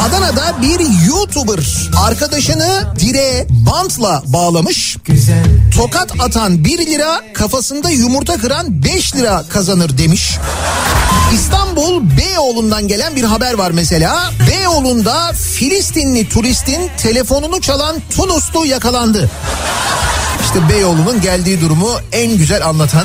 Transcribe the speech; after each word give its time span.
Adana'da 0.00 0.62
bir 0.62 1.06
YouTuber 1.06 1.60
arkadaşını 2.06 2.84
direğe 2.98 3.46
bantla 3.50 4.22
bağlamış. 4.26 4.96
Tokat 5.76 6.20
atan 6.20 6.64
1 6.64 6.86
lira, 6.86 7.20
kafasında 7.34 7.90
yumurta 7.90 8.36
kıran 8.36 8.84
5 8.84 9.16
lira 9.16 9.44
kazanır 9.48 9.98
demiş. 9.98 10.38
İstanbul 11.34 12.02
Beyoğlu'ndan 12.18 12.88
gelen 12.88 13.16
bir 13.16 13.24
haber 13.24 13.54
var 13.54 13.70
mesela. 13.70 14.30
Beyoğlu'nda 14.50 15.32
Filistinli 15.32 16.28
turistin 16.28 16.90
telefonunu 17.02 17.60
çalan 17.60 17.96
Tunuslu 18.16 18.66
yakalandı. 18.66 19.30
İşte 20.44 20.68
Beyoğlu'nun 20.68 21.20
geldiği 21.20 21.60
durumu 21.60 21.90
en 22.12 22.36
güzel 22.36 22.66
anlatan 22.66 23.04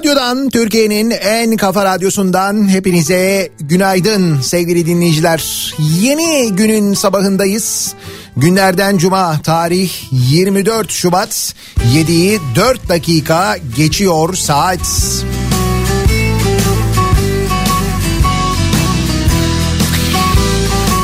Radyo'dan 0.00 0.50
Türkiye'nin 0.50 1.10
en 1.10 1.56
kafa 1.56 1.84
radyosundan 1.84 2.68
hepinize 2.68 3.48
günaydın 3.60 4.40
sevgili 4.40 4.86
dinleyiciler. 4.86 5.74
Yeni 5.78 6.52
günün 6.52 6.94
sabahındayız. 6.94 7.94
Günlerden 8.36 8.98
cuma 8.98 9.40
tarih 9.42 9.90
24 10.10 10.90
Şubat 10.90 11.54
7'yi 11.94 12.40
4 12.56 12.88
dakika 12.88 13.56
geçiyor 13.76 14.34
saat. 14.34 14.80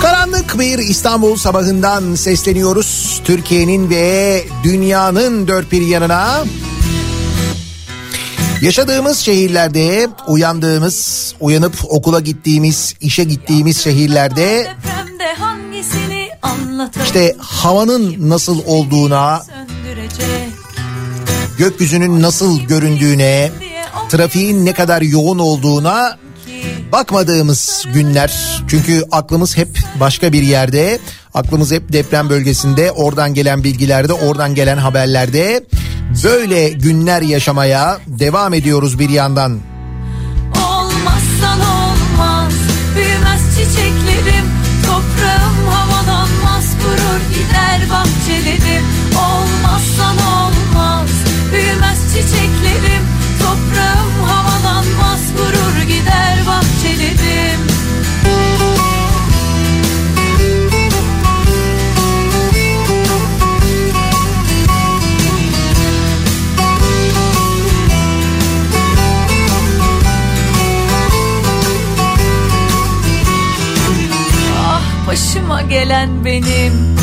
Karanlık 0.03 0.59
bir 0.59 0.79
İstanbul 0.79 1.37
sabahından 1.37 2.15
sesleniyoruz. 2.15 3.21
Türkiye'nin 3.25 3.91
ve 3.91 4.45
dünyanın 4.65 5.49
dört 5.49 5.73
bir 5.73 5.83
yanına. 5.83 6.45
Yaşadığımız 8.63 9.19
şehirlerde, 9.19 10.09
uyandığımız, 10.29 11.35
uyanıp 11.41 11.75
okula 11.89 12.21
gittiğimiz, 12.21 12.95
işe 13.01 13.25
gittiğimiz 13.25 13.79
şehirlerde 13.79 14.67
işte 17.05 17.35
havanın 17.39 18.31
nasıl 18.31 18.63
olduğuna, 18.67 19.43
gökyüzünün 21.59 22.23
nasıl 22.23 22.61
göründüğüne, 22.61 23.51
trafiğin 24.09 24.67
ne 24.67 24.73
kadar 24.73 25.03
yoğun 25.03 25.39
olduğuna 25.39 26.19
bakmadığımız 26.93 27.85
günler. 27.95 28.63
Çünkü 28.69 29.03
aklımız 29.13 29.57
hep 29.57 29.69
başka 30.01 30.33
bir 30.33 30.43
yerde. 30.43 30.99
Aklımız 31.35 31.73
hep 31.73 31.93
deprem 31.93 32.29
bölgesinde, 32.29 32.93
oradan 32.93 33.35
gelen 33.35 33.65
bilgilerde, 33.65 34.13
oradan 34.13 34.55
gelen 34.55 34.77
haberlerde. 34.77 35.65
Böyle 36.25 36.69
günler 36.69 37.23
yaşamaya 37.23 37.99
devam 38.07 38.55
ediyoruz 38.55 38.99
bir 38.99 39.09
yandan. 39.09 39.59
Olmazsan 40.69 41.61
olmaz, 41.61 42.53
büyümez 42.97 43.43
çiçeklerim, 43.51 44.47
toprağım 44.87 45.69
havalanmaz, 45.71 46.65
kurur 46.83 47.21
gider 47.35 47.81
bahçelerim. 47.91 48.85
Olmazsan 49.15 50.17
olmaz, 50.17 51.11
büyümez 51.53 51.99
çiçeklerim, 52.09 53.03
toprağım 53.39 54.29
havalanmaz, 54.29 55.21
kurur 55.37 55.83
gider 55.83 56.39
bahçelerim. 56.47 56.66
Gelen 75.69 76.25
benim. 76.25 76.97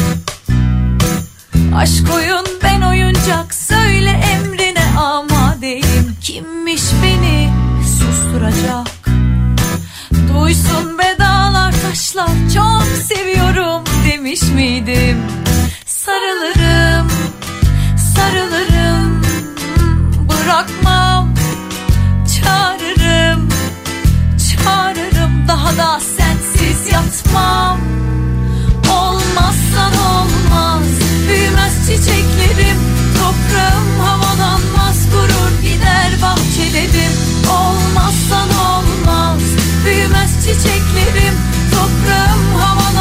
Aşk 1.76 2.14
oyun 2.16 2.46
ben 2.64 2.82
oyuncak 2.82 3.54
söyle 3.54 4.10
emrine 4.10 4.98
amadeyim. 4.98 6.16
Kimmiş 6.22 6.82
beni 7.04 7.50
susturacak? 7.84 8.88
Duysun 10.34 11.00
bedalar 11.00 11.74
taşlar 11.82 12.30
çok 12.54 12.88
seviyorum 13.04 13.84
demiş 14.10 14.42
miydim? 14.42 15.18
Sarılırım 15.86 17.08
sarılırım 18.16 19.22
bırakmam. 20.30 21.34
Çağırırım 22.36 23.50
çağırırım 24.38 25.48
daha 25.48 25.78
da 25.78 26.00
yatmam 26.92 27.80
olmazsan 28.92 29.94
olmaz. 29.94 30.88
Büyümez 31.28 31.74
çiçeklerim. 31.88 32.78
Toprağım 33.20 34.00
havalanmaz. 34.00 34.98
Gurur 35.12 35.62
gider 35.62 36.12
bahçelerim. 36.22 37.14
Olmazsan 37.50 38.50
olmaz. 38.50 39.42
Büyümez 39.86 40.32
çiçeklerim. 40.46 41.36
Toprağım 41.72 42.56
havalanmaz 42.56 42.93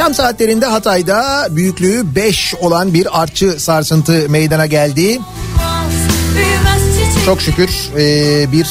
akşam 0.00 0.14
saatlerinde 0.14 0.66
Hatay'da 0.66 1.48
büyüklüğü 1.50 2.14
5 2.14 2.54
olan 2.54 2.94
bir 2.94 3.22
artçı 3.22 3.60
sarsıntı 3.60 4.26
meydana 4.28 4.66
geldi. 4.66 5.20
Çok 7.24 7.42
şükür 7.42 7.70
e, 7.98 8.52
bir 8.52 8.68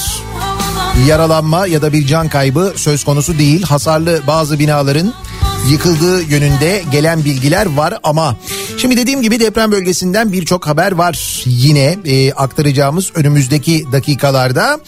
yaralanma 1.07 1.67
ya 1.67 1.81
da 1.81 1.93
bir 1.93 2.07
can 2.07 2.29
kaybı 2.29 2.73
söz 2.75 3.03
konusu 3.03 3.39
değil. 3.39 3.63
Hasarlı 3.63 4.21
bazı 4.27 4.59
binaların 4.59 5.13
yıkıldığı 5.69 6.21
yönünde 6.21 6.83
gelen 6.91 7.25
bilgiler 7.25 7.65
var 7.65 7.99
ama 8.03 8.35
şimdi 8.77 8.97
dediğim 8.97 9.21
gibi 9.21 9.39
deprem 9.39 9.71
bölgesinden 9.71 10.31
birçok 10.31 10.67
haber 10.67 10.91
var 10.91 11.43
yine 11.45 11.97
e, 12.05 12.33
aktaracağımız 12.33 13.11
önümüzdeki 13.15 13.85
dakikalarda. 13.91 14.79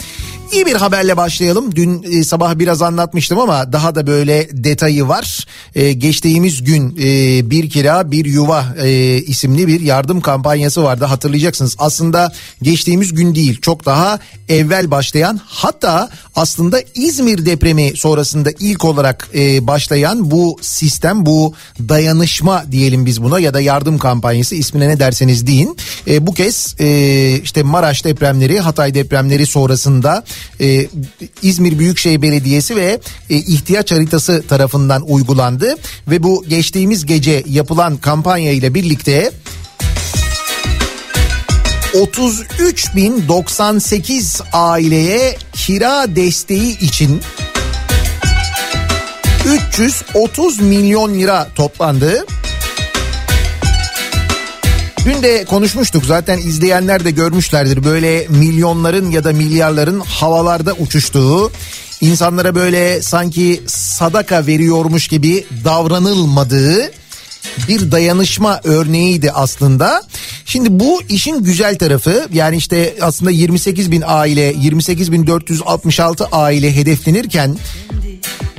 İyi 0.52 0.66
bir 0.66 0.76
haberle 0.76 1.18
başlayalım. 1.18 1.76
Dün 1.76 2.04
e, 2.04 2.24
sabah 2.24 2.60
biraz 2.60 2.82
anlatmıştım 2.82 3.40
ama 3.40 3.74
daha 3.74 3.96
da 3.96 4.08
böyle 4.08 4.48
detayı 4.52 5.08
var. 5.08 5.48
E, 5.76 5.94
geçtiğimiz 5.94 6.64
gün 6.64 6.98
e, 7.02 7.50
bir 7.50 7.70
kira 7.70 8.12
bir 8.12 8.26
yuva 8.26 8.66
e, 8.84 9.18
isimli 9.18 9.68
bir 9.68 9.82
yardım 9.82 10.22
kampanyası 10.22 10.84
vardı 10.84 11.06
hatırlayacaksınız. 11.06 11.76
Aslında 11.80 12.34
geçtiğimiz 12.62 13.14
gün 13.14 13.36
değil 13.36 13.62
çok 13.62 13.86
daha 13.86 14.20
evvel 14.50 14.92
başlayan 14.92 15.40
hatta 15.46 16.10
aslında 16.36 16.82
İzmir 16.96 17.46
depremi 17.46 17.92
sonrasında 17.96 18.50
ilk 18.60 18.86
olarak 18.86 19.30
e, 19.36 19.68
başlayan 19.68 20.32
bu 20.32 20.58
sistem 20.62 21.26
bu 21.26 21.54
dayanışma 21.80 22.64
diyelim 22.72 23.06
biz 23.06 23.24
buna 23.24 23.40
ya 23.40 23.54
da 23.54 23.62
yardım 23.62 23.98
kampanyası 23.98 24.56
ismine 24.56 24.90
ne 24.90 25.00
derseniz 25.00 25.48
deyin. 25.48 25.78
E, 26.08 26.28
bu 26.28 26.34
kez 26.34 26.76
e, 26.80 27.40
işte 27.44 27.64
Maraş 27.64 28.06
depremleri 28.06 28.60
Hatay 28.60 28.94
depremleri 28.94 29.46
sonrasında 29.46 30.24
e, 30.62 30.88
İzmir 31.42 31.80
Büyükşehir 31.80 32.22
Belediyesi 32.22 32.76
ve 32.76 33.00
e, 33.30 33.36
ihtiyaç 33.36 33.92
haritası 33.92 34.44
tarafından 34.48 35.04
uygulandı 35.08 35.76
ve 36.08 36.24
bu 36.24 36.46
geçtiğimiz 36.48 37.06
gece 37.06 37.44
yapılan 37.48 37.98
kampanya 37.98 38.52
ile 38.52 38.74
birlikte 38.74 39.32
33.098 41.94 44.44
aileye 44.54 45.38
kira 45.54 46.16
desteği 46.16 46.80
için 46.80 47.22
330 49.46 50.62
milyon 50.62 51.14
lira 51.14 51.48
toplandı. 51.56 52.26
Dün 55.06 55.24
de 55.24 55.46
konuşmuştuk 55.46 56.06
zaten 56.06 56.38
izleyenler 56.38 57.06
de 57.06 57.12
görmüşlerdir 57.12 57.84
böyle 57.84 58.28
milyonların 58.30 59.12
ya 59.12 59.24
da 59.24 59.32
milyarların 59.32 60.00
havalarda 60.00 60.74
uçuştuğu 60.74 61.52
insanlara 62.02 62.56
böyle 62.56 63.02
sanki 63.02 63.62
sadaka 63.68 64.48
veriyormuş 64.48 65.08
gibi 65.08 65.46
davranılmadığı 65.64 66.92
bir 67.68 67.92
dayanışma 67.92 68.62
örneğiydi 68.64 69.32
aslında. 69.32 70.04
Şimdi 70.46 70.80
bu 70.80 71.02
işin 71.10 71.44
güzel 71.44 71.78
tarafı 71.78 72.28
yani 72.34 72.58
işte 72.58 72.96
aslında 73.02 73.32
28 73.32 73.92
bin 73.92 74.04
aile 74.06 74.54
28 74.58 75.12
bin 75.12 75.28
466 75.28 76.26
aile 76.26 76.76
hedeflenirken 76.76 77.58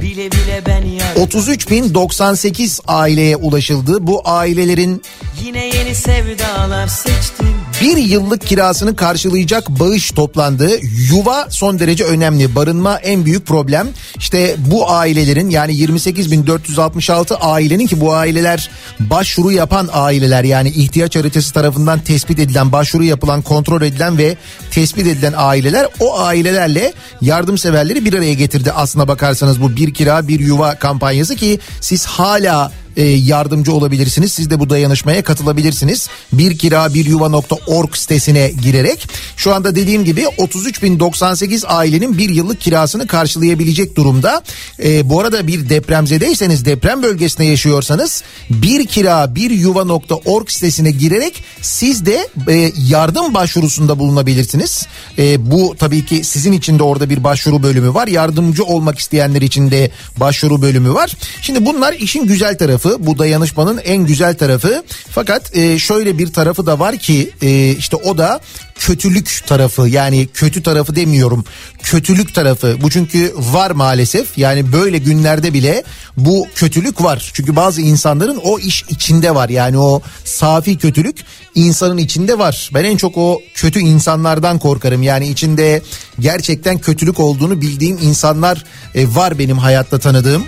Bile 0.00 0.32
bile 0.32 0.62
ben 0.66 0.86
yar 0.86 1.16
33.098 1.16 2.80
aileye 2.86 3.36
ulaşıldı. 3.36 4.06
Bu 4.06 4.22
ailelerin 4.24 5.02
Yine 5.44 5.66
yeni 5.66 5.94
sevdalar 5.94 6.86
seçtim 6.86 7.52
bir 7.82 7.96
yıllık 7.96 8.46
kirasını 8.46 8.96
karşılayacak 8.96 9.68
bağış 9.68 10.10
toplandı. 10.10 10.70
Yuva 11.10 11.46
son 11.50 11.78
derece 11.78 12.04
önemli. 12.04 12.54
Barınma 12.54 12.98
en 12.98 13.24
büyük 13.24 13.46
problem. 13.46 13.88
İşte 14.18 14.56
bu 14.58 14.90
ailelerin 14.90 15.50
yani 15.50 15.72
28.466 15.72 17.34
ailenin 17.34 17.86
ki 17.86 18.00
bu 18.00 18.14
aileler 18.14 18.70
başvuru 19.00 19.52
yapan 19.52 19.88
aileler 19.92 20.44
yani 20.44 20.68
ihtiyaç 20.68 21.16
haritası 21.16 21.52
tarafından 21.52 22.00
tespit 22.00 22.38
edilen, 22.38 22.72
başvuru 22.72 23.04
yapılan, 23.04 23.42
kontrol 23.42 23.82
edilen 23.82 24.18
ve 24.18 24.36
tespit 24.70 25.06
edilen 25.06 25.34
aileler 25.36 25.86
o 26.00 26.20
ailelerle 26.20 26.92
yardımseverleri 27.20 28.04
bir 28.04 28.14
araya 28.14 28.34
getirdi. 28.34 28.72
Aslına 28.72 29.08
bakarsanız 29.08 29.61
bu 29.62 29.76
bir 29.76 29.94
kira 29.94 30.28
bir 30.28 30.40
yuva 30.40 30.74
kampanyası 30.74 31.36
ki 31.36 31.58
siz 31.80 32.06
hala 32.06 32.72
e, 32.96 33.02
yardımcı 33.02 33.72
olabilirsiniz. 33.72 34.32
Siz 34.32 34.50
de 34.50 34.60
bu 34.60 34.70
dayanışmaya 34.70 35.22
katılabilirsiniz. 35.22 36.08
Bir 36.32 36.58
kira 36.58 36.94
bir 36.94 37.06
yuva.org 37.06 37.94
sitesine 37.94 38.52
girerek 38.62 39.08
şu 39.36 39.54
anda 39.54 39.74
dediğim 39.74 40.04
gibi 40.04 40.20
33.098 40.20 41.66
ailenin 41.66 42.18
bir 42.18 42.28
yıllık 42.28 42.60
kirasını 42.60 43.06
karşılayabilecek 43.06 43.96
durumda. 43.96 44.42
E, 44.84 45.10
bu 45.10 45.20
arada 45.20 45.46
bir 45.46 45.68
depremzedeyseniz 45.68 46.64
deprem 46.64 47.02
bölgesinde 47.02 47.44
yaşıyorsanız 47.44 48.22
bir 48.50 48.86
kira 48.86 49.34
bir 49.34 49.50
yuva.org 49.50 50.48
sitesine 50.48 50.90
girerek 50.90 51.44
siz 51.60 52.06
de 52.06 52.28
e, 52.48 52.72
yardım 52.88 53.34
başvurusunda 53.34 53.98
bulunabilirsiniz. 53.98 54.86
E, 55.18 55.50
bu 55.50 55.74
tabii 55.78 56.06
ki 56.06 56.24
sizin 56.24 56.52
için 56.52 56.78
de 56.78 56.82
orada 56.82 57.10
bir 57.10 57.24
başvuru 57.24 57.62
bölümü 57.62 57.94
var. 57.94 58.08
Yardımcı 58.08 58.64
olmak 58.64 58.98
isteyenler 58.98 59.42
için 59.42 59.70
de 59.70 59.90
başvuru 60.16 60.62
bölümü 60.62 60.94
var. 60.94 61.16
Şimdi 61.42 61.66
bunlar 61.66 61.92
işin 61.92 62.26
güzel 62.26 62.58
tarafı. 62.58 62.81
Bu 62.98 63.18
dayanışmanın 63.18 63.78
en 63.78 64.06
güzel 64.06 64.36
tarafı. 64.38 64.84
Fakat 65.10 65.56
e, 65.56 65.78
şöyle 65.78 66.18
bir 66.18 66.32
tarafı 66.32 66.66
da 66.66 66.78
var 66.78 66.96
ki 66.96 67.30
e, 67.42 67.70
işte 67.70 67.96
o 67.96 68.18
da 68.18 68.40
kötülük 68.78 69.42
tarafı 69.46 69.88
yani 69.88 70.28
kötü 70.34 70.62
tarafı 70.62 70.96
demiyorum 70.96 71.44
kötülük 71.82 72.34
tarafı. 72.34 72.76
Bu 72.82 72.90
çünkü 72.90 73.34
var 73.36 73.70
maalesef. 73.70 74.38
Yani 74.38 74.72
böyle 74.72 74.98
günlerde 74.98 75.54
bile 75.54 75.82
bu 76.16 76.46
kötülük 76.54 77.02
var. 77.02 77.30
Çünkü 77.34 77.56
bazı 77.56 77.80
insanların 77.80 78.40
o 78.44 78.58
iş 78.58 78.84
içinde 78.88 79.34
var. 79.34 79.48
Yani 79.48 79.78
o 79.78 80.02
safi 80.24 80.78
kötülük 80.78 81.16
insanın 81.54 81.98
içinde 81.98 82.38
var. 82.38 82.70
Ben 82.74 82.84
en 82.84 82.96
çok 82.96 83.16
o 83.16 83.40
kötü 83.54 83.80
insanlardan 83.80 84.58
korkarım. 84.58 85.02
Yani 85.02 85.28
içinde 85.28 85.82
gerçekten 86.20 86.78
kötülük 86.78 87.20
olduğunu 87.20 87.60
bildiğim 87.60 87.98
insanlar 88.02 88.64
e, 88.94 89.14
var 89.14 89.38
benim 89.38 89.58
hayatta 89.58 89.98
tanıdığım. 89.98 90.44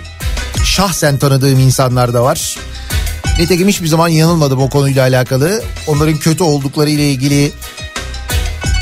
Şahsen 0.63 1.17
tanıdığım 1.17 1.59
insanlar 1.59 2.13
da 2.13 2.23
var. 2.23 2.57
Nitekim 3.39 3.67
hiçbir 3.67 3.87
zaman 3.87 4.07
yanılmadım 4.07 4.61
o 4.61 4.69
konuyla 4.69 5.03
alakalı. 5.03 5.63
Onların 5.87 6.17
kötü 6.17 6.43
oldukları 6.43 6.89
ile 6.89 7.11
ilgili 7.11 7.51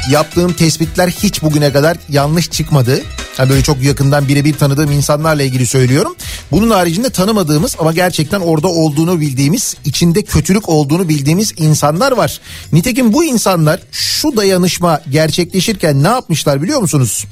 yaptığım 0.09 0.53
tespitler 0.53 1.07
hiç 1.07 1.43
bugüne 1.43 1.73
kadar 1.73 1.97
yanlış 2.09 2.51
çıkmadı. 2.51 3.01
Yani 3.37 3.49
böyle 3.49 3.63
çok 3.63 3.83
yakından 3.83 4.27
birebir 4.27 4.53
tanıdığım 4.53 4.91
insanlarla 4.91 5.43
ilgili 5.43 5.67
söylüyorum. 5.67 6.15
Bunun 6.51 6.69
haricinde 6.69 7.09
tanımadığımız 7.09 7.75
ama 7.79 7.93
gerçekten 7.93 8.39
orada 8.39 8.67
olduğunu 8.67 9.19
bildiğimiz, 9.19 9.75
içinde 9.85 10.21
kötülük 10.21 10.69
olduğunu 10.69 11.09
bildiğimiz 11.09 11.53
insanlar 11.57 12.11
var. 12.11 12.39
Nitekim 12.71 13.13
bu 13.13 13.23
insanlar 13.23 13.79
şu 13.91 14.37
dayanışma 14.37 15.01
gerçekleşirken 15.11 16.03
ne 16.03 16.07
yapmışlar 16.07 16.61
biliyor 16.61 16.81
musunuz? 16.81 17.25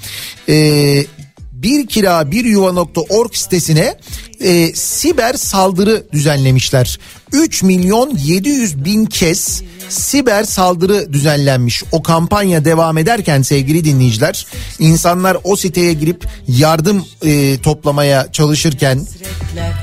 Ee, 0.50 1.06
bir 1.52 1.88
kira 1.88 2.32
bir 2.32 2.46
yuva.org 2.46 3.34
sitesine 3.34 3.96
e, 4.44 4.76
siber 4.76 5.34
saldırı 5.34 6.04
düzenlemişler. 6.14 7.00
3 7.32 7.64
milyon 7.64 8.18
700 8.18 8.86
bin 8.86 9.06
kez 9.06 9.62
siber 9.90 10.44
saldırı 10.44 11.14
düzenlenmiş. 11.14 11.84
O 11.92 12.04
kampanya 12.04 12.66
devam 12.66 12.98
ederken 12.98 13.42
sevgili 13.42 13.86
dinleyiciler 13.86 14.46
insanlar 14.80 15.38
o 15.44 15.56
siteye 15.56 15.94
girip 15.94 16.26
yardım 16.48 17.06
e, 17.26 17.58
toplamaya 17.62 18.32
çalışırken 18.32 19.08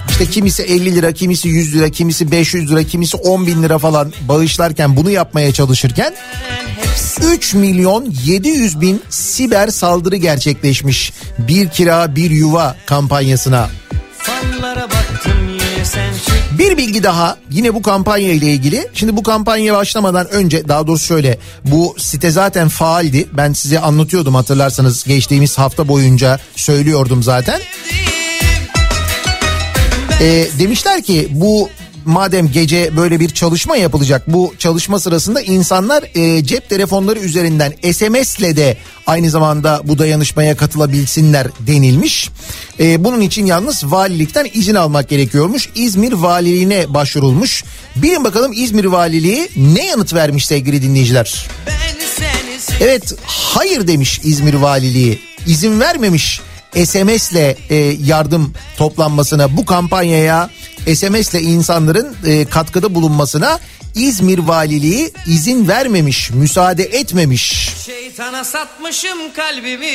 işte 0.08 0.26
kimisi 0.26 0.62
50 0.62 0.94
lira 0.94 1.12
kimisi 1.12 1.48
100 1.48 1.74
lira 1.74 1.88
kimisi 1.88 2.30
500 2.30 2.70
lira 2.70 2.82
kimisi 2.82 3.16
10 3.16 3.46
bin 3.46 3.62
lira 3.62 3.78
falan 3.78 4.12
bağışlarken 4.28 4.96
bunu 4.96 5.10
yapmaya 5.10 5.52
çalışırken 5.52 6.14
hepsi 6.98 7.36
3 7.36 7.54
milyon 7.54 8.14
700 8.24 8.80
bin 8.80 9.02
siber 9.10 9.68
saldırı 9.68 10.16
gerçekleşmiş. 10.16 11.12
Bir 11.38 11.68
kira 11.68 12.16
bir 12.16 12.30
yuva 12.30 12.76
kampanyasına. 12.86 13.68
Bir 16.58 16.76
bilgi 16.76 17.02
daha 17.02 17.36
yine 17.50 17.74
bu 17.74 17.82
kampanya 17.82 18.32
ile 18.32 18.46
ilgili. 18.46 18.88
Şimdi 18.94 19.16
bu 19.16 19.22
kampanya 19.22 19.74
başlamadan 19.74 20.30
önce 20.30 20.68
daha 20.68 20.86
doğrusu 20.86 21.06
şöyle 21.06 21.38
bu 21.64 21.94
site 21.98 22.30
zaten 22.30 22.68
faaldi. 22.68 23.28
Ben 23.32 23.52
size 23.52 23.80
anlatıyordum 23.80 24.34
hatırlarsanız 24.34 25.04
geçtiğimiz 25.04 25.58
hafta 25.58 25.88
boyunca 25.88 26.40
söylüyordum 26.56 27.22
zaten. 27.22 27.60
Ee, 30.20 30.48
demişler 30.58 31.02
ki 31.02 31.28
bu 31.30 31.68
madem 32.08 32.52
gece 32.52 32.96
böyle 32.96 33.20
bir 33.20 33.28
çalışma 33.28 33.76
yapılacak 33.76 34.22
bu 34.26 34.54
çalışma 34.58 35.00
sırasında 35.00 35.40
insanlar 35.40 36.04
e, 36.14 36.44
cep 36.44 36.68
telefonları 36.68 37.18
üzerinden 37.18 37.72
SMS'le 37.92 38.56
de 38.56 38.76
aynı 39.06 39.30
zamanda 39.30 39.80
bu 39.84 39.98
dayanışmaya 39.98 40.56
katılabilsinler 40.56 41.46
denilmiş. 41.60 42.30
E, 42.80 43.04
bunun 43.04 43.20
için 43.20 43.46
yalnız 43.46 43.84
valilikten 43.84 44.46
izin 44.54 44.74
almak 44.74 45.08
gerekiyormuş. 45.08 45.68
İzmir 45.74 46.12
valiliğine 46.12 46.94
başvurulmuş. 46.94 47.64
Bilin 47.96 48.24
bakalım 48.24 48.52
İzmir 48.52 48.84
valiliği 48.84 49.48
ne 49.56 49.86
yanıt 49.86 50.14
vermiş 50.14 50.46
sevgili 50.46 50.82
dinleyiciler? 50.82 51.46
Evet 52.80 53.14
hayır 53.24 53.86
demiş 53.86 54.20
İzmir 54.24 54.54
Valiliği. 54.54 55.18
İzin 55.46 55.80
vermemiş 55.80 56.40
SMS'le 56.74 57.56
e, 57.70 57.76
yardım 58.04 58.54
toplanmasına 58.76 59.56
bu 59.56 59.66
kampanyaya 59.66 60.50
SMS'le 60.94 61.34
insanların 61.34 62.16
e, 62.26 62.44
katkıda 62.44 62.94
bulunmasına 62.94 63.58
İzmir 63.94 64.38
Valiliği 64.38 65.12
izin 65.26 65.68
vermemiş, 65.68 66.30
müsaade 66.30 66.82
etmemiş. 66.82 67.74
Şeytana 67.86 68.44
satmışım 68.44 69.32
kalbimi 69.36 69.86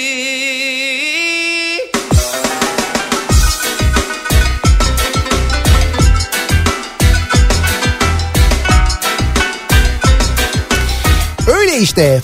Öyle 11.47 11.77
işte. 11.77 12.21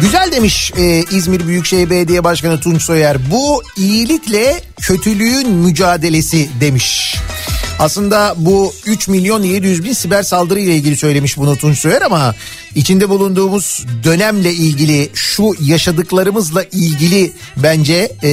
Güzel 0.00 0.32
demiş 0.32 0.72
e, 0.76 1.04
İzmir 1.10 1.46
Büyükşehir 1.46 1.90
Belediye 1.90 2.24
Başkanı 2.24 2.60
Tunç 2.60 2.82
Soyer. 2.82 3.30
Bu 3.30 3.62
iyilikle 3.76 4.60
kötülüğün 4.80 5.50
mücadelesi 5.50 6.48
demiş. 6.60 7.16
Aslında 7.78 8.34
bu 8.36 8.72
3 8.86 9.08
milyon 9.08 9.42
700 9.42 9.84
bin 9.84 9.92
siber 9.92 10.22
saldırı 10.22 10.60
ile 10.60 10.74
ilgili 10.74 10.96
söylemiş 10.96 11.36
bunu 11.36 11.56
Tunç 11.56 11.78
Soyer 11.78 12.02
ama 12.02 12.34
içinde 12.74 13.08
bulunduğumuz 13.08 13.86
dönemle 14.04 14.52
ilgili 14.52 15.10
şu 15.14 15.54
yaşadıklarımızla 15.60 16.62
ilgili 16.62 17.32
bence 17.56 18.12
e, 18.22 18.30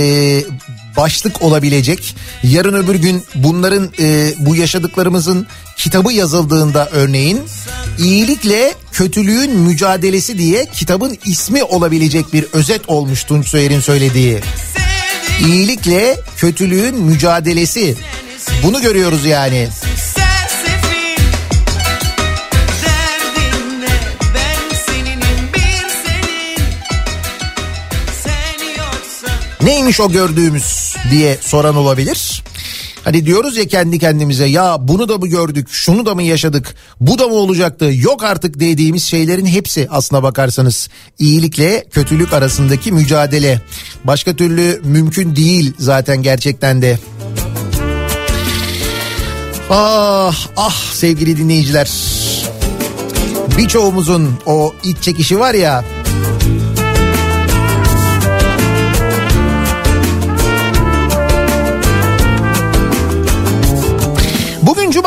başlık 0.98 1.42
olabilecek. 1.42 2.16
Yarın 2.44 2.74
öbür 2.74 2.96
gün 2.96 3.24
bunların 3.36 3.90
e, 4.00 4.34
bu 4.40 4.56
yaşadıklarımızın 4.56 5.48
kitabı 5.78 6.14
yazıldığında 6.14 6.90
örneğin 6.92 7.42
iyilikle 8.00 8.74
kötülüğün 8.92 9.52
mücadelesi 9.52 10.38
diye 10.38 10.66
kitabın 10.74 11.18
ismi 11.26 11.64
olabilecek 11.64 12.34
bir 12.34 12.46
özet 12.54 12.90
olmuş 12.90 13.24
Tunç 13.24 13.48
Soyer'in 13.48 13.80
söylediği. 13.80 14.40
İyilikle 15.40 16.18
kötülüğün 16.38 16.96
mücadelesi. 17.02 17.96
Bunu 18.64 18.82
görüyoruz 18.82 19.26
yani. 19.26 19.68
Neymiş 29.62 30.00
o 30.00 30.12
gördüğümüz 30.12 30.85
diye 31.12 31.38
soran 31.42 31.76
olabilir. 31.76 32.44
Hani 33.04 33.26
diyoruz 33.26 33.58
ya 33.58 33.68
kendi 33.68 34.00
kendimize 34.00 34.46
ya 34.46 34.78
bunu 34.80 35.10
da 35.10 35.18
mı 35.18 35.28
gördük, 35.28 35.68
şunu 35.72 36.06
da 36.06 36.16
mı 36.16 36.24
yaşadık, 36.24 36.76
bu 37.00 37.20
da 37.20 37.28
mı 37.28 37.34
olacaktı, 37.34 37.92
yok 37.96 38.24
artık 38.24 38.60
dediğimiz 38.60 39.04
şeylerin 39.04 39.46
hepsi 39.46 39.88
aslına 39.92 40.24
bakarsanız 40.24 40.90
iyilikle 41.20 41.86
kötülük 41.92 42.34
arasındaki 42.34 42.92
mücadele. 42.92 43.62
Başka 44.04 44.36
türlü 44.36 44.82
mümkün 44.84 45.36
değil 45.36 45.74
zaten 45.80 46.24
gerçekten 46.24 46.82
de. 46.82 47.00
Ah 49.70 50.48
ah 50.58 50.94
sevgili 50.94 51.38
dinleyiciler. 51.38 51.92
Birçoğumuzun 53.58 54.40
o 54.46 54.74
iç 54.84 54.98
çekişi 55.02 55.40
var 55.40 55.54
ya 55.54 55.84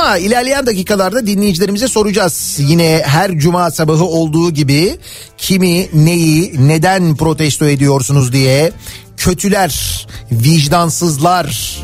Cuma 0.08 0.18
ilerleyen 0.18 0.66
dakikalarda 0.66 1.26
dinleyicilerimize 1.26 1.88
soracağız. 1.88 2.56
Yine 2.58 3.02
her 3.04 3.38
cuma 3.38 3.70
sabahı 3.70 4.04
olduğu 4.04 4.50
gibi 4.50 4.98
kimi 5.38 5.88
neyi 5.92 6.52
neden 6.68 7.16
protesto 7.16 7.64
ediyorsunuz 7.64 8.32
diye 8.32 8.72
kötüler, 9.16 10.06
vicdansızlar 10.32 11.78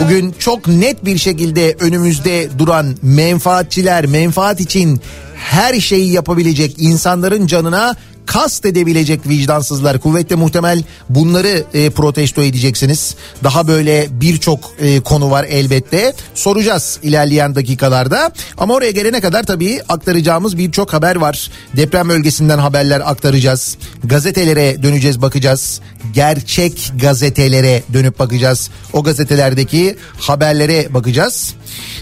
bugün 0.00 0.34
çok 0.38 0.68
net 0.68 1.04
bir 1.04 1.18
şekilde 1.18 1.76
önümüzde 1.80 2.48
duran 2.58 2.96
menfaatçiler, 3.02 4.06
menfaat 4.06 4.60
için 4.60 5.00
her 5.36 5.80
şeyi 5.80 6.12
yapabilecek 6.12 6.74
insanların 6.78 7.46
canına 7.46 7.96
kast 8.26 8.66
edebilecek 8.66 9.28
vicdansızlar 9.28 9.98
kuvvetle 9.98 10.36
muhtemel 10.36 10.82
bunları 11.08 11.64
e, 11.74 11.90
protesto 11.90 12.42
edeceksiniz. 12.42 13.14
Daha 13.44 13.68
böyle 13.68 14.08
birçok 14.10 14.72
e, 14.78 15.00
konu 15.00 15.30
var 15.30 15.44
elbette. 15.44 16.14
Soracağız 16.34 16.98
ilerleyen 17.02 17.54
dakikalarda. 17.54 18.32
Ama 18.58 18.74
oraya 18.74 18.90
gelene 18.90 19.20
kadar 19.20 19.42
tabii 19.42 19.80
aktaracağımız 19.88 20.58
birçok 20.58 20.92
haber 20.92 21.16
var. 21.16 21.50
Deprem 21.76 22.08
bölgesinden 22.08 22.58
haberler 22.58 23.00
aktaracağız. 23.00 23.76
Gazetelere 24.04 24.82
döneceğiz 24.82 25.22
bakacağız. 25.22 25.80
Gerçek 26.14 26.92
gazetelere 27.00 27.82
dönüp 27.92 28.18
bakacağız. 28.18 28.70
O 28.92 29.02
gazetelerdeki 29.02 29.96
haberlere 30.18 30.94
bakacağız. 30.94 31.54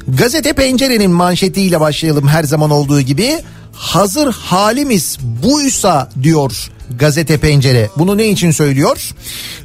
Gazete 0.08 0.52
Pencere'nin 0.52 1.10
manşetiyle 1.10 1.80
başlayalım 1.80 2.28
her 2.28 2.44
zaman 2.44 2.70
olduğu 2.70 3.00
gibi 3.00 3.38
hazır 3.72 4.32
halimiz 4.32 5.18
buysa 5.42 6.10
diyor 6.22 6.70
gazete 6.98 7.38
pencere. 7.38 7.88
Bunu 7.96 8.18
ne 8.18 8.28
için 8.28 8.50
söylüyor? 8.50 9.14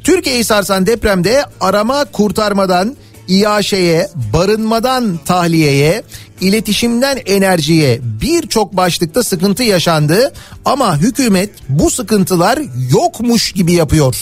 Türkiye'yi 0.04 0.44
sarsan 0.44 0.86
depremde 0.86 1.44
arama 1.60 2.04
kurtarmadan 2.04 2.96
İAŞ'ye, 3.28 4.08
barınmadan 4.32 5.18
tahliyeye, 5.24 6.02
iletişimden 6.40 7.18
enerjiye 7.26 8.00
birçok 8.02 8.76
başlıkta 8.76 9.22
sıkıntı 9.22 9.62
yaşandı 9.62 10.32
ama 10.64 10.98
hükümet 10.98 11.50
bu 11.68 11.90
sıkıntılar 11.90 12.58
yokmuş 12.92 13.52
gibi 13.52 13.72
yapıyor. 13.72 14.16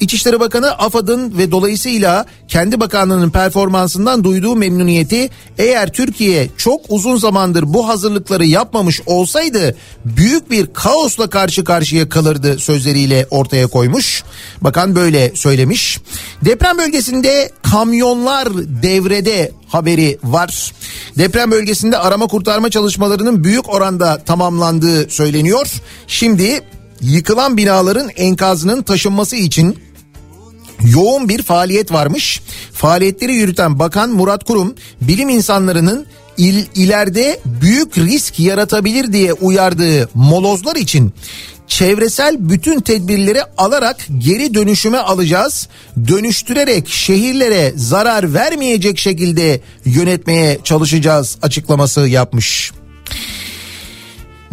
İçişleri 0.00 0.40
Bakanı 0.40 0.72
AFAD'ın 0.72 1.38
ve 1.38 1.50
dolayısıyla 1.50 2.26
kendi 2.48 2.80
bakanlığının 2.80 3.30
performansından 3.30 4.24
duyduğu 4.24 4.56
memnuniyeti 4.56 5.30
eğer 5.58 5.92
Türkiye 5.92 6.48
çok 6.56 6.80
uzun 6.88 7.16
zamandır 7.16 7.74
bu 7.74 7.88
hazırlıkları 7.88 8.46
yapmamış 8.46 9.00
olsaydı 9.06 9.76
büyük 10.04 10.50
bir 10.50 10.66
kaosla 10.66 11.30
karşı 11.30 11.64
karşıya 11.64 12.08
kalırdı 12.08 12.58
sözleriyle 12.58 13.26
ortaya 13.30 13.66
koymuş. 13.66 14.24
Bakan 14.60 14.96
böyle 14.96 15.36
söylemiş. 15.36 16.00
Deprem 16.44 16.78
bölgesinde 16.78 17.50
kamyonlar 17.62 18.48
devrede 18.82 19.52
haberi 19.68 20.18
var. 20.24 20.72
Deprem 21.18 21.50
bölgesinde 21.50 21.98
arama 21.98 22.26
kurtarma 22.26 22.70
çalışmalarının 22.70 23.44
büyük 23.44 23.68
oranda 23.68 24.18
tamamlandığı 24.18 25.10
söyleniyor. 25.10 25.72
Şimdi 26.06 26.60
yıkılan 27.00 27.56
binaların 27.56 28.08
enkazının 28.16 28.82
taşınması 28.82 29.36
için 29.36 29.78
yoğun 30.94 31.28
bir 31.28 31.42
faaliyet 31.42 31.92
varmış. 31.92 32.42
Faaliyetleri 32.72 33.34
yürüten 33.34 33.78
Bakan 33.78 34.10
Murat 34.10 34.44
Kurum 34.44 34.74
bilim 35.00 35.28
insanlarının 35.28 36.06
il, 36.38 36.64
ileride 36.74 37.40
büyük 37.44 37.98
risk 37.98 38.40
yaratabilir 38.40 39.12
diye 39.12 39.32
uyardığı 39.32 40.08
molozlar 40.14 40.76
için 40.76 41.12
çevresel 41.66 42.36
bütün 42.38 42.80
tedbirleri 42.80 43.40
alarak 43.58 43.96
geri 44.18 44.54
dönüşüme 44.54 44.98
alacağız. 44.98 45.68
Dönüştürerek 46.08 46.88
şehirlere 46.88 47.72
zarar 47.76 48.34
vermeyecek 48.34 48.98
şekilde 48.98 49.60
yönetmeye 49.84 50.58
çalışacağız 50.64 51.38
açıklaması 51.42 52.00
yapmış. 52.08 52.72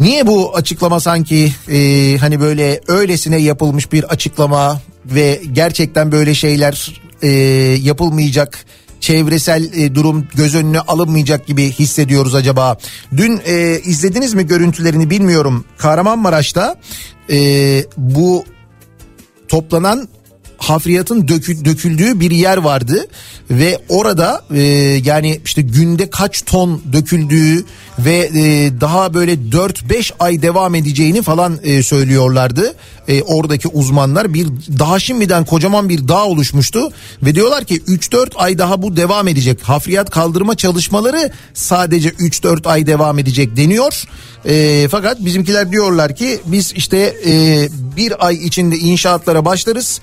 Niye 0.00 0.26
bu 0.26 0.56
açıklama 0.56 1.00
sanki 1.00 1.52
e, 1.72 2.16
hani 2.20 2.40
böyle 2.40 2.80
öylesine 2.88 3.36
yapılmış 3.36 3.92
bir 3.92 4.04
açıklama 4.04 4.80
ve 5.06 5.42
gerçekten 5.52 6.12
böyle 6.12 6.34
şeyler 6.34 7.00
e, 7.22 7.28
yapılmayacak 7.82 8.64
çevresel 9.04 9.72
e, 9.72 9.94
durum 9.94 10.28
göz 10.34 10.54
önüne 10.54 10.80
alınmayacak 10.80 11.46
gibi 11.46 11.70
hissediyoruz 11.72 12.34
acaba? 12.34 12.76
Dün 13.16 13.40
e, 13.46 13.80
izlediniz 13.80 14.34
mi 14.34 14.46
görüntülerini 14.46 15.10
bilmiyorum. 15.10 15.64
Kahramanmaraş'ta 15.78 16.76
e, 17.30 17.38
bu 17.96 18.44
toplanan 19.48 20.08
hafriyatın 20.64 21.28
dökü, 21.28 21.64
döküldüğü 21.64 22.20
bir 22.20 22.30
yer 22.30 22.56
vardı 22.56 23.06
ve 23.50 23.78
orada 23.88 24.44
e, 24.54 24.60
yani 25.04 25.40
işte 25.44 25.62
günde 25.62 26.10
kaç 26.10 26.42
ton 26.42 26.82
döküldüğü 26.92 27.64
ve 27.98 28.30
e, 28.34 28.70
daha 28.80 29.14
böyle 29.14 29.34
4-5 29.34 30.12
ay 30.18 30.42
devam 30.42 30.74
edeceğini 30.74 31.22
falan 31.22 31.58
e, 31.62 31.82
söylüyorlardı. 31.82 32.74
E, 33.08 33.22
oradaki 33.22 33.68
uzmanlar 33.68 34.34
bir 34.34 34.46
daha 34.78 34.98
şimdiden 34.98 35.44
kocaman 35.44 35.88
bir 35.88 36.08
dağ 36.08 36.24
oluşmuştu 36.24 36.92
ve 37.22 37.34
diyorlar 37.34 37.64
ki 37.64 37.80
3-4 37.80 38.36
ay 38.36 38.58
daha 38.58 38.82
bu 38.82 38.96
devam 38.96 39.28
edecek. 39.28 39.62
Hafriyat 39.62 40.10
kaldırma 40.10 40.54
çalışmaları 40.54 41.30
sadece 41.54 42.08
3-4 42.08 42.68
ay 42.68 42.86
devam 42.86 43.18
edecek 43.18 43.56
deniyor. 43.56 44.04
E, 44.46 44.88
fakat 44.90 45.24
bizimkiler 45.24 45.72
diyorlar 45.72 46.16
ki 46.16 46.40
biz 46.46 46.72
işte 46.76 47.16
e, 47.26 47.68
bir 47.96 48.26
ay 48.26 48.34
içinde 48.46 48.76
inşaatlara 48.76 49.44
başlarız. 49.44 50.00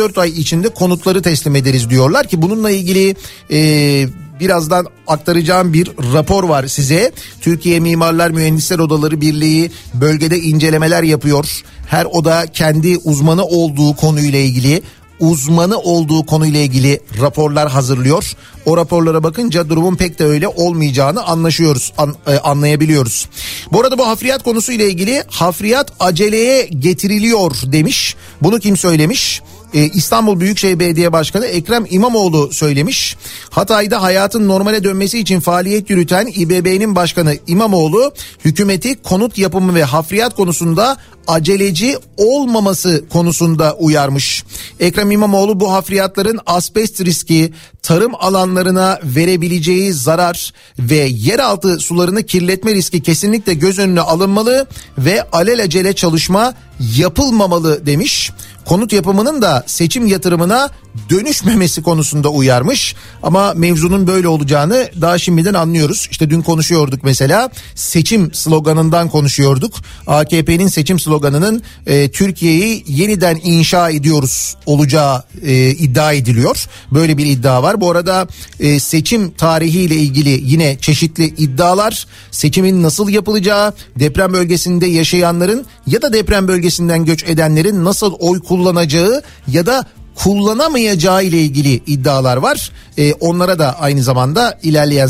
3-4 0.00 0.20
ay 0.20 0.28
içinde 0.30 0.68
konutları 0.68 1.22
teslim 1.22 1.56
ederiz 1.56 1.90
diyorlar 1.90 2.28
ki 2.28 2.42
bununla 2.42 2.70
ilgili 2.70 3.16
e, 3.50 4.08
birazdan 4.40 4.86
aktaracağım 5.06 5.72
bir 5.72 5.90
rapor 6.14 6.44
var 6.44 6.66
size. 6.66 7.12
Türkiye 7.40 7.80
Mimarlar 7.80 8.30
Mühendisler 8.30 8.78
Odaları 8.78 9.20
Birliği 9.20 9.70
bölgede 9.94 10.38
incelemeler 10.38 11.02
yapıyor. 11.02 11.62
Her 11.86 12.04
oda 12.04 12.46
kendi 12.46 12.96
uzmanı 12.96 13.44
olduğu 13.44 13.96
konuyla 13.96 14.38
ilgili 14.38 14.82
uzmanı 15.20 15.78
olduğu 15.78 16.26
konuyla 16.26 16.60
ilgili 16.60 17.00
raporlar 17.20 17.70
hazırlıyor. 17.70 18.32
O 18.66 18.76
raporlara 18.76 19.22
bakınca 19.22 19.68
durumun 19.68 19.94
pek 19.94 20.18
de 20.18 20.24
öyle 20.24 20.48
olmayacağını 20.48 21.22
anlaşıyoruz, 21.22 21.92
an, 21.98 22.14
e, 22.26 22.38
anlayabiliyoruz. 22.38 23.28
Bu 23.72 23.80
arada 23.80 23.98
bu 23.98 24.06
hafriyat 24.08 24.42
konusuyla 24.42 24.84
ilgili 24.84 25.24
hafriyat 25.28 25.92
aceleye 26.00 26.66
getiriliyor 26.66 27.52
demiş. 27.64 28.16
Bunu 28.42 28.58
kim 28.58 28.76
söylemiş? 28.76 29.42
Ee, 29.74 29.84
İstanbul 29.84 30.40
Büyükşehir 30.40 30.78
Belediye 30.78 31.12
Başkanı 31.12 31.46
Ekrem 31.46 31.84
İmamoğlu 31.90 32.52
söylemiş. 32.52 33.16
Hatay'da 33.50 34.02
hayatın 34.02 34.48
normale 34.48 34.84
dönmesi 34.84 35.18
için 35.18 35.40
faaliyet 35.40 35.90
yürüten 35.90 36.26
İBB'nin 36.26 36.96
başkanı 36.96 37.36
İmamoğlu 37.46 38.12
hükümeti 38.44 39.02
konut 39.02 39.38
yapımı 39.38 39.74
ve 39.74 39.84
hafriyat 39.84 40.36
konusunda 40.36 40.96
aceleci 41.26 41.96
olmaması 42.16 43.04
konusunda 43.08 43.74
uyarmış. 43.74 44.44
Ekrem 44.80 45.10
İmamoğlu 45.10 45.60
bu 45.60 45.72
hafriyatların 45.72 46.40
asbest 46.46 47.00
riski, 47.00 47.52
tarım 47.82 48.14
alanlarına 48.14 48.98
verebileceği 49.04 49.92
zarar 49.92 50.52
ve 50.78 50.96
yeraltı 50.96 51.78
sularını 51.78 52.22
kirletme 52.22 52.74
riski 52.74 53.02
kesinlikle 53.02 53.54
göz 53.54 53.78
önüne 53.78 54.00
alınmalı 54.00 54.66
ve 54.98 55.22
alelacele 55.32 55.92
çalışma 55.92 56.54
yapılmamalı 56.96 57.86
demiş. 57.86 58.30
Konut 58.70 58.92
yapımının 58.92 59.42
da 59.42 59.64
seçim 59.66 60.06
yatırımına 60.06 60.70
dönüşmemesi 61.10 61.82
konusunda 61.82 62.28
uyarmış. 62.28 62.94
Ama 63.22 63.54
mevzunun 63.54 64.06
böyle 64.06 64.28
olacağını 64.28 64.90
daha 65.00 65.18
şimdiden 65.18 65.54
anlıyoruz. 65.54 66.08
İşte 66.10 66.30
dün 66.30 66.42
konuşuyorduk 66.42 67.04
mesela 67.04 67.50
seçim 67.74 68.34
sloganından 68.34 69.08
konuşuyorduk. 69.08 69.74
AKP'nin 70.06 70.68
seçim 70.68 70.98
sloganının 70.98 71.62
e, 71.86 72.10
Türkiye'yi 72.10 72.84
yeniden 72.86 73.40
inşa 73.44 73.90
ediyoruz 73.90 74.56
olacağı 74.66 75.22
e, 75.42 75.70
iddia 75.70 76.12
ediliyor. 76.12 76.66
Böyle 76.92 77.18
bir 77.18 77.26
iddia 77.26 77.62
var. 77.62 77.80
Bu 77.80 77.90
arada 77.90 78.28
e, 78.60 78.80
seçim 78.80 79.30
tarihiyle 79.30 79.94
ilgili 79.94 80.42
yine 80.44 80.78
çeşitli 80.80 81.24
iddialar, 81.24 82.06
seçimin 82.30 82.82
nasıl 82.82 83.08
yapılacağı, 83.08 83.72
deprem 83.98 84.32
bölgesinde 84.32 84.86
yaşayanların 84.86 85.66
ya 85.86 86.02
da 86.02 86.12
deprem 86.12 86.48
bölgesinden 86.48 87.04
göç 87.04 87.24
edenlerin 87.24 87.84
nasıl 87.84 88.12
oy 88.18 88.40
kullanacağı 88.60 89.22
ya 89.48 89.66
da 89.66 89.84
kullanamayacağı 90.14 91.24
ile 91.24 91.38
ilgili 91.38 91.74
iddialar 91.86 92.36
var. 92.36 92.72
Ee, 92.98 93.12
onlara 93.12 93.58
da 93.58 93.80
aynı 93.80 94.02
zamanda 94.02 94.58
ilerleyen 94.62 95.08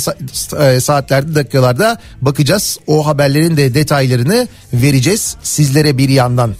e, 0.60 0.80
saatlerde 0.80 1.34
dakikalarda 1.34 1.98
bakacağız. 2.20 2.78
O 2.86 3.06
haberlerin 3.06 3.56
de 3.56 3.74
detaylarını 3.74 4.48
vereceğiz 4.72 5.36
sizlere 5.42 5.98
bir 5.98 6.08
yandan. 6.08 6.54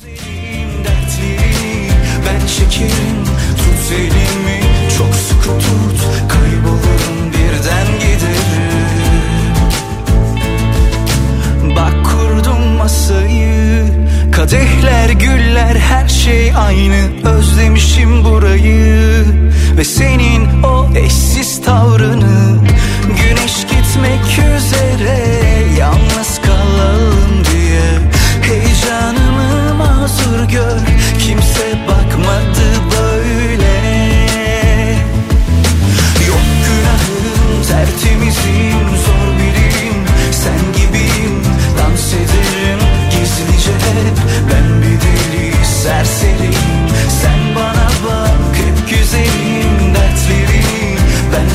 ben 2.27 2.47
çekerim 2.47 3.25
Tut 3.57 3.93
elimi 3.93 4.40
Kadehler 14.41 15.11
güller 15.11 15.77
her 15.77 16.09
şey 16.09 16.53
aynı. 16.57 17.29
Özlemişim 17.29 18.25
burayı 18.25 19.25
Ve 19.77 19.85
senin 19.85 20.63
o 20.63 20.89
eşsiz 20.97 21.63
tavrını. 21.63 22.59
Güneş 23.07 23.63
gitmek 23.63 24.57
üzere 24.57 25.19
Yalnız 25.79 26.40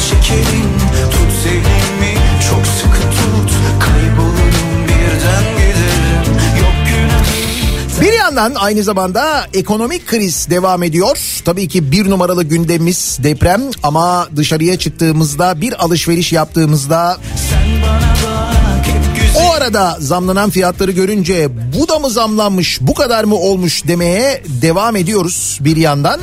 ben 0.05 0.21
çekerim 0.21 0.71
Tut 1.11 1.47
elimi 1.47 2.17
çok 2.49 2.67
sıkı 2.67 3.01
tut 3.01 3.51
Kaybolurum 3.79 4.87
birden 4.87 5.43
giderim 5.57 6.33
Yok 6.59 6.73
günahım 6.85 8.01
Bir 8.01 8.13
yandan 8.13 8.53
aynı 8.55 8.83
zamanda 8.83 9.47
ekonomik 9.53 10.07
kriz 10.07 10.49
devam 10.49 10.83
ediyor. 10.83 11.41
Tabii 11.45 11.67
ki 11.67 11.91
bir 11.91 12.09
numaralı 12.09 12.43
gündemimiz 12.43 13.17
deprem 13.23 13.61
ama 13.83 14.27
dışarıya 14.35 14.79
çıktığımızda 14.79 15.61
bir 15.61 15.83
alışveriş 15.83 16.33
yaptığımızda 16.33 17.17
o 19.35 19.51
arada 19.53 19.97
zamlanan 19.99 20.49
fiyatları 20.49 20.91
görünce 20.91 21.49
bu 21.79 21.87
da 21.87 21.99
mı 21.99 22.09
zamlanmış 22.09 22.77
bu 22.81 22.93
kadar 22.93 23.23
mı 23.23 23.35
olmuş 23.35 23.87
demeye 23.87 24.43
devam 24.61 24.95
ediyoruz 24.95 25.57
bir 25.61 25.77
yandan. 25.77 26.19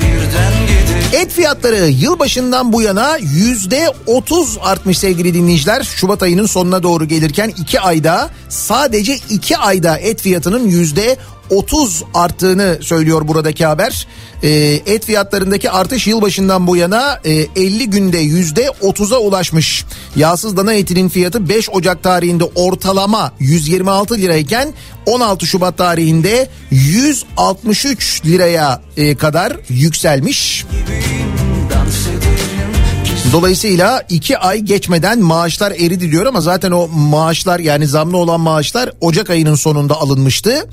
birden 0.00 0.65
Et 1.12 1.32
fiyatları 1.32 1.88
yılbaşından 1.88 2.72
bu 2.72 2.82
yana 2.82 3.16
yüzde 3.16 3.92
otuz 4.06 4.58
artmış 4.62 4.98
sevgili 4.98 5.34
dinleyiciler. 5.34 5.82
Şubat 5.82 6.22
ayının 6.22 6.46
sonuna 6.46 6.82
doğru 6.82 7.04
gelirken 7.04 7.52
iki 7.58 7.80
ayda 7.80 8.30
sadece 8.48 9.18
iki 9.30 9.56
ayda 9.56 9.98
et 9.98 10.20
fiyatının 10.20 10.68
yüzde 10.68 11.16
30 11.50 12.04
arttığını 12.14 12.78
söylüyor 12.80 13.28
buradaki 13.28 13.66
haber. 13.66 14.06
Ee, 14.42 14.48
et 14.86 15.04
fiyatlarındaki 15.04 15.70
artış 15.70 16.06
yılbaşından 16.06 16.66
bu 16.66 16.76
yana 16.76 17.20
e, 17.24 17.32
50 17.32 17.90
günde 17.90 18.18
yüzde 18.18 18.66
30'a 18.66 19.18
ulaşmış. 19.18 19.84
Yağsız 20.16 20.56
dana 20.56 20.72
etinin 20.72 21.08
fiyatı 21.08 21.48
5 21.48 21.70
Ocak 21.70 22.02
tarihinde 22.02 22.44
ortalama 22.44 23.32
126 23.40 24.18
lirayken 24.18 24.74
16 25.06 25.46
Şubat 25.46 25.78
tarihinde 25.78 26.48
163 26.70 28.22
liraya 28.26 28.82
e, 28.96 29.16
kadar 29.16 29.56
yükselmiş. 29.68 30.64
ederim 30.64 31.25
Dolayısıyla 33.32 34.02
iki 34.08 34.38
ay 34.38 34.60
geçmeden 34.60 35.20
maaşlar 35.20 35.70
eridi 35.70 36.10
diyor 36.12 36.26
ama 36.26 36.40
zaten 36.40 36.70
o 36.70 36.88
maaşlar 36.88 37.58
yani 37.60 37.86
zamlı 37.86 38.16
olan 38.16 38.40
maaşlar 38.40 38.90
Ocak 39.00 39.30
ayının 39.30 39.54
sonunda 39.54 40.00
alınmıştı. 40.00 40.68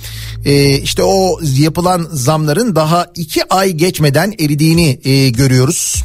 Ee, 0.46 0.78
işte 0.78 1.04
o 1.04 1.40
yapılan 1.44 2.08
zamların 2.12 2.76
daha 2.76 3.08
iki 3.16 3.54
ay 3.54 3.72
geçmeden 3.72 4.34
eridiğini 4.40 5.00
e, 5.04 5.30
görüyoruz. 5.30 6.04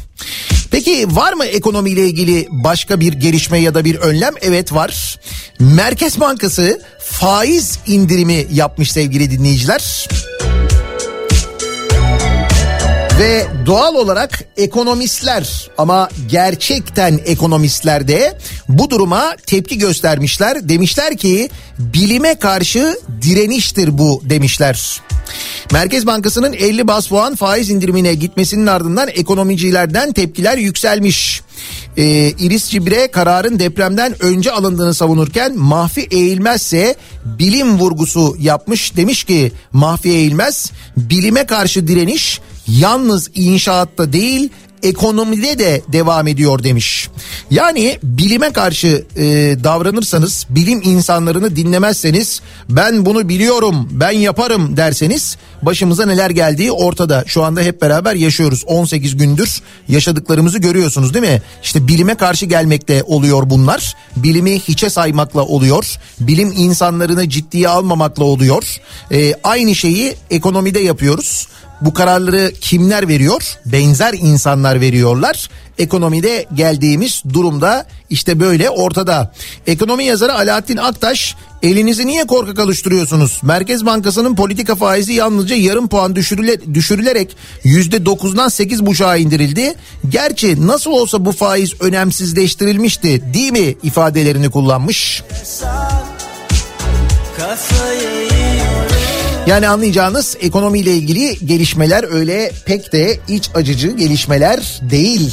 Peki 0.71 1.07
var 1.11 1.33
mı 1.33 1.45
ekonomiyle 1.45 2.05
ilgili 2.05 2.47
başka 2.51 2.99
bir 2.99 3.13
gelişme 3.13 3.57
ya 3.57 3.75
da 3.75 3.85
bir 3.85 3.95
önlem? 3.95 4.33
Evet 4.41 4.73
var. 4.73 5.19
Merkez 5.59 6.19
Bankası 6.19 6.81
faiz 6.99 7.79
indirimi 7.87 8.47
yapmış 8.53 8.91
sevgili 8.91 9.31
dinleyiciler. 9.31 10.07
Ve 13.19 13.47
doğal 13.65 13.95
olarak 13.95 14.43
ekonomistler 14.57 15.69
ama 15.77 16.09
gerçekten 16.27 17.19
ekonomistler 17.25 18.07
de 18.07 18.37
bu 18.69 18.89
duruma 18.89 19.35
tepki 19.45 19.77
göstermişler. 19.77 20.69
Demişler 20.69 21.17
ki 21.17 21.49
bilime 21.79 22.35
karşı 22.39 22.99
direniştir 23.21 23.97
bu 23.97 24.21
demişler. 24.25 25.01
Merkez 25.71 26.05
Bankası'nın 26.05 26.53
50 26.53 26.87
bas 26.87 27.07
puan 27.07 27.35
faiz 27.35 27.69
indirimine 27.69 28.13
gitmesinin 28.13 28.67
ardından 28.67 29.07
ekonomicilerden 29.07 30.13
tepkiler 30.13 30.57
yükselmiş. 30.57 31.41
Ee, 31.97 32.33
İris 32.39 32.69
Cibre 32.69 33.11
kararın 33.11 33.59
depremden 33.59 34.23
önce 34.23 34.51
alındığını 34.51 34.93
savunurken 34.93 35.57
Mahfi 35.57 36.01
Eğilmezse 36.11 36.95
bilim 37.25 37.79
vurgusu 37.79 38.35
yapmış. 38.39 38.95
Demiş 38.95 39.23
ki 39.23 39.51
Mahfi 39.73 40.09
Eğilmez 40.09 40.71
bilime 40.97 41.45
karşı 41.45 41.87
direniş 41.87 42.39
yalnız 42.69 43.29
inşaatta 43.35 44.13
değil 44.13 44.49
ekonomide 44.83 45.59
de 45.59 45.81
devam 45.87 46.27
ediyor 46.27 46.63
demiş. 46.63 47.09
Yani 47.51 47.99
bilime 48.03 48.51
karşı 48.53 49.05
e, 49.15 49.23
davranırsanız, 49.63 50.45
bilim 50.49 50.81
insanlarını 50.83 51.55
dinlemezseniz, 51.55 52.41
ben 52.69 53.05
bunu 53.05 53.29
biliyorum, 53.29 53.89
ben 53.91 54.11
yaparım 54.11 54.77
derseniz 54.77 55.37
başımıza 55.61 56.05
neler 56.05 56.29
geldiği 56.29 56.71
ortada. 56.71 57.23
Şu 57.27 57.43
anda 57.43 57.61
hep 57.61 57.81
beraber 57.81 58.15
yaşıyoruz. 58.15 58.63
18 58.67 59.17
gündür 59.17 59.61
yaşadıklarımızı 59.87 60.59
görüyorsunuz 60.59 61.13
değil 61.13 61.25
mi? 61.25 61.41
İşte 61.63 61.87
bilime 61.87 62.15
karşı 62.15 62.45
gelmekle 62.45 63.03
oluyor 63.03 63.49
bunlar. 63.49 63.95
Bilimi 64.15 64.59
hiçe 64.59 64.89
saymakla 64.89 65.41
oluyor. 65.41 65.95
Bilim 66.19 66.53
insanlarını 66.57 67.29
ciddiye 67.29 67.69
almamakla 67.69 68.23
oluyor. 68.23 68.77
E, 69.11 69.33
aynı 69.43 69.75
şeyi 69.75 70.15
ekonomide 70.31 70.79
yapıyoruz. 70.79 71.47
Bu 71.81 71.93
kararları 71.93 72.51
kimler 72.61 73.07
veriyor? 73.07 73.57
Benzer 73.65 74.13
insanlar 74.13 74.81
veriyorlar. 74.81 75.49
Ekonomide 75.77 76.45
geldiğimiz 76.53 77.23
durumda 77.33 77.85
işte 78.09 78.39
böyle 78.39 78.69
ortada. 78.69 79.33
Ekonomi 79.67 80.05
yazarı 80.05 80.33
Alaaddin 80.33 80.77
Aktaş 80.77 81.35
elinizi 81.63 82.07
niye 82.07 82.23
korkak 82.23 82.59
alıştırıyorsunuz? 82.59 83.39
Merkez 83.43 83.85
Bankası'nın 83.85 84.35
politika 84.35 84.75
faizi 84.75 85.13
yalnızca 85.13 85.55
yarım 85.55 85.87
puan 85.87 86.15
düşürüle, 86.15 86.73
düşürülerek 86.73 87.35
%9'dan 87.65 88.49
8,5'a 88.49 89.15
indirildi. 89.17 89.75
Gerçi 90.09 90.67
nasıl 90.67 90.91
olsa 90.91 91.25
bu 91.25 91.31
faiz 91.31 91.81
önemsizleştirilmişti 91.81 93.33
değil 93.33 93.51
mi 93.51 93.75
ifadelerini 93.83 94.49
kullanmış. 94.49 95.23
Yani 99.49 99.67
anlayacağınız 99.67 100.37
ekonomiyle 100.41 100.93
ilgili 100.93 101.45
gelişmeler 101.45 102.13
öyle 102.13 102.51
pek 102.65 102.93
de 102.93 103.19
iç 103.27 103.49
acıcı 103.55 103.91
gelişmeler 103.91 104.79
değil. 104.81 105.31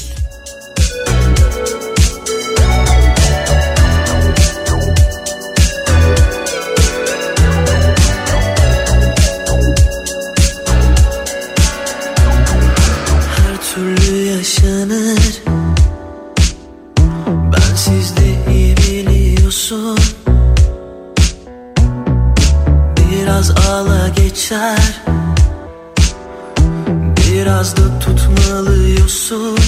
Biraz 27.57 27.77
da 27.77 27.99
tutmalıyorsun 28.01 29.59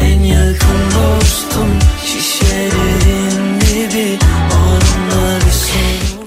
En 0.00 0.20
yakın 0.20 0.78
dostum 0.94 1.68
şişelerin 2.04 3.60
dibi 3.60 4.18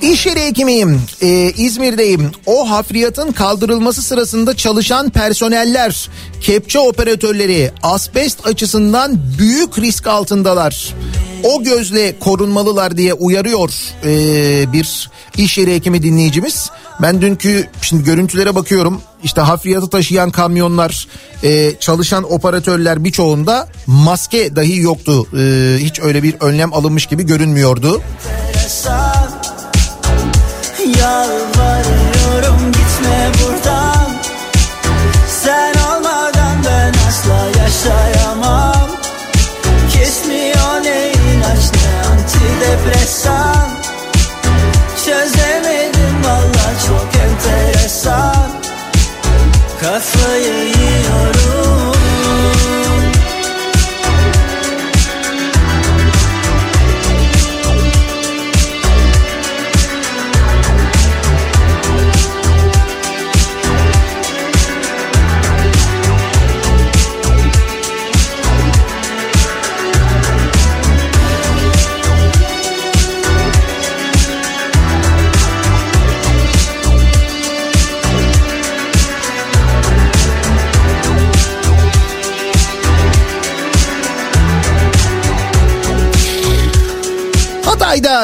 İş 0.01 0.25
yeri 0.25 0.45
hekimiyim. 0.45 1.01
Ee, 1.21 1.51
İzmir'deyim. 1.57 2.31
O 2.45 2.69
hafriyatın 2.69 3.31
kaldırılması 3.31 4.01
sırasında 4.01 4.57
çalışan 4.57 5.09
personeller, 5.09 6.09
kepçe 6.41 6.79
operatörleri 6.79 7.71
asbest 7.83 8.47
açısından 8.47 9.19
büyük 9.39 9.79
risk 9.79 10.07
altındalar. 10.07 10.93
O 11.43 11.63
gözle 11.63 12.19
korunmalılar 12.19 12.97
diye 12.97 13.13
uyarıyor 13.13 13.69
ee, 14.03 14.73
bir 14.73 15.09
iş 15.37 15.57
yeri 15.57 15.75
hekimi 15.75 16.03
dinleyicimiz. 16.03 16.71
Ben 17.01 17.21
dünkü 17.21 17.67
şimdi 17.81 18.03
görüntülere 18.03 18.55
bakıyorum. 18.55 19.01
İşte 19.23 19.41
hafriyatı 19.41 19.89
taşıyan 19.89 20.31
kamyonlar, 20.31 21.07
ee, 21.43 21.71
çalışan 21.79 22.33
operatörler 22.33 23.03
birçoğunda 23.03 23.67
maske 23.87 24.55
dahi 24.55 24.77
yoktu. 24.79 25.27
Ee, 25.37 25.77
hiç 25.79 25.99
öyle 25.99 26.23
bir 26.23 26.35
önlem 26.39 26.73
alınmış 26.73 27.05
gibi 27.05 27.25
görünmüyordu. 27.25 28.01
Yalvarıyorum 30.99 32.71
gitme 32.71 33.31
buradan 33.43 34.11
Sen 35.43 35.73
olmadan 35.73 36.57
ben 36.65 36.93
asla 37.07 37.61
yaşayamam 37.63 38.72
antidepresan 42.73 43.69
Çözemedim 45.05 46.23
valla 46.23 46.79
çok 46.87 47.21
enteresan. 47.21 48.51
Kafayı 49.81 50.65
yiyorum 50.65 51.42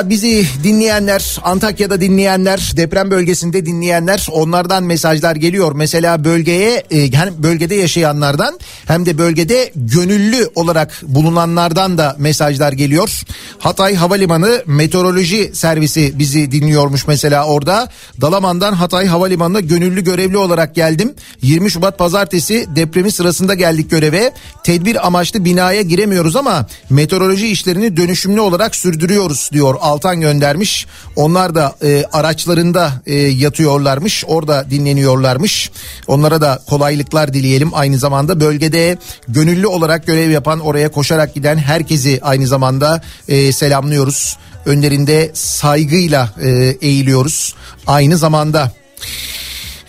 Bizi 0.06 0.46
dinleyenler, 0.64 1.38
Antakya'da 1.44 2.02
dinleyenler, 2.02 2.72
deprem 2.78 3.12
bölgesinde 3.12 3.66
dinleyenler 3.66 4.28
onlardan 4.32 4.84
mesajlar 4.84 5.36
geliyor. 5.36 5.72
Mesela 5.76 6.24
bölgeye 6.24 6.84
e, 6.92 7.12
hem 7.12 7.44
bölgede 7.44 7.76
yaşayanlardan 7.76 8.60
hem 8.86 9.06
de 9.06 9.18
bölgede 9.18 9.72
gönüllü 9.76 10.50
olarak 10.56 11.02
bulunanlardan 11.04 11.98
da 11.98 12.16
mesajlar 12.20 12.72
geliyor. 12.72 13.22
Hatay 13.60 13.96
Havalimanı 13.96 14.64
Meteoroloji 14.66 15.52
Servisi 15.54 16.20
bizi 16.20 16.52
dinliyormuş 16.52 17.08
mesela 17.08 17.46
orada. 17.46 17.90
Dalaman'dan 18.22 18.74
Hatay 18.74 19.06
Havalimanı'na 19.06 19.60
gönüllü 19.60 20.04
görevli 20.04 20.38
olarak 20.38 20.76
geldim. 20.76 21.14
20 21.42 21.72
Şubat 21.72 21.98
pazartesi 21.98 22.68
depremi 22.76 23.12
sırasında 23.12 23.54
geldik 23.54 23.92
göreve. 23.92 24.34
Tedbir 24.64 25.08
amaçlı 25.08 25.46
binaya 25.46 25.82
giremiyoruz 25.82 26.36
ama 26.36 26.68
meteoroloji 26.90 27.48
işlerini 27.48 27.98
dönüşümlü 27.98 28.42
olarak 28.42 28.76
sürdürüyoruz 28.76 29.50
diyor 29.54 29.76
Altan 29.90 30.22
göndermiş. 30.22 30.86
Onlar 31.16 31.56
da 31.56 31.76
e, 31.84 32.06
araçlarında 32.12 32.92
e, 33.06 33.16
yatıyorlarmış 33.16 34.24
orada 34.28 34.70
dinleniyorlarmış. 34.70 35.72
Onlara 36.08 36.42
da 36.42 36.60
kolaylıklar 36.70 37.34
dileyelim 37.34 37.70
aynı 37.74 37.98
zamanda 37.98 38.40
bölgede 38.40 38.98
gönüllü 39.28 39.68
olarak 39.68 40.08
görev 40.08 40.30
yapan 40.30 40.60
oraya 40.60 40.92
koşarak 40.92 41.34
giden 41.34 41.58
herkesi 41.58 42.20
aynı 42.22 42.48
zamanda 42.48 43.02
e, 43.28 43.52
selamlıyoruz. 43.52 44.38
Önlerinde 44.66 45.32
saygıyla 45.34 46.30
e, 46.42 46.50
eğiliyoruz 46.82 47.56
aynı 47.88 48.18
zamanda. 48.18 48.72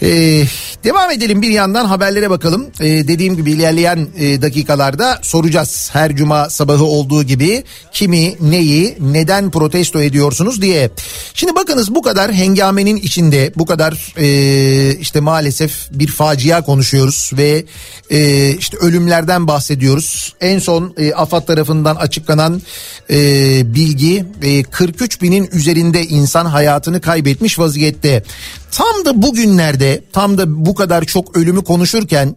Ee, 0.02 0.44
devam 0.84 1.10
edelim 1.10 1.42
bir 1.42 1.50
yandan 1.50 1.84
haberlere 1.84 2.30
bakalım. 2.30 2.66
Ee, 2.80 2.84
dediğim 2.84 3.36
gibi 3.36 3.50
ilerleyen 3.50 4.08
e, 4.18 4.42
dakikalarda 4.42 5.18
soracağız. 5.22 5.90
Her 5.92 6.16
cuma 6.16 6.50
sabahı 6.50 6.84
olduğu 6.84 7.22
gibi 7.22 7.64
kimi, 7.92 8.36
neyi, 8.40 8.96
neden 9.00 9.50
protesto 9.50 10.02
ediyorsunuz 10.02 10.62
diye. 10.62 10.90
Şimdi 11.34 11.54
bakınız 11.54 11.94
bu 11.94 12.02
kadar 12.02 12.32
hengamenin 12.32 12.96
içinde 12.96 13.52
bu 13.56 13.66
kadar 13.66 14.14
e, 14.16 14.94
işte 14.94 15.20
maalesef 15.20 15.88
bir 15.90 16.08
facia 16.08 16.64
konuşuyoruz 16.64 17.30
ve 17.32 17.64
e, 18.10 18.50
işte 18.50 18.76
ölümlerden 18.76 19.48
bahsediyoruz. 19.48 20.34
En 20.40 20.58
son 20.58 20.94
e, 20.96 21.12
AFAD 21.12 21.46
tarafından 21.46 21.96
açıklanan 21.96 22.62
e, 23.10 23.16
bilgi 23.74 24.24
e, 24.42 24.62
43 24.62 25.22
binin 25.22 25.48
üzerinde 25.52 26.06
insan 26.06 26.46
hayatını 26.46 27.00
kaybetmiş 27.00 27.58
vaziyette. 27.58 28.22
Tam 28.72 29.04
da 29.04 29.22
bugünlerde 29.22 30.04
tam 30.12 30.38
da 30.38 30.66
bu 30.66 30.74
kadar 30.74 31.04
çok 31.04 31.36
ölümü 31.36 31.64
konuşurken 31.64 32.36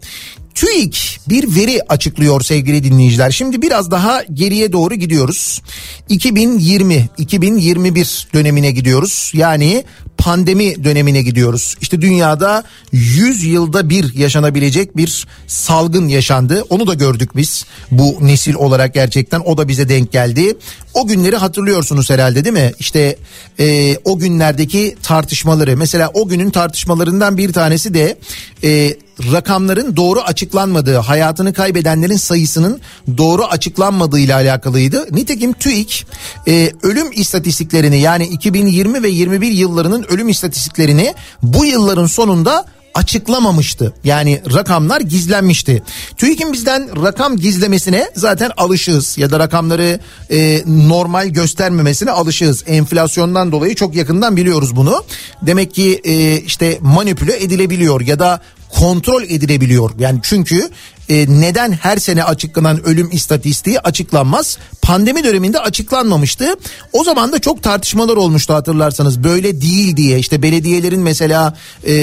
TÜİK 0.55 1.19
bir 1.29 1.55
veri 1.55 1.79
açıklıyor 1.89 2.41
sevgili 2.41 2.83
dinleyiciler. 2.83 3.31
Şimdi 3.31 3.61
biraz 3.61 3.91
daha 3.91 4.23
geriye 4.33 4.71
doğru 4.71 4.95
gidiyoruz. 4.95 5.61
2020 6.09 7.09
2021 7.17 8.27
dönemine 8.33 8.71
gidiyoruz. 8.71 9.31
Yani 9.33 9.83
pandemi 10.23 10.83
dönemine 10.83 11.21
gidiyoruz. 11.21 11.75
İşte 11.81 12.01
dünyada 12.01 12.63
100 12.91 13.43
yılda 13.43 13.89
bir 13.89 14.13
yaşanabilecek 14.13 14.97
bir 14.97 15.27
salgın 15.47 16.07
yaşandı. 16.07 16.63
Onu 16.69 16.87
da 16.87 16.93
gördük 16.93 17.29
biz 17.35 17.65
bu 17.91 18.17
nesil 18.21 18.55
olarak 18.55 18.93
gerçekten 18.93 19.39
o 19.39 19.57
da 19.57 19.67
bize 19.67 19.89
denk 19.89 20.11
geldi. 20.11 20.57
O 20.93 21.07
günleri 21.07 21.35
hatırlıyorsunuz 21.35 22.09
herhalde 22.09 22.43
değil 22.43 22.53
mi? 22.53 22.71
İşte 22.79 23.17
e, 23.59 23.97
o 24.05 24.19
günlerdeki 24.19 24.95
tartışmaları 25.03 25.77
mesela 25.77 26.11
o 26.13 26.27
günün 26.27 26.49
tartışmalarından 26.49 27.37
bir 27.37 27.53
tanesi 27.53 27.93
de 27.93 28.17
e, 28.63 28.97
rakamların 29.31 29.95
doğru 29.95 30.21
açıklanmadığı, 30.21 30.97
hayatını 30.97 31.53
kaybedenlerin 31.53 32.17
sayısının 32.17 32.81
doğru 33.17 33.43
açıklanmadığı 33.43 34.19
ile 34.19 34.35
alakalıydı. 34.35 35.07
Nitekim 35.11 35.53
TÜİK 35.53 36.07
e, 36.47 36.71
ölüm 36.83 37.11
istatistiklerini 37.11 37.99
yani 37.99 38.25
2020 38.25 39.03
ve 39.03 39.09
21 39.09 39.51
yıllarının 39.51 40.03
ölüm 40.03 40.29
istatistiklerini 40.29 41.13
bu 41.43 41.65
yılların 41.65 42.07
sonunda 42.07 42.65
açıklamamıştı. 42.93 43.93
Yani 44.03 44.41
rakamlar 44.53 45.01
gizlenmişti. 45.01 45.83
TÜİK'in 46.17 46.53
bizden 46.53 47.03
rakam 47.03 47.37
gizlemesine 47.37 48.11
zaten 48.15 48.51
alışığız 48.57 49.17
ya 49.17 49.31
da 49.31 49.39
rakamları 49.39 49.99
e, 50.31 50.63
normal 50.67 51.27
göstermemesine 51.27 52.11
alışığız. 52.11 52.63
Enflasyondan 52.67 53.51
dolayı 53.51 53.75
çok 53.75 53.95
yakından 53.95 54.37
biliyoruz 54.37 54.75
bunu. 54.75 55.03
Demek 55.41 55.73
ki 55.73 56.01
e, 56.03 56.37
işte 56.37 56.77
manipüle 56.81 57.43
edilebiliyor 57.43 58.01
ya 58.01 58.19
da 58.19 58.41
kontrol 58.79 59.23
edilebiliyor. 59.23 59.91
Yani 59.99 60.19
çünkü 60.23 60.69
e, 61.09 61.25
neden 61.29 61.71
her 61.71 61.97
sene 61.97 62.23
açıklanan 62.23 62.83
ölüm 62.83 63.09
istatistiği 63.11 63.79
açıklanmaz? 63.79 64.57
Pandemi 64.81 65.23
döneminde 65.23 65.59
açıklanmamıştı. 65.59 66.55
O 66.93 67.03
zaman 67.03 67.31
da 67.31 67.39
çok 67.39 67.63
tartışmalar 67.63 68.17
olmuştu 68.17 68.53
hatırlarsanız. 68.53 69.23
Böyle 69.23 69.61
değil 69.61 69.97
diye 69.97 70.19
işte 70.19 70.41
belediyelerin 70.41 71.01
mesela 71.01 71.57
e, 71.83 71.93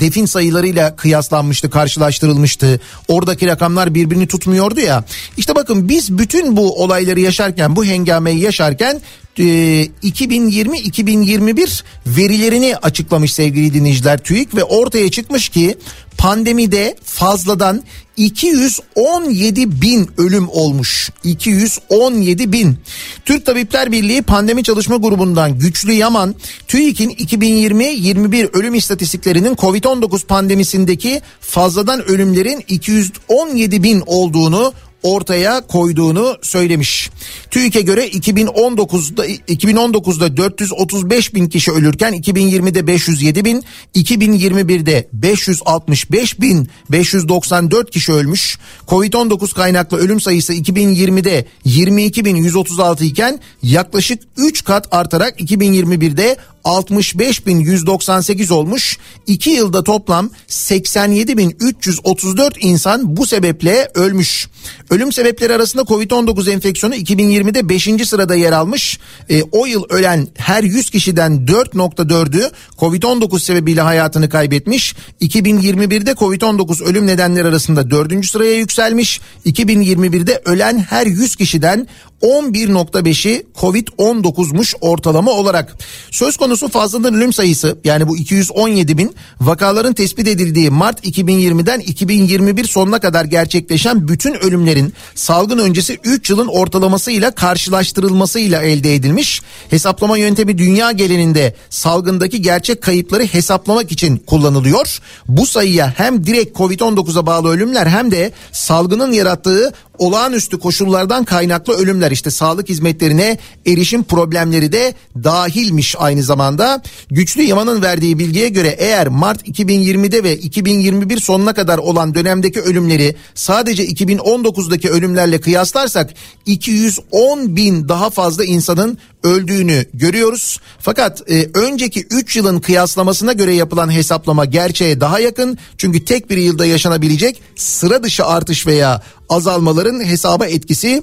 defin 0.00 0.26
sayılarıyla 0.26 0.96
kıyaslanmıştı, 0.96 1.70
karşılaştırılmıştı. 1.70 2.80
Oradaki 3.08 3.46
rakamlar 3.46 3.94
birbirini 3.94 4.26
tutmuyordu 4.26 4.80
ya. 4.80 5.04
İşte 5.36 5.54
bakın 5.54 5.88
biz 5.88 6.18
bütün 6.18 6.56
bu 6.56 6.82
olayları 6.82 7.20
yaşarken, 7.20 7.76
bu 7.76 7.84
hengameyi 7.84 8.40
yaşarken 8.40 9.00
2020-2021 9.38 11.82
verilerini 12.06 12.76
açıklamış 12.76 13.34
sevgili 13.34 13.74
dinleyiciler 13.74 14.18
TÜİK 14.18 14.54
ve 14.54 14.64
ortaya 14.64 15.10
çıkmış 15.10 15.48
ki 15.48 15.78
pandemide 16.18 16.96
fazladan 17.04 17.82
217 18.16 19.82
bin 19.82 20.10
ölüm 20.18 20.48
olmuş. 20.48 21.10
217 21.24 22.52
bin. 22.52 22.78
Türk 23.24 23.46
Tabipler 23.46 23.92
Birliği 23.92 24.22
Pandemi 24.22 24.62
Çalışma 24.64 24.96
Grubu'ndan 24.96 25.58
Güçlü 25.58 25.92
Yaman, 25.92 26.34
TÜİK'in 26.68 27.10
2020-21 27.10 28.48
ölüm 28.52 28.74
istatistiklerinin 28.74 29.54
Covid-19 29.54 30.26
pandemisindeki 30.26 31.22
fazladan 31.40 32.08
ölümlerin 32.08 32.64
217 32.68 33.82
bin 33.82 34.02
olduğunu 34.06 34.72
ortaya 35.02 35.60
koyduğunu 35.66 36.36
söylemiş. 36.42 37.10
TÜİK'e 37.50 37.80
göre 37.80 38.08
2019'da 38.08 39.26
2019'da 39.26 40.36
435 40.36 41.34
bin 41.34 41.48
kişi 41.48 41.72
ölürken 41.72 42.14
2020'de 42.14 42.86
507 42.86 43.44
bin, 43.44 43.64
2021'de 43.94 45.08
565 45.12 46.40
bin 46.40 46.68
594 46.90 47.90
kişi 47.90 48.12
ölmüş. 48.12 48.58
Covid-19 48.88 49.54
kaynaklı 49.54 49.98
ölüm 49.98 50.20
sayısı 50.20 50.54
2020'de 50.54 51.46
22 51.64 52.24
bin 52.24 52.36
136 52.36 53.04
iken 53.04 53.40
yaklaşık 53.62 54.22
3 54.36 54.64
kat 54.64 54.88
artarak 54.90 55.40
2021'de 55.40 56.36
65.198 56.64 58.52
olmuş. 58.52 58.98
2 59.26 59.50
yılda 59.50 59.84
toplam 59.84 60.30
87.334 60.48 62.52
insan 62.60 63.16
bu 63.16 63.26
sebeple 63.26 63.88
ölmüş. 63.94 64.48
Ölüm 64.90 65.12
sebepleri 65.12 65.54
arasında 65.54 65.82
Covid-19 65.82 66.50
enfeksiyonu 66.50 66.94
2020'de 67.38 67.68
5. 67.68 68.08
sırada 68.08 68.34
yer 68.34 68.52
almış. 68.52 68.98
E, 69.30 69.42
o 69.42 69.66
yıl 69.66 69.84
ölen 69.88 70.28
her 70.36 70.62
100 70.62 70.90
kişiden 70.90 71.32
4.4'ü 71.46 72.50
Covid-19 72.78 73.40
sebebiyle 73.40 73.80
hayatını 73.80 74.28
kaybetmiş. 74.28 74.94
2021'de 75.20 76.10
Covid-19 76.10 76.84
ölüm 76.84 77.06
nedenleri 77.06 77.48
arasında 77.48 77.90
4. 77.90 78.26
sıraya 78.26 78.56
yükselmiş. 78.56 79.20
2021'de 79.46 80.42
ölen 80.44 80.78
her 80.78 81.06
100 81.06 81.36
kişiden 81.36 81.88
11.5'i 82.22 83.46
Covid-19'muş 83.54 84.74
ortalama 84.80 85.30
olarak. 85.30 85.76
Söz 86.10 86.36
konusu 86.36 86.68
fazladan 86.68 87.14
ölüm 87.14 87.32
sayısı 87.32 87.78
yani 87.84 88.08
bu 88.08 88.16
217 88.16 88.98
bin 88.98 89.14
vakaların 89.40 89.92
tespit 89.92 90.28
edildiği 90.28 90.70
Mart 90.70 91.06
2020'den 91.06 91.80
2021 91.80 92.64
sonuna 92.64 92.98
kadar 92.98 93.24
gerçekleşen 93.24 94.08
bütün 94.08 94.34
ölümlerin 94.34 94.92
salgın 95.14 95.58
öncesi 95.58 95.98
3 96.04 96.30
yılın 96.30 96.46
ortalamasıyla 96.46 97.27
karşılaştırılmasıyla 97.30 98.62
elde 98.62 98.94
edilmiş. 98.94 99.42
Hesaplama 99.70 100.18
yöntemi 100.18 100.58
dünya 100.58 100.92
genelinde 100.92 101.54
salgındaki 101.70 102.42
gerçek 102.42 102.82
kayıpları 102.82 103.22
hesaplamak 103.22 103.92
için 103.92 104.16
kullanılıyor. 104.16 104.98
Bu 105.28 105.46
sayıya 105.46 105.94
hem 105.96 106.26
direkt 106.26 106.58
Covid-19'a 106.58 107.26
bağlı 107.26 107.48
ölümler 107.48 107.86
hem 107.86 108.10
de 108.10 108.32
salgının 108.52 109.12
yarattığı 109.12 109.72
olağanüstü 109.98 110.58
koşullardan 110.58 111.24
kaynaklı 111.24 111.74
ölümler 111.74 112.10
işte 112.10 112.30
sağlık 112.30 112.68
hizmetlerine 112.68 113.38
erişim 113.66 114.04
problemleri 114.04 114.72
de 114.72 114.94
dahilmiş 115.24 115.94
aynı 115.98 116.22
zamanda. 116.22 116.82
Güçlü 117.10 117.42
Yaman'ın 117.42 117.82
verdiği 117.82 118.18
bilgiye 118.18 118.48
göre 118.48 118.76
eğer 118.78 119.08
Mart 119.08 119.48
2020'de 119.48 120.24
ve 120.24 120.36
2021 120.36 121.20
sonuna 121.20 121.54
kadar 121.54 121.78
olan 121.78 122.14
dönemdeki 122.14 122.60
ölümleri 122.60 123.16
sadece 123.34 123.86
2019'daki 123.86 124.90
ölümlerle 124.90 125.40
kıyaslarsak 125.40 126.14
210 126.46 127.56
bin 127.56 127.88
daha 127.88 128.10
fazla 128.10 128.44
insanın 128.44 128.98
öldüğünü 129.22 129.86
görüyoruz. 129.94 130.60
Fakat 130.78 131.30
e, 131.30 131.48
önceki 131.54 132.06
3 132.10 132.36
yılın 132.36 132.60
kıyaslamasına 132.60 133.32
göre 133.32 133.54
yapılan 133.54 133.92
hesaplama 133.92 134.44
gerçeğe 134.44 135.00
daha 135.00 135.20
yakın. 135.20 135.58
Çünkü 135.78 136.04
tek 136.04 136.30
bir 136.30 136.36
yılda 136.36 136.66
yaşanabilecek 136.66 137.42
sıra 137.56 138.02
dışı 138.02 138.26
artış 138.26 138.66
veya 138.66 139.02
azalmaların 139.28 140.04
hesaba 140.04 140.46
etkisi 140.46 141.02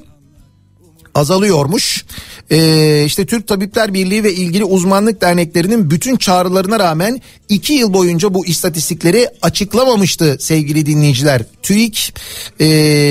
azalıyormuş. 1.16 2.06
Ee, 2.52 3.04
işte 3.06 3.26
Türk 3.26 3.48
Tabipler 3.48 3.94
Birliği 3.94 4.24
ve 4.24 4.34
ilgili 4.34 4.64
uzmanlık 4.64 5.22
derneklerinin 5.22 5.92
bütün 5.92 6.16
çağrılarına 6.16 6.80
rağmen 6.80 7.22
iki 7.50 7.74
yıl 7.74 7.94
boyunca 7.94 8.34
bu 8.34 8.46
istatistikleri 8.46 9.30
açıklamamıştı 9.42 10.38
sevgili 10.40 10.86
dinleyiciler. 10.86 11.42
TÜİK 11.64 12.14
e, 12.62 12.68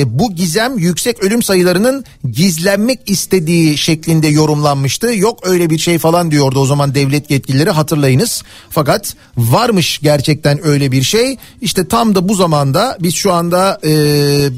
bu 0.07 0.35
gizem 0.35 0.79
yüksek 0.79 1.23
ölüm 1.23 1.43
sayılarının 1.43 2.05
gizlenmek 2.33 3.01
istediği 3.07 3.79
şeklinde 3.79 4.29
yorumlanmıştı. 4.29 5.15
Yok 5.15 5.39
öyle 5.43 5.71
bir 5.71 5.79
şey 5.79 5.99
falan 5.99 6.31
diyordu 6.31 6.61
o 6.61 6.67
zaman 6.67 6.95
devlet 6.95 7.31
yetkilileri 7.31 7.71
hatırlayınız. 7.71 8.43
Fakat 8.71 9.15
varmış 9.37 9.99
gerçekten 10.03 10.67
öyle 10.67 10.93
bir 10.93 11.03
şey. 11.03 11.37
İşte 11.61 11.89
tam 11.89 12.15
da 12.15 12.29
bu 12.29 12.35
zamanda 12.35 12.99
biz 13.01 13.15
şu 13.15 13.33
anda 13.33 13.81
e, 13.85 13.91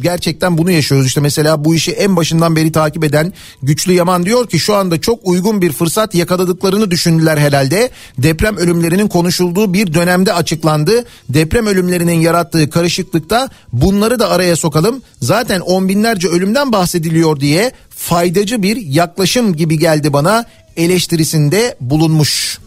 gerçekten 0.03 0.59
bunu 0.59 0.71
yaşıyoruz. 0.71 1.07
İşte 1.07 1.21
mesela 1.21 1.65
bu 1.65 1.75
işi 1.75 1.93
en 1.93 2.17
başından 2.17 2.57
beri 2.57 2.73
takip 2.73 3.05
eden 3.05 3.33
Güçlü 3.63 3.93
Yaman 3.93 4.27
diyor 4.27 4.47
ki 4.47 4.59
şu 4.67 4.75
anda 4.75 5.01
çok 5.01 5.21
uygun 5.23 5.63
bir 5.63 5.73
fırsat 5.73 6.15
yakaladıklarını 6.15 6.91
düşündüler 6.91 7.39
herhalde. 7.39 7.91
Deprem 8.19 8.57
ölümlerinin 8.57 9.09
konuşulduğu 9.09 9.73
bir 9.73 9.95
dönemde 9.95 10.33
açıklandı. 10.33 11.05
Deprem 11.29 11.67
ölümlerinin 11.67 12.21
yarattığı 12.21 12.71
karışıklıkta 12.71 13.49
bunları 13.73 14.19
da 14.19 14.31
araya 14.31 14.57
sokalım. 14.57 15.03
Zaten 15.23 15.61
on 15.61 15.89
binlerce 15.89 16.29
ölümden 16.29 16.73
bahsediliyor 16.73 17.41
diye 17.41 17.73
faydacı 17.91 18.63
bir 18.63 18.77
yaklaşım 18.77 19.57
gibi 19.57 19.79
geldi 19.79 20.13
bana 20.13 20.45
eleştirisinde 20.77 21.77
bulunmuş. 21.81 22.59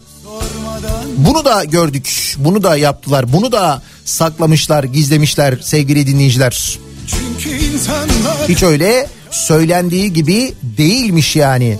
Bunu 1.16 1.44
da 1.44 1.64
gördük. 1.64 2.34
Bunu 2.38 2.62
da 2.62 2.76
yaptılar. 2.76 3.32
Bunu 3.32 3.52
da 3.52 3.82
saklamışlar, 4.04 4.84
gizlemişler 4.84 5.58
sevgili 5.62 6.06
dinleyiciler. 6.06 6.78
Hiç 8.48 8.62
öyle 8.62 9.06
söylendiği 9.30 10.12
gibi 10.12 10.52
değilmiş 10.62 11.36
yani. 11.36 11.78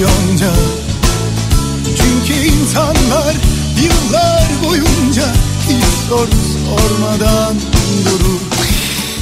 yonca 0.00 0.52
Çünkü 1.96 2.40
insanlar 2.40 3.34
yıllar 3.82 4.48
boyunca 4.64 5.26
Hiç 5.68 6.08
soru 6.08 6.30
sormadan 6.66 7.54
durur 8.04 8.53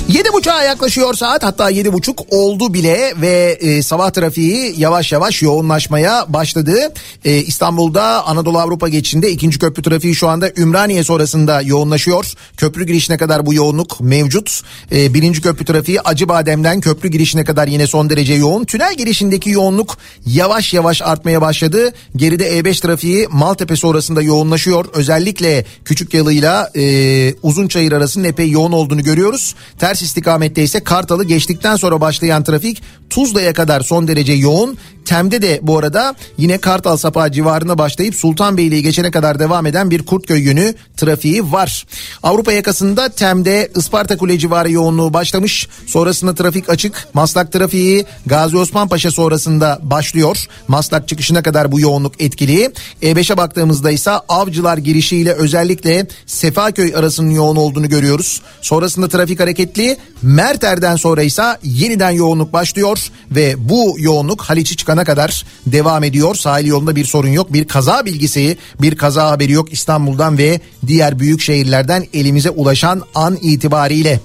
Yedi 0.09 0.33
buçuğa 0.33 0.63
yaklaşıyor 0.63 1.15
saat 1.15 1.43
hatta 1.43 1.71
yedi 1.71 1.93
buçuk 1.93 2.21
oldu 2.31 2.75
bile 2.75 3.13
ve 3.21 3.59
e, 3.61 3.83
sabah 3.83 4.11
trafiği 4.11 4.75
yavaş 4.81 5.13
yavaş 5.13 5.43
yoğunlaşmaya 5.43 6.25
başladı. 6.29 6.93
E, 7.25 7.37
İstanbul'da 7.37 8.27
Anadolu 8.27 8.59
Avrupa 8.59 8.89
geçişinde 8.89 9.31
ikinci 9.31 9.59
köprü 9.59 9.83
trafiği 9.83 10.15
şu 10.15 10.29
anda 10.29 10.51
Ümraniye 10.57 11.05
sonrasında 11.05 11.61
yoğunlaşıyor. 11.63 12.33
Köprü 12.57 12.87
girişine 12.87 13.17
kadar 13.17 13.47
bu 13.47 13.55
yoğunluk 13.55 14.01
mevcut. 14.01 14.63
E, 14.93 15.15
birinci 15.15 15.41
köprü 15.41 15.65
trafiği 15.65 16.01
Acıbadem'den 16.01 16.81
köprü 16.81 17.09
girişine 17.09 17.45
kadar 17.45 17.69
yine 17.69 17.87
son 17.87 18.11
derece 18.11 18.35
yoğun. 18.35 18.65
Tünel 18.65 18.95
girişindeki 18.95 19.51
yoğunluk 19.51 19.97
yavaş 20.27 20.75
yavaş 20.75 21.03
artmaya 21.03 21.41
başladı. 21.41 21.93
Geride 22.17 22.59
E5 22.59 22.83
trafiği 22.83 23.29
Maltepe 23.31 23.77
sonrasında 23.77 24.23
yoğunlaşıyor. 24.23 24.85
Özellikle 24.95 25.65
Küçük 25.85 26.15
Yalı'yla 26.15 26.71
e, 26.77 27.35
Uzunçayır 27.43 27.93
arasının 27.93 28.25
epey 28.25 28.51
yoğun 28.51 28.73
olduğunu 28.73 29.03
görüyoruz. 29.03 29.55
Ters 29.93 30.03
istikamette 30.03 30.63
ise 30.63 30.85
Kartal'ı 30.85 31.25
geçtikten 31.25 31.77
sonra 31.77 32.01
başlayan 32.01 32.45
trafik 32.45 32.83
Tuzla'ya 33.11 33.53
kadar 33.53 33.81
son 33.81 34.09
derece 34.09 34.33
yoğun. 34.33 34.79
Tem'de 35.05 35.43
de 35.43 35.61
bu 35.63 35.79
arada 35.79 36.15
yine 36.39 36.59
Kartal 36.59 36.97
Sapağı 36.97 37.33
civarına 37.33 37.79
başlayıp 37.79 38.15
Sultanbeyli'yi 38.15 38.83
geçene 38.83 39.11
kadar 39.11 39.39
devam 39.39 39.67
eden 39.67 39.91
bir 39.91 40.07
Kurtköy 40.07 40.43
yönü 40.43 40.75
trafiği 40.97 41.53
var. 41.53 41.87
Avrupa 42.23 42.53
yakasında 42.53 43.09
Tem'de 43.09 43.71
Isparta 43.77 44.17
Kule 44.17 44.39
civarı 44.39 44.71
yoğunluğu 44.71 45.13
başlamış. 45.13 45.69
Sonrasında 45.87 46.35
trafik 46.35 46.69
açık. 46.69 47.09
Maslak 47.15 47.53
trafiği 47.53 48.05
Gazi 48.27 48.57
Osman 48.57 48.89
Paşa 48.89 49.11
sonrasında 49.11 49.79
başlıyor. 49.83 50.47
Maslak 50.69 51.09
çıkışına 51.09 51.43
kadar 51.43 51.73
bu 51.73 51.81
yoğunluk 51.81 52.21
etkili. 52.23 52.73
E5'e 53.03 53.37
baktığımızda 53.37 53.91
ise 53.91 54.11
Avcılar 54.11 54.79
girişiyle 54.79 55.33
özellikle 55.33 56.07
Sefaköy 56.27 56.95
arasının 56.97 57.31
yoğun 57.31 57.57
olduğunu 57.57 57.89
görüyoruz. 57.89 58.43
Sonrasında 58.61 59.09
trafik 59.09 59.41
hareketli. 59.41 59.97
Merter'den 60.23 60.97
sonra 60.97 61.23
ise 61.23 61.43
yeniden 61.63 62.11
yoğunluk 62.11 62.53
başlıyor 62.53 62.99
ve 63.31 63.55
bu 63.59 63.97
yoğunluk 63.99 64.43
Haliç'i 64.43 64.77
çıkana 64.93 65.05
kadar 65.05 65.45
devam 65.67 66.05
ediyor. 66.05 66.35
Sahil 66.35 66.67
yolunda 66.67 66.97
bir 66.97 67.05
sorun 67.05 67.29
yok. 67.29 67.53
Bir 67.53 67.69
kaza 67.69 68.05
bilgisi, 68.05 68.57
bir 68.81 68.97
kaza 68.97 69.31
haberi 69.31 69.53
yok 69.53 69.73
İstanbul'dan 69.73 70.39
ve 70.39 70.61
diğer 70.87 71.19
büyük 71.19 71.41
şehirlerden 71.41 72.07
elimize 72.15 72.51
ulaşan 72.51 73.03
an 73.15 73.39
itibariyle. 73.43 74.21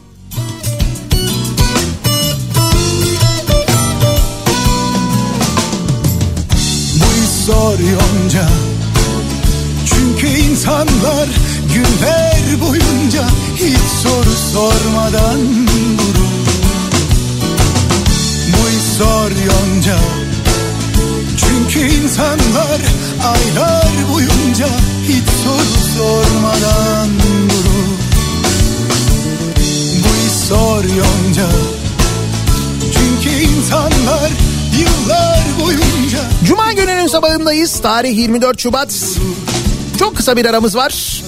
Bu 6.95 7.08
iş 7.23 7.45
zor 7.45 7.80
yonca 7.80 8.49
Çünkü 9.86 10.27
insanlar 10.27 11.27
günler 11.73 12.62
boyunca 12.62 13.27
Hiç 13.56 13.91
soru 14.03 14.36
sormadan 14.53 15.39
durur 15.67 16.27
Bu 18.47 18.69
iş 18.69 18.97
zor 18.97 19.32
yonca 19.32 20.27
Çünkü 21.69 21.95
insanlar 21.95 22.82
aylar 23.23 24.13
boyunca 24.13 24.67
Hiç 25.03 25.30
soru 25.43 25.97
sormadan 25.97 27.10
durur 27.49 27.97
Bu 30.03 30.27
iş 30.27 30.47
zor 30.47 30.84
Çünkü 32.93 33.30
insanlar 33.30 34.32
yıllar 34.80 35.43
boyunca 35.63 36.19
Cuma 36.45 36.73
gününün 36.73 37.08
sabahındayız. 37.08 37.80
Tarih 37.80 38.17
24 38.17 38.60
Şubat. 38.60 38.95
Çok 39.99 40.17
kısa 40.17 40.38
bir 40.38 40.45
aramız 40.45 40.75
var. 40.75 41.23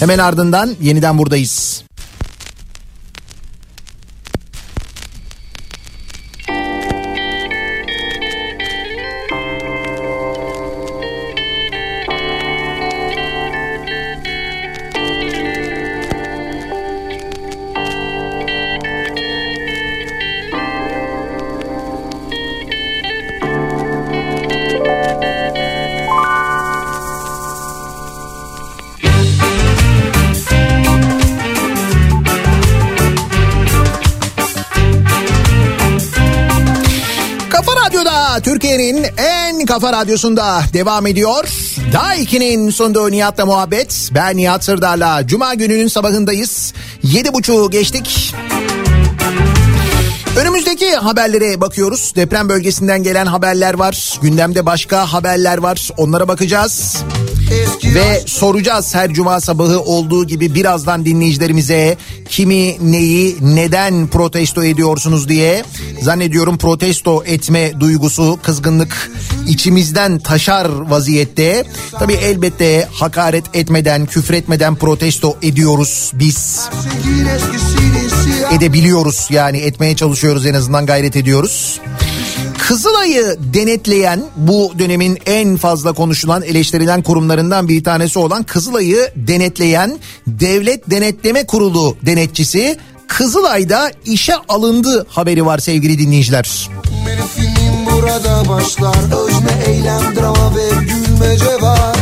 Hemen 0.00 0.18
ardından 0.18 0.76
yeniden 0.82 1.18
buradayız. 1.18 1.84
Kafa 39.74 39.92
radyosunda 39.92 40.62
devam 40.72 41.06
ediyor. 41.06 41.48
Daha 41.92 42.16
2'nin 42.16 42.70
sunduğu 42.70 43.10
Nihat'la 43.10 43.46
muhabbet. 43.46 44.10
Ben 44.14 44.36
Nihat 44.36 44.64
Sırdar'la 44.64 45.26
Cuma 45.26 45.54
gününün 45.54 45.88
sabahındayız. 45.88 46.72
Yedi 47.02 47.34
buçuğu 47.34 47.70
geçtik. 47.70 48.34
Önümüzdeki 50.40 50.90
haberlere 50.90 51.60
bakıyoruz. 51.60 52.12
Deprem 52.16 52.48
bölgesinden 52.48 53.02
gelen 53.02 53.26
haberler 53.26 53.74
var. 53.74 54.18
Gündemde 54.22 54.66
başka 54.66 55.12
haberler 55.12 55.58
var. 55.58 55.90
Onlara 55.96 56.28
bakacağız. 56.28 56.96
Ve 57.84 58.22
soracağız 58.26 58.94
her 58.94 59.12
cuma 59.12 59.40
sabahı 59.40 59.80
olduğu 59.80 60.26
gibi 60.26 60.54
birazdan 60.54 61.04
dinleyicilerimize 61.04 61.96
kimi 62.34 62.76
neyi 62.92 63.36
neden 63.40 64.06
protesto 64.06 64.64
ediyorsunuz 64.64 65.28
diye 65.28 65.64
zannediyorum 66.00 66.58
protesto 66.58 67.24
etme 67.24 67.80
duygusu 67.80 68.38
kızgınlık 68.42 69.10
içimizden 69.48 70.18
taşar 70.18 70.68
vaziyette. 70.68 71.64
Tabii 71.98 72.12
elbette 72.12 72.88
hakaret 72.92 73.44
etmeden 73.54 74.06
küfretmeden 74.06 74.74
protesto 74.74 75.36
ediyoruz 75.42 76.10
biz. 76.14 76.60
Edebiliyoruz 78.52 79.26
yani 79.30 79.58
etmeye 79.58 79.96
çalışıyoruz 79.96 80.46
en 80.46 80.54
azından 80.54 80.86
gayret 80.86 81.16
ediyoruz. 81.16 81.80
Kızılay'ı 82.68 83.36
denetleyen 83.54 84.24
bu 84.36 84.72
dönemin 84.78 85.18
en 85.26 85.56
fazla 85.56 85.92
konuşulan 85.92 86.42
eleştirilen 86.42 87.02
kurumlarından 87.02 87.68
bir 87.68 87.84
tanesi 87.84 88.18
olan 88.18 88.42
Kızılay'ı 88.42 89.12
denetleyen 89.16 89.98
Devlet 90.26 90.90
Denetleme 90.90 91.46
Kurulu 91.46 91.96
denetçisi 92.02 92.76
Kızılay'da 93.08 93.90
işe 94.04 94.34
alındı 94.48 95.06
haberi 95.08 95.46
var 95.46 95.58
sevgili 95.58 95.98
dinleyiciler. 95.98 96.70
Benim 97.06 97.86
burada 97.86 98.48
başlar 98.48 98.96
Özne 99.26 99.72
eylem 99.72 100.16
drama 100.16 100.56
ve 100.56 100.68
gülmece 100.84 101.62
var 101.62 101.96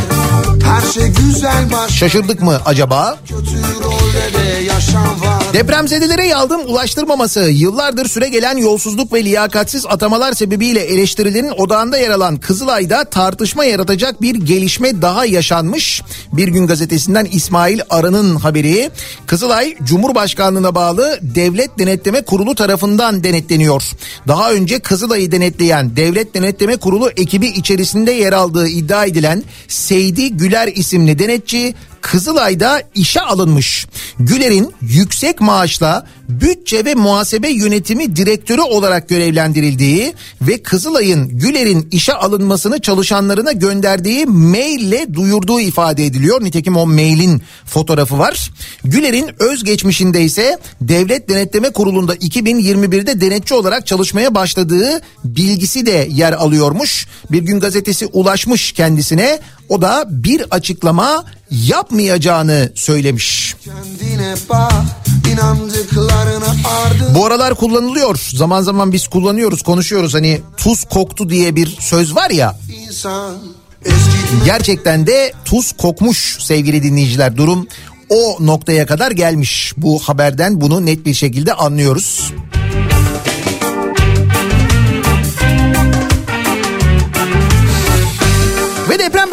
Her 0.63 0.91
şey 0.91 1.07
güzel 1.07 1.71
baş 1.71 1.91
Şaşırdık 1.91 2.41
mı 2.41 2.61
acaba? 2.65 3.17
Kötü 3.27 3.57
rolde 3.83 4.37
de 4.37 4.63
yaşam 4.63 5.21
var 5.21 5.42
Depremzedelere 5.53 6.25
yardım 6.25 6.61
ulaştırmaması, 6.65 7.39
yıllardır 7.39 8.07
süre 8.07 8.29
gelen 8.29 8.57
yolsuzluk 8.57 9.13
ve 9.13 9.23
liyakatsiz 9.23 9.85
atamalar 9.85 10.33
sebebiyle 10.33 10.79
eleştirilerin 10.79 11.49
odağında 11.49 11.97
yer 11.97 12.09
alan 12.09 12.37
Kızılay'da 12.37 13.03
tartışma 13.03 13.65
yaratacak 13.65 14.21
bir 14.21 14.35
gelişme 14.35 15.01
daha 15.01 15.25
yaşanmış. 15.25 16.01
Bir 16.31 16.47
gün 16.47 16.67
gazetesinden 16.67 17.27
İsmail 17.31 17.79
Arı'nın 17.89 18.35
haberi. 18.35 18.89
Kızılay 19.27 19.75
Cumhurbaşkanlığına 19.83 20.75
bağlı 20.75 21.19
Devlet 21.21 21.79
Denetleme 21.79 22.21
Kurulu 22.21 22.55
tarafından 22.55 23.23
denetleniyor. 23.23 23.83
Daha 24.27 24.51
önce 24.51 24.79
Kızılay'ı 24.79 25.31
denetleyen 25.31 25.95
Devlet 25.95 26.35
Denetleme 26.35 26.77
Kurulu 26.77 27.09
ekibi 27.09 27.47
içerisinde 27.47 28.11
yer 28.11 28.33
aldığı 28.33 28.67
iddia 28.67 29.05
edilen 29.05 29.43
Seydi 29.67 30.37
Güler 30.37 30.67
isimli 30.67 31.19
denetçi 31.19 31.73
Kızılay'da 32.03 32.81
işe 32.95 33.21
alınmış. 33.21 33.87
Güler'in 34.19 34.73
yüksek 34.81 35.41
maaşla 35.41 36.07
bütçe 36.29 36.85
ve 36.85 36.95
muhasebe 36.95 37.49
yönetimi 37.49 38.15
direktörü 38.15 38.61
olarak 38.61 39.09
görevlendirildiği 39.09 40.13
ve 40.41 40.63
Kızılay'ın 40.63 41.29
Güler'in 41.29 41.87
işe 41.91 42.13
alınmasını 42.13 42.81
çalışanlarına 42.81 43.51
gönderdiği 43.51 44.25
maille 44.25 45.13
duyurduğu 45.13 45.59
ifade 45.59 46.05
ediliyor. 46.05 46.43
Nitekim 46.43 46.77
o 46.77 46.85
mailin 46.85 47.41
fotoğrafı 47.65 48.19
var. 48.19 48.51
Güler'in 48.83 49.29
özgeçmişinde 49.39 50.21
ise 50.21 50.57
Devlet 50.81 51.29
Denetleme 51.29 51.69
Kurulu'nda 51.69 52.15
2021'de 52.15 53.21
denetçi 53.21 53.53
olarak 53.53 53.87
çalışmaya 53.87 54.35
başladığı 54.35 55.01
bilgisi 55.23 55.85
de 55.85 56.07
yer 56.11 56.33
alıyormuş. 56.33 57.07
Bir 57.31 57.41
gün 57.41 57.59
gazetesi 57.59 58.05
ulaşmış 58.05 58.71
kendisine. 58.71 59.39
O 59.69 59.81
da 59.81 60.05
bir 60.09 60.45
açıklama 60.51 61.25
yapmayacağını 61.51 62.71
söylemiş. 62.75 63.55
Kendine 63.65 64.35
bak 64.49 64.73
Bu 67.15 67.25
aralar 67.25 67.55
kullanılıyor. 67.55 68.19
Zaman 68.33 68.61
zaman 68.61 68.91
biz 68.91 69.07
kullanıyoruz, 69.07 69.61
konuşuyoruz. 69.61 70.13
Hani 70.13 70.41
tuz 70.57 70.83
koktu 70.83 71.29
diye 71.29 71.55
bir 71.55 71.77
söz 71.79 72.15
var 72.15 72.29
ya. 72.29 72.59
Gerçekten 74.45 75.07
de 75.07 75.33
tuz 75.45 75.71
kokmuş 75.71 76.37
sevgili 76.39 76.83
dinleyiciler. 76.83 77.37
Durum 77.37 77.67
o 78.09 78.37
noktaya 78.39 78.85
kadar 78.85 79.11
gelmiş. 79.11 79.73
Bu 79.77 79.99
haberden 79.99 80.61
bunu 80.61 80.85
net 80.85 81.05
bir 81.05 81.13
şekilde 81.13 81.53
anlıyoruz. 81.53 82.33
Ve 82.55 82.62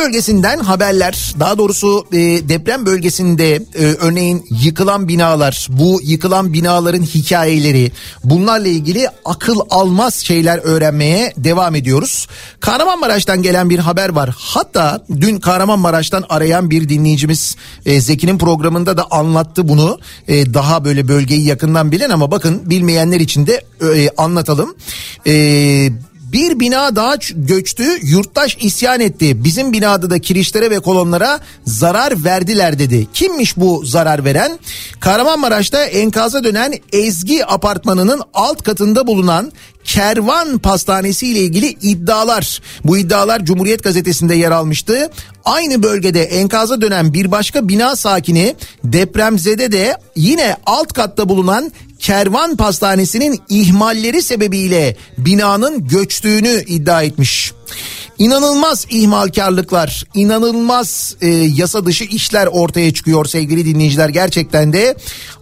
bölgesinden 0.00 0.58
haberler 0.58 1.34
daha 1.40 1.58
doğrusu 1.58 2.06
e, 2.12 2.18
deprem 2.48 2.86
bölgesinde 2.86 3.54
e, 3.54 3.84
örneğin 3.84 4.46
yıkılan 4.50 5.08
binalar 5.08 5.66
bu 5.70 6.00
yıkılan 6.02 6.52
binaların 6.52 7.02
hikayeleri 7.02 7.92
bunlarla 8.24 8.68
ilgili 8.68 9.08
akıl 9.24 9.60
almaz 9.70 10.14
şeyler 10.14 10.58
öğrenmeye 10.58 11.32
devam 11.36 11.74
ediyoruz. 11.74 12.26
Kahramanmaraş'tan 12.60 13.42
gelen 13.42 13.70
bir 13.70 13.78
haber 13.78 14.08
var 14.08 14.34
hatta 14.38 15.04
dün 15.20 15.40
Kahramanmaraş'tan 15.40 16.24
arayan 16.28 16.70
bir 16.70 16.88
dinleyicimiz 16.88 17.56
e, 17.86 18.00
Zeki'nin 18.00 18.38
programında 18.38 18.96
da 18.96 19.06
anlattı 19.10 19.68
bunu 19.68 19.98
E, 20.28 20.54
daha 20.54 20.84
böyle 20.84 21.08
bölgeyi 21.08 21.46
yakından 21.46 21.92
bilen 21.92 22.10
ama 22.10 22.30
bakın 22.30 22.62
bilmeyenler 22.70 23.20
için 23.20 23.46
de 23.46 23.64
e, 23.82 24.10
anlatalım. 24.16 24.74
Eee 25.24 25.92
bir 26.32 26.60
bina 26.60 26.96
daha 26.96 27.16
göçtü, 27.34 27.84
yurttaş 28.02 28.56
isyan 28.60 29.00
etti. 29.00 29.44
Bizim 29.44 29.72
binada 29.72 30.10
da 30.10 30.18
kirişlere 30.18 30.70
ve 30.70 30.80
kolonlara 30.80 31.40
zarar 31.64 32.24
verdiler 32.24 32.78
dedi. 32.78 33.06
Kimmiş 33.14 33.56
bu 33.56 33.82
zarar 33.86 34.24
veren? 34.24 34.58
Kahramanmaraş'ta 35.00 35.84
enkaza 35.84 36.44
dönen 36.44 36.72
Ezgi 36.92 37.46
apartmanının 37.46 38.22
alt 38.34 38.62
katında 38.62 39.06
bulunan 39.06 39.52
Kervan 39.84 40.58
Pastanesi 40.58 41.26
ile 41.26 41.38
ilgili 41.38 41.66
iddialar. 41.66 42.62
Bu 42.84 42.98
iddialar 42.98 43.44
Cumhuriyet 43.44 43.82
Gazetesi'nde 43.82 44.34
yer 44.34 44.50
almıştı. 44.50 45.10
Aynı 45.44 45.82
bölgede 45.82 46.24
enkaza 46.24 46.80
dönen 46.80 47.12
bir 47.14 47.30
başka 47.30 47.68
bina 47.68 47.96
sakini 47.96 48.54
depremzede 48.84 49.72
de 49.72 49.96
yine 50.16 50.56
alt 50.66 50.92
katta 50.92 51.28
bulunan 51.28 51.72
Kervan 52.00 52.56
Pastanesi'nin 52.56 53.40
ihmalleri 53.48 54.22
sebebiyle 54.22 54.96
binanın 55.18 55.88
göçtüğünü 55.88 56.64
iddia 56.66 57.02
etmiş. 57.02 57.52
İnanılmaz 58.18 58.86
ihmalkarlıklar, 58.90 60.04
inanılmaz 60.14 61.16
e, 61.20 61.28
yasa 61.28 61.86
dışı 61.86 62.04
işler 62.04 62.46
ortaya 62.46 62.94
çıkıyor 62.94 63.24
sevgili 63.26 63.64
dinleyiciler. 63.64 64.08
Gerçekten 64.08 64.72
de 64.72 64.96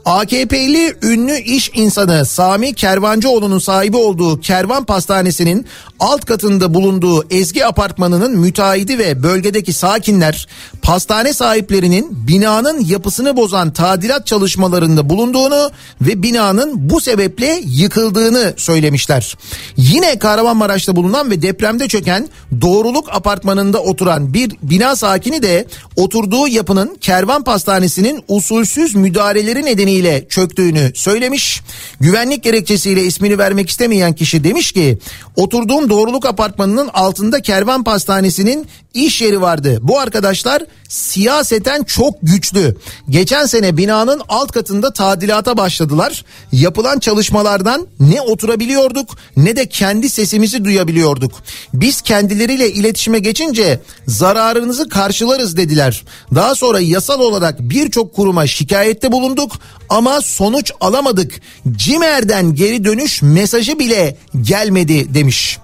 AKP'li 0.04 0.96
ünlü 1.02 1.38
iş 1.38 1.70
insanı 1.74 2.26
Sami 2.26 2.74
Kervancıoğlu'nun 2.74 3.58
sahibi 3.58 3.96
olduğu 3.96 4.40
Kervan 4.40 4.84
Pastanesi'nin 4.84 5.66
alt 6.00 6.24
katında 6.24 6.74
bulunduğu 6.74 7.26
Ezgi 7.30 7.66
Apartmanı'nın 7.66 8.38
müteahhidi 8.38 8.98
ve 8.98 9.22
bölgedeki 9.22 9.72
sakinler 9.72 10.48
pastane 10.82 11.32
sahiplerinin 11.32 12.28
binanın 12.28 12.84
yapısını 12.84 13.36
bozan 13.36 13.72
tadilat 13.72 14.26
çalışmalarında 14.26 15.10
bulunduğunu 15.10 15.70
ve 16.00 16.22
binanın 16.22 16.90
bu 16.90 17.00
sebeple 17.00 17.62
yıkıldığını 17.64 18.54
söylemişler. 18.56 19.36
Yine 19.76 20.18
Kahramanmaraş'ta 20.18 20.96
bulunan 20.96 21.30
ve 21.30 21.42
depremde 21.42 21.88
çöken 21.88 22.17
Doğruluk 22.60 23.08
Apartmanı'nda 23.14 23.82
oturan 23.82 24.34
bir 24.34 24.56
bina 24.62 24.96
sakini 24.96 25.42
de 25.42 25.66
oturduğu 25.96 26.48
yapının 26.48 26.96
Kervan 27.00 27.44
Pastanesi'nin 27.44 28.24
usulsüz 28.28 28.94
müdahaleleri 28.94 29.64
nedeniyle 29.64 30.28
çöktüğünü 30.28 30.92
söylemiş. 30.94 31.62
Güvenlik 32.00 32.44
gerekçesiyle 32.44 33.02
ismini 33.02 33.38
vermek 33.38 33.70
istemeyen 33.70 34.12
kişi 34.12 34.44
demiş 34.44 34.72
ki 34.72 34.98
oturduğum 35.36 35.90
Doğruluk 35.90 36.26
Apartmanı'nın 36.26 36.88
altında 36.88 37.42
Kervan 37.42 37.84
Pastanesi'nin 37.84 38.66
iş 39.06 39.22
yeri 39.22 39.40
vardı. 39.40 39.78
Bu 39.82 39.98
arkadaşlar 39.98 40.62
siyaseten 40.88 41.82
çok 41.82 42.14
güçlü. 42.22 42.76
Geçen 43.10 43.46
sene 43.46 43.76
binanın 43.76 44.22
alt 44.28 44.52
katında 44.52 44.92
tadilata 44.92 45.56
başladılar. 45.56 46.24
Yapılan 46.52 46.98
çalışmalardan 46.98 47.86
ne 48.00 48.20
oturabiliyorduk 48.20 49.10
ne 49.36 49.56
de 49.56 49.68
kendi 49.68 50.10
sesimizi 50.10 50.64
duyabiliyorduk. 50.64 51.32
Biz 51.74 52.00
kendileriyle 52.00 52.72
iletişime 52.72 53.18
geçince 53.18 53.80
zararınızı 54.06 54.88
karşılarız 54.88 55.56
dediler. 55.56 56.04
Daha 56.34 56.54
sonra 56.54 56.80
yasal 56.80 57.20
olarak 57.20 57.60
birçok 57.60 58.14
kuruma 58.14 58.46
şikayette 58.46 59.12
bulunduk 59.12 59.52
ama 59.88 60.20
sonuç 60.20 60.72
alamadık. 60.80 61.40
Cimer'den 61.70 62.54
geri 62.54 62.84
dönüş 62.84 63.22
mesajı 63.22 63.78
bile 63.78 64.16
gelmedi 64.42 65.14
demiş. 65.14 65.58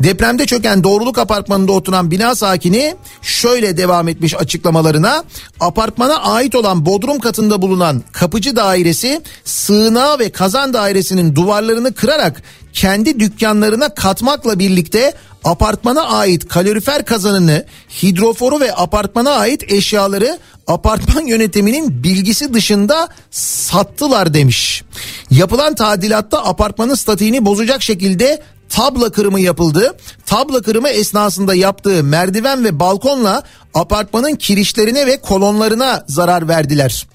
Depremde 0.00 0.46
çöken 0.46 0.84
Doğruluk 0.84 1.18
Apartmanı'nda 1.18 1.72
oturan 1.72 2.10
bina 2.10 2.34
sakini 2.34 2.96
şöyle 3.22 3.76
devam 3.76 4.08
etmiş 4.08 4.34
açıklamalarına. 4.34 5.24
Apartmana 5.60 6.16
ait 6.16 6.54
olan 6.54 6.86
bodrum 6.86 7.18
katında 7.18 7.62
bulunan 7.62 8.02
kapıcı 8.12 8.56
dairesi 8.56 9.22
sığınağı 9.44 10.18
ve 10.18 10.30
kazan 10.30 10.74
dairesinin 10.74 11.36
duvarlarını 11.36 11.94
kırarak 11.94 12.42
kendi 12.72 13.20
dükkanlarına 13.20 13.94
katmakla 13.94 14.58
birlikte 14.58 15.12
apartmana 15.44 16.02
ait 16.02 16.48
kalorifer 16.48 17.04
kazanını, 17.04 17.66
hidroforu 18.02 18.60
ve 18.60 18.74
apartmana 18.74 19.30
ait 19.30 19.72
eşyaları 19.72 20.38
apartman 20.66 21.26
yönetiminin 21.26 22.02
bilgisi 22.04 22.54
dışında 22.54 23.08
sattılar 23.30 24.34
demiş. 24.34 24.82
Yapılan 25.30 25.74
tadilatta 25.74 26.44
apartmanın 26.44 26.94
statiğini 26.94 27.44
bozacak 27.44 27.82
şekilde 27.82 28.42
tabla 28.72 29.12
kırımı 29.12 29.40
yapıldı. 29.40 29.96
Tabla 30.26 30.62
kırımı 30.62 30.88
esnasında 30.88 31.54
yaptığı 31.54 32.04
merdiven 32.04 32.64
ve 32.64 32.80
balkonla 32.80 33.42
apartmanın 33.74 34.36
kirişlerine 34.36 35.06
ve 35.06 35.16
kolonlarına 35.16 36.04
zarar 36.08 36.48
verdiler. 36.48 37.06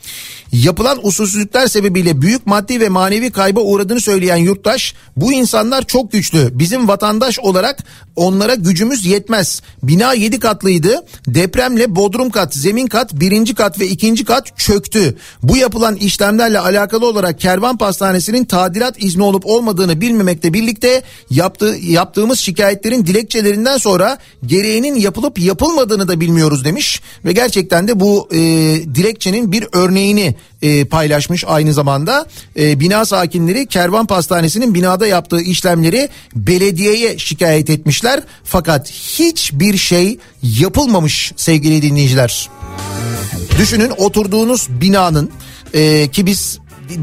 Yapılan 0.52 1.08
usulsüzlükler 1.08 1.68
sebebiyle 1.68 2.22
büyük 2.22 2.48
maddi 2.48 2.80
ve 2.80 2.90
manevi 2.90 3.32
kayba 3.32 3.60
uğradığını 3.60 4.02
söyleyen 4.02 4.38
yurttaş 4.38 4.94
bu 5.18 5.34
insanlar 5.34 5.84
çok 5.88 6.12
güçlü. 6.12 6.50
Bizim 6.60 6.88
vatandaş 6.88 7.40
olarak 7.40 7.84
onlara 8.16 8.56
gücümüz 8.56 9.06
yetmez. 9.06 9.62
Bina 9.84 10.14
7 10.14 10.40
katlıydı. 10.40 11.06
Depremle 11.28 11.96
bodrum 11.96 12.30
kat, 12.30 12.56
zemin 12.56 12.88
kat, 12.88 13.14
birinci 13.14 13.56
kat 13.56 13.80
ve 13.80 13.88
ikinci 13.88 14.26
kat 14.26 14.58
çöktü. 14.58 15.18
Bu 15.44 15.58
yapılan 15.58 15.96
işlemlerle 15.96 16.60
alakalı 16.60 17.08
olarak 17.08 17.40
Kervan 17.40 17.78
Pastanesi'nin 17.78 18.46
tadilat 18.46 19.04
izni 19.04 19.24
olup 19.24 19.46
olmadığını 19.46 20.02
bilmemekle 20.02 20.54
birlikte 20.54 21.04
yaptığı, 21.30 21.76
yaptığımız 21.82 22.40
şikayetlerin 22.40 23.06
dilekçelerinden 23.06 23.78
sonra 23.78 24.18
gereğinin 24.46 24.96
yapılıp 24.96 25.40
yapılmadığını 25.40 26.08
da 26.08 26.20
bilmiyoruz 26.20 26.47
demiş. 26.66 27.02
Ve 27.26 27.32
gerçekten 27.32 27.88
de 27.88 28.00
bu 28.00 28.30
e, 28.32 28.38
dilekçenin 28.96 29.52
bir 29.52 29.68
örneğini 29.72 30.36
e, 30.62 30.86
paylaşmış 30.86 31.44
aynı 31.48 31.74
zamanda. 31.74 32.26
E, 32.60 32.80
bina 32.80 33.06
sakinleri 33.06 33.68
Kervan 33.68 34.06
Pastanesi'nin 34.06 34.74
binada 34.74 35.08
yaptığı 35.08 35.42
işlemleri 35.42 36.10
belediyeye 36.36 37.18
şikayet 37.18 37.70
etmişler. 37.70 38.24
Fakat 38.44 38.92
hiçbir 38.92 39.78
şey 39.78 40.18
yapılmamış 40.44 41.32
sevgili 41.36 41.82
dinleyiciler. 41.82 42.50
Düşünün 43.60 43.92
oturduğunuz 43.98 44.68
binanın 44.70 45.32
e, 45.74 46.08
ki 46.08 46.26
biz 46.26 46.60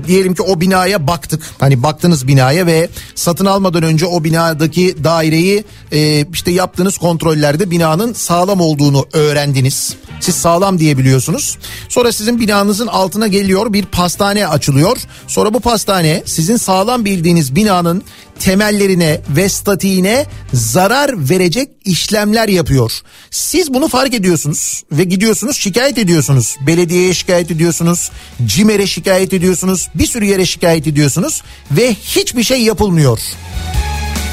diyelim 0.07 0.35
ki 0.35 0.43
o 0.43 0.61
binaya 0.61 1.07
baktık. 1.07 1.43
Hani 1.59 1.83
baktınız 1.83 2.29
binaya 2.29 2.67
ve 2.67 2.89
satın 3.15 3.47
almadan 3.47 3.83
önce 3.83 4.07
o 4.07 4.25
binadaki 4.25 5.05
daireyi 5.05 5.65
e, 5.93 6.27
işte 6.33 6.51
yaptığınız 6.51 6.99
kontrollerde 6.99 7.71
binanın 7.71 8.13
sağlam 8.13 8.61
olduğunu 8.61 9.07
öğrendiniz. 9.13 9.95
Siz 10.21 10.35
sağlam 10.35 10.79
diyebiliyorsunuz. 10.79 11.59
Sonra 11.89 12.13
sizin 12.13 12.41
binanızın 12.41 12.87
altına 12.87 13.27
geliyor 13.27 13.73
bir 13.73 13.85
pastane 13.85 14.47
açılıyor. 14.47 14.97
Sonra 15.27 15.55
bu 15.55 15.61
pastane 15.61 16.23
sizin 16.27 16.57
sağlam 16.57 17.05
bildiğiniz 17.05 17.55
binanın 17.55 18.03
temellerine 18.41 19.21
ve 19.29 19.49
statiğine 19.49 20.27
zarar 20.53 21.31
verecek 21.31 21.69
işlemler 21.85 22.49
yapıyor. 22.49 22.93
Siz 23.31 23.75
bunu 23.75 23.89
fark 23.89 24.15
ediyorsunuz 24.15 24.83
ve 24.93 25.05
gidiyorsunuz 25.05 25.57
şikayet 25.57 25.99
ediyorsunuz. 25.99 26.57
Belediyeye 26.67 27.15
şikayet 27.15 27.51
ediyorsunuz, 27.51 28.11
CİMER'e 28.47 28.87
şikayet 28.87 29.33
ediyorsunuz, 29.33 29.89
bir 29.95 30.07
sürü 30.07 30.25
yere 30.25 30.47
şikayet 30.47 30.87
ediyorsunuz 30.87 31.43
ve 31.71 31.95
hiçbir 31.95 32.43
şey 32.43 32.63
yapılmıyor. 32.63 33.21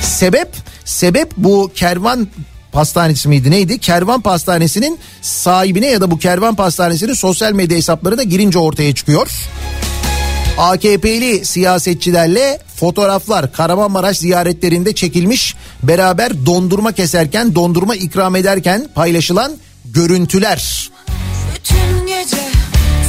Sebep 0.02 0.50
sebep 0.86 1.32
bu 1.38 1.72
kervan 1.76 2.28
pastanesi 2.72 3.30
miydi 3.30 3.52
neydi? 3.52 3.80
Kervan 3.80 4.22
pastanesinin 4.22 5.00
sahibine 5.22 5.88
ya 5.88 6.02
da 6.02 6.12
bu 6.12 6.18
kervan 6.18 6.56
pastanesinin 6.56 7.14
sosyal 7.14 7.54
medya 7.54 7.78
hesaplarına 7.78 8.24
girince 8.24 8.60
ortaya 8.60 8.96
çıkıyor. 8.96 9.30
AKP'li 10.58 11.46
siyasetçilerle 11.46 12.60
fotoğraflar 12.76 13.54
Kahramanmaraş 13.54 14.18
ziyaretlerinde 14.18 14.96
çekilmiş 14.96 15.56
beraber 15.84 16.46
dondurma 16.46 16.92
keserken 16.92 17.56
dondurma 17.56 17.96
ikram 17.96 18.36
ederken 18.36 18.88
paylaşılan 18.96 19.52
görüntüler. 19.86 20.92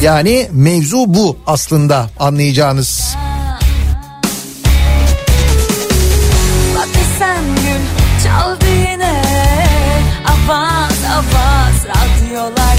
Yani 0.02 0.48
mevzu 0.52 1.04
bu 1.06 1.38
aslında 1.46 2.10
anlayacağınız. 2.20 3.14
çaldı 8.24 8.64
yine 8.90 9.22
Avaz 10.26 10.98
avaz 11.12 11.86
radyolarda 11.86 12.52
Bu 12.56 12.71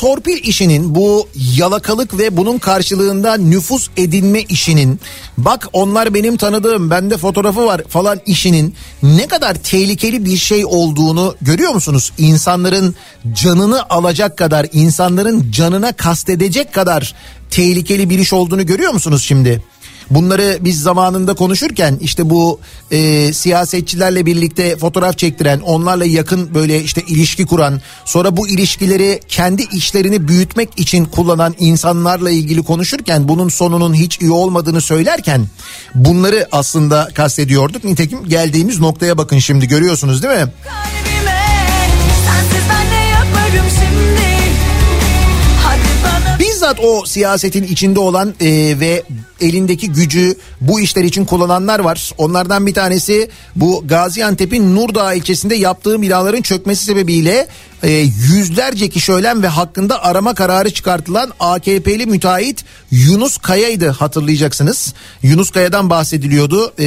torpil 0.00 0.44
işinin 0.44 0.94
bu 0.94 1.28
yalakalık 1.56 2.18
ve 2.18 2.36
bunun 2.36 2.58
karşılığında 2.58 3.36
nüfus 3.36 3.88
edinme 3.96 4.40
işinin 4.42 5.00
bak 5.38 5.68
onlar 5.72 6.14
benim 6.14 6.36
tanıdığım 6.36 6.90
bende 6.90 7.16
fotoğrafı 7.16 7.66
var 7.66 7.82
falan 7.88 8.20
işinin 8.26 8.74
ne 9.02 9.26
kadar 9.26 9.54
tehlikeli 9.54 10.24
bir 10.24 10.36
şey 10.36 10.64
olduğunu 10.64 11.36
görüyor 11.42 11.72
musunuz? 11.72 12.12
İnsanların 12.18 12.94
canını 13.34 13.90
alacak 13.90 14.38
kadar 14.38 14.66
insanların 14.72 15.52
canına 15.52 15.92
kastedecek 15.92 16.74
kadar 16.74 17.14
tehlikeli 17.50 18.10
bir 18.10 18.18
iş 18.18 18.32
olduğunu 18.32 18.66
görüyor 18.66 18.92
musunuz 18.92 19.24
şimdi? 19.24 19.62
Bunları 20.10 20.58
biz 20.60 20.82
zamanında 20.82 21.34
konuşurken 21.34 21.98
işte 22.00 22.30
bu 22.30 22.60
e, 22.90 23.32
siyasetçilerle 23.32 24.26
birlikte 24.26 24.76
fotoğraf 24.76 25.18
çektiren, 25.18 25.60
onlarla 25.60 26.04
yakın 26.04 26.54
böyle 26.54 26.82
işte 26.82 27.02
ilişki 27.02 27.46
kuran, 27.46 27.80
sonra 28.04 28.36
bu 28.36 28.48
ilişkileri 28.48 29.20
kendi 29.28 29.62
işlerini 29.62 30.28
büyütmek 30.28 30.68
için 30.76 31.04
kullanan 31.04 31.54
insanlarla 31.58 32.30
ilgili 32.30 32.62
konuşurken 32.62 33.28
bunun 33.28 33.48
sonunun 33.48 33.94
hiç 33.94 34.20
iyi 34.20 34.30
olmadığını 34.30 34.80
söylerken 34.80 35.46
bunları 35.94 36.48
aslında 36.52 37.08
kastediyorduk. 37.14 37.84
Nitekim 37.84 38.28
geldiğimiz 38.28 38.80
noktaya 38.80 39.18
bakın 39.18 39.38
şimdi 39.38 39.68
görüyorsunuz 39.68 40.22
değil 40.22 40.34
mi? 40.34 40.52
Kalbime 40.64 41.30
Bizzat 46.40 46.80
o 46.84 47.06
siyasetin 47.06 47.64
içinde 47.64 48.00
olan 48.00 48.34
e, 48.40 48.80
ve 48.80 49.02
elindeki 49.40 49.92
gücü 49.92 50.34
bu 50.60 50.80
işler 50.80 51.04
için 51.04 51.24
kullananlar 51.24 51.80
var. 51.80 52.12
Onlardan 52.18 52.66
bir 52.66 52.74
tanesi 52.74 53.30
bu 53.56 53.84
Gaziantep'in 53.86 54.76
Nurdağ 54.76 55.14
ilçesinde 55.14 55.54
yaptığı 55.54 56.02
binaların 56.02 56.42
çökmesi 56.42 56.84
sebebiyle 56.84 57.48
e, 57.82 57.90
yüzlerce 58.32 58.88
kişi 58.88 59.12
ölen 59.12 59.42
ve 59.42 59.48
hakkında 59.48 60.04
arama 60.04 60.34
kararı 60.34 60.70
çıkartılan 60.70 61.32
AKP'li 61.40 62.06
müteahhit 62.06 62.64
Yunus 62.90 63.38
Kaya'ydı 63.38 63.88
hatırlayacaksınız. 63.88 64.94
Yunus 65.22 65.50
Kaya'dan 65.50 65.90
bahsediliyordu. 65.90 66.72
E, 66.78 66.86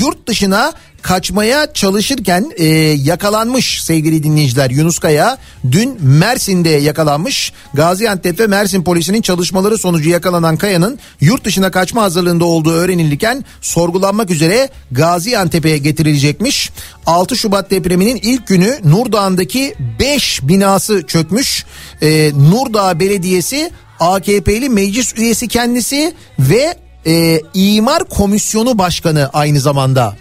yurt 0.00 0.28
dışına 0.28 0.72
kaçmaya 1.04 1.72
çalışırken 1.72 2.52
e, 2.56 2.66
yakalanmış 3.04 3.82
sevgili 3.82 4.22
dinleyiciler 4.22 4.70
Yunus 4.70 4.98
Kaya 4.98 5.38
dün 5.70 5.98
Mersin'de 6.00 6.68
yakalanmış 6.68 7.52
Gaziantep 7.74 8.40
ve 8.40 8.46
Mersin 8.46 8.84
polisinin 8.84 9.22
çalışmaları 9.22 9.78
sonucu 9.78 10.10
yakalanan 10.10 10.56
Kaya'nın 10.56 10.98
yurt 11.20 11.44
dışına 11.44 11.70
kaçma 11.70 11.93
hazırlığında 12.00 12.44
olduğu 12.44 12.72
öğrenilirken 12.72 13.44
sorgulanmak 13.60 14.30
üzere 14.30 14.68
Gaziantep'e 14.92 15.78
getirilecekmiş 15.78 16.70
6 17.06 17.36
Şubat 17.36 17.70
depreminin 17.70 18.16
ilk 18.16 18.46
günü 18.46 18.78
Nurdağ'ındaki 18.84 19.74
5 19.98 20.40
binası 20.42 21.06
çökmüş 21.06 21.64
e, 22.02 22.32
Nurdağ 22.34 23.00
Belediyesi 23.00 23.70
AKP'li 24.00 24.68
meclis 24.68 25.18
üyesi 25.18 25.48
kendisi 25.48 26.14
ve 26.38 26.76
e, 27.06 27.40
İmar 27.54 28.04
Komisyonu 28.04 28.78
Başkanı 28.78 29.30
aynı 29.32 29.60
zamanda. 29.60 30.16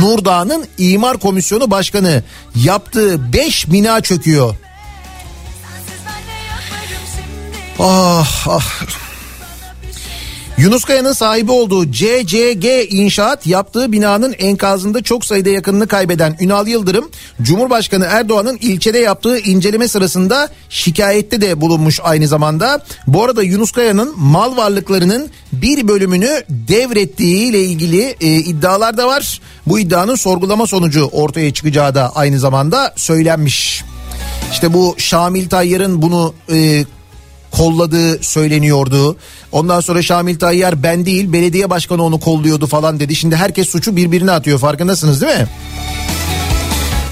Nurdağ'ın 0.00 0.64
İmar 0.78 1.18
Komisyonu 1.18 1.70
Başkanı 1.70 2.22
yaptığı 2.54 3.32
5 3.32 3.70
bina 3.72 4.00
çöküyor. 4.00 4.54
Ah 7.78 8.46
ah. 8.48 8.99
Yunus 10.60 10.84
Kaya'nın 10.84 11.12
sahibi 11.12 11.52
olduğu 11.52 11.92
CCG 11.92 12.66
İnşaat 12.90 13.46
yaptığı 13.46 13.92
binanın 13.92 14.34
enkazında 14.38 15.02
çok 15.02 15.24
sayıda 15.24 15.50
yakınını 15.50 15.86
kaybeden 15.86 16.36
Ünal 16.40 16.68
Yıldırım, 16.68 17.10
Cumhurbaşkanı 17.42 18.04
Erdoğan'ın 18.04 18.58
ilçede 18.60 18.98
yaptığı 18.98 19.38
inceleme 19.38 19.88
sırasında 19.88 20.48
şikayette 20.68 21.40
de 21.40 21.60
bulunmuş 21.60 22.00
aynı 22.02 22.28
zamanda. 22.28 22.84
Bu 23.06 23.24
arada 23.24 23.42
Yunus 23.42 23.72
Kaya'nın 23.72 24.14
mal 24.16 24.56
varlıklarının 24.56 25.30
bir 25.52 25.88
bölümünü 25.88 26.42
devrettiği 26.48 27.50
ile 27.50 27.64
ilgili 27.64 28.16
e, 28.20 28.26
iddialar 28.36 28.96
da 28.96 29.06
var. 29.06 29.40
Bu 29.66 29.78
iddianın 29.78 30.14
sorgulama 30.14 30.66
sonucu 30.66 31.04
ortaya 31.12 31.52
çıkacağı 31.52 31.94
da 31.94 32.16
aynı 32.16 32.38
zamanda 32.38 32.94
söylenmiş. 32.96 33.84
İşte 34.52 34.72
bu 34.72 34.94
Şamil 34.98 35.48
Tayyar'ın 35.48 36.02
bunu 36.02 36.34
e, 36.52 36.84
kolladığı 37.50 38.22
söyleniyordu. 38.22 39.16
Ondan 39.52 39.80
sonra 39.80 40.02
Şamil 40.02 40.38
Tayyar 40.38 40.82
ben 40.82 41.06
değil 41.06 41.32
belediye 41.32 41.70
başkanı 41.70 42.02
onu 42.02 42.20
kolluyordu 42.20 42.66
falan 42.66 43.00
dedi. 43.00 43.16
Şimdi 43.16 43.36
herkes 43.36 43.68
suçu 43.68 43.96
birbirine 43.96 44.30
atıyor 44.30 44.58
farkındasınız 44.58 45.20
değil 45.20 45.38
mi? 45.38 45.46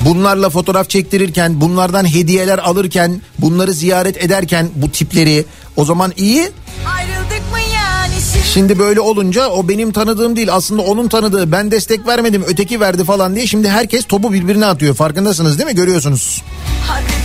Bunlarla 0.01 0.51
fotoğraf 0.51 0.91
çektirirken, 0.91 1.61
bunlardan 1.61 2.15
hediyeler 2.15 2.59
alırken, 2.59 3.23
bunları 3.39 3.73
ziyaret 3.73 4.25
ederken 4.25 4.69
bu 4.75 4.91
tipleri 4.91 5.45
o 5.77 5.85
zaman 5.85 6.13
iyi. 6.17 6.51
Ayrıldık 6.97 7.53
mı 7.53 7.59
yani 7.75 8.15
şimdi 8.33 8.47
Şimdi 8.47 8.79
böyle 8.79 9.01
olunca 9.01 9.49
o 9.49 9.69
benim 9.69 9.93
tanıdığım 9.93 10.37
değil 10.37 10.55
aslında 10.55 10.83
onun 10.83 11.09
tanıdığı 11.09 11.53
ben 11.53 11.71
destek 11.71 12.07
vermedim 12.07 12.45
öteki 12.47 12.81
verdi 12.81 13.05
falan 13.05 13.35
diye 13.35 13.47
şimdi 13.47 13.69
herkes 13.69 14.05
topu 14.05 14.33
birbirine 14.33 14.67
atıyor 14.67 14.95
farkındasınız 14.95 15.59
değil 15.59 15.71
mi 15.71 15.77
görüyorsunuz. 15.77 16.43
Hadi 16.87 17.18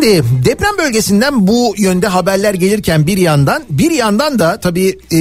Şimdi 0.00 0.24
deprem 0.44 0.78
bölgesinden 0.78 1.46
bu 1.46 1.74
yönde 1.76 2.06
haberler 2.06 2.54
gelirken 2.54 3.06
bir 3.06 3.18
yandan 3.18 3.62
bir 3.70 3.90
yandan 3.90 4.38
da 4.38 4.60
tabii 4.60 4.98
e, 5.12 5.20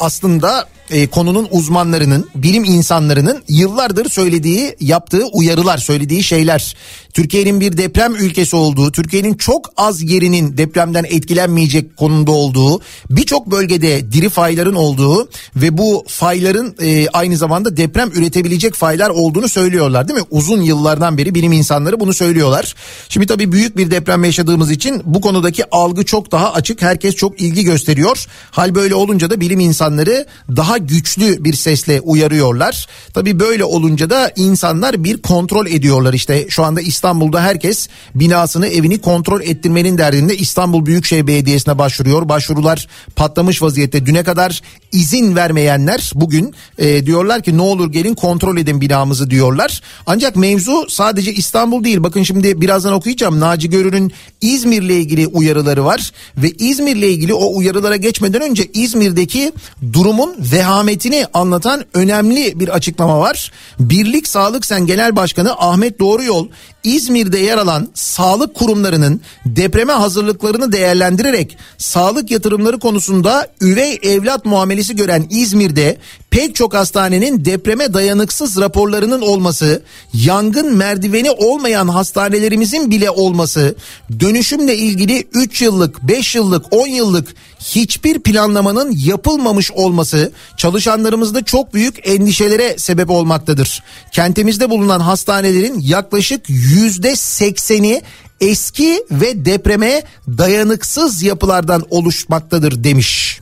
aslında 0.00 0.68
e, 0.90 1.06
konunun 1.06 1.48
uzmanlarının, 1.50 2.28
bilim 2.34 2.64
insanlarının 2.64 3.42
yıllardır 3.48 4.08
söylediği, 4.08 4.76
yaptığı 4.80 5.26
uyarılar, 5.26 5.78
söylediği 5.78 6.22
şeyler. 6.22 6.74
Türkiye'nin 7.14 7.60
bir 7.60 7.76
deprem 7.76 8.14
ülkesi 8.14 8.56
olduğu, 8.56 8.92
Türkiye'nin 8.92 9.34
çok 9.34 9.70
az 9.76 10.02
yerinin 10.02 10.56
depremden 10.56 11.04
etkilenmeyecek 11.04 11.96
konumda 11.96 12.32
olduğu, 12.32 12.80
birçok 13.10 13.50
bölgede 13.50 14.12
diri 14.12 14.28
fayların 14.28 14.74
olduğu 14.74 15.28
ve 15.56 15.78
bu 15.78 16.04
fayların 16.08 16.76
e, 16.82 17.08
aynı 17.08 17.36
zamanda 17.36 17.76
deprem 17.76 18.10
üretebilecek 18.14 18.74
faylar 18.74 19.10
olduğunu 19.10 19.48
söylüyorlar 19.48 20.08
değil 20.08 20.20
mi? 20.20 20.26
Uzun 20.30 20.60
yıllardan 20.60 21.18
beri 21.18 21.34
bilim 21.34 21.52
insanları 21.52 22.00
bunu 22.00 22.14
söylüyorlar. 22.14 22.74
Şimdi 23.08 23.26
tabii 23.26 23.52
büyük 23.52 23.76
bir 23.76 23.90
deprem 23.90 24.24
yaşadığımız 24.24 24.70
için 24.70 25.02
bu 25.04 25.20
konudaki 25.20 25.70
algı 25.70 26.04
çok 26.04 26.32
daha 26.32 26.52
açık. 26.52 26.82
Herkes 26.82 27.14
çok 27.14 27.40
ilgi 27.40 27.64
gösteriyor. 27.64 28.26
Hal 28.50 28.74
böyle 28.74 28.94
olunca 28.94 29.30
da 29.30 29.40
bilim 29.40 29.60
insanları 29.60 30.26
daha 30.56 30.78
güçlü 30.86 31.44
bir 31.44 31.54
sesle 31.54 32.00
uyarıyorlar. 32.00 32.86
Tabii 33.14 33.40
böyle 33.40 33.64
olunca 33.64 34.10
da 34.10 34.32
insanlar 34.36 35.04
bir 35.04 35.22
kontrol 35.22 35.66
ediyorlar. 35.66 36.14
İşte 36.14 36.46
şu 36.48 36.64
anda 36.64 36.80
İstanbul'da 36.80 37.42
herkes 37.42 37.88
binasını 38.14 38.66
evini 38.66 39.00
kontrol 39.00 39.40
ettirmenin 39.40 39.98
derdinde 39.98 40.36
İstanbul 40.36 40.86
Büyükşehir 40.86 41.26
Belediyesi'ne 41.26 41.78
başvuruyor. 41.78 42.28
Başvurular 42.28 42.88
patlamış 43.16 43.62
vaziyette. 43.62 44.06
Düne 44.06 44.24
kadar 44.24 44.62
izin 44.92 45.36
vermeyenler 45.36 46.12
bugün 46.14 46.54
e, 46.78 47.06
diyorlar 47.06 47.42
ki 47.42 47.56
ne 47.56 47.62
olur 47.62 47.92
gelin 47.92 48.14
kontrol 48.14 48.56
edin 48.56 48.80
binamızı 48.80 49.30
diyorlar. 49.30 49.80
Ancak 50.06 50.36
mevzu 50.36 50.86
sadece 50.88 51.32
İstanbul 51.32 51.84
değil. 51.84 52.02
Bakın 52.02 52.22
şimdi 52.22 52.60
birazdan 52.60 52.92
okuyacağım. 52.92 53.40
Naci 53.40 53.70
Görür'ün 53.70 54.12
İzmir'le 54.40 54.90
ilgili 54.90 55.26
uyarıları 55.26 55.84
var 55.84 56.12
ve 56.36 56.50
İzmir'le 56.50 57.02
ilgili 57.02 57.34
o 57.34 57.56
uyarılara 57.56 57.96
geçmeden 57.96 58.42
önce 58.42 58.64
İzmir'deki 58.74 59.52
durumun 59.92 60.36
vehametini 60.64 61.26
anlatan 61.34 61.84
önemli 61.94 62.60
bir 62.60 62.68
açıklama 62.68 63.18
var. 63.20 63.52
Birlik 63.80 64.28
Sağlık 64.28 64.66
Sen 64.66 64.86
Genel 64.86 65.16
Başkanı 65.16 65.52
Ahmet 65.52 66.00
Doğruyol 66.00 66.48
İzmir'de 66.84 67.38
yer 67.38 67.58
alan 67.58 67.88
sağlık 67.94 68.54
kurumlarının 68.54 69.20
depreme 69.46 69.92
hazırlıklarını 69.92 70.72
değerlendirerek 70.72 71.58
sağlık 71.78 72.30
yatırımları 72.30 72.78
konusunda 72.78 73.48
üvey 73.60 73.98
evlat 74.02 74.44
muamelesi 74.44 74.96
gören 74.96 75.26
İzmir'de 75.30 75.98
pek 76.30 76.54
çok 76.54 76.74
hastanenin 76.74 77.44
depreme 77.44 77.94
dayanıksız 77.94 78.60
raporlarının 78.60 79.20
olması, 79.20 79.82
yangın 80.14 80.76
merdiveni 80.76 81.30
olmayan 81.30 81.88
hastanelerimizin 81.88 82.90
bile 82.90 83.10
olması, 83.10 83.76
dönüşümle 84.20 84.76
ilgili 84.76 85.28
3 85.34 85.62
yıllık, 85.62 86.02
5 86.02 86.34
yıllık, 86.34 86.72
10 86.72 86.86
yıllık 86.86 87.34
hiçbir 87.64 88.18
planlamanın 88.18 88.92
yapılmamış 88.96 89.70
olması 89.72 90.32
çalışanlarımızda 90.56 91.44
çok 91.44 91.74
büyük 91.74 92.08
endişelere 92.08 92.78
sebep 92.78 93.10
olmaktadır. 93.10 93.82
Kentimizde 94.12 94.70
bulunan 94.70 95.00
hastanelerin 95.00 95.80
yaklaşık 95.80 96.44
yüzde 96.48 97.16
sekseni 97.16 98.02
eski 98.40 99.04
ve 99.10 99.44
depreme 99.44 100.02
dayanıksız 100.28 101.22
yapılardan 101.22 101.84
oluşmaktadır 101.90 102.84
demiş. 102.84 103.40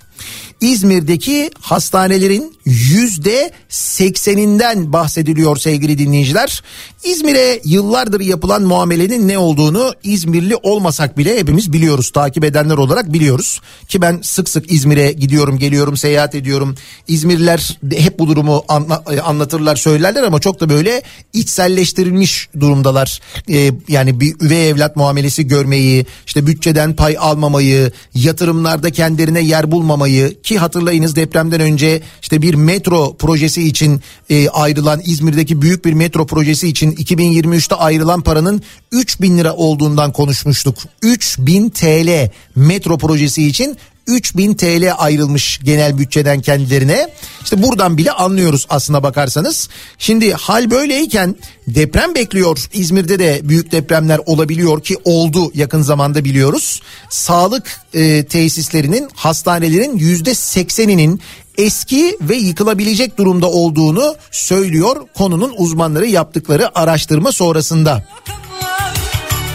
İzmir'deki 0.60 1.50
hastanelerin 1.60 2.56
yüzde 2.64 3.50
sekseninden 3.68 4.92
bahsediliyor 4.92 5.56
sevgili 5.56 5.98
dinleyiciler. 5.98 6.62
İzmir'e 7.04 7.60
yıllardır 7.64 8.20
yapılan 8.20 8.62
muamelenin 8.62 9.28
ne 9.28 9.38
olduğunu 9.38 9.92
İzmirli 10.02 10.56
olmasak 10.56 11.18
bile 11.18 11.38
hepimiz 11.38 11.72
biliyoruz. 11.72 12.10
Takip 12.10 12.44
edenler 12.44 12.76
olarak 12.76 13.12
biliyoruz. 13.12 13.60
Ki 13.88 14.02
ben 14.02 14.20
sık 14.22 14.48
sık 14.48 14.72
İzmir'e 14.72 15.12
gidiyorum 15.12 15.58
geliyorum 15.58 15.96
seyahat 15.96 16.34
ediyorum. 16.34 16.74
İzmirliler 17.08 17.78
hep 17.96 18.18
bu 18.18 18.28
durumu 18.28 18.64
anla- 18.68 19.02
anlatırlar 19.24 19.76
söylerler 19.76 20.22
ama 20.22 20.40
çok 20.40 20.60
da 20.60 20.68
böyle 20.68 21.02
içselleştirilmiş 21.32 22.48
durumdalar. 22.60 23.20
Ee, 23.50 23.70
yani 23.88 24.20
bir 24.20 24.34
üvey 24.40 24.68
evlat 24.70 24.96
muamelesi 24.96 25.46
görmeyi 25.46 26.06
işte 26.26 26.46
bütçeden 26.46 26.96
pay 26.96 27.16
almamayı 27.18 27.92
yatırımlarda 28.14 28.90
kendilerine 28.90 29.40
yer 29.40 29.70
bulmamayı 29.70 30.42
ki 30.42 30.58
hatırlayınız 30.58 31.16
depremden 31.16 31.60
önce 31.60 32.00
işte 32.22 32.42
bir 32.42 32.51
metro 32.55 33.16
projesi 33.16 33.62
için 33.62 34.00
e, 34.30 34.48
ayrılan 34.48 35.00
İzmir'deki 35.05 35.62
büyük 35.62 35.84
bir 35.84 35.92
metro 35.92 36.26
projesi 36.26 36.68
için 36.68 36.92
2023'te 36.92 37.74
ayrılan 37.74 38.20
paranın 38.20 38.62
3000 38.92 39.38
lira 39.38 39.55
olduğundan 39.55 40.12
konuşmuştuk. 40.12 40.76
3000 41.03 41.70
TL 41.70 42.30
metro 42.57 42.98
projesi 42.98 43.46
için 43.46 43.76
3000 44.07 44.55
TL 44.55 44.92
ayrılmış 44.98 45.61
genel 45.64 45.98
bütçeden 45.98 46.40
kendilerine. 46.40 47.09
İşte 47.44 47.62
buradan 47.62 47.96
bile 47.98 48.12
anlıyoruz 48.12 48.66
aslına 48.70 49.03
bakarsanız. 49.03 49.68
Şimdi 49.98 50.32
hal 50.32 50.70
böyleyken 50.70 51.36
deprem 51.66 52.14
bekliyor. 52.14 52.68
İzmir'de 52.72 53.18
de 53.18 53.40
büyük 53.44 53.72
depremler 53.72 54.20
olabiliyor 54.26 54.82
ki 54.82 54.96
oldu 55.05 55.50
yakın 55.55 55.82
zamanda 55.82 56.24
biliyoruz. 56.24 56.82
Sağlık 57.11 57.80
e, 57.94 58.24
tesislerinin, 58.24 59.09
hastanelerin 59.14 59.96
yüzde 59.96 60.34
sekseninin 60.34 61.20
eski 61.59 62.18
ve 62.20 62.36
yıkılabilecek 62.36 63.18
durumda 63.18 63.50
olduğunu 63.50 64.16
söylüyor 64.30 64.96
konunun 65.14 65.55
uzmanları 65.57 66.07
yaptıkları 66.07 66.78
araştırma 66.78 67.32
sonrasında. 67.32 68.05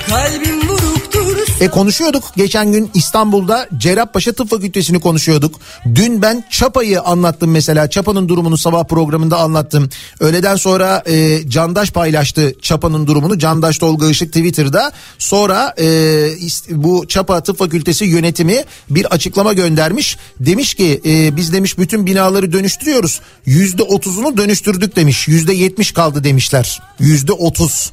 Kalbim 0.10 0.68
buruktur 0.68 1.17
E 1.62 1.68
konuşuyorduk 1.68 2.24
geçen 2.36 2.72
gün 2.72 2.90
İstanbul'da 2.94 3.68
Cerrahpaşa 3.78 4.32
Tıp 4.32 4.50
Fakültesini 4.50 5.00
konuşuyorduk. 5.00 5.56
Dün 5.96 6.22
ben 6.22 6.44
Çapa'yı 6.52 7.02
anlattım 7.02 7.52
mesela. 7.52 7.90
Çapa'nın 7.90 8.30
durumunu 8.30 8.58
sabah 8.58 8.84
programında 8.84 9.38
anlattım. 9.38 9.90
Öğleden 10.20 10.56
sonra 10.56 11.04
e, 11.06 11.50
Candaş 11.50 11.92
paylaştı 11.92 12.54
Çapa'nın 12.62 13.08
durumunu. 13.08 13.40
Candaş 13.40 13.78
Tolga 13.78 14.10
Işık 14.10 14.34
Twitter'da. 14.34 14.92
Sonra 15.18 15.74
e, 15.80 15.86
bu 16.70 17.08
Çapa 17.08 17.42
Tıp 17.42 17.58
Fakültesi 17.58 18.06
yönetimi 18.06 18.64
bir 18.90 19.06
açıklama 19.06 19.54
göndermiş. 19.54 20.18
Demiş 20.40 20.74
ki 20.74 21.02
e, 21.06 21.36
biz 21.36 21.54
demiş 21.54 21.78
bütün 21.78 22.06
binaları 22.06 22.52
dönüştürüyoruz. 22.52 23.22
Yüzde 23.46 23.84
otuzunu 23.84 24.38
dönüştürdük 24.38 24.96
demiş. 24.96 25.28
Yüzde 25.28 25.54
yetmiş 25.54 25.92
kaldı 25.92 26.24
demişler. 26.24 26.82
Yüzde 27.00 27.32
otuz. 27.32 27.92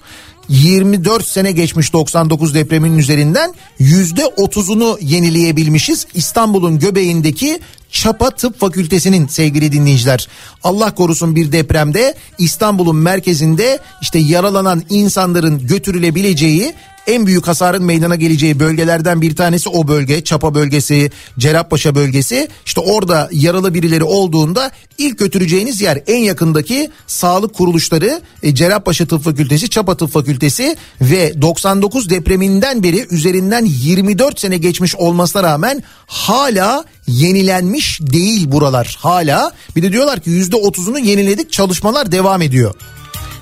24 0.49 1.27
sene 1.27 1.53
geçmiş 1.53 1.93
99 1.93 2.55
depreminin 2.55 2.99
üzerinden 2.99 3.55
yüzde 3.79 4.23
30'unu 4.23 5.05
yenileyebilmişiz. 5.05 6.07
İstanbul'un 6.15 6.79
göbeğindeki 6.79 7.61
Çapa 7.91 8.31
Tıp 8.31 8.61
Fakültesinin 8.61 9.27
sevgili 9.27 9.73
dinleyiciler. 9.73 10.29
Allah 10.65 10.95
korusun 10.95 11.37
bir 11.37 11.53
depremde 11.53 12.15
İstanbul'un 12.39 12.97
merkezinde 12.97 13.79
işte 14.03 14.19
yaralanan 14.19 14.83
insanların 14.91 15.67
götürülebileceği 15.67 16.75
en 17.07 17.27
büyük 17.27 17.47
hasarın 17.47 17.85
meydana 17.85 18.15
geleceği 18.15 18.61
bölgelerden 18.61 19.23
bir 19.23 19.37
tanesi 19.37 19.69
o 19.69 19.89
bölge. 19.89 20.25
Çapa 20.25 20.55
bölgesi, 20.55 21.11
Cerrahpaşa 21.39 21.95
bölgesi. 21.95 22.49
İşte 22.67 22.81
orada 22.81 23.29
yaralı 23.33 23.75
birileri 23.75 24.05
olduğunda 24.05 24.71
ilk 24.99 25.19
götüreceğiniz 25.19 25.81
yer 25.81 26.03
en 26.07 26.19
yakındaki 26.19 26.91
sağlık 27.07 27.55
kuruluşları 27.55 28.21
e, 28.43 28.55
Cerrahpaşa 28.55 29.07
Tıp 29.07 29.25
Fakültesi, 29.25 29.71
Çapa 29.71 29.97
Tıp 29.97 30.13
Fakültesi 30.13 30.77
ve 31.01 31.43
99 31.43 32.11
depreminden 32.11 32.83
beri 32.83 33.07
üzerinden 33.11 33.65
24 33.65 34.41
sene 34.41 34.57
geçmiş 34.57 34.97
olmasına 34.97 35.43
rağmen 35.43 35.83
hala 36.07 36.85
yenilenmiş 37.07 38.01
değil 38.01 38.53
buralar. 38.53 38.97
Hala 39.01 39.53
bir 39.77 39.83
de 39.83 39.93
diyorlar 39.93 40.21
ki 40.21 40.31
%30'unu 40.31 41.05
yeniledik 41.05 41.53
çalışmalar 41.53 42.13
devam 42.13 42.43
ediyor. 42.43 42.75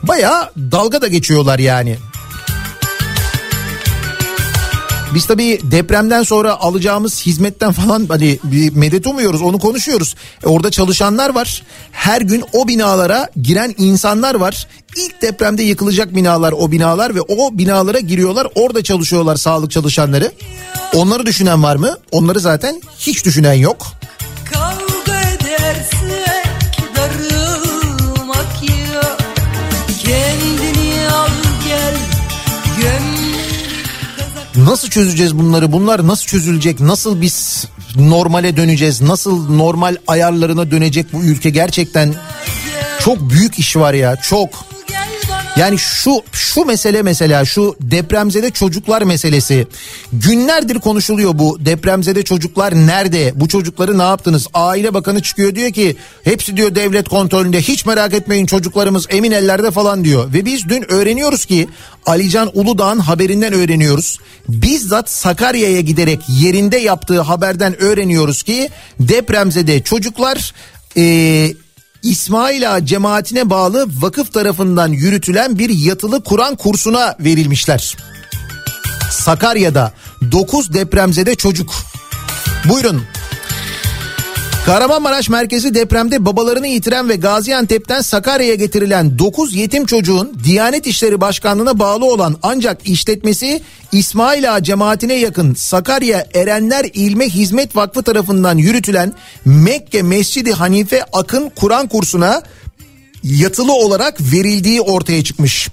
Bayağı 0.03 0.51
dalga 0.57 1.03
da 1.03 1.09
geçiyorlar 1.09 1.59
yani. 1.59 1.97
Biz 5.15 5.27
tabii 5.27 5.61
depremden 5.63 6.23
sonra 6.23 6.61
alacağımız 6.61 7.27
hizmetten 7.27 7.73
falan 7.73 8.07
hani 8.09 8.39
bir 8.45 8.73
medet 8.77 9.07
umuyoruz 9.07 9.43
onu 9.43 9.59
konuşuyoruz. 9.59 10.15
E, 10.45 10.47
orada 10.47 10.71
çalışanlar 10.71 11.35
var. 11.35 11.63
Her 11.93 12.21
gün 12.21 12.45
o 12.53 12.69
binalara 12.69 13.29
giren 13.43 13.75
insanlar 13.79 14.35
var. 14.35 14.67
İlk 14.97 15.23
depremde 15.23 15.63
yıkılacak 15.63 16.15
binalar 16.15 16.53
o 16.53 16.73
binalar 16.73 17.15
ve 17.15 17.21
o 17.21 17.59
binalara 17.59 17.99
giriyorlar. 17.99 18.49
Orada 18.55 18.83
çalışıyorlar 18.83 19.37
sağlık 19.37 19.71
çalışanları. 19.71 20.33
Onları 20.95 21.27
düşünen 21.27 21.63
var 21.63 21.77
mı? 21.77 21.97
Onları 22.11 22.41
zaten 22.41 22.83
hiç 22.99 23.25
düşünen 23.25 23.55
yok. 23.55 23.87
Kavga 24.53 24.82
Nasıl 34.57 34.89
çözeceğiz 34.89 35.39
bunları? 35.39 35.73
Bunlar 35.73 36.07
nasıl 36.07 36.27
çözülecek? 36.27 36.81
Nasıl 36.81 37.21
biz 37.21 37.67
normale 37.97 38.57
döneceğiz? 38.57 39.03
Nasıl 39.03 39.57
normal 39.57 39.97
ayarlarına 40.07 40.71
dönecek 40.71 41.13
bu 41.13 41.23
ülke? 41.23 41.51
Gerçekten 41.51 42.15
çok 43.01 43.31
büyük 43.31 43.59
iş 43.59 43.77
var 43.77 43.95
ya. 43.95 44.17
Çok. 44.17 44.72
Yani 45.57 45.79
şu 45.79 46.23
şu 46.33 46.65
mesele 46.65 47.03
mesela 47.03 47.45
şu 47.45 47.77
depremzede 47.81 48.51
çocuklar 48.51 49.03
meselesi. 49.03 49.67
Günlerdir 50.13 50.79
konuşuluyor 50.79 51.39
bu 51.39 51.59
depremzede 51.61 52.23
çocuklar 52.23 52.75
nerede? 52.75 53.33
Bu 53.35 53.49
çocukları 53.49 53.99
ne 53.99 54.03
yaptınız? 54.03 54.47
Aile 54.55 54.95
Bakanı 54.95 55.23
çıkıyor 55.23 55.55
diyor 55.55 55.73
ki 55.73 55.97
hepsi 56.25 56.57
diyor 56.57 56.75
devlet 56.75 57.09
kontrolünde 57.09 57.61
hiç 57.63 57.87
merak 57.87 58.15
etmeyin 58.15 58.47
çocuklarımız 58.47 59.07
emin 59.11 59.31
ellerde 59.31 59.71
falan 59.71 60.05
diyor. 60.05 60.33
Ve 60.33 60.45
biz 60.45 60.69
dün 60.69 60.93
öğreniyoruz 60.93 61.45
ki 61.45 61.69
Alican 62.07 62.51
Uludağ'ın 62.55 62.99
haberinden 62.99 63.53
öğreniyoruz. 63.53 64.19
Bizzat 64.49 65.11
Sakarya'ya 65.11 65.81
giderek 65.81 66.21
yerinde 66.29 66.79
yaptığı 66.79 67.21
haberden 67.21 67.83
öğreniyoruz 67.83 68.43
ki 68.43 68.71
depremzede 69.01 69.83
çocuklar 69.83 70.53
İsmail 70.97 71.62
Ağa 72.05 72.87
cemaatine 72.87 73.51
bağlı 73.51 73.87
vakıf 74.01 74.33
tarafından 74.33 74.89
yürütülen 74.89 75.59
bir 75.59 75.71
yatılı 75.71 76.23
Kur'an 76.25 76.57
kursuna 76.57 77.17
verilmişler. 77.21 77.97
Sakarya'da 79.11 79.93
9 80.33 80.75
depremzede 80.75 81.35
çocuk. 81.35 81.73
Buyurun. 82.69 83.03
Kahramanmaraş 84.67 85.29
merkezi 85.29 85.75
depremde 85.75 86.25
babalarını 86.25 86.67
yitiren 86.67 87.09
ve 87.09 87.17
Gaziantep'ten 87.17 88.01
Sakarya'ya 88.01 88.55
getirilen 88.55 89.19
9 89.19 89.55
yetim 89.55 89.87
çocuğun 89.87 90.39
Diyanet 90.45 90.87
İşleri 90.87 91.21
Başkanlığı'na 91.21 91.79
bağlı 91.79 92.05
olan 92.05 92.37
ancak 92.43 92.89
işletmesi 92.89 93.63
İsmail 93.93 94.55
Ağa 94.55 94.63
cemaatine 94.63 95.15
yakın 95.15 95.55
Sakarya 95.55 96.27
Erenler 96.35 96.87
İlme 96.95 97.29
Hizmet 97.29 97.77
Vakfı 97.77 98.03
tarafından 98.03 98.59
yürütülen 98.59 99.13
Mekke 99.45 100.03
Mescidi 100.03 100.53
Hanife 100.53 101.05
Akın 101.13 101.51
Kur'an 101.57 101.89
kursuna 101.89 102.43
yatılı 103.25 103.73
olarak 103.73 104.20
verildiği 104.33 104.81
ortaya 104.81 105.25
çıkmış. 105.25 105.68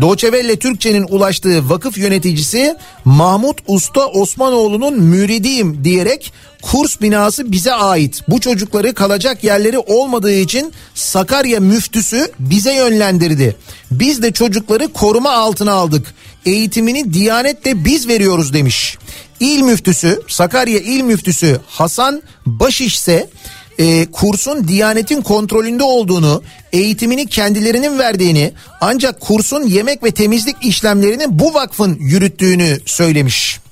Doğçevelle 0.00 0.56
Türkçe'nin 0.56 1.06
ulaştığı 1.08 1.70
vakıf 1.70 1.98
yöneticisi 1.98 2.76
Mahmut 3.04 3.58
Usta 3.66 4.06
Osmanoğlu'nun 4.06 5.00
müridiyim 5.00 5.84
diyerek 5.84 6.32
kurs 6.62 7.00
binası 7.00 7.52
bize 7.52 7.72
ait. 7.72 8.20
Bu 8.28 8.40
çocukları 8.40 8.94
kalacak 8.94 9.44
yerleri 9.44 9.78
olmadığı 9.78 10.32
için 10.34 10.72
Sakarya 10.94 11.60
müftüsü 11.60 12.30
bize 12.38 12.74
yönlendirdi. 12.74 13.56
Biz 13.90 14.22
de 14.22 14.32
çocukları 14.32 14.88
koruma 14.88 15.30
altına 15.30 15.72
aldık. 15.72 16.14
Eğitimini 16.46 17.14
Diyanet'te 17.14 17.84
biz 17.84 18.08
veriyoruz 18.08 18.52
demiş. 18.52 18.98
İl 19.40 19.62
müftüsü 19.62 20.22
Sakarya 20.28 20.78
İl 20.78 21.02
müftüsü 21.02 21.60
Hasan 21.66 22.22
Başiş 22.46 22.94
ise 22.94 23.30
e, 23.78 24.06
kursun 24.12 24.68
Diyanet'in 24.68 25.22
kontrolünde 25.22 25.82
olduğunu, 25.82 26.42
eğitimini 26.72 27.26
kendilerinin 27.26 27.98
verdiğini 27.98 28.52
ancak 28.80 29.20
kursun 29.20 29.62
yemek 29.62 30.04
ve 30.04 30.10
temizlik 30.10 30.56
işlemlerini 30.62 31.24
bu 31.28 31.54
vakfın 31.54 31.96
yürüttüğünü 32.00 32.78
söylemiş. 32.86 33.62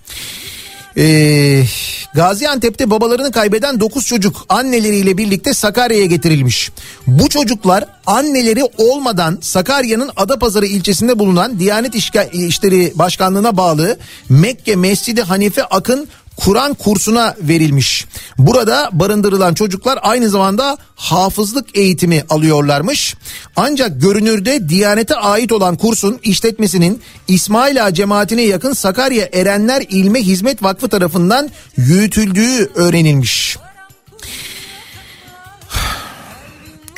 Ee, 0.96 1.64
Gaziantep'te 2.14 2.90
babalarını 2.90 3.32
kaybeden 3.32 3.80
9 3.80 4.06
çocuk 4.06 4.46
anneleriyle 4.48 5.18
birlikte 5.18 5.54
Sakarya'ya 5.54 6.06
getirilmiş. 6.06 6.70
Bu 7.06 7.28
çocuklar 7.28 7.84
anneleri 8.06 8.64
olmadan 8.78 9.38
Sakarya'nın 9.40 10.10
Adapazarı 10.16 10.66
ilçesinde 10.66 11.18
bulunan 11.18 11.58
Diyanet 11.58 11.94
İşleri 12.32 12.92
Başkanlığı'na 12.94 13.56
bağlı 13.56 13.98
Mekke 14.28 14.76
Mescidi 14.76 15.22
Hanife 15.22 15.64
Akın 15.64 16.08
Kur'an 16.44 16.74
kursuna 16.74 17.34
verilmiş. 17.40 18.06
Burada 18.38 18.90
barındırılan 18.92 19.54
çocuklar 19.54 19.98
aynı 20.02 20.28
zamanda 20.28 20.78
hafızlık 20.96 21.76
eğitimi 21.76 22.24
alıyorlarmış. 22.30 23.16
Ancak 23.56 24.00
görünürde 24.00 24.68
Diyanete 24.68 25.14
ait 25.14 25.52
olan 25.52 25.76
kursun 25.76 26.20
işletmesinin 26.22 27.02
İsmail 27.28 27.86
Ağa 27.86 27.94
cemaatine 27.94 28.42
yakın 28.42 28.72
Sakarya 28.72 29.28
Erenler 29.32 29.84
İlme 29.90 30.20
Hizmet 30.20 30.62
Vakfı 30.62 30.88
tarafından 30.88 31.50
yürütüldüğü 31.76 32.70
öğrenilmiş. 32.74 33.58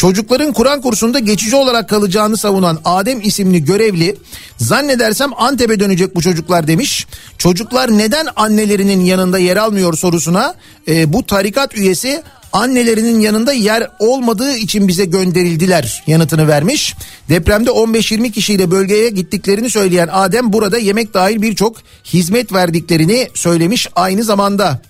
Çocukların 0.03 0.53
Kur'an 0.53 0.81
kursunda 0.81 1.19
geçici 1.19 1.57
olarak 1.57 1.89
kalacağını 1.89 2.37
savunan 2.37 2.79
Adem 2.85 3.21
isimli 3.21 3.65
görevli 3.65 4.17
zannedersem 4.57 5.31
Antep'e 5.37 5.81
dönecek 5.81 6.15
bu 6.15 6.23
çocuklar 6.23 6.67
demiş. 6.67 7.07
Çocuklar 7.39 7.99
neden 7.99 8.27
annelerinin 8.37 9.01
yanında 9.01 9.39
yer 9.39 9.57
almıyor 9.57 9.95
sorusuna 9.97 10.55
e, 10.89 11.13
bu 11.13 11.27
tarikat 11.27 11.77
üyesi 11.77 12.23
annelerinin 12.53 13.21
yanında 13.21 13.53
yer 13.53 13.91
olmadığı 13.99 14.57
için 14.57 14.89
bize 14.89 15.05
gönderildiler 15.05 16.03
yanıtını 16.07 16.49
vermiş. 16.49 16.95
Depremde 17.29 17.71
15-20 17.71 18.31
kişiyle 18.31 18.71
bölgeye 18.71 19.11
gittiklerini 19.11 19.71
söyleyen 19.71 20.09
Adem 20.13 20.53
burada 20.53 20.79
yemek 20.79 21.15
dahil 21.15 21.43
birçok 21.43 21.77
hizmet 22.05 22.53
verdiklerini 22.53 23.29
söylemiş 23.35 23.89
aynı 23.95 24.25
zamanda. 24.25 24.83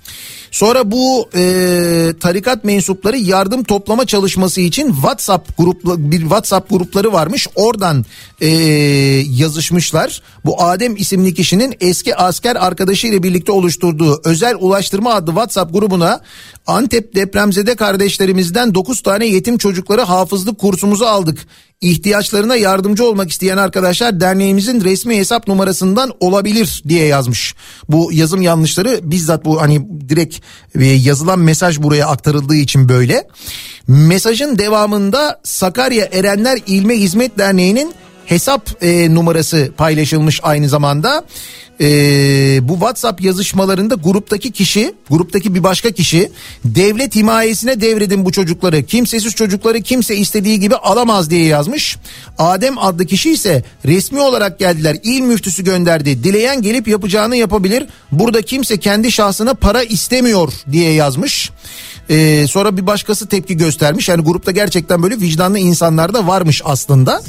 Sonra 0.53 0.91
bu 0.91 1.29
e, 1.35 2.15
tarikat 2.21 2.65
mensupları 2.65 3.17
yardım 3.17 3.65
toplama 3.65 4.07
çalışması 4.07 4.61
için 4.61 4.93
WhatsApp 4.93 5.59
grupla 5.59 6.11
bir 6.11 6.21
WhatsApp 6.21 6.71
grupları 6.71 7.13
varmış. 7.13 7.49
Oradan 7.55 8.05
e, 8.41 8.47
yazışmışlar. 9.31 10.23
Bu 10.45 10.63
Adem 10.63 10.97
isimli 10.97 11.35
kişinin 11.35 11.75
eski 11.81 12.17
asker 12.17 12.57
arkadaşıyla 12.57 13.23
birlikte 13.23 13.53
oluşturduğu 13.53 14.21
özel 14.25 14.57
ulaştırma 14.61 15.15
adlı 15.15 15.31
WhatsApp 15.31 15.73
grubuna 15.73 16.21
Antep 16.67 17.15
depremzede 17.15 17.75
kardeşlerimizden 17.75 18.75
9 18.75 19.01
tane 19.01 19.27
yetim 19.27 19.59
çocukları 19.59 20.01
hafızlık 20.01 20.59
kursumuzu 20.59 21.05
aldık. 21.05 21.39
İhtiyaçlarına 21.81 22.57
yardımcı 22.57 23.05
olmak 23.05 23.31
isteyen 23.31 23.57
arkadaşlar 23.57 24.21
derneğimizin 24.21 24.81
resmi 24.81 25.17
hesap 25.17 25.49
numarasından 25.49 26.13
olabilir 26.21 26.83
diye 26.89 27.07
yazmış. 27.07 27.55
Bu 27.89 28.11
yazım 28.13 28.43
yanlışları 28.43 29.01
bizzat 29.03 29.45
bu 29.45 29.63
hani 29.63 29.89
direkt 30.09 30.39
e, 30.75 30.85
yazılan 30.85 31.39
mesaj 31.39 31.79
buraya 31.79 32.07
aktarıldığı 32.07 32.57
için 32.57 32.89
böyle. 32.89 33.29
Mesajın 33.87 34.59
devamında 34.59 35.41
Sakarya 35.43 36.09
Erenler 36.13 36.59
İlme 36.67 36.95
Hizmet 36.95 37.39
Derneği'nin 37.39 37.95
hesap 38.27 38.83
e, 38.83 39.15
numarası 39.15 39.73
paylaşılmış 39.77 40.41
aynı 40.43 40.69
zamanda. 40.69 41.25
E, 41.83 41.89
bu 42.69 42.73
WhatsApp 42.73 43.21
yazışmalarında 43.23 43.95
gruptaki 43.95 44.53
kişi, 44.53 44.95
gruptaki 45.11 45.55
bir 45.55 45.63
başka 45.63 45.91
kişi 45.91 46.31
devlet 46.65 47.17
himayesine 47.17 47.81
devredin 47.81 48.25
bu 48.25 48.33
çocukları. 48.33 48.83
Kimsesiz 48.83 49.35
çocukları 49.35 49.83
kimse 49.83 50.17
istediği 50.17 50.61
gibi 50.61 50.77
alamaz 50.77 51.31
diye 51.31 51.45
yazmış. 51.45 51.99
Adem 52.39 52.79
adlı 52.79 53.07
kişi 53.07 53.31
ise 53.31 53.65
resmi 53.85 54.21
olarak 54.21 54.59
geldiler. 54.59 54.97
İl 55.03 55.21
müftüsü 55.21 55.65
gönderdi. 55.65 56.25
Dileyen 56.25 56.63
gelip 56.63 56.89
yapacağını 56.89 57.37
yapabilir. 57.37 57.87
Burada 58.13 58.43
kimse 58.43 58.77
kendi 58.77 59.13
şahsına 59.13 59.55
para 59.55 59.83
istemiyor 59.83 60.53
diye 60.73 60.93
yazmış. 60.93 61.51
Ee, 62.11 62.47
sonra 62.49 62.77
bir 62.77 62.87
başkası 62.87 63.27
tepki 63.27 63.57
göstermiş. 63.57 64.09
Yani 64.09 64.25
grupta 64.25 64.51
gerçekten 64.51 65.03
böyle 65.03 65.21
vicdanlı 65.21 65.59
insanlar 65.59 66.15
da 66.15 66.27
varmış 66.27 66.63
aslında. 66.65 67.23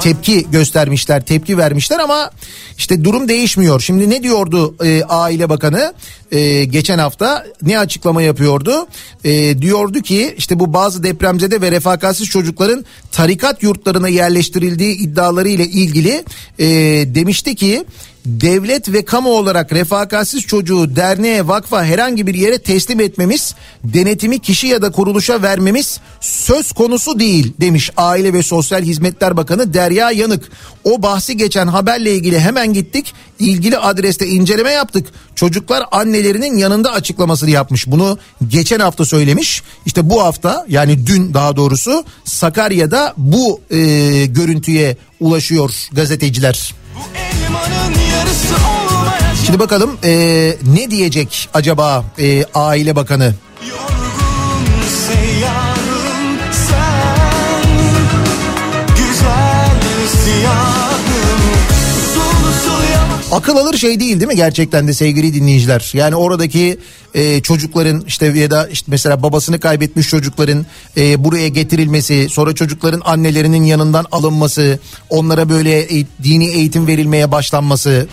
Tepki 0.00 0.46
göstermişler, 0.50 1.24
tepki 1.24 1.58
vermişler 1.58 1.98
ama 1.98 2.30
işte 2.78 3.04
durum 3.04 3.28
değişmiyor. 3.28 3.65
Şimdi 3.80 4.10
ne 4.10 4.22
diyordu 4.22 4.74
e, 4.84 5.02
Aile 5.04 5.48
Bakanı 5.48 5.94
e, 6.32 6.64
geçen 6.64 6.98
hafta 6.98 7.46
ne 7.62 7.78
açıklama 7.78 8.22
yapıyordu? 8.22 8.86
E, 9.24 9.58
diyordu 9.58 10.00
ki 10.00 10.34
işte 10.38 10.58
bu 10.58 10.72
bazı 10.72 11.02
depremzede 11.02 11.60
ve 11.60 11.70
refakatsiz 11.70 12.28
çocukların 12.28 12.84
tarikat 13.12 13.62
yurtlarına 13.62 14.08
yerleştirildiği 14.08 14.96
iddiaları 14.96 15.48
ile 15.48 15.64
ilgili 15.64 16.24
e, 16.58 16.66
demişti 17.14 17.54
ki 17.54 17.84
devlet 18.26 18.92
ve 18.92 19.04
kamu 19.04 19.30
olarak 19.30 19.72
refakatsiz 19.72 20.42
çocuğu 20.42 20.96
derneğe, 20.96 21.48
vakfa 21.48 21.84
herhangi 21.84 22.26
bir 22.26 22.34
yere 22.34 22.58
teslim 22.58 23.00
etmemiz, 23.00 23.54
denetimi 23.84 24.38
kişi 24.38 24.66
ya 24.66 24.82
da 24.82 24.92
kuruluşa 24.92 25.42
vermemiz 25.42 26.00
söz 26.20 26.72
konusu 26.72 27.18
değil 27.18 27.52
demiş 27.60 27.90
Aile 27.96 28.32
ve 28.32 28.42
Sosyal 28.42 28.82
Hizmetler 28.82 29.36
Bakanı 29.36 29.74
Derya 29.74 30.10
Yanık. 30.10 30.48
O 30.84 31.02
bahsi 31.02 31.36
geçen 31.36 31.66
haberle 31.66 32.14
ilgili 32.14 32.40
hemen 32.40 32.72
gittik, 32.72 33.14
ilgili 33.38 33.78
adreste 33.78 34.26
inceleme 34.26 34.70
yaptık. 34.70 35.06
Çocuklar 35.34 35.84
annelerinin 35.90 36.56
yanında 36.56 36.92
açıklamasını 36.92 37.50
yapmış. 37.50 37.86
Bunu 37.86 38.18
geçen 38.48 38.80
hafta 38.80 39.04
söylemiş. 39.04 39.62
İşte 39.86 40.10
bu 40.10 40.22
hafta 40.22 40.66
yani 40.68 41.06
dün 41.06 41.34
daha 41.34 41.56
doğrusu 41.56 42.04
Sakarya'da 42.24 43.14
bu 43.16 43.60
e, 43.70 43.76
görüntüye 44.26 44.96
ulaşıyor 45.20 45.70
gazeteciler. 45.92 46.74
Şimdi 49.46 49.58
bakalım 49.58 49.98
e, 50.04 50.10
ne 50.74 50.90
diyecek 50.90 51.48
acaba 51.54 52.04
e, 52.18 52.44
Aile 52.54 52.96
Bakanı? 52.96 53.34
Akıl 63.36 63.56
alır 63.56 63.76
şey 63.76 64.00
değil 64.00 64.20
değil 64.20 64.28
mi 64.28 64.36
gerçekten 64.36 64.88
de 64.88 64.94
sevgili 64.94 65.34
dinleyiciler? 65.34 65.90
Yani 65.94 66.16
oradaki 66.16 66.78
e, 67.14 67.40
çocukların 67.42 68.04
işte 68.06 68.26
ya 68.26 68.50
da 68.50 68.68
işte 68.68 68.86
mesela 68.88 69.22
babasını 69.22 69.60
kaybetmiş 69.60 70.08
çocukların 70.08 70.66
e, 70.96 71.24
buraya 71.24 71.48
getirilmesi, 71.48 72.28
sonra 72.28 72.54
çocukların 72.54 73.02
annelerinin 73.04 73.64
yanından 73.64 74.06
alınması, 74.12 74.78
onlara 75.10 75.48
böyle 75.48 75.98
e, 75.98 76.06
dini 76.22 76.46
eğitim 76.48 76.86
verilmeye 76.86 77.32
başlanması. 77.32 78.06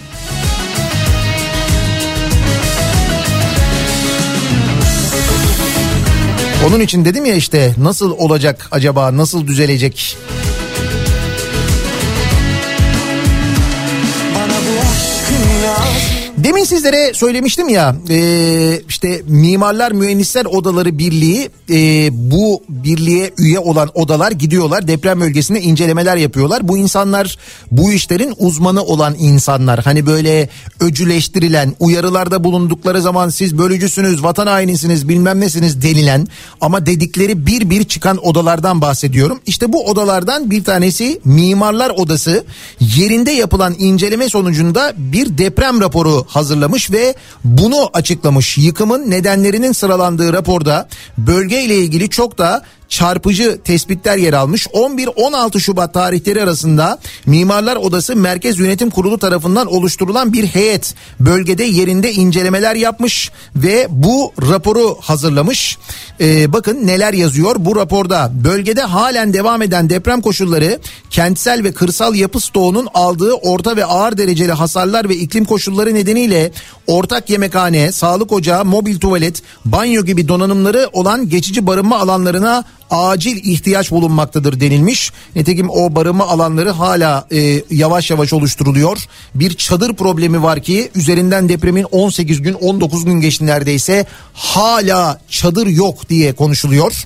Onun 6.67 6.79
için 6.79 7.05
dedim 7.05 7.25
ya 7.25 7.35
işte 7.35 7.75
nasıl 7.77 8.11
olacak 8.11 8.67
acaba, 8.71 9.17
nasıl 9.17 9.47
düzelecek? 9.47 10.17
Demin 16.43 16.63
sizlere 16.63 17.13
söylemiştim 17.13 17.69
ya 17.69 17.95
e, 18.09 18.81
işte 18.89 19.21
Mimarlar 19.27 19.91
Mühendisler 19.91 20.45
Odaları 20.45 20.97
Birliği 20.97 21.49
e, 21.69 22.09
bu 22.11 22.63
birliğe 22.69 23.31
üye 23.37 23.59
olan 23.59 23.89
odalar 23.93 24.31
gidiyorlar 24.31 24.87
deprem 24.87 25.21
bölgesinde 25.21 25.61
incelemeler 25.61 26.17
yapıyorlar. 26.17 26.67
Bu 26.67 26.77
insanlar 26.77 27.37
bu 27.71 27.93
işlerin 27.93 28.33
uzmanı 28.37 28.83
olan 28.83 29.15
insanlar 29.19 29.79
hani 29.79 30.05
böyle 30.05 30.49
öcüleştirilen 30.79 31.75
uyarılarda 31.79 32.43
bulundukları 32.43 33.01
zaman 33.01 33.29
siz 33.29 33.57
bölücüsünüz 33.57 34.23
vatan 34.23 34.47
hainisiniz 34.47 35.09
bilmem 35.09 35.39
nesiniz 35.39 35.81
denilen 35.81 36.27
ama 36.61 36.85
dedikleri 36.85 37.45
bir 37.45 37.69
bir 37.69 37.83
çıkan 37.83 38.17
odalardan 38.17 38.81
bahsediyorum. 38.81 39.39
İşte 39.45 39.73
bu 39.73 39.85
odalardan 39.85 40.51
bir 40.51 40.63
tanesi 40.63 41.19
Mimarlar 41.25 41.89
Odası 41.89 42.43
yerinde 42.79 43.31
yapılan 43.31 43.75
inceleme 43.77 44.29
sonucunda 44.29 44.93
bir 44.97 45.37
deprem 45.37 45.81
raporu 45.81 46.25
hazırlamış 46.35 46.91
ve 46.91 47.15
bunu 47.43 47.89
açıklamış. 47.93 48.57
Yıkımın 48.57 49.11
nedenlerinin 49.11 49.71
sıralandığı 49.71 50.33
raporda 50.33 50.87
bölge 51.17 51.61
ile 51.61 51.75
ilgili 51.75 52.09
çok 52.09 52.37
da 52.37 52.63
çarpıcı 52.93 53.59
tespitler 53.63 54.17
yer 54.17 54.33
almış. 54.33 54.67
11-16 54.67 55.59
Şubat 55.59 55.93
tarihleri 55.93 56.43
arasında 56.43 56.99
Mimarlar 57.25 57.75
Odası 57.75 58.15
Merkez 58.15 58.59
Yönetim 58.59 58.89
Kurulu 58.89 59.17
tarafından 59.17 59.67
oluşturulan 59.67 60.33
bir 60.33 60.45
heyet 60.45 60.95
bölgede 61.19 61.63
yerinde 61.63 62.13
incelemeler 62.13 62.75
yapmış 62.75 63.31
ve 63.55 63.87
bu 63.89 64.33
raporu 64.49 64.97
hazırlamış. 65.01 65.77
Ee, 66.21 66.53
bakın 66.53 66.87
neler 66.87 67.13
yazıyor 67.13 67.55
bu 67.59 67.75
raporda. 67.75 68.31
Bölgede 68.43 68.81
halen 68.81 69.33
devam 69.33 69.61
eden 69.61 69.89
deprem 69.89 70.21
koşulları 70.21 70.79
kentsel 71.09 71.63
ve 71.63 71.71
kırsal 71.71 72.15
yapı 72.15 72.39
stoğunun 72.39 72.87
aldığı 72.93 73.33
orta 73.33 73.75
ve 73.75 73.85
ağır 73.85 74.17
dereceli 74.17 74.51
hasarlar 74.51 75.09
ve 75.09 75.15
iklim 75.15 75.45
koşulları 75.45 75.93
nedeniyle 75.93 76.51
ortak 76.87 77.29
yemekhane, 77.29 77.91
sağlık 77.91 78.31
ocağı, 78.31 78.65
mobil 78.65 78.99
tuvalet, 78.99 79.41
banyo 79.65 80.05
gibi 80.05 80.27
donanımları 80.27 80.89
olan 80.93 81.29
geçici 81.29 81.67
barınma 81.67 81.99
alanlarına 81.99 82.63
acil 82.93 83.37
ihtiyaç 83.43 83.91
bulunmaktadır 83.91 84.59
denilmiş. 84.59 85.11
Nitekim 85.35 85.69
o 85.69 85.95
barınma 85.95 86.27
alanları 86.27 86.69
hala 86.69 87.27
e, 87.31 87.61
yavaş 87.71 88.11
yavaş 88.11 88.33
oluşturuluyor. 88.33 88.97
Bir 89.35 89.53
çadır 89.53 89.93
problemi 89.93 90.43
var 90.43 90.63
ki 90.63 90.91
üzerinden 90.95 91.49
depremin 91.49 91.83
18 91.83 92.41
gün 92.41 92.53
19 92.53 93.05
gün 93.05 93.21
geçti 93.21 93.45
neredeyse 93.45 94.05
hala 94.33 95.21
çadır 95.29 95.67
yok 95.67 96.09
diye 96.09 96.33
konuşuluyor. 96.33 97.05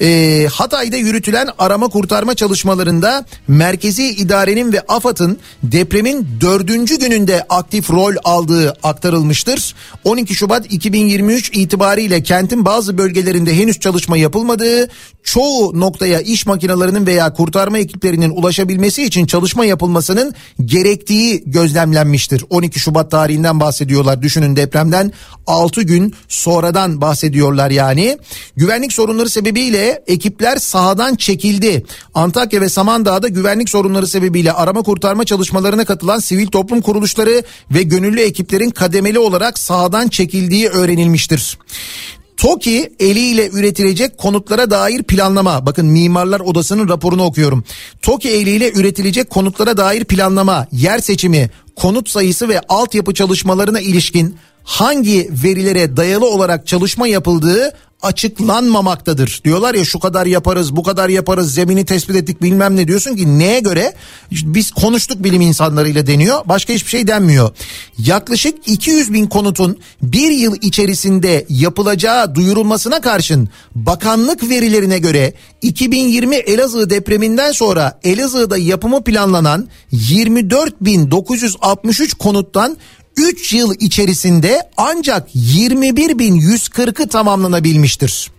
Ee, 0.00 0.48
Hatay'da 0.52 0.96
yürütülen 0.96 1.48
arama 1.58 1.88
kurtarma 1.88 2.34
çalışmalarında 2.34 3.24
merkezi 3.48 4.08
idarenin 4.08 4.72
ve 4.72 4.80
AFAD'ın 4.80 5.38
depremin 5.62 6.28
dördüncü 6.40 6.98
gününde 6.98 7.46
aktif 7.48 7.90
rol 7.90 8.14
aldığı 8.24 8.76
aktarılmıştır. 8.82 9.74
12 10.04 10.34
Şubat 10.34 10.72
2023 10.72 11.50
itibariyle 11.56 12.22
kentin 12.22 12.64
bazı 12.64 12.98
bölgelerinde 12.98 13.56
henüz 13.56 13.80
çalışma 13.80 14.16
yapılmadığı, 14.16 14.88
çoğu 15.22 15.80
noktaya 15.80 16.20
iş 16.20 16.46
makinelerinin 16.46 17.06
veya 17.06 17.32
kurtarma 17.32 17.78
ekiplerinin 17.78 18.30
ulaşabilmesi 18.30 19.04
için 19.04 19.26
çalışma 19.26 19.64
yapılmasının 19.64 20.34
gerektiği 20.64 21.42
gözlemlenmiştir. 21.46 22.44
12 22.50 22.80
Şubat 22.80 23.10
tarihinden 23.10 23.60
bahsediyorlar. 23.60 24.22
Düşünün 24.22 24.56
depremden 24.56 25.12
6 25.46 25.82
gün 25.82 26.14
sonradan 26.28 27.00
bahsediyorlar 27.00 27.70
yani. 27.70 28.18
Güvenlik 28.56 28.92
sorunları 28.92 29.28
sebebiyle 29.28 30.02
ekipler 30.06 30.56
sahadan 30.56 31.14
çekildi. 31.14 31.84
Antakya 32.14 32.60
ve 32.60 32.68
Samandağ'da 32.68 33.28
güvenlik 33.28 33.70
sorunları 33.70 34.06
sebebiyle 34.06 34.52
arama 34.52 34.82
kurtarma 34.82 35.24
çalışmalarına 35.24 35.84
katılan 35.84 36.18
sivil 36.18 36.46
toplum 36.46 36.80
kuruluşları 36.80 37.42
ve 37.70 37.82
gönüllü 37.82 38.20
ekiplerin 38.20 38.70
kademeli 38.70 39.18
olarak 39.18 39.58
sahadan 39.58 40.08
çekildiği 40.08 40.68
öğrenilmiştir. 40.68 41.58
TOKİ 42.38 42.92
eliyle 43.00 43.48
üretilecek 43.48 44.18
konutlara 44.18 44.70
dair 44.70 45.02
planlama. 45.02 45.66
Bakın 45.66 45.86
Mimarlar 45.86 46.40
Odası'nın 46.40 46.88
raporunu 46.88 47.24
okuyorum. 47.24 47.64
TOKİ 48.02 48.28
eliyle 48.28 48.72
üretilecek 48.72 49.30
konutlara 49.30 49.76
dair 49.76 50.04
planlama, 50.04 50.66
yer 50.72 50.98
seçimi, 50.98 51.50
konut 51.76 52.08
sayısı 52.08 52.48
ve 52.48 52.60
altyapı 52.68 53.14
çalışmalarına 53.14 53.80
ilişkin 53.80 54.36
hangi 54.68 55.30
verilere 55.44 55.96
dayalı 55.96 56.26
olarak 56.26 56.66
çalışma 56.66 57.06
yapıldığı 57.06 57.72
açıklanmamaktadır. 58.02 59.40
Diyorlar 59.44 59.74
ya 59.74 59.84
şu 59.84 59.98
kadar 59.98 60.26
yaparız, 60.26 60.76
bu 60.76 60.82
kadar 60.82 61.08
yaparız, 61.08 61.54
zemini 61.54 61.84
tespit 61.84 62.16
ettik 62.16 62.42
bilmem 62.42 62.76
ne 62.76 62.88
diyorsun 62.88 63.16
ki 63.16 63.38
neye 63.38 63.60
göre? 63.60 63.94
Biz 64.32 64.70
konuştuk 64.70 65.24
bilim 65.24 65.40
insanlarıyla 65.40 66.06
deniyor. 66.06 66.40
Başka 66.44 66.72
hiçbir 66.72 66.90
şey 66.90 67.06
denmiyor. 67.06 67.50
Yaklaşık 67.98 68.68
200 68.68 69.12
bin 69.12 69.26
konutun 69.26 69.78
bir 70.02 70.30
yıl 70.30 70.56
içerisinde 70.62 71.46
yapılacağı 71.48 72.34
duyurulmasına 72.34 73.00
karşın 73.00 73.48
bakanlık 73.74 74.50
verilerine 74.50 74.98
göre 74.98 75.34
2020 75.62 76.36
Elazığ 76.36 76.90
depreminden 76.90 77.52
sonra 77.52 78.00
Elazığ'da 78.04 78.58
yapımı 78.58 79.04
planlanan 79.04 79.68
24.963 79.92 82.18
konuttan 82.18 82.76
3 83.18 83.52
yıl 83.52 83.74
içerisinde 83.80 84.62
ancak 84.76 85.34
21.140'ı 85.34 87.08
tamamlanabilmiştir. 87.08 88.30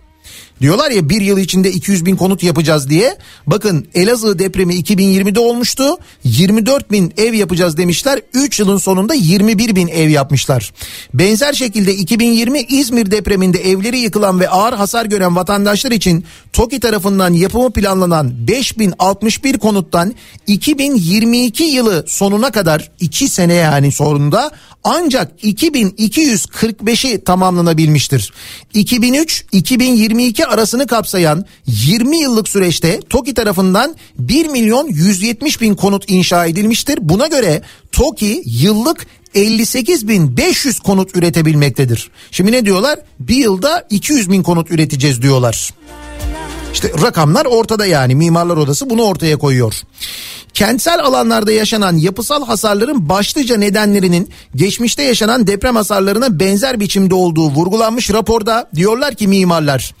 Diyorlar 0.60 0.90
ya 0.90 1.08
bir 1.08 1.20
yıl 1.20 1.38
içinde 1.38 1.70
200 1.70 2.06
bin 2.06 2.16
konut 2.16 2.42
yapacağız 2.42 2.90
diye. 2.90 3.16
Bakın 3.46 3.86
Elazığ 3.94 4.38
depremi 4.38 4.74
2020'de 4.74 5.40
olmuştu. 5.40 5.84
24 6.24 6.90
bin 6.90 7.12
ev 7.16 7.34
yapacağız 7.34 7.76
demişler. 7.76 8.20
3 8.34 8.60
yılın 8.60 8.76
sonunda 8.76 9.14
21 9.14 9.76
bin 9.76 9.88
ev 9.88 10.08
yapmışlar. 10.08 10.72
Benzer 11.14 11.52
şekilde 11.52 11.94
2020 11.94 12.60
İzmir 12.60 13.10
depreminde 13.10 13.70
evleri 13.70 13.98
yıkılan 13.98 14.40
ve 14.40 14.48
ağır 14.48 14.72
hasar 14.72 15.06
gören 15.06 15.36
vatandaşlar 15.36 15.90
için 15.90 16.24
TOKİ 16.52 16.80
tarafından 16.80 17.32
yapımı 17.32 17.72
planlanan 17.72 18.48
5061 18.48 19.58
konuttan 19.58 20.14
2022 20.46 21.64
yılı 21.64 22.04
sonuna 22.06 22.50
kadar 22.50 22.90
2 23.00 23.28
sene 23.28 23.54
yani 23.54 23.92
sonunda 23.92 24.50
ancak 24.84 25.44
2245'i 25.44 27.24
tamamlanabilmiştir. 27.24 28.32
2003-2022 28.74 30.44
arasını 30.46 30.86
kapsayan 30.86 31.44
20 31.66 32.16
yıllık 32.16 32.48
süreçte 32.48 33.00
TOKİ 33.00 33.34
tarafından 33.34 33.94
1 34.18 34.46
milyon 34.46 34.88
170 34.88 35.60
bin 35.60 35.74
konut 35.74 36.10
inşa 36.10 36.46
edilmiştir. 36.46 36.98
Buna 37.02 37.26
göre 37.26 37.62
TOKİ 37.92 38.42
yıllık 38.46 39.06
58.500 39.34 40.82
konut 40.82 41.16
üretebilmektedir. 41.16 42.10
Şimdi 42.30 42.52
ne 42.52 42.64
diyorlar? 42.64 42.98
Bir 43.20 43.36
yılda 43.36 43.86
200 43.90 44.30
bin 44.30 44.42
konut 44.42 44.70
üreteceğiz 44.70 45.22
diyorlar. 45.22 45.70
İşte 46.72 46.92
rakamlar 47.02 47.46
ortada 47.46 47.86
yani 47.86 48.14
Mimarlar 48.14 48.56
Odası 48.56 48.90
bunu 48.90 49.02
ortaya 49.02 49.36
koyuyor. 49.36 49.74
Kentsel 50.54 51.00
alanlarda 51.00 51.52
yaşanan 51.52 51.96
yapısal 51.96 52.46
hasarların 52.46 53.08
başlıca 53.08 53.56
nedenlerinin 53.56 54.30
geçmişte 54.54 55.02
yaşanan 55.02 55.46
deprem 55.46 55.76
hasarlarına 55.76 56.40
benzer 56.40 56.80
biçimde 56.80 57.14
olduğu 57.14 57.50
vurgulanmış 57.50 58.12
raporda 58.12 58.70
diyorlar 58.74 59.14
ki 59.14 59.28
mimarlar 59.28 59.94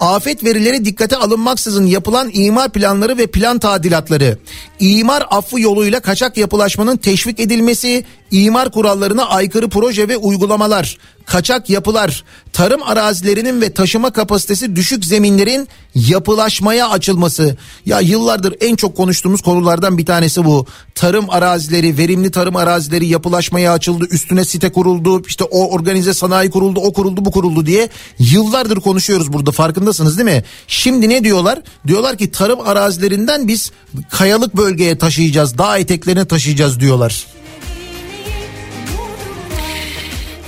afet 0.00 0.44
verileri 0.44 0.84
dikkate 0.84 1.16
alınmaksızın 1.16 1.86
yapılan 1.86 2.30
imar 2.32 2.72
planları 2.72 3.18
ve 3.18 3.26
plan 3.26 3.58
tadilatları, 3.58 4.38
imar 4.80 5.26
affı 5.30 5.60
yoluyla 5.60 6.00
kaçak 6.00 6.36
yapılaşmanın 6.36 6.96
teşvik 6.96 7.40
edilmesi, 7.40 8.04
imar 8.30 8.70
kurallarına 8.70 9.28
aykırı 9.28 9.68
proje 9.68 10.08
ve 10.08 10.16
uygulamalar, 10.16 10.98
kaçak 11.26 11.70
yapılar, 11.70 12.24
tarım 12.52 12.82
arazilerinin 12.82 13.60
ve 13.60 13.72
taşıma 13.72 14.10
kapasitesi 14.10 14.76
düşük 14.76 15.04
zeminlerin 15.04 15.68
yapılaşmaya 15.94 16.90
açılması. 16.90 17.56
Ya 17.86 18.00
yıllardır 18.00 18.54
en 18.60 18.76
çok 18.76 18.96
konuştuğumuz 18.96 19.42
konulardan 19.42 19.98
bir 19.98 20.06
tanesi 20.06 20.44
bu. 20.44 20.66
Tarım 20.94 21.30
arazileri, 21.30 21.98
verimli 21.98 22.30
tarım 22.30 22.56
arazileri 22.56 23.06
yapılaşmaya 23.06 23.72
açıldı, 23.72 24.04
üstüne 24.10 24.44
site 24.44 24.72
kuruldu, 24.72 25.22
işte 25.26 25.44
o 25.44 25.70
organize 25.70 26.14
sanayi 26.14 26.50
kuruldu, 26.50 26.80
o 26.80 26.92
kuruldu, 26.92 27.24
bu 27.24 27.30
kuruldu 27.30 27.66
diye 27.66 27.88
yıllardır 28.18 28.80
konuşuyoruz 28.80 29.32
burada 29.32 29.50
farkındasınız 29.50 30.18
değil 30.18 30.30
mi? 30.30 30.44
Şimdi 30.68 31.08
ne 31.08 31.24
diyorlar? 31.24 31.58
Diyorlar 31.86 32.18
ki 32.18 32.30
tarım 32.30 32.60
arazilerinden 32.60 33.48
biz 33.48 33.72
kayalık 34.10 34.56
bölgeye 34.56 34.98
taşıyacağız, 34.98 35.58
dağ 35.58 35.78
eteklerine 35.78 36.24
taşıyacağız 36.24 36.80
diyorlar. 36.80 37.35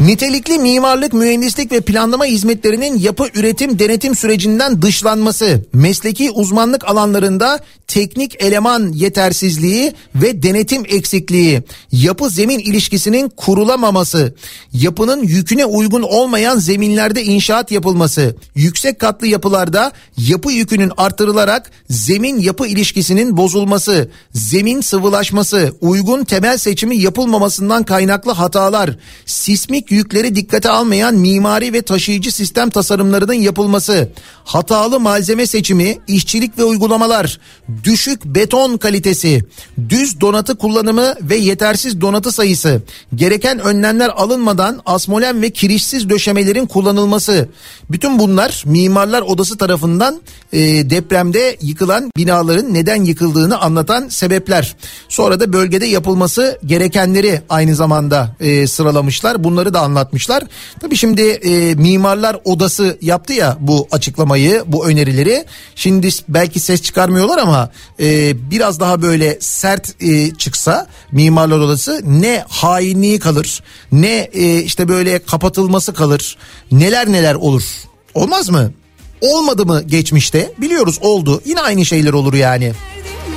Nitelikli 0.01 0.59
mimarlık, 0.59 1.13
mühendislik 1.13 1.73
ve 1.73 1.81
planlama 1.81 2.25
hizmetlerinin 2.25 2.99
yapı 2.99 3.29
üretim 3.35 3.79
denetim 3.79 4.15
sürecinden 4.15 4.83
dışlanması, 4.83 5.65
mesleki 5.73 6.31
uzmanlık 6.31 6.89
alanlarında 6.89 7.61
teknik 7.87 8.43
eleman 8.43 8.93
yetersizliği 8.93 9.93
ve 10.15 10.43
denetim 10.43 10.83
eksikliği, 10.89 11.63
yapı 11.93 12.31
zemin 12.31 12.59
ilişkisinin 12.59 13.29
kurulamaması, 13.29 14.35
yapının 14.73 15.23
yüküne 15.23 15.65
uygun 15.65 16.03
olmayan 16.03 16.59
zeminlerde 16.59 17.25
inşaat 17.25 17.71
yapılması, 17.71 18.37
yüksek 18.55 18.99
katlı 18.99 19.27
yapılarda 19.27 19.93
yapı 20.17 20.53
yükünün 20.53 20.93
artırılarak 20.97 21.71
zemin 21.91 22.41
yapı 22.41 22.67
ilişkisinin 22.67 23.37
bozulması, 23.37 24.11
zemin 24.33 24.81
sıvılaşması, 24.81 25.75
uygun 25.81 26.25
temel 26.25 26.59
seçimi 26.59 26.97
yapılmamasından 26.97 27.83
kaynaklı 27.83 28.33
hatalar, 28.33 28.99
sismik 29.27 29.88
yükleri 29.91 30.35
dikkate 30.35 30.71
almayan 30.71 31.15
mimari 31.15 31.73
ve 31.73 31.83
taşıyıcı 31.83 32.33
sistem 32.33 32.71
tasarımlarının 32.71 33.33
yapılması, 33.33 34.09
hatalı 34.45 35.01
malzeme 35.01 35.47
seçimi, 35.47 35.99
işçilik 36.09 36.59
ve 36.59 36.65
uygulamalar, 36.65 37.41
düşük 37.85 38.25
beton 38.25 38.77
kalitesi, 38.77 39.45
düz 39.89 40.21
donatı 40.21 40.59
kullanımı 40.59 41.15
ve 41.23 41.37
yetersiz 41.37 42.01
donatı 42.01 42.33
sayısı, 42.33 42.83
gereken 43.15 43.59
önlemler 43.59 44.09
alınmadan 44.09 44.81
asmolen 44.87 45.43
ve 45.43 45.51
kirişsiz 45.51 46.11
döşemelerin 46.11 46.67
kullanılması. 46.67 47.49
Bütün 47.91 48.19
bunlar 48.19 48.63
Mimarlar 48.67 49.23
Odası 49.23 49.59
tarafından 49.59 50.21
e, 50.53 50.59
depremde 50.91 51.57
yıkılan 51.61 52.11
binaların 52.17 52.75
neden 52.75 53.05
yıkıldığını 53.05 53.59
anlatan 53.59 54.09
sebepler. 54.09 54.77
Sonra 55.09 55.41
da 55.41 55.53
bölgede 55.53 55.87
yapılması 55.87 56.59
gerekenleri 56.67 57.43
aynı 57.49 57.75
zamanda 57.75 58.37
e, 58.41 58.67
sıralamışlar. 58.67 59.45
Bunları 59.45 59.75
da 59.75 59.78
anlatmışlar. 59.79 60.45
Tabii 60.81 60.97
şimdi 60.97 61.23
e, 61.23 61.75
Mimarlar 61.75 62.37
Odası 62.45 62.99
yaptı 63.03 63.33
ya 63.33 63.57
bu 63.61 63.89
açıklamayı, 63.91 64.65
bu 64.67 64.89
önerileri. 64.89 65.45
Şimdi 65.75 66.09
belki 66.29 66.61
ses 66.61 66.83
çıkarmıyorlar 66.83 67.39
ama 67.39 67.71
e, 68.01 68.37
biraz 68.51 68.81
daha 68.81 69.03
böyle 69.03 69.39
sert 69.41 70.03
e, 70.03 70.35
çıksa 70.35 70.87
Mimarlar 71.13 71.59
Odası 71.59 72.03
ne 72.05 72.45
hainliği 72.49 73.19
kalır, 73.19 73.63
ne 73.93 74.31
e, 74.33 74.63
işte 74.63 74.89
böyle 74.89 75.19
kapatılması 75.19 75.95
kalır, 75.95 76.39
neler 76.73 77.13
neler 77.13 77.35
olur. 77.35 77.63
Olmaz 78.15 78.49
mı? 78.51 78.73
Olmadı 79.21 79.67
mı 79.67 79.83
geçmişte? 79.87 80.53
Biliyoruz 80.59 80.99
oldu. 81.01 81.43
Yine 81.45 81.61
aynı 81.61 81.85
şeyler 81.85 82.13
olur 82.13 82.35
yani. 82.35 82.65
Yine 82.65 83.28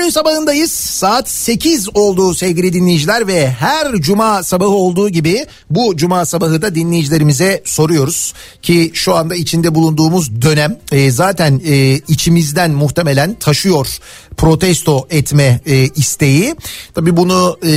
gününün 0.00 0.12
sabahındayız. 0.12 0.70
Saat 0.70 1.30
8 1.30 1.88
oldu 1.94 2.34
sevgili 2.34 2.72
dinleyiciler 2.72 3.26
ve 3.26 3.50
her 3.50 3.94
cuma 3.94 4.42
sabahı 4.42 4.68
olduğu 4.68 5.08
gibi 5.08 5.46
bu 5.70 5.96
cuma 5.96 6.26
sabahı 6.26 6.62
da 6.62 6.74
dinleyicilerimize 6.74 7.62
soruyoruz. 7.64 8.34
Ki 8.62 8.90
şu 8.94 9.14
anda 9.14 9.34
içinde 9.34 9.74
bulunduğumuz 9.74 10.42
dönem 10.42 10.78
e, 10.92 11.10
zaten 11.10 11.60
e, 11.66 11.94
içimizden 12.08 12.70
muhtemelen 12.70 13.34
taşıyor 13.34 14.00
protesto 14.40 15.06
etme 15.10 15.60
e, 15.66 15.84
isteği. 15.84 16.54
Tabii 16.94 17.16
bunu 17.16 17.58
e, 17.64 17.72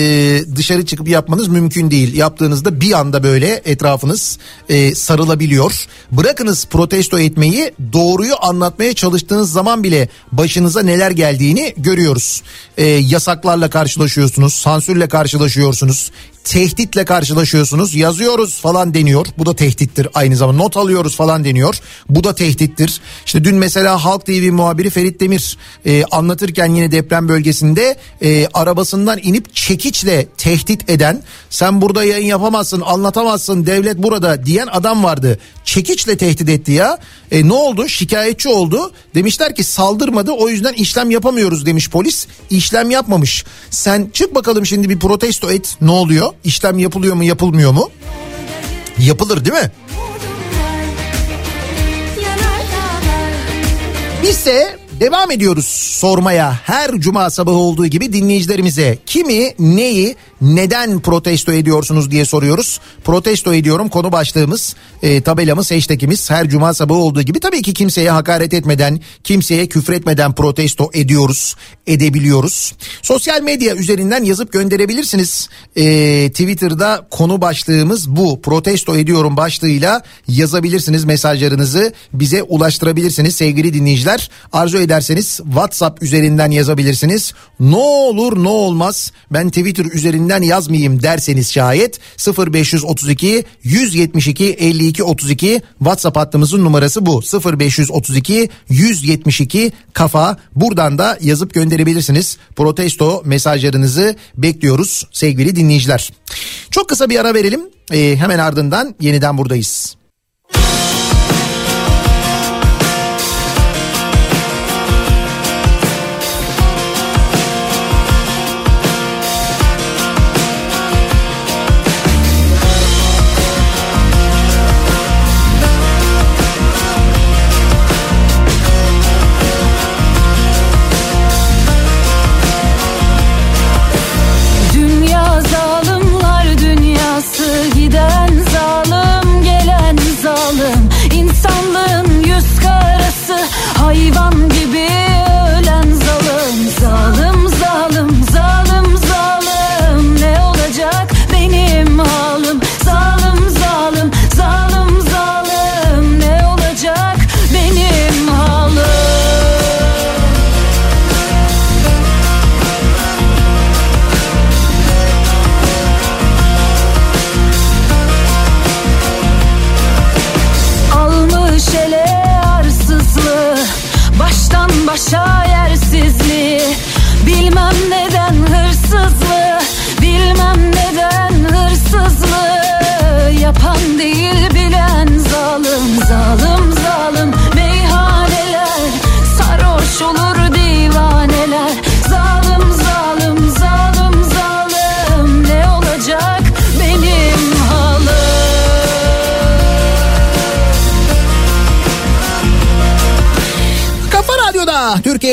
dışarı 0.55 0.85
çıkıp 0.85 1.07
yapmanız 1.07 1.47
mümkün 1.47 1.91
değil. 1.91 2.17
Yaptığınızda 2.17 2.81
bir 2.81 2.91
anda 2.99 3.23
böyle 3.23 3.61
etrafınız 3.65 4.37
e, 4.69 4.95
sarılabiliyor. 4.95 5.85
Bırakınız 6.11 6.65
protesto 6.65 7.19
etmeyi 7.19 7.71
doğruyu 7.93 8.33
anlatmaya 8.41 8.93
çalıştığınız 8.93 9.51
zaman 9.51 9.83
bile 9.83 10.09
başınıza 10.31 10.81
neler 10.81 11.11
geldiğini 11.11 11.73
görüyoruz. 11.77 12.12
E, 12.77 12.85
yasaklarla 12.85 13.69
karşılaşıyorsunuz, 13.69 14.53
sansürle 14.53 15.07
karşılaşıyorsunuz 15.07 16.11
tehditle 16.43 17.05
karşılaşıyorsunuz. 17.05 17.95
Yazıyoruz 17.95 18.59
falan 18.59 18.93
deniyor. 18.93 19.27
Bu 19.37 19.45
da 19.45 19.55
tehdittir. 19.55 20.07
Aynı 20.13 20.35
zamanda 20.35 20.63
not 20.63 20.77
alıyoruz 20.77 21.15
falan 21.15 21.45
deniyor. 21.45 21.79
Bu 22.09 22.23
da 22.23 22.35
tehdittir. 22.35 23.01
İşte 23.25 23.43
dün 23.43 23.55
mesela 23.55 24.05
Halk 24.05 24.25
TV 24.25 24.51
muhabiri 24.51 24.89
Ferit 24.89 25.19
Demir 25.19 25.57
e, 25.85 26.03
anlatırken 26.05 26.75
yine 26.75 26.91
deprem 26.91 27.29
bölgesinde 27.29 27.97
e, 28.21 28.47
arabasından 28.53 29.19
inip 29.23 29.55
çekiçle 29.55 30.25
tehdit 30.37 30.89
eden 30.89 31.23
sen 31.49 31.81
burada 31.81 32.03
yayın 32.03 32.27
yapamazsın 32.27 32.81
anlatamazsın 32.81 33.65
devlet 33.65 33.97
burada 33.97 34.45
diyen 34.45 34.67
adam 34.71 35.03
vardı. 35.03 35.39
Çekiçle 35.65 36.17
tehdit 36.17 36.49
etti 36.49 36.71
ya. 36.71 36.97
E, 37.31 37.47
ne 37.47 37.53
oldu? 37.53 37.89
Şikayetçi 37.89 38.49
oldu. 38.49 38.91
Demişler 39.15 39.55
ki 39.55 39.63
saldırmadı. 39.63 40.31
O 40.31 40.49
yüzden 40.49 40.73
işlem 40.73 41.11
yapamıyoruz 41.11 41.65
demiş 41.65 41.89
polis. 41.89 42.27
İşlem 42.49 42.91
yapmamış. 42.91 43.45
Sen 43.69 44.09
çık 44.13 44.35
bakalım 44.35 44.65
şimdi 44.65 44.89
bir 44.89 44.99
protesto 44.99 45.51
et. 45.51 45.77
Ne 45.81 45.91
oluyor 45.91 46.32
işlem 46.43 46.79
yapılıyor 46.79 47.15
mu 47.15 47.23
yapılmıyor 47.23 47.71
mu? 47.71 47.89
Yapılır 48.99 49.45
değil 49.45 49.55
mi? 49.63 49.71
Bizse 54.23 54.77
devam 54.99 55.31
ediyoruz 55.31 55.65
sormaya 55.65 56.59
her 56.63 56.91
cuma 56.91 57.29
sabahı 57.29 57.55
olduğu 57.55 57.87
gibi 57.87 58.13
dinleyicilerimize 58.13 58.97
kimi 59.05 59.53
neyi 59.59 60.15
neden 60.41 60.99
protesto 60.99 61.51
ediyorsunuz 61.51 62.11
diye 62.11 62.25
soruyoruz. 62.25 62.79
Protesto 63.03 63.53
ediyorum 63.53 63.89
konu 63.89 64.11
başlığımız 64.11 64.75
e, 65.03 65.21
tabelamız 65.21 65.71
hashtagimiz 65.71 66.29
her 66.29 66.49
cuma 66.49 66.73
sabahı 66.73 66.97
olduğu 66.97 67.21
gibi 67.21 67.39
tabii 67.39 67.61
ki 67.61 67.73
kimseye 67.73 68.11
hakaret 68.11 68.53
etmeden 68.53 68.99
kimseye 69.23 69.67
küfretmeden 69.67 70.33
protesto 70.33 70.89
ediyoruz 70.93 71.55
edebiliyoruz. 71.87 72.73
Sosyal 73.01 73.41
medya 73.41 73.75
üzerinden 73.75 74.23
yazıp 74.23 74.53
gönderebilirsiniz. 74.53 75.49
E, 75.75 76.29
Twitter'da 76.29 77.07
konu 77.11 77.41
başlığımız 77.41 78.09
bu 78.09 78.41
protesto 78.41 78.97
ediyorum 78.97 79.37
başlığıyla 79.37 80.01
yazabilirsiniz 80.27 81.05
mesajlarınızı 81.05 81.93
bize 82.13 82.43
ulaştırabilirsiniz 82.43 83.35
sevgili 83.35 83.73
dinleyiciler. 83.73 84.29
Arzu 84.53 84.77
ederseniz 84.83 85.39
WhatsApp 85.43 86.03
üzerinden 86.03 86.51
yazabilirsiniz. 86.51 87.33
Ne 87.59 87.75
olur 87.75 88.43
ne 88.43 88.49
olmaz 88.49 89.11
ben 89.31 89.49
Twitter 89.49 89.85
üzerinden 89.85 90.41
yazmayayım 90.41 91.03
derseniz 91.03 91.51
şayet 91.51 91.99
0532 92.37 93.43
172 93.63 94.45
52 94.45 95.03
32 95.03 95.61
WhatsApp 95.77 96.17
hattımızın 96.17 96.65
numarası 96.65 97.05
bu 97.05 97.21
0532 97.59 98.49
172 98.69 99.71
kafa 99.93 100.37
buradan 100.55 100.97
da 100.97 101.17
yazıp 101.21 101.53
gönderebilirsiniz. 101.53 102.37
Protesto 102.55 103.21
mesajlarınızı 103.25 104.15
bekliyoruz 104.37 105.07
sevgili 105.11 105.55
dinleyiciler. 105.55 106.09
Çok 106.71 106.89
kısa 106.89 107.09
bir 107.09 107.19
ara 107.19 107.33
verelim 107.33 107.61
ee, 107.91 108.15
hemen 108.15 108.39
ardından 108.39 108.95
yeniden 108.99 109.37
buradayız. 109.37 109.95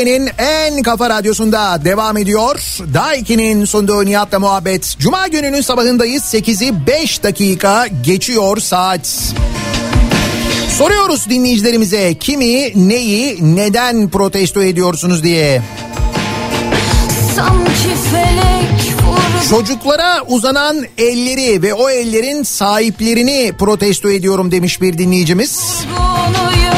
Türkiye'nin 0.00 0.30
en 0.38 0.82
kafa 0.82 1.10
radyosunda 1.10 1.84
devam 1.84 2.16
ediyor. 2.16 2.60
Daiki'nin 2.94 3.64
sunduğu 3.64 4.04
Nihat'la 4.04 4.38
muhabbet. 4.38 4.96
Cuma 4.98 5.28
gününün 5.28 5.60
sabahındayız. 5.60 6.22
8'i 6.22 6.86
5 6.86 7.22
dakika 7.22 7.86
geçiyor 7.86 8.56
saat. 8.56 9.34
Soruyoruz 10.78 11.30
dinleyicilerimize 11.30 12.14
kimi, 12.14 12.88
neyi, 12.88 13.56
neden 13.56 14.08
protesto 14.08 14.62
ediyorsunuz 14.62 15.22
diye. 15.22 15.62
Çocuklara 19.50 20.22
uzanan 20.26 20.84
elleri 20.98 21.62
ve 21.62 21.74
o 21.74 21.90
ellerin 21.90 22.42
sahiplerini 22.42 23.52
protesto 23.58 24.10
ediyorum 24.10 24.50
demiş 24.50 24.80
bir 24.80 24.98
dinleyicimiz. 24.98 25.84
konuyu 25.96 26.69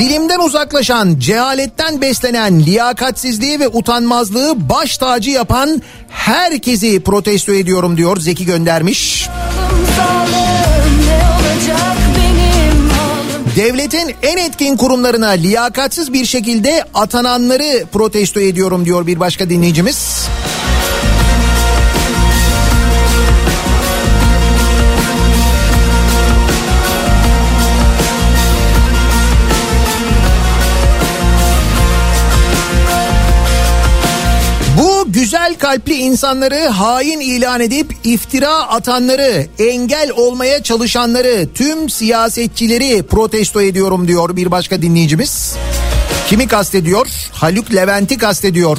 Bilimden 0.00 0.38
uzaklaşan, 0.38 1.18
cehaletten 1.18 2.00
beslenen, 2.00 2.60
liyakatsizliği 2.60 3.60
ve 3.60 3.68
utanmazlığı 3.68 4.68
baş 4.68 4.98
tacı 4.98 5.30
yapan 5.30 5.82
herkesi 6.08 7.00
protesto 7.00 7.52
ediyorum 7.52 7.96
diyor 7.96 8.16
Zeki 8.16 8.46
göndermiş. 8.46 9.28
Devletin 13.56 14.14
en 14.22 14.36
etkin 14.36 14.76
kurumlarına 14.76 15.28
liyakatsiz 15.28 16.12
bir 16.12 16.24
şekilde 16.24 16.84
atananları 16.94 17.84
protesto 17.92 18.40
ediyorum 18.40 18.84
diyor 18.84 19.06
bir 19.06 19.20
başka 19.20 19.50
dinleyicimiz. 19.50 20.28
Güzel 35.30 35.54
kalpli 35.58 35.94
insanları 35.94 36.68
hain 36.68 37.20
ilan 37.20 37.60
edip 37.60 37.96
iftira 38.04 38.54
atanları, 38.54 39.46
engel 39.58 40.10
olmaya 40.16 40.62
çalışanları, 40.62 41.48
tüm 41.54 41.90
siyasetçileri 41.90 43.02
protesto 43.02 43.62
ediyorum 43.62 44.08
diyor 44.08 44.36
bir 44.36 44.50
başka 44.50 44.82
dinleyicimiz. 44.82 45.56
Kimi 46.28 46.48
kastediyor? 46.48 47.06
Haluk 47.32 47.74
Levent'i 47.74 48.18
kastediyor. 48.18 48.78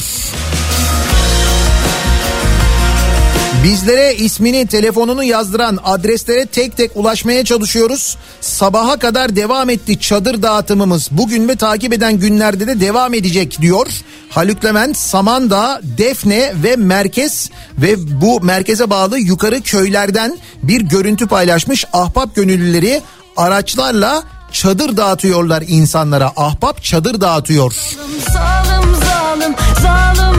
Bizlere 3.64 4.16
ismini, 4.16 4.68
telefonunu 4.68 5.24
yazdıran 5.24 5.80
adreslere 5.84 6.46
tek 6.46 6.78
tek 6.78 6.92
ulaşmaya 6.96 7.46
çalışıyoruz. 7.46 8.18
Sabaha 8.42 8.98
kadar 9.00 9.36
devam 9.36 9.70
etti 9.70 10.00
çadır 10.00 10.42
dağıtımımız. 10.42 11.10
Bugün 11.12 11.48
ve 11.48 11.56
takip 11.56 11.94
eden 11.94 12.20
günlerde 12.20 12.68
de 12.68 12.80
devam 12.80 13.14
edecek 13.14 13.62
diyor. 13.62 13.88
Haluk 14.30 14.66
Levent, 14.66 14.98
Samandağ, 14.98 15.82
Defne 15.84 16.54
ve 16.64 16.76
Merkez 16.76 17.50
ve 17.78 18.22
bu 18.22 18.42
merkeze 18.42 18.90
bağlı 18.90 19.20
yukarı 19.20 19.62
köylerden 19.62 20.38
bir 20.64 20.82
görüntü 20.82 21.28
paylaşmış. 21.28 21.86
Ahbap 21.94 22.36
gönüllüleri 22.36 23.02
araçlarla 23.38 24.24
çadır 24.52 24.98
dağıtıyorlar 24.98 25.64
insanlara. 25.68 26.32
Ahbap 26.36 26.84
çadır 26.84 27.22
dağıtıyor. 27.22 27.74
Zalim 28.34 28.96
zalim 28.96 28.96
zalim 29.04 29.56
zalim 29.82 30.31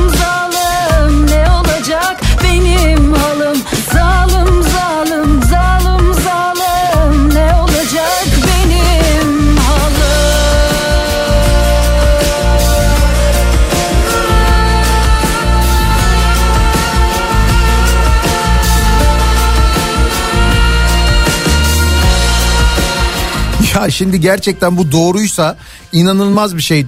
Şimdi 23.90 24.20
gerçekten 24.20 24.76
bu 24.76 24.92
doğruysa 24.92 25.56
inanılmaz 25.92 26.56
bir 26.56 26.62
şey. 26.62 26.80
Ee, 26.80 26.86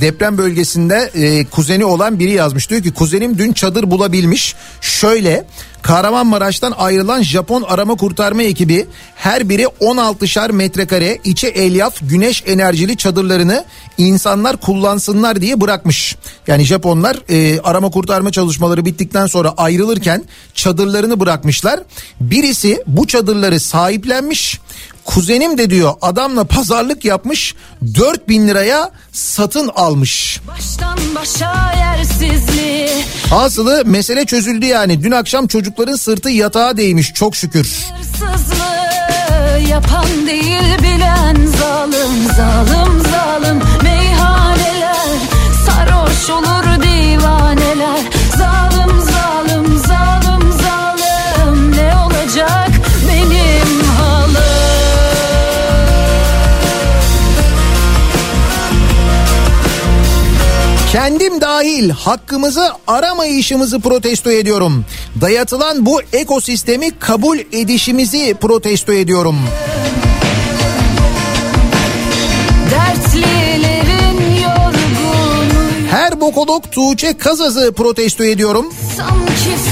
deprem 0.00 0.38
bölgesinde 0.38 1.10
e, 1.14 1.44
kuzeni 1.44 1.84
olan 1.84 2.18
biri 2.18 2.32
yazmış. 2.32 2.70
Diyor 2.70 2.82
ki 2.82 2.92
kuzenim 2.92 3.38
dün 3.38 3.52
çadır 3.52 3.90
bulabilmiş. 3.90 4.54
Şöyle 4.80 5.46
Kahramanmaraş'tan 5.86 6.74
ayrılan 6.78 7.22
Japon 7.22 7.62
arama 7.62 7.94
kurtarma 7.94 8.42
ekibi 8.42 8.86
her 9.14 9.48
biri 9.48 9.62
16'şar 9.62 10.52
metrekare 10.52 11.18
içi 11.24 11.46
elyaf 11.46 11.94
güneş 12.02 12.42
enerjili 12.46 12.96
çadırlarını 12.96 13.64
insanlar 13.98 14.56
kullansınlar 14.56 15.40
diye 15.40 15.60
bırakmış. 15.60 16.16
Yani 16.46 16.64
Japonlar 16.64 17.16
e, 17.28 17.60
arama 17.60 17.90
kurtarma 17.90 18.32
çalışmaları 18.32 18.84
bittikten 18.84 19.26
sonra 19.26 19.54
ayrılırken 19.56 20.24
çadırlarını 20.54 21.20
bırakmışlar. 21.20 21.80
Birisi 22.20 22.82
bu 22.86 23.06
çadırları 23.06 23.60
sahiplenmiş. 23.60 24.60
Kuzenim 25.06 25.58
de 25.58 25.70
diyor 25.70 25.94
adamla 26.02 26.44
pazarlık 26.44 27.04
yapmış 27.04 27.54
4000 27.94 28.48
liraya 28.48 28.90
satın 29.12 29.70
almış. 29.74 30.40
Hasılı 33.30 33.82
mesele 33.86 34.24
çözüldü 34.24 34.66
yani. 34.66 35.02
Dün 35.02 35.10
akşam 35.10 35.46
çocukların 35.46 35.96
sırtı 35.96 36.30
yatağa 36.30 36.76
değmiş 36.76 37.14
çok 37.14 37.36
şükür. 37.36 37.86
Hırsızlığı 37.98 39.68
yapan 39.70 40.06
değil 40.26 40.78
bilen 40.82 41.46
zalim 41.46 42.34
zalim 42.36 43.00
zalim 43.00 43.62
Kendim 60.96 61.40
dahil 61.40 61.90
hakkımızı 61.90 62.72
aramayışımızı 62.86 63.80
protesto 63.80 64.30
ediyorum. 64.30 64.84
Dayatılan 65.20 65.86
bu 65.86 66.00
ekosistemi 66.12 66.90
kabul 66.98 67.38
edişimizi 67.52 68.34
protesto 68.40 68.92
ediyorum. 68.92 69.36
Her 75.90 76.20
bokolog 76.20 76.64
Tuğçe 76.70 77.18
Kazaz'ı 77.18 77.72
protesto 77.72 78.24
ediyorum. 78.24 78.74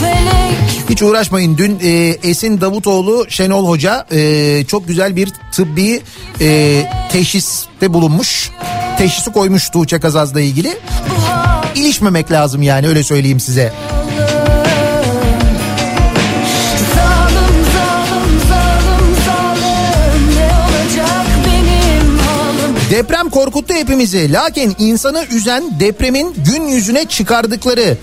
felek 0.00 0.90
Hiç 0.90 1.02
uğraşmayın. 1.02 1.58
Dün 1.58 1.78
e, 1.82 2.16
Esin 2.22 2.60
Davutoğlu 2.60 3.26
Şenol 3.28 3.68
Hoca 3.68 4.06
e, 4.12 4.64
çok 4.68 4.88
güzel 4.88 5.16
bir 5.16 5.32
tıbbi 5.52 6.02
e, 6.40 6.82
teşhiste 7.12 7.94
bulunmuş. 7.94 8.50
Teşhisi 8.98 9.32
koymuş 9.32 9.68
Tuğçe 9.68 10.00
Kazaz'la 10.00 10.40
ilgili. 10.40 10.78
İlişmemek 11.74 12.32
lazım 12.32 12.62
yani 12.62 12.88
öyle 12.88 13.02
söyleyeyim 13.02 13.40
size. 13.40 13.72
Deprem 22.90 23.30
korkuttu 23.30 23.74
hepimizi. 23.74 24.32
Lakin 24.32 24.76
insanı 24.78 25.24
üzen 25.30 25.80
depremin 25.80 26.34
gün 26.46 26.64
yüzüne 26.66 27.04
çıkardıkları 27.04 27.96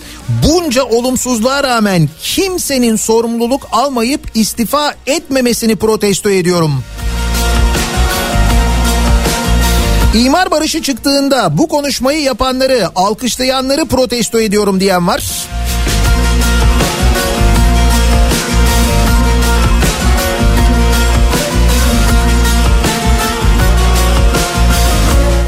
bunca 0.43 0.83
olumsuzluğa 0.83 1.63
rağmen 1.63 2.09
kimsenin 2.23 2.95
sorumluluk 2.95 3.67
almayıp 3.71 4.21
istifa 4.33 4.93
etmemesini 5.07 5.75
protesto 5.75 6.29
ediyorum. 6.29 6.83
İmar 10.16 10.51
barışı 10.51 10.82
çıktığında 10.82 11.57
bu 11.57 11.68
konuşmayı 11.68 12.22
yapanları, 12.22 12.89
alkışlayanları 12.95 13.86
protesto 13.86 14.39
ediyorum 14.39 14.80
diyen 14.80 15.07
var. 15.07 15.47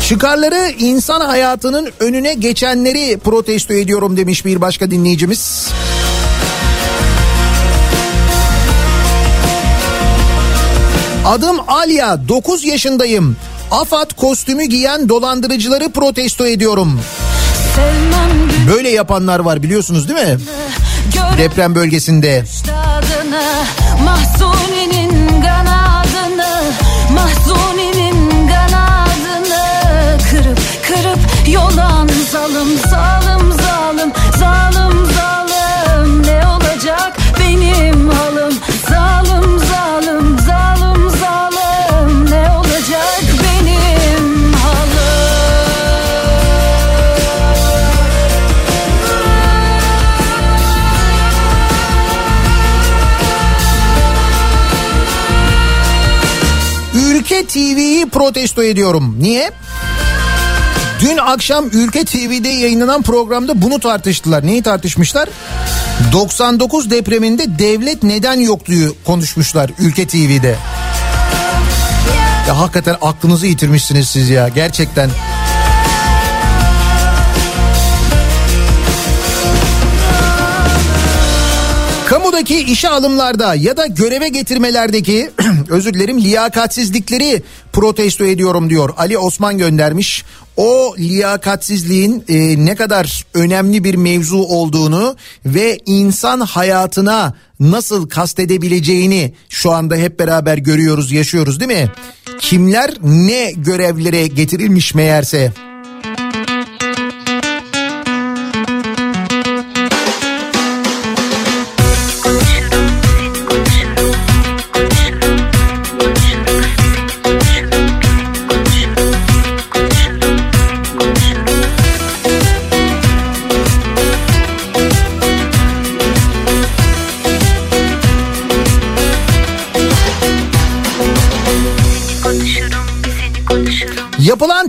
Çıkarları 0.08 0.72
insan 0.80 1.22
hayatının 1.22 1.90
önüne 2.00 2.34
geçenleri 2.34 3.18
protesto 3.18 3.74
ediyorum 3.74 4.18
demiş 4.18 4.46
bir 4.46 4.62
başka 4.62 4.92
dinleyicimiz. 4.92 5.68
Adım 11.26 11.58
Alya 11.68 12.28
9 12.28 12.66
yaşındayım. 12.66 13.38
AFAD 13.72 14.12
kostümü 14.18 14.66
giyen 14.66 15.10
dolandırıcıları 15.10 15.92
protesto 15.92 16.48
ediyorum. 16.48 17.02
Böyle 18.68 18.90
yapanlar 18.90 19.40
var 19.40 19.64
biliyorsunuz 19.64 20.10
değil 20.10 20.28
mi? 20.28 20.38
Deprem 21.38 21.76
bölgesinde. 21.76 22.44
Mahzuni'nin 24.04 25.42
kanadını 25.42 26.64
Mahzuni'nin 27.14 28.48
kanadını 28.48 30.18
Kırıp 30.30 30.60
kırıp 30.88 31.20
yolan 31.54 32.10
zalim 32.32 32.80
zalim 32.90 33.53
TV'yi 57.54 58.10
protesto 58.10 58.64
ediyorum. 58.64 59.16
Niye? 59.20 59.52
Dün 61.00 61.18
akşam 61.18 61.66
Ülke 61.74 62.06
TV'de 62.06 62.50
yayınlanan 62.50 63.02
programda 63.02 63.62
bunu 63.62 63.80
tartıştılar. 63.80 64.46
Neyi 64.46 64.64
tartışmışlar? 64.64 65.30
99 66.12 66.90
depreminde 66.90 67.60
devlet 67.60 68.04
neden 68.04 68.40
yoktu 68.40 68.74
konuşmuşlar 69.06 69.72
Ülke 69.80 70.08
TV'de. 70.08 70.56
Ya 72.48 72.60
hakikaten 72.60 72.96
aklınızı 73.02 73.48
yitirmişsiniz 73.48 74.08
siz 74.08 74.30
ya 74.30 74.48
gerçekten. 74.48 75.10
Kamudaki 82.44 82.72
işe 82.72 82.90
alımlarda 82.90 83.56
ya 83.56 83.78
da 83.78 83.86
göreve 83.86 84.30
getirmelerdeki 84.30 85.32
özür 85.70 85.94
dilerim 85.94 86.22
liyakatsizlikleri 86.22 87.44
protesto 87.74 88.26
ediyorum 88.26 88.70
diyor. 88.70 88.90
Ali 88.98 89.18
Osman 89.18 89.58
göndermiş. 89.58 90.24
O 90.58 90.96
liyakatsizliğin 90.98 92.24
e, 92.30 92.66
ne 92.66 92.76
kadar 92.76 93.26
önemli 93.34 93.84
bir 93.84 93.96
mevzu 93.96 94.38
olduğunu 94.38 95.16
ve 95.46 95.80
insan 95.86 96.40
hayatına 96.40 97.34
nasıl 97.60 98.10
kastedebileceğini 98.10 99.34
şu 99.50 99.72
anda 99.72 99.96
hep 99.96 100.20
beraber 100.20 100.58
görüyoruz, 100.58 101.12
yaşıyoruz 101.12 101.60
değil 101.60 101.72
mi? 101.82 101.92
Kimler 102.40 102.94
ne 103.04 103.52
görevlere 103.52 104.28
getirilmiş 104.28 104.96
meğerse. 104.96 105.52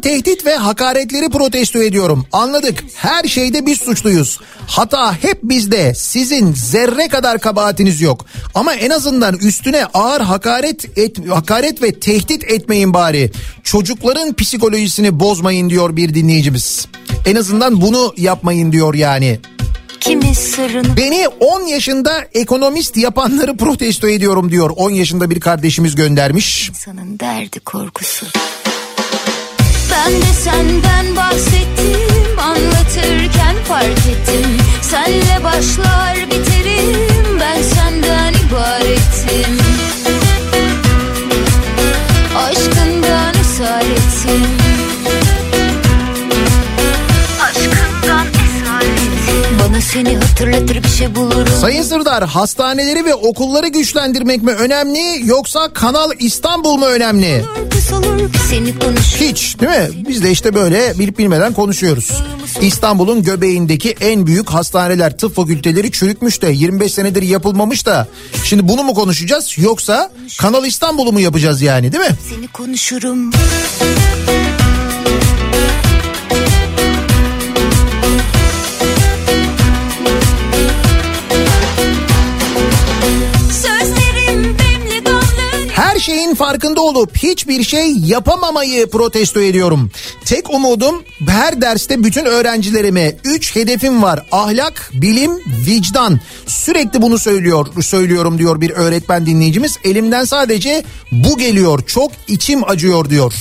Tehdit 0.05 0.47
ve 0.47 0.55
hakaretleri 0.55 1.28
protesto 1.28 1.82
ediyorum. 1.82 2.26
Anladık. 2.32 2.85
Her 2.94 3.24
şeyde 3.24 3.66
biz 3.66 3.78
suçluyuz. 3.78 4.40
Hata 4.66 5.22
hep 5.22 5.43
bizde. 5.43 5.94
Sizin 5.94 6.52
zerre 6.52 7.09
kadar 7.09 7.39
kabahatiniz 7.39 8.01
yok. 8.01 8.26
Ama 8.55 8.74
en 8.74 8.90
azından 8.90 9.36
üstüne 9.36 9.85
ağır 9.85 10.20
hakaret 10.20 10.98
et, 10.98 11.28
hakaret 11.28 11.82
ve 11.82 12.01
tehdit 12.01 12.44
etmeyin 12.44 12.94
bari. 12.94 13.31
Çocukların 13.62 14.35
psikolojisini 14.35 15.20
bozmayın 15.20 15.70
diyor 15.70 15.97
bir 15.97 16.14
dinleyicimiz. 16.14 16.89
En 17.26 17.36
azından 17.36 17.81
bunu 17.81 18.14
yapmayın 18.16 18.72
diyor 18.72 18.94
yani. 18.94 19.40
Beni 20.97 21.28
10 21.28 21.62
yaşında 21.62 22.24
ekonomist 22.35 22.97
yapanları 22.97 23.56
protesto 23.56 24.09
ediyorum 24.09 24.51
diyor. 24.51 24.70
10 24.76 24.90
yaşında 24.90 25.31
bir 25.31 25.40
kardeşimiz 25.40 25.94
göndermiş. 25.94 26.68
insanın 26.68 27.18
derdi 27.18 27.60
korkusu. 27.60 28.26
Ben 29.95 30.12
de 30.12 30.33
senden 30.45 31.16
bahsettim 31.16 32.39
anlatırken 32.39 33.57
fark 33.69 34.07
ettim. 34.11 34.59
Senle 34.83 35.45
başlar 35.45 36.16
biterim 36.31 37.41
ben 37.41 37.62
senden 37.62 38.33
ibaretim. 38.33 39.59
Aşkından 42.37 43.35
esaretim. 43.41 44.64
Seni 49.93 50.16
hatırlatır 50.16 50.85
bir 50.85 50.89
şey 50.89 51.15
bulurum. 51.15 51.47
Sayın 51.61 51.82
Sırdar 51.82 52.24
hastaneleri 52.27 53.05
ve 53.05 53.15
okulları 53.15 53.69
güçlendirmek 53.69 54.43
mi 54.43 54.51
önemli 54.52 55.28
yoksa 55.28 55.73
Kanal 55.73 56.11
İstanbul 56.19 56.77
mu 56.77 56.86
önemli? 56.86 57.44
Hiç 59.20 59.61
değil 59.61 59.73
mi? 59.73 60.05
Biz 60.09 60.23
de 60.23 60.31
işte 60.31 60.55
böyle 60.55 60.98
bilip 60.98 61.19
bilmeden 61.19 61.52
konuşuyoruz. 61.52 62.11
İstanbul'un 62.61 63.23
göbeğindeki 63.23 63.90
en 64.01 64.27
büyük 64.27 64.51
hastaneler, 64.51 65.19
tıp 65.19 65.36
fakülteleri 65.36 65.93
çürükmüş 65.93 66.43
de 66.43 66.48
25 66.48 66.93
senedir 66.94 67.23
yapılmamış 67.23 67.86
da. 67.86 68.09
Şimdi 68.44 68.69
bunu 68.69 68.82
mu 68.82 68.94
konuşacağız 68.94 69.59
yoksa 69.59 70.11
Kanal 70.39 70.66
İstanbul'u 70.66 71.12
mu 71.12 71.20
yapacağız 71.20 71.62
yani 71.62 71.93
değil 71.93 72.05
mi? 72.05 72.16
Seni 72.35 72.48
konuşurum. 72.48 73.31
Şeyin 86.05 86.35
farkında 86.35 86.81
olup 86.81 87.16
hiçbir 87.16 87.64
şey 87.64 87.93
yapamamayı 87.93 88.90
protesto 88.90 89.40
ediyorum. 89.40 89.90
Tek 90.24 90.51
umudum 90.51 91.02
her 91.26 91.60
derste 91.60 92.05
bütün 92.05 92.24
öğrencilerime 92.24 93.16
3 93.24 93.56
hedefim 93.56 94.02
var. 94.02 94.26
Ahlak, 94.32 94.90
bilim, 94.94 95.31
vicdan. 95.66 96.20
Sürekli 96.47 97.02
bunu 97.02 97.18
söylüyor, 97.18 97.66
söylüyorum 97.82 98.39
diyor 98.39 98.60
bir 98.60 98.70
öğretmen 98.70 99.26
dinleyicimiz. 99.26 99.78
Elimden 99.85 100.24
sadece 100.24 100.85
bu 101.12 101.39
geliyor. 101.39 101.82
Çok 101.86 102.12
içim 102.28 102.70
acıyor 102.70 103.10
diyor. 103.10 103.35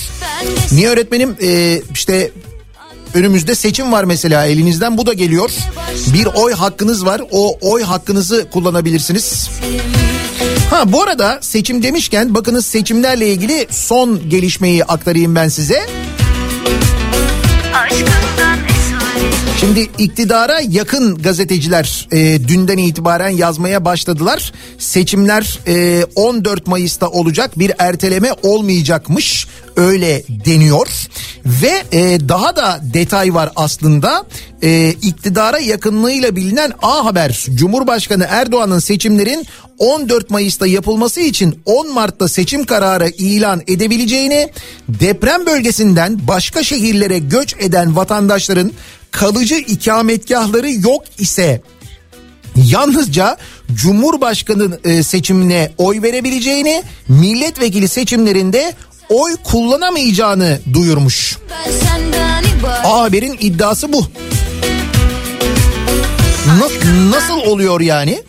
Niye 0.72 0.88
öğretmenim? 0.88 1.36
Ee, 1.42 1.82
işte 1.92 2.30
önümüzde 3.14 3.54
seçim 3.54 3.92
var 3.92 4.04
mesela 4.04 4.46
elinizden 4.46 4.98
bu 4.98 5.06
da 5.06 5.12
geliyor. 5.12 5.50
Bir 6.14 6.26
oy 6.26 6.52
hakkınız 6.52 7.06
var. 7.06 7.22
O 7.30 7.58
oy 7.60 7.82
hakkınızı 7.82 8.46
kullanabilirsiniz. 8.52 9.50
Ha 10.70 10.92
bu 10.92 11.02
arada 11.02 11.38
seçim 11.40 11.82
demişken 11.82 12.34
bakınız 12.34 12.66
seçimlerle 12.66 13.28
ilgili 13.28 13.66
son 13.70 14.28
gelişmeyi 14.30 14.84
aktarayım 14.84 15.34
ben 15.34 15.48
size. 15.48 15.86
esaret. 17.74 18.33
Şimdi 19.60 19.80
iktidara 19.98 20.60
yakın 20.68 21.22
gazeteciler 21.22 22.08
e, 22.12 22.48
dünden 22.48 22.78
itibaren 22.78 23.28
yazmaya 23.28 23.84
başladılar. 23.84 24.52
Seçimler 24.78 25.58
e, 25.66 26.04
14 26.14 26.66
Mayıs'ta 26.66 27.08
olacak 27.08 27.58
bir 27.58 27.72
erteleme 27.78 28.28
olmayacakmış 28.42 29.46
öyle 29.76 30.22
deniyor. 30.28 30.88
Ve 31.46 31.82
e, 31.92 32.28
daha 32.28 32.56
da 32.56 32.80
detay 32.94 33.34
var 33.34 33.52
aslında 33.56 34.24
e, 34.62 34.90
iktidara 34.90 35.58
yakınlığıyla 35.58 36.36
bilinen 36.36 36.72
A 36.82 37.04
Haber 37.04 37.46
Cumhurbaşkanı 37.54 38.26
Erdoğan'ın 38.28 38.78
seçimlerin 38.78 39.46
14 39.78 40.30
Mayıs'ta 40.30 40.66
yapılması 40.66 41.20
için 41.20 41.60
10 41.64 41.94
Mart'ta 41.94 42.28
seçim 42.28 42.64
kararı 42.64 43.08
ilan 43.08 43.62
edebileceğini 43.66 44.50
deprem 44.88 45.46
bölgesinden 45.46 46.18
başka 46.28 46.62
şehirlere 46.64 47.18
göç 47.18 47.54
eden 47.58 47.96
vatandaşların 47.96 48.72
kalıcı 49.14 49.54
ikametgahları 49.54 50.70
yok 50.70 51.04
ise 51.18 51.62
yalnızca 52.56 53.36
Cumhurbaşkanı 53.74 54.78
e, 54.84 55.02
seçimine 55.02 55.72
oy 55.78 56.02
verebileceğini, 56.02 56.82
milletvekili 57.08 57.88
seçimlerinde 57.88 58.72
oy 59.08 59.36
kullanamayacağını 59.44 60.60
duyurmuş. 60.72 61.38
A 62.84 63.00
Haber'in 63.02 63.36
iddiası 63.40 63.92
bu. 63.92 64.06
Na- 66.46 67.10
nasıl 67.10 67.40
oluyor 67.40 67.80
yani? 67.80 68.22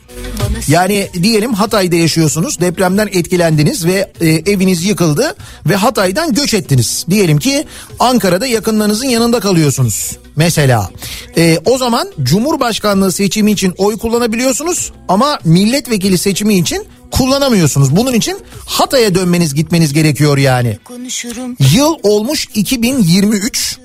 Yani 0.68 1.10
diyelim 1.24 1.54
Hatay'da 1.54 1.96
yaşıyorsunuz 1.96 2.60
depremden 2.60 3.08
etkilendiniz 3.08 3.86
ve 3.86 4.12
e, 4.22 4.28
eviniz 4.28 4.86
yıkıldı 4.86 5.36
ve 5.70 5.76
Hatay'dan 5.76 6.34
göç 6.34 6.54
ettiniz. 6.54 7.06
Diyelim 7.10 7.38
ki 7.40 7.66
Ankara'da 8.00 8.46
yakınlarınızın 8.46 9.08
yanında 9.08 9.40
kalıyorsunuz 9.40 10.18
mesela. 10.36 10.90
E, 11.38 11.60
o 11.66 11.78
zaman 11.78 12.08
Cumhurbaşkanlığı 12.24 13.12
seçimi 13.12 13.52
için 13.52 13.74
oy 13.78 13.98
kullanabiliyorsunuz 13.98 14.92
ama 15.08 15.40
milletvekili 15.44 16.18
seçimi 16.18 16.58
için 16.58 16.88
kullanamıyorsunuz. 17.12 17.96
Bunun 17.96 18.14
için 18.14 18.38
Hatay'a 18.66 19.16
dönmeniz 19.16 19.54
gitmeniz 19.54 19.94
gerekiyor 19.94 20.38
yani. 20.38 20.78
konuşurum. 20.84 21.58
Yıl 21.74 21.96
olmuş 22.04 22.48
2023 22.56 23.80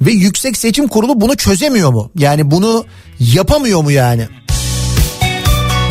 ve 0.00 0.12
Yüksek 0.12 0.56
Seçim 0.56 0.88
Kurulu 0.88 1.20
bunu 1.20 1.36
çözemiyor 1.36 1.92
mu? 1.92 2.10
Yani 2.18 2.50
bunu 2.50 2.84
yapamıyor 3.20 3.82
mu 3.82 3.90
yani? 3.90 4.28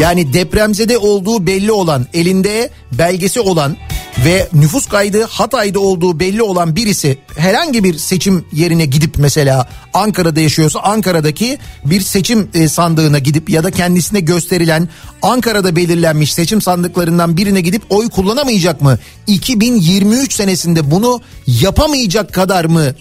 Yani 0.01 0.33
depremzede 0.33 0.97
olduğu 0.97 1.47
belli 1.47 1.71
olan, 1.71 2.07
elinde 2.13 2.69
belgesi 2.91 3.39
olan 3.39 3.77
ve 4.25 4.47
nüfus 4.53 4.85
kaydı 4.85 5.23
Hatay'da 5.23 5.79
olduğu 5.79 6.19
belli 6.19 6.43
olan 6.43 6.75
birisi 6.75 7.17
herhangi 7.37 7.83
bir 7.83 7.97
seçim 7.97 8.45
yerine 8.53 8.85
gidip 8.85 9.17
mesela 9.17 9.69
Ankara'da 9.93 10.39
yaşıyorsa 10.39 10.79
Ankara'daki 10.79 11.57
bir 11.85 12.01
seçim 12.01 12.49
e, 12.53 12.67
sandığına 12.67 13.19
gidip 13.19 13.49
ya 13.49 13.63
da 13.63 13.71
kendisine 13.71 14.19
gösterilen 14.19 14.89
Ankara'da 15.21 15.75
belirlenmiş 15.75 16.33
seçim 16.33 16.61
sandıklarından 16.61 17.37
birine 17.37 17.61
gidip 17.61 17.81
oy 17.89 18.09
kullanamayacak 18.09 18.81
mı? 18.81 18.99
2023 19.27 20.33
senesinde 20.33 20.91
bunu 20.91 21.21
yapamayacak 21.47 22.33
kadar 22.33 22.65
mı 22.65 22.95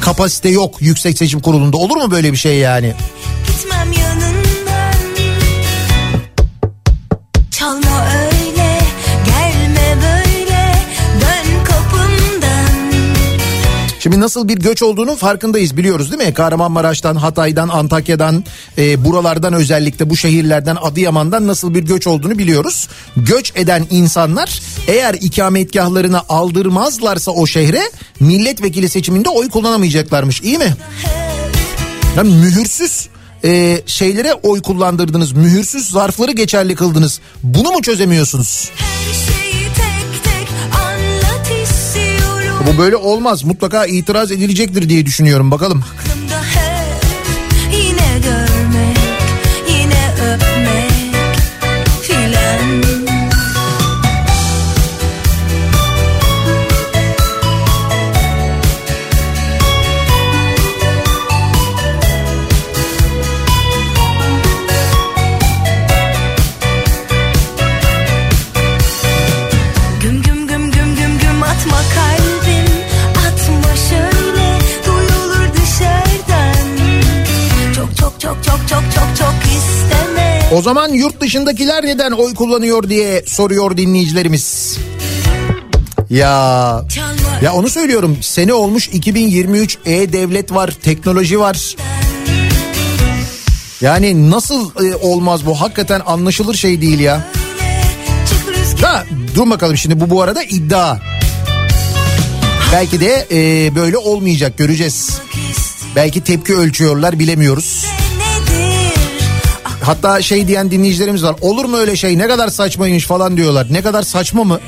kapasite 0.00 0.48
yok 0.48 0.76
Yüksek 0.80 1.18
Seçim 1.18 1.40
Kurulu'nda 1.40 1.76
olur 1.76 1.96
mu 1.96 2.10
böyle 2.10 2.32
bir 2.32 2.38
şey 2.38 2.58
yani? 2.58 2.94
gitmem 3.46 3.92
yanından. 3.92 4.37
Çalma 7.58 8.06
öyle 8.14 8.78
gelme 9.26 9.96
böyle 10.02 10.72
dön 11.20 11.64
kapımdan. 11.64 12.98
Şimdi 13.98 14.20
nasıl 14.20 14.48
bir 14.48 14.56
göç 14.58 14.82
olduğunu 14.82 15.16
farkındayız 15.16 15.76
biliyoruz 15.76 16.12
değil 16.12 16.28
mi? 16.28 16.34
Kahramanmaraş'tan, 16.34 17.16
Hatay'dan, 17.16 17.68
Antakya'dan, 17.68 18.44
e, 18.78 19.04
buralardan 19.04 19.52
özellikle 19.52 20.10
bu 20.10 20.16
şehirlerden, 20.16 20.76
Adıyaman'dan 20.82 21.46
nasıl 21.46 21.74
bir 21.74 21.82
göç 21.82 22.06
olduğunu 22.06 22.38
biliyoruz. 22.38 22.88
Göç 23.16 23.52
eden 23.56 23.86
insanlar 23.90 24.62
eğer 24.86 25.14
ikametgahlarını 25.14 26.20
aldırmazlarsa 26.28 27.30
o 27.30 27.46
şehre 27.46 27.82
milletvekili 28.20 28.88
seçiminde 28.88 29.28
oy 29.28 29.48
kullanamayacaklarmış. 29.48 30.40
İyi 30.42 30.58
mi? 30.58 30.74
Yani 32.16 32.34
mühürsüz 32.34 33.08
e, 33.44 33.82
şeylere 33.86 34.34
oy 34.34 34.62
kullandırdınız. 34.62 35.32
Mühürsüz 35.32 35.90
zarfları 35.90 36.32
geçerli 36.32 36.74
kıldınız. 36.74 37.20
Bunu 37.42 37.72
mu 37.72 37.82
çözemiyorsunuz? 37.82 38.70
Tek 38.74 39.74
tek. 39.74 40.48
Bu 42.66 42.78
böyle 42.78 42.96
olmaz. 42.96 43.44
Mutlaka 43.44 43.86
itiraz 43.86 44.32
edilecektir 44.32 44.88
diye 44.88 45.06
düşünüyorum. 45.06 45.50
Bakalım. 45.50 45.84
Aklımda 45.98 46.57
O 80.58 80.62
zaman 80.62 80.88
yurt 80.92 81.20
dışındakiler 81.20 81.86
neden 81.86 82.10
oy 82.12 82.34
kullanıyor 82.34 82.88
diye 82.88 83.22
soruyor 83.26 83.76
dinleyicilerimiz. 83.76 84.78
Ya 86.10 86.82
ya 87.42 87.52
onu 87.52 87.68
söylüyorum. 87.68 88.18
Sene 88.20 88.54
olmuş 88.54 88.88
2023 88.88 89.78
e-devlet 89.86 90.52
var, 90.52 90.70
teknoloji 90.82 91.40
var. 91.40 91.76
Yani 93.80 94.30
nasıl 94.30 94.70
e, 94.84 94.94
olmaz 94.96 95.46
bu? 95.46 95.60
Hakikaten 95.60 96.02
anlaşılır 96.06 96.54
şey 96.54 96.80
değil 96.80 97.00
ya. 97.00 97.26
Da 98.82 99.04
dur 99.34 99.50
bakalım 99.50 99.76
şimdi 99.76 100.00
bu 100.00 100.10
bu 100.10 100.22
arada 100.22 100.42
iddia. 100.42 100.98
Belki 102.72 103.00
de 103.00 103.26
e, 103.30 103.74
böyle 103.74 103.96
olmayacak 103.96 104.58
göreceğiz. 104.58 105.20
Belki 105.96 106.24
tepki 106.24 106.54
ölçüyorlar 106.56 107.18
bilemiyoruz. 107.18 107.87
Hatta 109.88 110.22
şey 110.22 110.48
diyen 110.48 110.70
dinleyicilerimiz 110.70 111.22
var. 111.22 111.36
Olur 111.40 111.64
mu 111.64 111.76
öyle 111.76 111.96
şey 111.96 112.18
ne 112.18 112.28
kadar 112.28 112.48
saçmaymış 112.48 113.06
falan 113.06 113.36
diyorlar. 113.36 113.66
Ne 113.70 113.82
kadar 113.82 114.02
saçma 114.02 114.44
mı? 114.44 114.60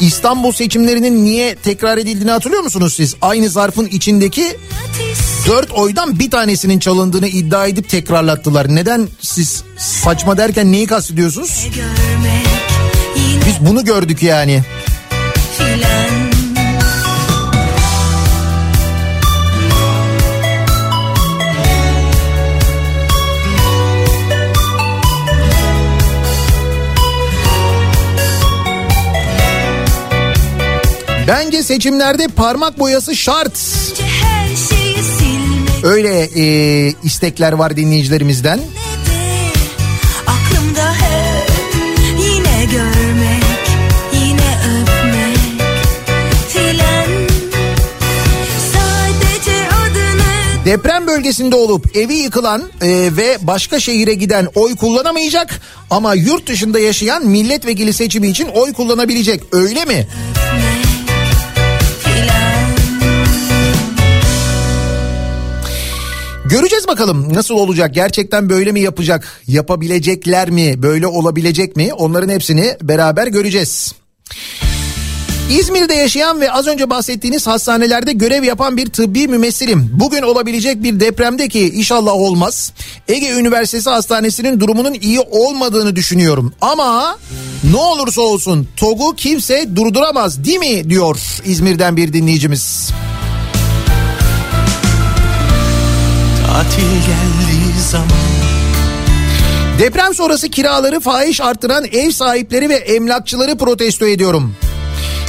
İstanbul 0.00 0.52
seçimlerinin 0.52 1.24
niye 1.24 1.54
tekrar 1.54 1.98
edildiğini 1.98 2.30
hatırlıyor 2.30 2.62
musunuz 2.62 2.94
siz? 2.94 3.16
Aynı 3.22 3.48
zarfın 3.48 3.86
içindeki 3.86 4.56
dört 5.46 5.70
oydan 5.70 6.18
bir 6.18 6.30
tanesinin 6.30 6.78
çalındığını 6.78 7.28
iddia 7.28 7.66
edip 7.66 7.88
tekrarlattılar. 7.88 8.74
Neden 8.74 9.08
siz 9.20 9.64
saçma 9.78 10.36
derken 10.36 10.72
neyi 10.72 10.86
kastediyorsunuz? 10.86 11.68
Biz 13.46 13.66
bunu 13.66 13.84
gördük 13.84 14.22
yani. 14.22 14.62
Bence 31.28 31.62
seçimlerde 31.62 32.28
parmak 32.28 32.78
boyası 32.78 33.16
şart. 33.16 33.58
Öyle 35.82 36.28
e, 36.36 36.94
istekler 37.02 37.52
var 37.52 37.76
dinleyicilerimizden. 37.76 38.60
Deprem 50.64 51.06
bölgesinde 51.06 51.56
olup 51.56 51.96
evi 51.96 52.14
yıkılan 52.14 52.62
e, 52.82 52.88
ve 53.16 53.38
başka 53.40 53.80
şehire 53.80 54.14
giden 54.14 54.48
oy 54.54 54.76
kullanamayacak 54.76 55.60
ama 55.90 56.14
yurt 56.14 56.46
dışında 56.46 56.78
yaşayan 56.78 57.26
milletvekili 57.26 57.92
seçimi 57.92 58.28
için 58.28 58.48
oy 58.48 58.72
kullanabilecek 58.72 59.42
öyle 59.52 59.84
mi? 59.84 60.06
Göreceğiz 66.52 66.88
bakalım 66.88 67.34
nasıl 67.34 67.54
olacak 67.54 67.94
gerçekten 67.94 68.48
böyle 68.48 68.72
mi 68.72 68.80
yapacak 68.80 69.42
yapabilecekler 69.46 70.50
mi 70.50 70.82
böyle 70.82 71.06
olabilecek 71.06 71.76
mi 71.76 71.94
onların 71.94 72.28
hepsini 72.28 72.76
beraber 72.82 73.26
göreceğiz. 73.26 73.92
İzmir'de 75.50 75.94
yaşayan 75.94 76.40
ve 76.40 76.52
az 76.52 76.66
önce 76.66 76.90
bahsettiğiniz 76.90 77.46
hastanelerde 77.46 78.12
görev 78.12 78.42
yapan 78.42 78.76
bir 78.76 78.86
tıbbi 78.86 79.28
mümessilim. 79.28 79.90
Bugün 79.92 80.22
olabilecek 80.22 80.82
bir 80.82 81.00
depremde 81.00 81.48
ki 81.48 81.70
inşallah 81.74 82.12
olmaz. 82.12 82.72
Ege 83.08 83.30
Üniversitesi 83.30 83.90
Hastanesi'nin 83.90 84.60
durumunun 84.60 84.94
iyi 84.94 85.20
olmadığını 85.20 85.96
düşünüyorum. 85.96 86.52
Ama 86.60 87.18
ne 87.72 87.76
olursa 87.76 88.20
olsun 88.20 88.68
TOG'u 88.76 89.14
kimse 89.16 89.76
durduramaz 89.76 90.44
değil 90.44 90.58
mi 90.58 90.90
diyor 90.90 91.18
İzmir'den 91.44 91.96
bir 91.96 92.12
dinleyicimiz. 92.12 92.92
Tatil 96.52 96.82
geldiği 96.82 97.80
zaman 97.90 98.08
Deprem 99.78 100.14
sonrası 100.14 100.48
kiraları 100.48 101.00
fahiş 101.00 101.40
arttıran 101.40 101.84
ev 101.84 102.10
sahipleri 102.10 102.68
ve 102.68 102.74
emlakçıları 102.74 103.58
protesto 103.58 104.06
ediyorum. 104.06 104.54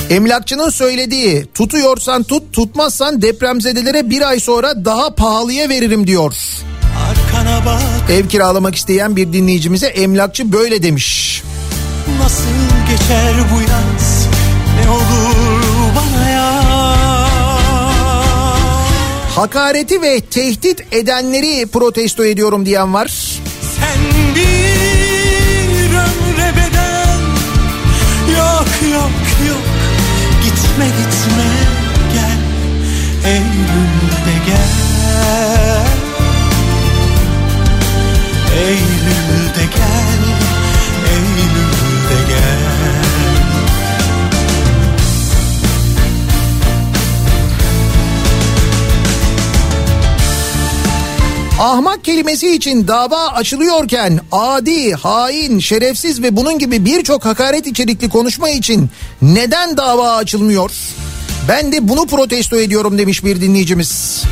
Emlakçının 0.10 0.70
söylediği 0.70 1.46
tutuyorsan 1.54 2.24
tut 2.24 2.54
tutmazsan 2.54 3.22
depremzedelere 3.22 4.10
bir 4.10 4.30
ay 4.30 4.40
sonra 4.40 4.86
daha 4.86 5.16
pahalıya 5.16 5.70
veririm 5.70 6.08
diyor. 6.08 6.34
Ev 8.10 8.28
kiralamak 8.28 8.76
isteyen 8.76 9.16
bir 9.16 9.34
dinleyicimize 9.34 9.88
emlakçı 9.88 10.52
böyle 10.52 10.84
demiş. 10.84 11.42
nasıl 12.24 12.44
geçer 12.90 13.34
bu 13.54 13.62
yaz 13.62 13.93
Hakareti 19.44 20.02
ve 20.02 20.22
tehdit 20.22 20.84
edenleri 20.92 21.68
protesto 21.68 22.26
ediyorum 22.26 22.66
diyen 22.66 22.94
var. 22.94 23.08
Sen 23.76 24.36
bir 24.36 25.90
ömre 25.90 26.52
bedel. 26.58 27.20
Yok 28.38 28.68
yok 28.94 29.12
yok. 29.48 29.64
Gitme 30.44 30.86
gitme. 30.86 31.50
Gel. 32.14 32.40
Eylül'de 33.32 34.46
gel 34.46 34.83
Ahmak 51.64 52.04
kelimesi 52.04 52.56
için 52.56 52.88
dava 52.88 53.28
açılıyorken 53.28 54.20
adi, 54.32 54.94
hain, 54.94 55.60
şerefsiz 55.60 56.22
ve 56.22 56.36
bunun 56.36 56.60
gibi 56.60 56.86
birçok 56.86 57.26
hakaret 57.26 57.68
içerikli 57.68 58.10
konuşma 58.10 58.50
için 58.50 58.90
neden 59.22 59.78
dava 59.78 60.16
açılmıyor? 60.16 60.72
Ben 61.48 61.72
de 61.72 61.90
bunu 61.90 62.06
protesto 62.06 62.58
ediyorum 62.58 62.98
demiş 62.98 63.26
bir 63.26 63.42
dinleyicimiz. 63.42 64.24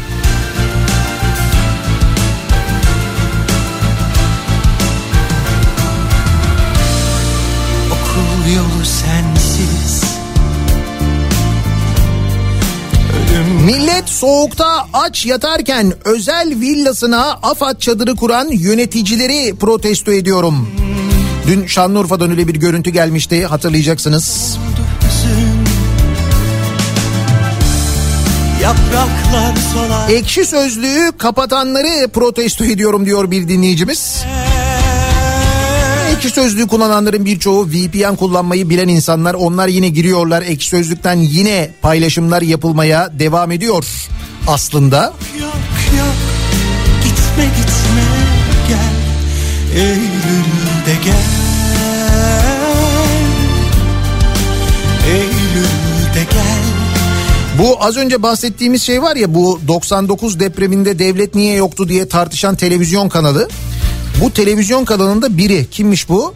Soğukta 14.22 14.88
aç 14.94 15.26
yatarken 15.26 15.94
özel 16.06 16.60
villasına 16.60 17.32
AFAD 17.44 17.80
çadırı 17.80 18.16
kuran 18.16 18.48
yöneticileri 18.48 19.56
protesto 19.56 20.12
ediyorum. 20.12 20.70
Dün 21.48 21.66
Şanlıurfa'dan 21.68 22.30
öyle 22.32 22.48
bir 22.48 22.56
görüntü 22.56 22.90
gelmişti 22.90 23.46
hatırlayacaksınız. 23.46 24.58
Ekşi 30.10 30.46
sözlüğü 30.46 31.12
kapatanları 31.18 32.08
protesto 32.08 32.66
ediyorum 32.66 33.06
diyor 33.06 33.32
bir 33.32 33.48
dinleyicimiz. 33.48 34.24
Ekşi 36.22 36.34
sözlüğü 36.34 36.68
kullananların 36.68 37.26
birçoğu 37.26 37.68
VPN 37.68 38.16
kullanmayı 38.16 38.70
bilen 38.70 38.88
insanlar. 38.88 39.34
Onlar 39.34 39.68
yine 39.68 39.90
giriyorlar 39.90 40.42
ekşi 40.42 40.68
sözlükten 40.70 41.16
yine 41.16 41.72
paylaşımlar 41.82 42.42
yapılmaya 42.42 43.20
devam 43.20 43.52
ediyor 43.52 43.86
aslında. 44.48 45.14
Yok 45.40 45.54
yok 45.98 46.16
Gitme 47.04 47.46
gitme 47.46 48.04
gel 48.68 49.82
Eylül'de 49.82 51.04
gel 51.06 51.16
Eylül'de 55.08 56.24
gel 56.32 56.62
Bu 57.60 57.84
az 57.84 57.98
önce 57.98 58.24
bahsettiğimiz 58.24 58.84
şey 58.84 59.02
var 59.02 59.16
ya 59.16 59.34
bu 59.34 59.60
99 59.68 60.40
depreminde 60.40 61.00
devlet 61.00 61.36
niye 61.36 61.56
yoktu 61.56 61.90
diye 61.90 62.08
tartışan 62.08 62.56
televizyon 62.56 63.10
kanalı. 63.10 63.48
Bu 64.22 64.34
televizyon 64.34 64.86
kanalında 64.86 65.38
biri 65.38 65.70
kimmiş 65.72 66.10
bu? 66.10 66.34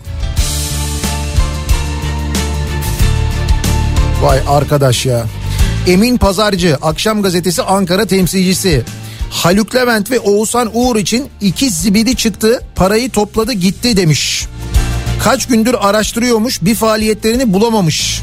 Vay 4.21 4.39
arkadaş 4.47 5.05
ya. 5.05 5.25
Emin 5.87 6.17
Pazarcı 6.17 6.77
Akşam 6.81 7.21
Gazetesi 7.21 7.63
Ankara 7.63 8.05
temsilcisi. 8.05 8.83
Haluk 9.29 9.75
Levent 9.75 10.11
ve 10.11 10.19
Oğuzhan 10.19 10.71
Uğur 10.73 10.95
için 10.95 11.29
iki 11.41 11.69
zibidi 11.69 12.15
çıktı 12.15 12.61
parayı 12.75 13.09
topladı 13.09 13.53
gitti 13.53 13.97
demiş. 13.97 14.45
Kaç 15.23 15.47
gündür 15.47 15.75
araştırıyormuş 15.79 16.61
bir 16.61 16.75
faaliyetlerini 16.75 17.53
bulamamış. 17.53 18.21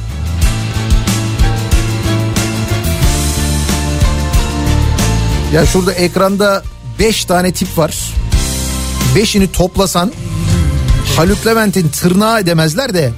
Ya 5.54 5.66
şurada 5.66 5.92
ekranda 5.92 6.62
5 6.98 7.24
tane 7.24 7.52
tip 7.52 7.78
var. 7.78 8.12
Beşini 9.14 9.52
toplasan 9.52 10.12
Haluk 11.16 11.46
Levent'in 11.46 11.88
tırnağı 11.88 12.40
edemezler 12.40 12.94
de. 12.94 13.12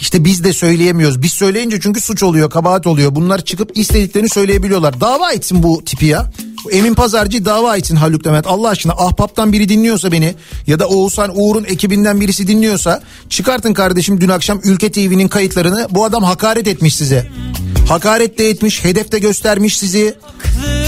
İşte 0.00 0.24
biz 0.24 0.44
de 0.44 0.52
söyleyemiyoruz. 0.52 1.22
Biz 1.22 1.32
söyleyince 1.32 1.80
çünkü 1.80 2.00
suç 2.00 2.22
oluyor, 2.22 2.50
kabahat 2.50 2.86
oluyor. 2.86 3.14
Bunlar 3.14 3.44
çıkıp 3.44 3.78
istediklerini 3.78 4.28
söyleyebiliyorlar. 4.28 5.00
Dava 5.00 5.32
etsin 5.32 5.62
bu 5.62 5.82
tipi 5.84 6.06
ya. 6.06 6.30
Emin 6.70 6.94
Pazarcı 6.94 7.44
dava 7.44 7.76
etsin 7.76 7.96
Haluk 7.96 8.26
Levent. 8.26 8.46
Allah 8.46 8.68
aşkına 8.68 8.92
Ahbap'tan 8.92 9.52
biri 9.52 9.68
dinliyorsa 9.68 10.12
beni 10.12 10.34
ya 10.66 10.78
da 10.78 10.88
Oğuzhan 10.88 11.32
Uğur'un 11.34 11.64
ekibinden 11.64 12.20
birisi 12.20 12.46
dinliyorsa 12.46 13.02
çıkartın 13.28 13.74
kardeşim 13.74 14.20
dün 14.20 14.28
akşam 14.28 14.60
Ülke 14.64 14.92
TV'nin 14.92 15.28
kayıtlarını. 15.28 15.86
Bu 15.90 16.04
adam 16.04 16.22
hakaret 16.22 16.68
etmiş 16.68 16.94
size. 16.94 17.30
Hakaret 17.88 18.38
de 18.38 18.48
etmiş, 18.48 18.84
hedef 18.84 19.12
de 19.12 19.18
göstermiş 19.18 19.78
sizi. 19.78 20.14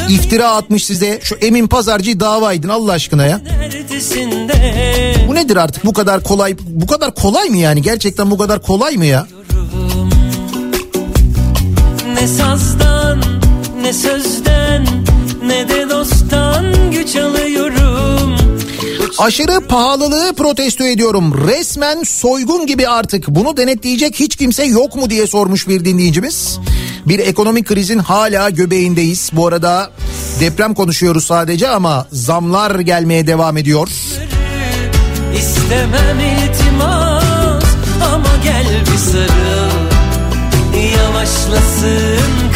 İftira 0.08 0.50
atmış 0.50 0.84
size. 0.84 1.20
Şu 1.22 1.34
Emin 1.34 1.66
Pazarcı'yı 1.66 2.20
dava 2.20 2.52
edin 2.52 2.68
Allah 2.68 2.92
aşkına 2.92 3.26
ya. 3.26 3.40
Bu 5.28 5.34
nedir 5.34 5.56
artık 5.56 5.84
bu 5.84 5.92
kadar 5.92 6.22
kolay 6.22 6.56
bu 6.58 6.86
kadar 6.86 7.14
kolay 7.14 7.48
mı 7.48 7.56
yani 7.56 7.82
gerçekten 7.82 8.30
bu 8.30 8.38
kadar 8.38 8.62
kolay 8.62 8.96
mı 8.96 9.06
ya? 9.06 9.26
Ne 12.14 12.26
sazdan 12.26 13.22
ne 13.82 13.92
sözden 13.92 14.86
ne 15.46 15.68
de 15.68 15.90
dosttan 15.90 16.90
güç 16.90 17.16
alıyorum 17.16 18.00
Aşırı 19.20 19.60
pahalılığı 19.60 20.34
protesto 20.34 20.84
ediyorum. 20.84 21.48
Resmen 21.48 22.02
soygun 22.02 22.66
gibi 22.66 22.88
artık. 22.88 23.28
Bunu 23.28 23.56
denetleyecek 23.56 24.20
hiç 24.20 24.36
kimse 24.36 24.64
yok 24.64 24.96
mu 24.96 25.10
diye 25.10 25.26
sormuş 25.26 25.68
bir 25.68 25.84
dinleyicimiz. 25.84 26.58
Bir 27.06 27.18
ekonomik 27.18 27.66
krizin 27.66 27.98
hala 27.98 28.50
göbeğindeyiz. 28.50 29.30
Bu 29.32 29.46
arada 29.46 29.90
deprem 30.40 30.74
konuşuyoruz 30.74 31.24
sadece 31.24 31.68
ama 31.68 32.06
zamlar 32.12 32.78
gelmeye 32.78 33.26
devam 33.26 33.56
ediyor. 33.56 33.88
İstemem 35.36 36.20
iltimas 36.20 37.64
ama 38.12 38.28
gel 38.44 38.66
bir 38.92 38.98
sarıl 38.98 39.90
Yavaşlasın 40.96 42.49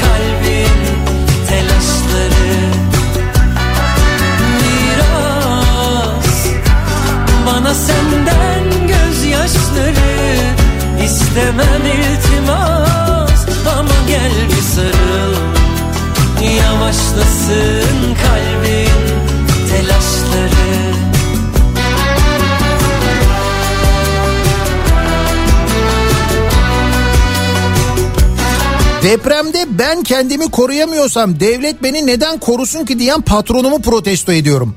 Depremde 29.05 29.78
ben 29.78 30.02
kendimi 30.02 30.51
koruyamıyorsam 30.51 31.40
devlet 31.40 31.82
beni 31.82 32.06
neden 32.06 32.39
korusun 32.39 32.85
ki 32.85 32.98
diyen 32.98 33.20
patronumu 33.20 33.82
protesto 33.82 34.32
ediyorum. 34.32 34.74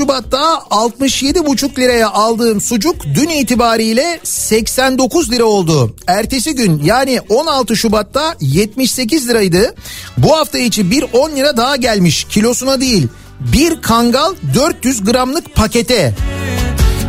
Şubat'ta 0.00 0.62
67,5 0.70 1.78
liraya 1.78 2.10
aldığım 2.10 2.60
sucuk 2.60 3.04
dün 3.04 3.28
itibariyle 3.28 4.20
89 4.22 5.30
lira 5.30 5.44
oldu. 5.44 5.96
Ertesi 6.06 6.54
gün 6.54 6.82
yani 6.84 7.20
16 7.28 7.76
Şubat'ta 7.76 8.36
78 8.40 9.28
liraydı. 9.28 9.74
Bu 10.18 10.36
hafta 10.36 10.58
içi 10.58 10.90
bir 10.90 11.04
10 11.12 11.30
lira 11.30 11.56
daha 11.56 11.76
gelmiş 11.76 12.24
kilosuna 12.24 12.80
değil. 12.80 13.08
Bir 13.40 13.82
kangal 13.82 14.34
400 14.54 15.04
gramlık 15.04 15.54
pakete. 15.54 16.14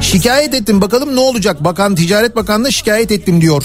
Şikayet 0.01 0.53
ettim 0.53 0.81
bakalım 0.81 1.15
ne 1.15 1.19
olacak. 1.19 1.63
Bakan 1.63 1.95
Ticaret 1.95 2.35
Bakanlığı'na 2.35 2.72
şikayet 2.72 3.11
ettim 3.11 3.41
diyor. 3.41 3.63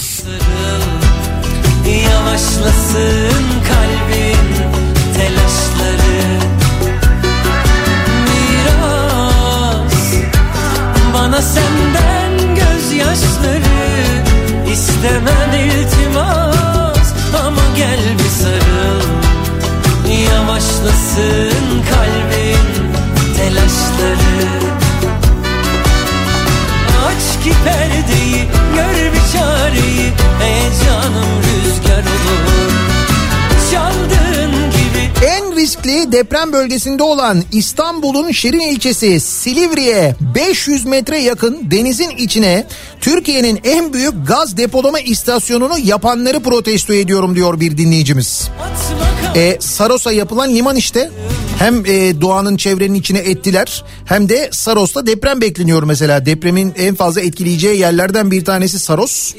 Yavaşlasın 2.03 3.43
kalbin 3.67 4.37
telaşları 5.17 5.96
bana 11.17 11.41
senden 11.41 12.55
gözyaşları. 12.55 13.97
İstemem 14.71 15.53
iltimas 15.53 17.13
ama 17.45 17.61
gel 17.77 17.99
bir 18.19 18.29
sarıl. 18.29 19.01
Yavaşlasın 20.31 21.83
kalbin 21.89 22.67
telaşları. 23.37 24.47
Aç 27.07 27.43
ki 27.43 27.53
perdeyi 27.65 28.47
gör 28.75 29.13
bir 29.13 29.33
çareyi. 29.33 30.13
Ey 30.43 30.61
canım 30.85 31.29
rüzgar 31.43 32.03
olur 32.03 32.66
En 35.25 35.55
riskli 35.55 36.11
deprem 36.11 36.53
bölgesinde 36.53 37.03
olan 37.03 37.43
İstanbul'un 37.51 38.31
Şirin 38.31 38.59
ilçesi 38.59 39.19
Silivri'ye 39.19 40.15
500 40.35 40.85
metre 40.85 41.19
yakın 41.19 41.71
denizin 41.71 42.09
içine 42.09 42.67
Türkiye'nin 43.01 43.59
en 43.63 43.93
büyük 43.93 44.27
gaz 44.27 44.57
depolama 44.57 44.99
istasyonunu 44.99 45.77
yapanları 45.83 46.39
protesto 46.39 46.93
ediyorum 46.93 47.35
diyor 47.35 47.59
bir 47.59 47.77
dinleyicimiz. 47.77 48.49
E, 49.35 49.57
Saros'a 49.59 50.11
yapılan 50.11 50.53
liman 50.53 50.75
işte. 50.75 51.11
Hem 51.59 51.85
e, 51.85 52.21
doğanın 52.21 52.57
çevrenin 52.57 52.95
içine 52.95 53.19
ettiler 53.19 53.83
hem 54.05 54.29
de 54.29 54.49
Saros'ta 54.51 55.07
deprem 55.07 55.41
bekleniyor 55.41 55.83
mesela. 55.83 56.25
Depremin 56.25 56.73
en 56.77 56.95
fazla 56.95 57.21
etkileyeceği 57.21 57.79
yerlerden 57.79 58.31
bir 58.31 58.45
tanesi 58.45 58.79
Saros. 58.79 59.33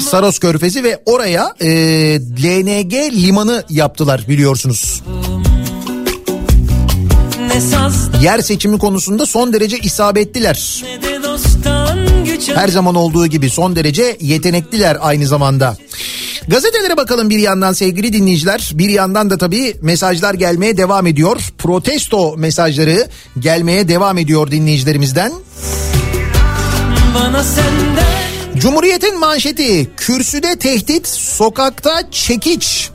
Saros 0.00 0.38
Körfezi 0.38 0.84
ve 0.84 1.02
oraya 1.06 1.54
e, 1.60 1.68
LNG 2.44 2.92
limanı 3.12 3.64
yaptılar 3.70 4.24
biliyorsunuz. 4.28 5.02
Yer 8.22 8.38
seçimi 8.38 8.78
konusunda 8.78 9.26
son 9.26 9.52
derece 9.52 9.78
isabetliler. 9.78 10.84
Her 12.54 12.68
zaman 12.68 12.94
olduğu 12.94 13.26
gibi 13.26 13.50
son 13.50 13.76
derece 13.76 14.16
yetenekliler 14.20 14.96
aynı 15.00 15.26
zamanda. 15.26 15.76
Gazetelere 16.48 16.96
bakalım 16.96 17.30
bir 17.30 17.38
yandan 17.38 17.72
sevgili 17.72 18.12
dinleyiciler. 18.12 18.70
Bir 18.74 18.88
yandan 18.88 19.30
da 19.30 19.38
tabii 19.38 19.76
mesajlar 19.82 20.34
gelmeye 20.34 20.76
devam 20.76 21.06
ediyor. 21.06 21.40
Protesto 21.58 22.36
mesajları 22.36 23.08
gelmeye 23.38 23.88
devam 23.88 24.18
ediyor 24.18 24.50
dinleyicilerimizden. 24.50 25.32
bana 27.14 27.44
senden 27.44 28.28
Cumhuriyet'in 28.56 29.18
manşeti 29.18 29.90
kürsüde 29.96 30.56
tehdit 30.56 31.08
sokakta 31.08 32.10
çekiç. 32.10 32.90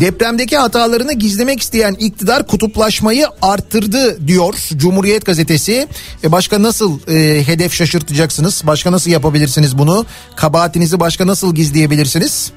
Depremdeki 0.00 0.56
hatalarını 0.56 1.12
gizlemek 1.12 1.62
isteyen 1.62 1.94
iktidar 1.94 2.46
kutuplaşmayı 2.46 3.26
arttırdı 3.42 4.28
diyor 4.28 4.54
Cumhuriyet 4.76 5.26
gazetesi. 5.26 5.88
E 6.24 6.32
başka 6.32 6.62
nasıl 6.62 6.98
e, 7.08 7.46
hedef 7.46 7.72
şaşırtacaksınız? 7.72 8.62
Başka 8.66 8.92
nasıl 8.92 9.10
yapabilirsiniz 9.10 9.78
bunu? 9.78 10.06
Kabahatinizi 10.36 11.00
başka 11.00 11.26
nasıl 11.26 11.54
gizleyebilirsiniz? 11.54 12.52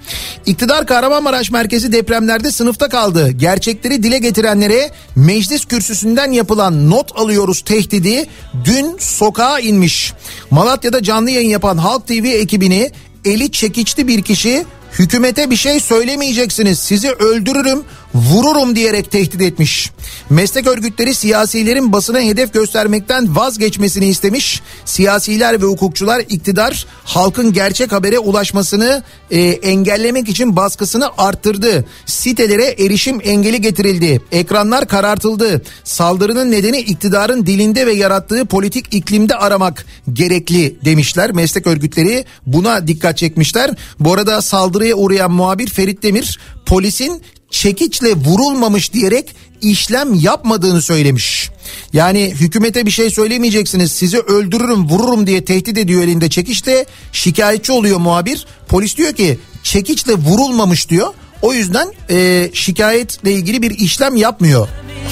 İktidar 0.45 0.87
Kahramanmaraş 0.87 1.51
merkezi 1.51 1.91
depremlerde 1.91 2.51
sınıfta 2.51 2.89
kaldı. 2.89 3.31
Gerçekleri 3.31 4.03
dile 4.03 4.17
getirenlere 4.17 4.91
meclis 5.15 5.65
kürsüsünden 5.65 6.31
yapılan 6.31 6.89
not 6.89 7.19
alıyoruz 7.19 7.61
tehdidi 7.61 8.25
dün 8.65 8.97
sokağa 8.99 9.59
inmiş. 9.59 10.13
Malatya'da 10.51 11.03
canlı 11.03 11.31
yayın 11.31 11.49
yapan 11.49 11.77
Halk 11.77 12.07
TV 12.07 12.25
ekibini 12.25 12.91
eli 13.25 13.51
çekiçli 13.51 14.07
bir 14.07 14.21
kişi 14.21 14.65
hükümete 14.99 15.49
bir 15.49 15.55
şey 15.55 15.79
söylemeyeceksiniz 15.79 16.79
sizi 16.79 17.11
öldürürüm 17.11 17.83
vururum 18.15 18.75
diyerek 18.75 19.11
tehdit 19.11 19.41
etmiş. 19.41 19.91
Meslek 20.29 20.67
örgütleri 20.67 21.15
siyasilerin 21.15 21.93
basına 21.93 22.19
hedef 22.19 22.53
göstermekten 22.53 23.35
vazgeçmesini 23.35 24.05
istemiş. 24.05 24.61
Siyasiler 24.85 25.61
ve 25.61 25.65
hukukçular 25.65 26.19
iktidar 26.19 26.85
halkın 27.03 27.53
gerçek 27.53 27.91
habere 27.91 28.19
ulaşmasını 28.19 29.03
e, 29.31 29.41
engellemek 29.41 30.29
için 30.29 30.55
baskısını 30.55 31.09
arttırdı. 31.17 31.85
Sitelere 32.05 32.65
erişim 32.65 33.19
engeli 33.23 33.61
getirildi. 33.61 34.21
Ekranlar 34.31 34.87
karartıldı. 34.87 35.61
Saldırının 35.83 36.51
nedeni 36.51 36.79
iktidarın 36.79 37.45
dilinde 37.45 37.87
ve 37.87 37.93
yarattığı 37.93 38.45
politik 38.45 38.93
iklimde 38.93 39.35
aramak 39.35 39.85
gerekli 40.13 40.75
demişler. 40.85 41.31
Meslek 41.31 41.67
örgütleri 41.67 42.25
buna 42.45 42.87
dikkat 42.87 43.17
çekmişler. 43.17 43.71
Bu 43.99 44.13
arada 44.13 44.41
saldırıya 44.80 44.95
uğrayan 44.95 45.31
muhabir 45.31 45.68
Ferit 45.68 46.03
Demir 46.03 46.39
polisin 46.65 47.22
çekiçle 47.51 48.14
vurulmamış 48.14 48.93
diyerek 48.93 49.35
işlem 49.61 50.14
yapmadığını 50.14 50.81
söylemiş. 50.81 51.49
Yani 51.93 52.34
hükümete 52.39 52.85
bir 52.85 52.91
şey 52.91 53.10
söylemeyeceksiniz 53.10 53.91
sizi 53.91 54.19
öldürürüm 54.19 54.89
vururum 54.89 55.27
diye 55.27 55.45
tehdit 55.45 55.77
ediyor 55.77 56.03
elinde 56.03 56.30
çekiçle 56.30 56.85
şikayetçi 57.11 57.72
oluyor 57.72 57.99
muhabir. 57.99 58.45
Polis 58.68 58.97
diyor 58.97 59.14
ki 59.14 59.39
çekiçle 59.64 60.14
vurulmamış 60.14 60.89
diyor. 60.89 61.14
O 61.41 61.53
yüzden 61.53 61.88
e, 62.10 62.49
şikayetle 62.53 63.31
ilgili 63.31 63.61
bir 63.61 63.72
işlem 63.72 64.15
yapmıyor. 64.15 64.68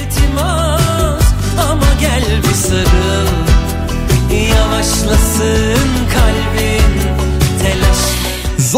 İtimat 0.07 1.23
ama 1.59 1.87
gel 2.01 2.23
bir 2.43 2.55
sarıl 2.55 3.27
Yavaşlasın 4.49 5.97
telaş 6.17 6.76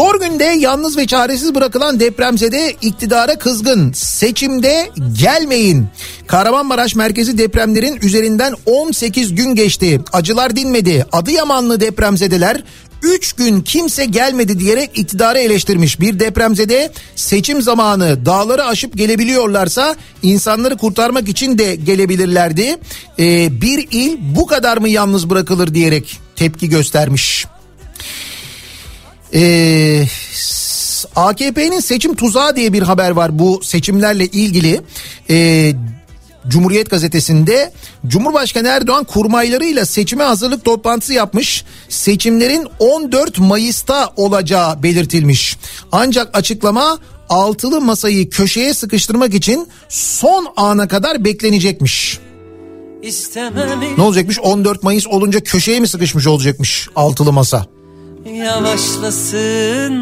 Zor 0.00 0.20
günde 0.20 0.44
yalnız 0.44 0.96
ve 0.96 1.06
çaresiz 1.06 1.54
bırakılan 1.54 2.00
depremzede 2.00 2.74
iktidara 2.82 3.38
kızgın. 3.38 3.92
Seçimde 3.92 4.90
gelmeyin. 5.18 5.86
Kahramanmaraş 6.26 6.94
merkezi 6.94 7.38
depremlerin 7.38 7.98
üzerinden 8.02 8.54
18 8.66 9.34
gün 9.34 9.54
geçti. 9.54 10.00
Acılar 10.12 10.56
dinmedi. 10.56 11.06
Adıyamanlı 11.12 11.80
depremzedeler 11.80 12.64
3 13.02 13.32
gün 13.32 13.60
kimse 13.60 14.04
gelmedi 14.04 14.58
diyerek 14.58 14.90
iktidarı 14.98 15.38
eleştirmiş. 15.38 16.00
Bir 16.00 16.20
depremzede 16.20 16.92
seçim 17.16 17.62
zamanı 17.62 18.26
dağları 18.26 18.64
aşıp 18.64 18.96
gelebiliyorlarsa 18.96 19.96
insanları 20.22 20.76
kurtarmak 20.76 21.28
için 21.28 21.58
de 21.58 21.74
gelebilirlerdi. 21.74 22.76
Ee, 23.18 23.60
bir 23.60 23.88
il 23.90 24.16
bu 24.20 24.46
kadar 24.46 24.76
mı 24.76 24.88
yalnız 24.88 25.30
bırakılır 25.30 25.74
diyerek 25.74 26.18
tepki 26.36 26.68
göstermiş. 26.68 27.46
Ee, 29.34 30.06
AKP'nin 31.16 31.80
seçim 31.80 32.14
tuzağı 32.14 32.56
diye 32.56 32.72
bir 32.72 32.82
haber 32.82 33.10
var 33.10 33.38
bu 33.38 33.60
seçimlerle 33.62 34.26
ilgili. 34.26 34.80
Ee, 35.30 35.72
Cumhuriyet 36.48 36.90
gazetesinde 36.90 37.72
Cumhurbaşkanı 38.06 38.68
Erdoğan 38.68 39.04
kurmaylarıyla 39.04 39.86
seçime 39.86 40.24
hazırlık 40.24 40.64
toplantısı 40.64 41.12
yapmış. 41.12 41.64
Seçimlerin 41.88 42.66
14 42.78 43.38
Mayıs'ta 43.38 44.12
olacağı 44.16 44.82
belirtilmiş. 44.82 45.56
Ancak 45.92 46.38
açıklama 46.38 46.98
altılı 47.28 47.80
masayı 47.80 48.30
köşeye 48.30 48.74
sıkıştırmak 48.74 49.34
için 49.34 49.68
son 49.88 50.52
ana 50.56 50.88
kadar 50.88 51.24
beklenecekmiş. 51.24 52.18
İstemem 53.02 53.80
Ne 53.98 54.02
olacakmış 54.02 54.38
14 54.38 54.82
Mayıs 54.82 55.06
olunca 55.06 55.40
köşeye 55.40 55.80
mi 55.80 55.88
sıkışmış 55.88 56.26
olacakmış 56.26 56.88
altılı 56.96 57.32
masa? 57.32 57.66
Yavaşlasın 58.26 59.94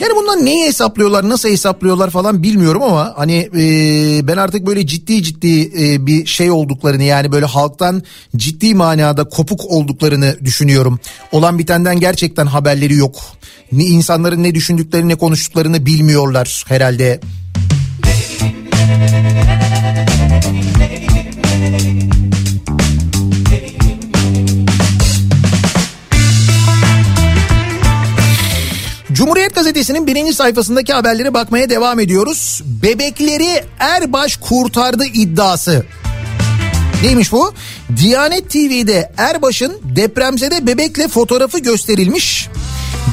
Yani 0.00 0.12
bundan 0.16 0.44
neyi 0.44 0.66
hesaplıyorlar 0.66 1.28
nasıl 1.28 1.48
hesaplıyorlar 1.48 2.10
falan 2.10 2.42
bilmiyorum 2.42 2.82
ama 2.82 3.12
hani 3.16 3.50
e, 3.56 4.28
ben 4.28 4.36
artık 4.36 4.66
böyle 4.66 4.86
ciddi 4.86 5.22
ciddi 5.22 5.70
e, 5.80 6.06
bir 6.06 6.26
şey 6.26 6.50
olduklarını 6.50 7.02
yani 7.02 7.32
böyle 7.32 7.46
halktan 7.46 8.02
ciddi 8.36 8.74
manada 8.74 9.24
kopuk 9.24 9.64
olduklarını 9.64 10.36
düşünüyorum. 10.44 11.00
Olan 11.32 11.58
bitenden 11.58 12.00
gerçekten 12.00 12.46
haberleri 12.46 12.94
yok. 12.94 13.16
Ne 13.72 13.84
insanların 13.84 14.42
ne 14.42 14.54
düşündüklerini 14.54 15.08
ne 15.08 15.14
konuştuklarını 15.14 15.86
bilmiyorlar 15.86 16.64
herhalde. 16.68 17.20
Cumhuriyet 29.14 29.54
Gazetesi'nin 29.54 30.06
birinci 30.06 30.34
sayfasındaki 30.34 30.92
haberlere 30.92 31.34
bakmaya 31.34 31.70
devam 31.70 32.00
ediyoruz. 32.00 32.62
Bebekleri 32.82 33.64
Erbaş 33.78 34.36
kurtardı 34.36 35.04
iddiası. 35.04 35.86
Neymiş 37.02 37.32
bu? 37.32 37.54
Diyanet 37.96 38.50
TV'de 38.50 39.12
Erbaş'ın 39.16 39.80
depremzede 39.82 40.66
bebekle 40.66 41.08
fotoğrafı 41.08 41.58
gösterilmiş. 41.58 42.48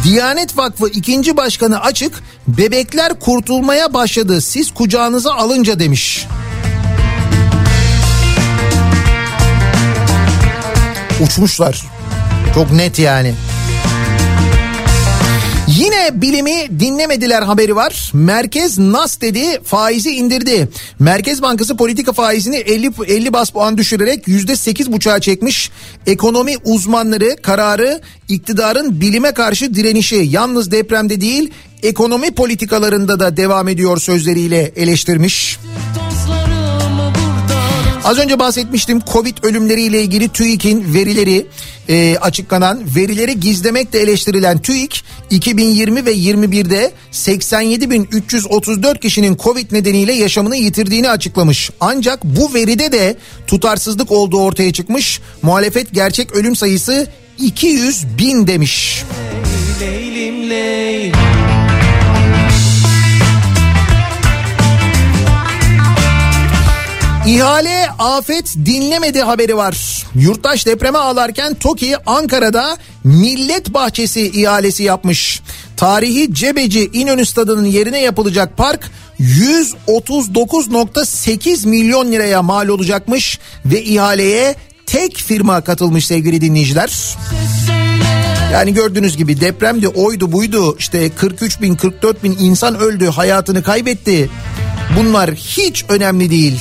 Diyanet 0.03 0.57
Vakfı 0.57 0.87
ikinci 0.87 1.37
başkanı 1.37 1.81
açık 1.81 2.23
bebekler 2.47 3.19
kurtulmaya 3.19 3.93
başladı 3.93 4.41
siz 4.41 4.73
kucağınıza 4.73 5.33
alınca 5.33 5.79
demiş. 5.79 6.27
Uçmuşlar. 11.23 11.85
Çok 12.53 12.71
net 12.71 12.99
yani. 12.99 13.33
Bilimi 16.13 16.79
dinlemediler 16.79 17.41
haberi 17.41 17.75
var. 17.75 18.11
Merkez 18.13 18.79
Nas 18.79 19.21
dedi 19.21 19.59
faizi 19.63 20.09
indirdi. 20.09 20.69
Merkez 20.99 21.41
Bankası 21.41 21.77
politika 21.77 22.13
faizini 22.13 22.55
50 22.55 22.91
50 23.07 23.33
bas 23.33 23.49
puan 23.49 23.77
düşürerek 23.77 24.27
%8,5'a 24.27 25.19
çekmiş. 25.19 25.71
Ekonomi 26.07 26.55
uzmanları 26.63 27.35
kararı 27.41 28.01
iktidarın 28.29 29.01
bilime 29.01 29.31
karşı 29.31 29.73
direnişi 29.73 30.15
yalnız 30.15 30.71
depremde 30.71 31.21
değil 31.21 31.51
ekonomi 31.83 32.31
politikalarında 32.31 33.19
da 33.19 33.37
devam 33.37 33.67
ediyor 33.67 33.97
sözleriyle 33.97 34.71
eleştirmiş. 34.75 35.59
Buradan 35.63 35.90
Az 38.05 38.17
önce 38.17 38.39
bahsetmiştim 38.39 38.99
Covid 39.13 39.37
ölümleriyle 39.43 40.01
ilgili 40.01 40.29
TÜİK'in 40.29 40.93
verileri 40.93 41.47
e, 41.89 42.17
açıklanan 42.17 42.95
verileri 42.95 43.39
gizlemekle 43.39 43.99
eleştirilen 43.99 44.57
TÜİK 44.57 45.03
2020 45.29 46.05
ve 46.05 46.13
21'de 46.13 46.91
87.334 47.11 48.99
kişinin 48.99 49.37
Covid 49.37 49.71
nedeniyle 49.71 50.13
yaşamını 50.13 50.55
yitirdiğini 50.55 51.09
açıklamış. 51.09 51.71
Ancak 51.79 52.23
bu 52.23 52.53
veride 52.53 52.91
de 52.91 53.17
tutarsızlık 53.47 54.11
olduğu 54.11 54.41
ortaya 54.41 54.73
çıkmış. 54.73 55.21
Muhalefet 55.41 55.93
gerçek 55.93 56.31
ölüm 56.31 56.55
sayısı 56.55 57.07
200 57.37 58.17
bin 58.17 58.47
demiş. 58.47 59.03
Leylim 59.05 59.50
İhale 67.31 67.89
afet 67.99 68.55
dinlemedi 68.65 69.21
haberi 69.21 69.57
var. 69.57 70.05
Yurttaş 70.15 70.65
depreme 70.65 70.97
ağlarken 70.97 71.53
TOKİ 71.53 71.95
Ankara'da 72.05 72.77
Millet 73.03 73.73
Bahçesi 73.73 74.21
ihalesi 74.21 74.83
yapmış. 74.83 75.41
Tarihi 75.77 76.33
Cebeci 76.33 76.89
İnönü 76.93 77.25
Stadı'nın 77.25 77.65
yerine 77.65 78.01
yapılacak 78.01 78.57
park 78.57 78.91
139.8 79.19 81.67
milyon 81.67 82.11
liraya 82.11 82.41
mal 82.41 82.67
olacakmış 82.67 83.39
ve 83.65 83.83
ihaleye 83.83 84.55
tek 84.85 85.17
firma 85.17 85.61
katılmış 85.61 86.07
sevgili 86.07 86.41
dinleyiciler. 86.41 87.17
Yani 88.53 88.73
gördüğünüz 88.73 89.17
gibi 89.17 89.41
depremdi 89.41 89.87
oydu 89.87 90.31
buydu 90.31 90.75
işte 90.79 91.09
43 91.09 91.61
bin 91.61 91.75
44 91.75 92.23
bin 92.23 92.37
insan 92.39 92.79
öldü 92.79 93.07
hayatını 93.07 93.63
kaybetti. 93.63 94.29
Bunlar 94.97 95.31
hiç 95.31 95.85
önemli 95.89 96.29
değil. 96.29 96.59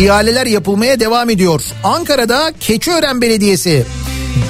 İhaleler 0.00 0.46
yapılmaya 0.46 1.00
devam 1.00 1.30
ediyor. 1.30 1.62
Ankara'da 1.84 2.52
Keçiören 2.60 3.20
Belediyesi 3.22 3.86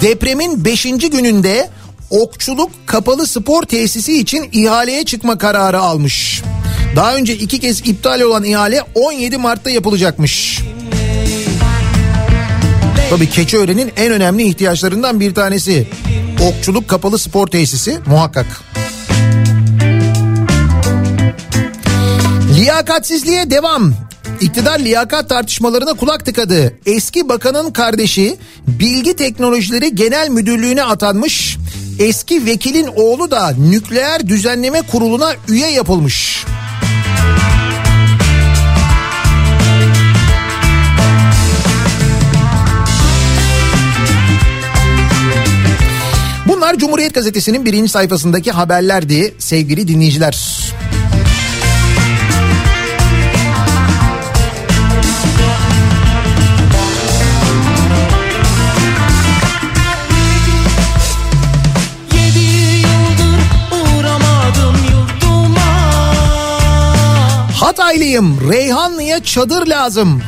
depremin 0.02 0.64
5. 0.64 0.82
gününde 0.82 1.70
okçuluk 2.10 2.70
kapalı 2.86 3.26
spor 3.26 3.62
tesisi 3.62 4.18
için 4.18 4.48
ihaleye 4.52 5.04
çıkma 5.04 5.38
kararı 5.38 5.80
almış. 5.80 6.42
Daha 6.96 7.16
önce 7.16 7.34
iki 7.36 7.60
kez 7.60 7.80
iptal 7.88 8.20
olan 8.20 8.44
ihale 8.44 8.82
17 8.94 9.36
Mart'ta 9.38 9.70
yapılacakmış. 9.70 10.60
Tabii 13.10 13.30
Keçiören'in 13.30 13.92
en 13.96 14.12
önemli 14.12 14.42
ihtiyaçlarından 14.42 15.20
bir 15.20 15.34
tanesi. 15.34 15.88
Okçuluk 16.48 16.88
kapalı 16.88 17.18
spor 17.18 17.46
tesisi 17.46 17.98
muhakkak. 18.06 18.46
Liyakatsizliğe 22.58 23.50
devam. 23.50 24.09
İktidar 24.40 24.78
liyakat 24.78 25.28
tartışmalarına 25.28 25.94
kulak 25.94 26.26
tıkadı. 26.26 26.74
Eski 26.86 27.28
bakanın 27.28 27.70
kardeşi 27.70 28.36
Bilgi 28.66 29.16
Teknolojileri 29.16 29.94
Genel 29.94 30.28
Müdürlüğü'ne 30.28 30.82
atanmış. 30.82 31.56
Eski 31.98 32.46
vekilin 32.46 32.86
oğlu 32.96 33.30
da 33.30 33.50
Nükleer 33.50 34.28
Düzenleme 34.28 34.82
Kurulu'na 34.82 35.32
üye 35.48 35.70
yapılmış. 35.70 36.44
Bunlar 46.46 46.78
Cumhuriyet 46.78 47.14
Gazetesi'nin 47.14 47.64
birinci 47.64 47.90
sayfasındaki 47.90 48.50
haberlerdi 48.50 49.34
sevgili 49.38 49.88
dinleyiciler. 49.88 50.59
Hataylıyım. 67.70 68.50
Reyhanlı'ya 68.50 69.24
çadır 69.24 69.66
lazım. 69.66 70.22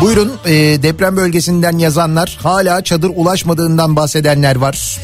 Buyurun 0.00 0.32
e, 0.44 0.52
deprem 0.82 1.16
bölgesinden 1.16 1.78
yazanlar 1.78 2.38
hala 2.42 2.84
çadır 2.84 3.10
ulaşmadığından 3.14 3.96
bahsedenler 3.96 4.56
var. 4.56 5.00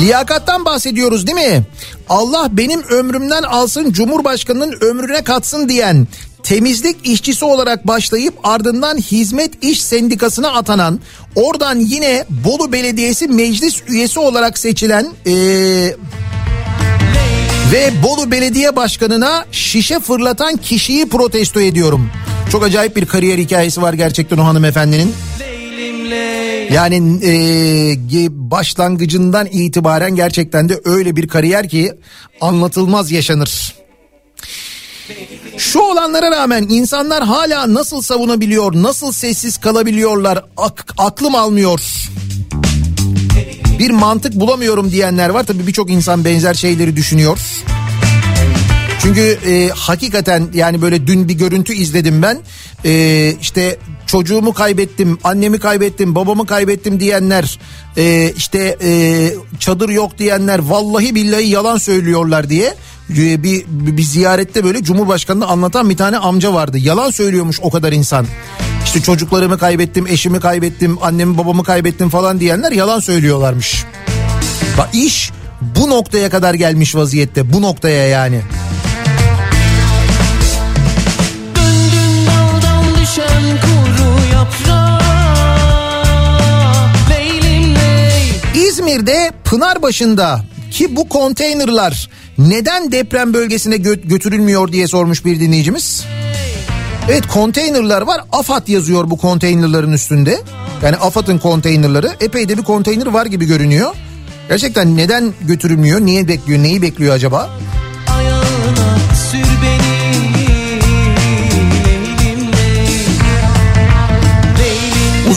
Liyakattan 0.00 0.64
bahsediyoruz 0.64 1.26
değil 1.26 1.48
mi? 1.48 1.62
Allah 2.08 2.48
benim 2.50 2.82
ömrümden 2.82 3.42
alsın 3.42 3.92
Cumhurbaşkanının 3.92 4.78
ömrüne 4.80 5.24
katsın 5.24 5.68
diyen 5.68 6.08
temizlik 6.42 6.96
işçisi 7.08 7.44
olarak 7.44 7.86
başlayıp 7.86 8.34
ardından 8.44 8.96
hizmet 8.98 9.64
iş 9.64 9.82
sendikasına 9.82 10.48
atanan 10.48 11.00
oradan 11.34 11.78
yine 11.78 12.24
Bolu 12.44 12.72
Belediyesi 12.72 13.28
meclis 13.28 13.82
üyesi 13.88 14.20
olarak 14.20 14.58
seçilen 14.58 15.06
eee, 15.26 15.96
ve 17.72 17.90
Bolu 18.02 18.30
Belediye 18.30 18.76
Başkanı'na 18.76 19.44
şişe 19.52 20.00
fırlatan 20.00 20.56
kişiyi 20.56 21.08
protesto 21.08 21.60
ediyorum. 21.60 22.10
Çok 22.52 22.64
acayip 22.64 22.96
bir 22.96 23.06
kariyer 23.06 23.38
hikayesi 23.38 23.82
var 23.82 23.92
gerçekten 23.92 24.38
o 24.38 24.44
hanımefendinin. 24.44 25.14
Yani 26.72 26.96
e, 27.24 28.28
başlangıcından 28.30 29.46
itibaren 29.46 30.14
gerçekten 30.16 30.68
de 30.68 30.80
öyle 30.84 31.16
bir 31.16 31.28
kariyer 31.28 31.68
ki 31.68 31.92
anlatılmaz 32.40 33.10
yaşanır. 33.10 33.74
Şu 35.60 35.78
olanlara 35.80 36.30
rağmen 36.30 36.66
insanlar 36.70 37.24
hala 37.24 37.74
nasıl 37.74 38.02
savunabiliyor, 38.02 38.72
nasıl 38.74 39.12
sessiz 39.12 39.56
kalabiliyorlar 39.58 40.44
ak- 40.56 40.94
aklım 40.98 41.34
almıyor. 41.34 41.80
Bir 43.78 43.90
mantık 43.90 44.34
bulamıyorum 44.34 44.90
diyenler 44.90 45.28
var. 45.28 45.44
Tabii 45.44 45.66
birçok 45.66 45.90
insan 45.90 46.24
benzer 46.24 46.54
şeyleri 46.54 46.96
düşünüyor. 46.96 47.38
Çünkü 49.02 49.38
e, 49.46 49.68
hakikaten 49.68 50.48
yani 50.54 50.82
böyle 50.82 51.06
dün 51.06 51.28
bir 51.28 51.34
görüntü 51.34 51.74
izledim 51.74 52.22
ben. 52.22 52.38
E, 52.84 53.32
işte 53.40 53.78
çocuğumu 54.10 54.54
kaybettim, 54.54 55.18
annemi 55.24 55.58
kaybettim, 55.58 56.14
babamı 56.14 56.46
kaybettim 56.46 57.00
diyenler, 57.00 57.58
e, 57.96 58.32
işte 58.36 58.76
e, 58.82 58.90
çadır 59.58 59.88
yok 59.88 60.18
diyenler, 60.18 60.58
vallahi 60.58 61.14
billahi 61.14 61.48
yalan 61.48 61.78
söylüyorlar 61.78 62.48
diye 62.48 62.74
e, 63.10 63.42
bir, 63.42 63.64
bir 63.68 64.02
ziyarette 64.02 64.64
böyle 64.64 64.82
Cumhurbaşkanı'nı 64.82 65.46
anlatan 65.46 65.90
bir 65.90 65.96
tane 65.96 66.18
amca 66.18 66.54
vardı. 66.54 66.78
Yalan 66.78 67.10
söylüyormuş 67.10 67.60
o 67.62 67.70
kadar 67.70 67.92
insan. 67.92 68.26
İşte 68.84 69.02
çocuklarımı 69.02 69.58
kaybettim, 69.58 70.06
eşimi 70.06 70.40
kaybettim, 70.40 70.98
annemi 71.02 71.38
babamı 71.38 71.64
kaybettim 71.64 72.08
falan 72.08 72.40
diyenler 72.40 72.72
yalan 72.72 73.00
söylüyorlarmış. 73.00 73.84
Bak 74.78 74.88
iş 74.92 75.30
bu 75.60 75.90
noktaya 75.90 76.30
kadar 76.30 76.54
gelmiş 76.54 76.94
vaziyette, 76.94 77.52
bu 77.52 77.62
noktaya 77.62 78.06
yani. 78.08 78.40
İzmir'de 88.80 89.30
Pınarbaşı'nda 89.44 90.40
ki 90.70 90.96
bu 90.96 91.08
konteynerlar 91.08 92.10
neden 92.38 92.92
deprem 92.92 93.34
bölgesine 93.34 93.76
gö- 93.76 94.08
götürülmüyor 94.08 94.72
diye 94.72 94.86
sormuş 94.86 95.24
bir 95.24 95.40
dinleyicimiz. 95.40 96.04
Evet 97.10 97.26
konteynerlar 97.26 98.02
var. 98.02 98.20
AFAD 98.32 98.68
yazıyor 98.68 99.10
bu 99.10 99.18
konteynerların 99.18 99.92
üstünde. 99.92 100.40
Yani 100.82 100.96
AFAD'ın 100.96 101.38
konteynerları. 101.38 102.10
Epey 102.20 102.48
de 102.48 102.58
bir 102.58 102.62
konteyner 102.62 103.06
var 103.06 103.26
gibi 103.26 103.44
görünüyor. 103.44 103.94
Gerçekten 104.48 104.96
neden 104.96 105.32
götürülmüyor? 105.40 106.00
Niye 106.00 106.28
bekliyor? 106.28 106.62
Neyi 106.62 106.82
bekliyor 106.82 107.14
acaba? 107.14 107.38
ayağına 107.40 107.79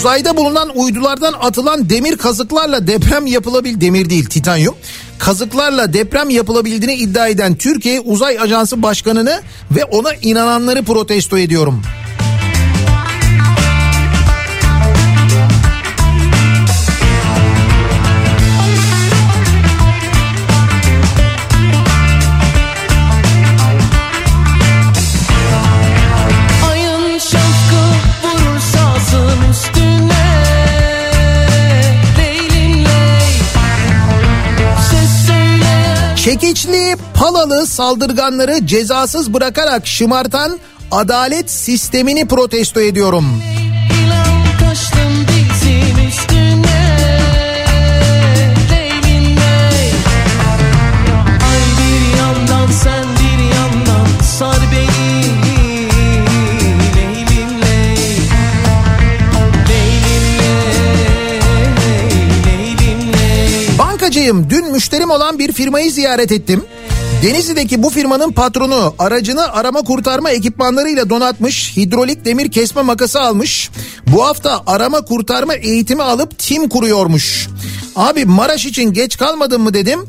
Uzayda 0.03 0.37
bulunan 0.37 0.69
uydulardan 0.75 1.33
atılan 1.41 1.89
demir 1.89 2.17
kazıklarla 2.17 2.87
deprem 2.87 3.27
yapılabil 3.27 3.81
demir 3.81 4.09
değil 4.09 4.25
titanyum 4.25 4.75
kazıklarla 5.19 5.93
deprem 5.93 6.29
yapılabildiğini 6.29 6.95
iddia 6.95 7.27
eden 7.27 7.55
Türkiye 7.55 7.99
Uzay 7.99 8.39
Ajansı 8.39 8.81
Başkanı'nı 8.81 9.41
ve 9.71 9.83
ona 9.83 10.13
inananları 10.13 10.83
protesto 10.83 11.37
ediyorum. 11.37 11.81
Çekiçli, 36.33 36.95
palalı 37.13 37.67
saldırganları 37.67 38.67
cezasız 38.67 39.33
bırakarak 39.33 39.87
şımartan 39.87 40.59
adalet 40.91 41.51
sistemini 41.51 42.27
protesto 42.27 42.81
ediyorum. 42.81 43.25
İlan 43.57 43.72
Bankacıyım 64.13 64.49
dün 64.49 64.71
müşterim 64.71 65.09
olan 65.09 65.39
bir 65.39 65.51
firmayı 65.51 65.91
ziyaret 65.91 66.31
ettim. 66.31 66.63
Denizli'deki 67.23 67.83
bu 67.83 67.89
firmanın 67.89 68.31
patronu 68.31 68.95
aracını 68.99 69.53
arama 69.53 69.81
kurtarma 69.81 70.29
ekipmanlarıyla 70.31 71.09
donatmış, 71.09 71.77
hidrolik 71.77 72.25
demir 72.25 72.51
kesme 72.51 72.81
makası 72.81 73.21
almış. 73.21 73.69
Bu 74.07 74.25
hafta 74.25 74.63
arama 74.67 75.01
kurtarma 75.01 75.53
eğitimi 75.53 76.03
alıp 76.03 76.39
tim 76.39 76.69
kuruyormuş. 76.69 77.47
Abi 77.95 78.25
Maraş 78.25 78.65
için 78.65 78.93
geç 78.93 79.17
kalmadın 79.17 79.61
mı 79.61 79.73
dedim. 79.73 79.99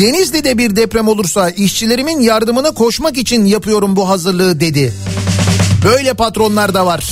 Denizli'de 0.00 0.58
bir 0.58 0.76
deprem 0.76 1.08
olursa 1.08 1.50
işçilerimin 1.50 2.20
yardımına 2.20 2.70
koşmak 2.70 3.18
için 3.18 3.44
yapıyorum 3.44 3.96
bu 3.96 4.08
hazırlığı 4.08 4.60
dedi. 4.60 4.94
Böyle 5.84 6.14
patronlar 6.14 6.74
da 6.74 6.86
var. 6.86 7.04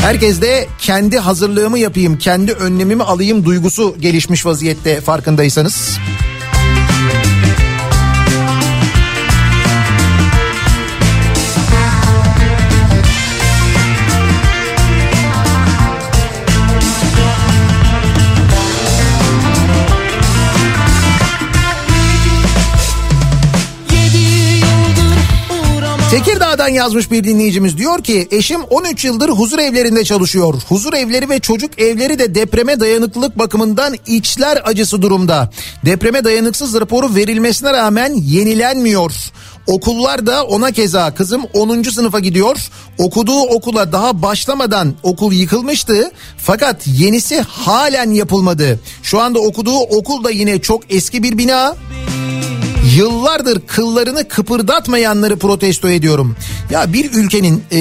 Herkes 0.00 0.42
de 0.42 0.68
kendi 0.78 1.18
hazırlığımı 1.18 1.78
yapayım, 1.78 2.18
kendi 2.18 2.52
önlemimi 2.52 3.02
alayım 3.02 3.44
duygusu 3.44 3.96
gelişmiş 4.00 4.46
vaziyette 4.46 5.00
farkındaysanız. 5.00 5.98
Tekirdağ'dan 26.10 26.49
yazmış 26.70 27.10
bir 27.10 27.24
dinleyicimiz 27.24 27.78
diyor 27.78 28.02
ki 28.02 28.28
eşim 28.30 28.60
13 28.62 29.04
yıldır 29.04 29.28
huzur 29.28 29.58
evlerinde 29.58 30.04
çalışıyor. 30.04 30.54
Huzur 30.68 30.92
evleri 30.92 31.30
ve 31.30 31.38
çocuk 31.38 31.80
evleri 31.80 32.18
de 32.18 32.34
depreme 32.34 32.80
dayanıklılık 32.80 33.38
bakımından 33.38 33.94
içler 34.06 34.62
acısı 34.64 35.02
durumda. 35.02 35.50
Depreme 35.84 36.24
dayanıksız 36.24 36.80
raporu 36.80 37.14
verilmesine 37.14 37.72
rağmen 37.72 38.14
yenilenmiyor. 38.14 39.12
Okullar 39.66 40.26
da 40.26 40.44
ona 40.44 40.70
keza 40.70 41.14
kızım 41.14 41.42
10. 41.54 41.82
sınıfa 41.82 42.20
gidiyor. 42.20 42.56
Okuduğu 42.98 43.40
okula 43.40 43.92
daha 43.92 44.22
başlamadan 44.22 44.94
okul 45.02 45.32
yıkılmıştı. 45.32 46.10
Fakat 46.38 46.86
yenisi 46.86 47.40
halen 47.40 48.10
yapılmadı. 48.10 48.80
Şu 49.02 49.20
anda 49.20 49.38
okuduğu 49.38 49.78
okul 49.78 50.24
da 50.24 50.30
yine 50.30 50.60
çok 50.60 50.92
eski 50.92 51.22
bir 51.22 51.38
bina. 51.38 51.76
Yıllardır 52.84 53.60
kıllarını 53.66 54.28
kıpırdatmayanları 54.28 55.38
protesto 55.38 55.88
ediyorum. 55.88 56.36
Ya 56.70 56.92
bir 56.92 57.12
ülkenin 57.12 57.62
e, 57.70 57.78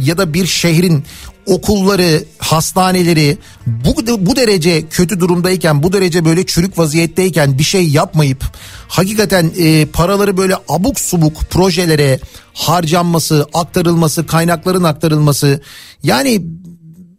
ya 0.00 0.18
da 0.18 0.34
bir 0.34 0.46
şehrin 0.46 1.04
okulları, 1.46 2.24
hastaneleri 2.38 3.38
bu, 3.66 3.94
bu 4.26 4.36
derece 4.36 4.88
kötü 4.88 5.20
durumdayken, 5.20 5.82
bu 5.82 5.92
derece 5.92 6.24
böyle 6.24 6.46
çürük 6.46 6.78
vaziyetteyken 6.78 7.58
bir 7.58 7.64
şey 7.64 7.88
yapmayıp 7.88 8.44
hakikaten 8.88 9.50
e, 9.58 9.86
paraları 9.86 10.36
böyle 10.36 10.54
abuk 10.68 11.00
subuk 11.00 11.40
projelere 11.50 12.20
harcanması, 12.54 13.46
aktarılması, 13.54 14.26
kaynakların 14.26 14.84
aktarılması 14.84 15.60
yani 16.02 16.42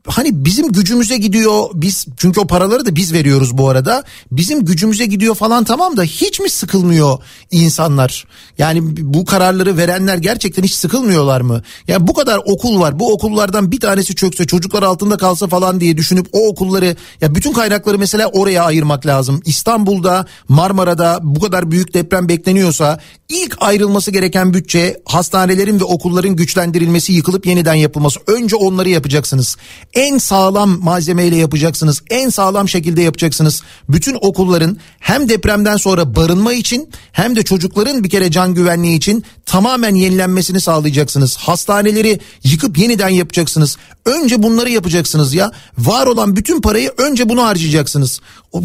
hani 0.07 0.45
bizim 0.45 0.71
gücümüze 0.71 1.17
gidiyor 1.17 1.69
biz 1.73 2.05
çünkü 2.17 2.39
o 2.39 2.47
paraları 2.47 2.85
da 2.85 2.95
biz 2.95 3.13
veriyoruz 3.13 3.57
bu 3.57 3.69
arada. 3.69 4.03
Bizim 4.31 4.65
gücümüze 4.65 5.05
gidiyor 5.05 5.35
falan 5.35 5.63
tamam 5.63 5.97
da 5.97 6.03
hiç 6.03 6.39
mi 6.39 6.49
sıkılmıyor 6.49 7.17
insanlar? 7.51 8.27
Yani 8.57 8.79
bu 9.13 9.25
kararları 9.25 9.77
verenler 9.77 10.17
gerçekten 10.17 10.63
hiç 10.63 10.73
sıkılmıyorlar 10.73 11.41
mı? 11.41 11.61
Yani 11.87 12.07
bu 12.07 12.13
kadar 12.13 12.39
okul 12.45 12.79
var 12.79 12.99
bu 12.99 13.13
okullardan 13.13 13.71
bir 13.71 13.79
tanesi 13.79 14.15
çökse 14.15 14.45
çocuklar 14.45 14.83
altında 14.83 15.17
kalsa 15.17 15.47
falan 15.47 15.79
diye 15.79 15.97
düşünüp 15.97 16.27
o 16.31 16.47
okulları 16.47 16.95
ya 17.21 17.35
bütün 17.35 17.53
kaynakları 17.53 17.97
mesela 17.99 18.27
oraya 18.27 18.63
ayırmak 18.63 19.05
lazım. 19.05 19.41
İstanbul'da 19.45 20.25
Marmara'da 20.47 21.19
bu 21.23 21.39
kadar 21.39 21.71
büyük 21.71 21.93
deprem 21.93 22.29
bekleniyorsa 22.29 22.99
ilk 23.33 23.55
ayrılması 23.59 24.11
gereken 24.11 24.53
bütçe 24.53 25.01
hastanelerin 25.05 25.79
ve 25.79 25.83
okulların 25.83 26.35
güçlendirilmesi 26.35 27.13
yıkılıp 27.13 27.45
yeniden 27.45 27.73
yapılması 27.73 28.19
önce 28.27 28.55
onları 28.55 28.89
yapacaksınız 28.89 29.57
en 29.93 30.17
sağlam 30.17 30.79
malzemeyle 30.83 31.35
yapacaksınız. 31.35 32.01
En 32.09 32.29
sağlam 32.29 32.69
şekilde 32.69 33.01
yapacaksınız. 33.01 33.63
Bütün 33.89 34.17
okulların 34.21 34.77
hem 34.99 35.29
depremden 35.29 35.77
sonra 35.77 36.15
barınma 36.15 36.53
için 36.53 36.89
hem 37.11 37.35
de 37.35 37.43
çocukların 37.43 38.03
bir 38.03 38.09
kere 38.09 38.31
can 38.31 38.53
güvenliği 38.53 38.97
için 38.97 39.23
tamamen 39.45 39.95
yenilenmesini 39.95 40.61
sağlayacaksınız. 40.61 41.37
Hastaneleri 41.37 42.19
yıkıp 42.43 42.77
yeniden 42.77 43.09
yapacaksınız. 43.09 43.77
Önce 44.05 44.43
bunları 44.43 44.69
yapacaksınız 44.69 45.33
ya. 45.33 45.51
Var 45.77 46.07
olan 46.07 46.35
bütün 46.35 46.61
parayı 46.61 46.91
önce 46.97 47.29
bunu 47.29 47.43
harcayacaksınız. 47.43 48.19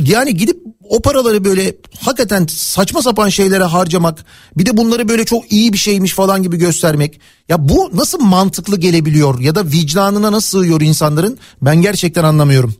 Yani 0.04 0.36
gidip 0.36 0.56
o 0.88 1.02
paraları 1.02 1.44
böyle 1.44 1.76
hakikaten 2.00 2.46
saçma 2.46 3.02
sapan 3.02 3.28
şeylere 3.28 3.64
harcamak 3.64 4.24
bir 4.58 4.66
de 4.66 4.76
bunları 4.76 5.08
böyle 5.08 5.24
çok 5.24 5.52
iyi 5.52 5.72
bir 5.72 5.78
şeymiş 5.78 6.12
falan 6.12 6.42
gibi 6.42 6.56
göstermek 6.56 7.20
ya 7.48 7.68
bu 7.68 7.90
nasıl 7.94 8.20
mantıklı 8.20 8.76
gelebiliyor 8.76 9.40
ya 9.40 9.54
da 9.54 9.64
vicdanına 9.66 10.32
nasıl 10.32 10.58
sığıyor 10.58 10.80
insanların 10.80 11.38
ben 11.62 11.82
gerçekten 11.82 12.24
anlamıyorum. 12.24 12.74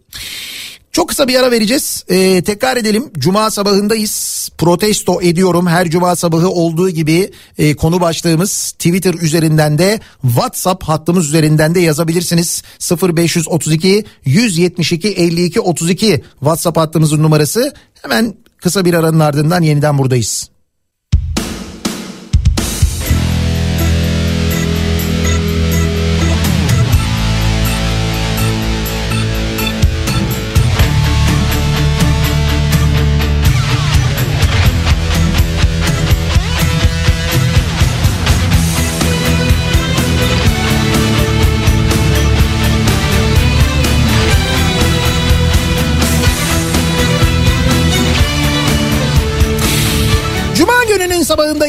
Çok 0.92 1.09
kısa 1.09 1.28
bir 1.28 1.34
ara 1.34 1.50
vereceğiz. 1.50 2.05
Ee, 2.09 2.42
tekrar 2.42 2.76
edelim. 2.76 3.10
Cuma 3.18 3.50
sabahındayız. 3.50 4.48
Protesto 4.59 5.22
ediyorum. 5.22 5.66
Her 5.66 5.90
cuma 5.90 6.16
sabahı 6.16 6.48
olduğu 6.48 6.90
gibi 6.90 7.30
e, 7.59 7.76
konu 7.76 8.00
başlığımız 8.00 8.72
Twitter 8.72 9.14
üzerinden 9.14 9.78
de 9.78 10.00
WhatsApp 10.22 10.84
hattımız 10.84 11.26
üzerinden 11.26 11.74
de 11.74 11.80
yazabilirsiniz. 11.80 12.62
0532 13.02 14.05
172 14.24 15.09
52 15.09 15.60
32 15.60 16.24
WhatsApp 16.38 16.76
hattımızın 16.76 17.22
numarası. 17.22 17.72
Hemen 18.02 18.34
kısa 18.56 18.84
bir 18.84 18.94
aranın 18.94 19.20
ardından 19.20 19.62
yeniden 19.62 19.98
buradayız. 19.98 20.57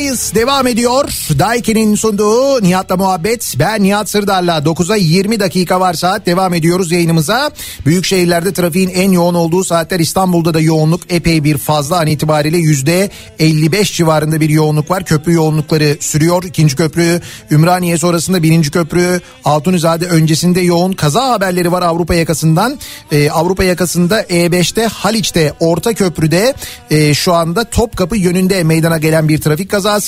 Sabahındayız. 0.10 0.32
Devam 0.36 0.68
ediyor. 0.68 1.10
Daiki'nin 1.40 1.96
sunduğu 1.96 2.64
Nihat'la 2.64 2.98
muhabbet. 2.98 3.56
Ben 3.60 3.84
Nihat 3.84 4.10
Sırdar'la 4.10 4.58
9'a 4.58 4.96
20 4.96 5.40
dakika 5.40 5.80
var 5.80 5.94
saat. 5.94 6.26
Devam 6.26 6.54
ediyoruz 6.54 6.92
yayınımıza. 6.92 7.52
Büyük 7.86 8.06
şehirlerde 8.06 8.54
trafiğin 8.54 8.90
en 8.90 9.12
yoğun 9.12 9.34
olduğu 9.34 9.64
saatler 9.64 10.00
İstanbul'da 10.00 10.54
da 10.54 10.60
yoğunluk 10.60 11.02
epey 11.10 11.44
bir 11.44 11.58
fazla. 11.58 12.00
An 12.00 12.08
itibariyle 12.08 12.58
yüzde 12.58 13.10
55 13.40 13.98
civarında 13.98 14.40
bir 14.40 14.50
yoğunluk 14.50 14.92
var. 14.92 15.04
Köprü 15.04 15.34
yoğunlukları 15.34 15.98
sürüyor. 16.00 16.44
İkinci 16.44 16.76
köprü 16.76 17.22
Ümraniye 17.52 17.98
sonrasında 17.98 18.44
birinci 18.44 18.72
köprü 18.72 19.22
Altunizade 19.46 20.06
öncesinde 20.06 20.62
yoğun 20.62 20.92
kaza 20.92 21.30
haberleri 21.30 21.72
var 21.72 21.82
Avrupa 21.82 22.16
yakasından. 22.16 22.80
Ee, 23.12 23.30
Avrupa 23.30 23.64
yakasında 23.64 24.22
E5'te 24.22 24.86
Haliç'te 24.88 25.54
orta 25.60 25.94
köprüde 25.94 26.54
e, 26.92 27.14
şu 27.14 27.34
anda 27.34 27.64
Topkapı 27.64 28.18
yönünde 28.18 28.64
meydana 28.64 28.98
gelen 28.98 29.30
bir 29.30 29.42
trafik 29.42 29.72
kazası. 29.72 29.99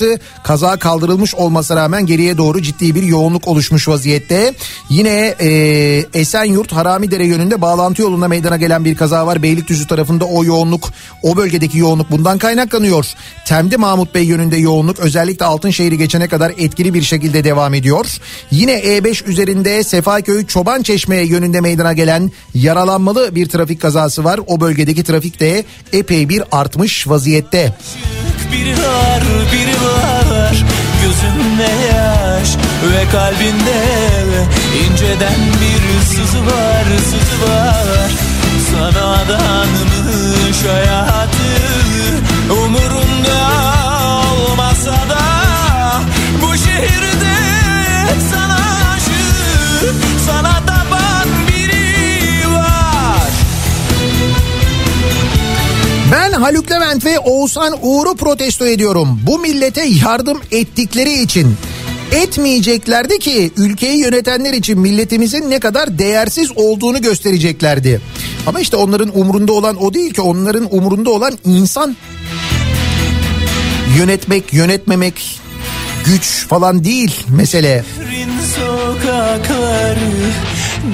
Kaza 0.43 0.77
kaldırılmış 0.77 1.35
olmasına 1.35 1.81
rağmen 1.81 2.05
geriye 2.05 2.37
doğru 2.37 2.61
ciddi 2.61 2.95
bir 2.95 3.03
yoğunluk 3.03 3.47
oluşmuş 3.47 3.87
vaziyette. 3.87 4.53
Yine 4.89 5.35
e, 5.39 5.49
Esenyurt 6.13 6.71
Haramidere 6.71 7.25
yönünde 7.25 7.61
bağlantı 7.61 8.01
yolunda 8.01 8.27
meydana 8.27 8.57
gelen 8.57 8.85
bir 8.85 8.95
kaza 8.95 9.27
var. 9.27 9.43
Beylikdüzü 9.43 9.87
tarafında 9.87 10.25
o 10.25 10.43
yoğunluk 10.43 10.89
o 11.23 11.37
bölgedeki 11.37 11.77
yoğunluk 11.77 12.11
bundan 12.11 12.37
kaynaklanıyor. 12.37 13.05
Temde 13.45 13.77
Mahmut 13.77 14.15
Bey 14.15 14.23
yönünde 14.23 14.57
yoğunluk 14.57 14.99
özellikle 14.99 15.45
Altınşehir'i 15.45 15.97
geçene 15.97 16.27
kadar 16.27 16.53
etkili 16.57 16.93
bir 16.93 17.01
şekilde 17.01 17.43
devam 17.43 17.73
ediyor. 17.73 18.05
Yine 18.51 18.73
E5 18.73 19.25
üzerinde 19.25 19.83
Sefaköy 19.83 20.45
Çoban 20.45 20.81
Çeşme 20.81 21.17
yönünde 21.17 21.61
meydana 21.61 21.93
gelen 21.93 22.31
yaralanmalı 22.53 23.35
bir 23.35 23.49
trafik 23.49 23.81
kazası 23.81 24.23
var. 24.23 24.39
O 24.47 24.61
bölgedeki 24.61 25.03
trafik 25.03 25.39
de 25.39 25.65
epey 25.93 26.29
bir 26.29 26.43
artmış 26.51 27.07
vaziyette. 27.07 27.73
Biri 28.51 28.73
var 28.73 29.21
biri 29.51 29.75
var. 29.85 30.65
Gözünde 31.01 31.71
yaş 31.93 32.49
ve 32.93 33.09
kalbinde 33.11 33.81
inceden 34.83 35.39
bir 35.61 36.05
sızı 36.05 36.45
var 36.45 36.85
sızı 36.97 37.51
var. 37.51 38.11
Sana 38.71 39.13
adanmış 39.13 40.57
hayatı 40.71 41.51
umurunda 42.51 43.39
olmasa 44.37 44.91
da 44.91 45.21
Bu 46.41 46.57
şehirde 46.57 47.35
sana 48.31 48.50
Ben 56.31 56.41
Haluk 56.41 56.71
Levent 56.71 57.05
ve 57.05 57.19
Oğuzhan 57.19 57.73
Uğur'u 57.81 58.15
protesto 58.15 58.65
ediyorum. 58.65 59.19
Bu 59.27 59.39
millete 59.39 59.83
yardım 59.83 60.41
ettikleri 60.51 61.21
için 61.21 61.55
etmeyeceklerdi 62.11 63.19
ki 63.19 63.51
ülkeyi 63.57 63.99
yönetenler 63.99 64.53
için 64.53 64.79
milletimizin 64.79 65.49
ne 65.49 65.59
kadar 65.59 65.99
değersiz 65.99 66.51
olduğunu 66.55 67.01
göstereceklerdi. 67.01 68.01
Ama 68.47 68.59
işte 68.59 68.77
onların 68.77 69.19
umrunda 69.19 69.53
olan 69.53 69.83
o 69.83 69.93
değil 69.93 70.13
ki 70.13 70.21
onların 70.21 70.75
umrunda 70.75 71.09
olan 71.09 71.37
insan. 71.45 71.95
Yönetmek, 73.97 74.53
yönetmemek, 74.53 75.41
güç 76.05 76.47
falan 76.47 76.83
değil 76.83 77.19
mesele. 77.29 77.83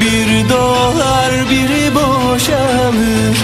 Bir 0.01 0.49
dolar 0.49 1.31
biri 1.49 1.95
boşalır 1.95 3.38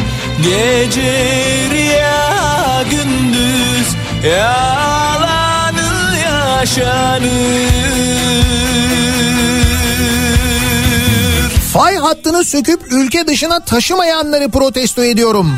yaşanır 6.63 7.23
Fay 11.73 11.95
hattını 11.95 12.43
söküp 12.43 12.91
ülke 12.91 13.27
dışına 13.27 13.59
taşımayanları 13.59 14.49
protesto 14.49 15.03
ediyorum. 15.03 15.51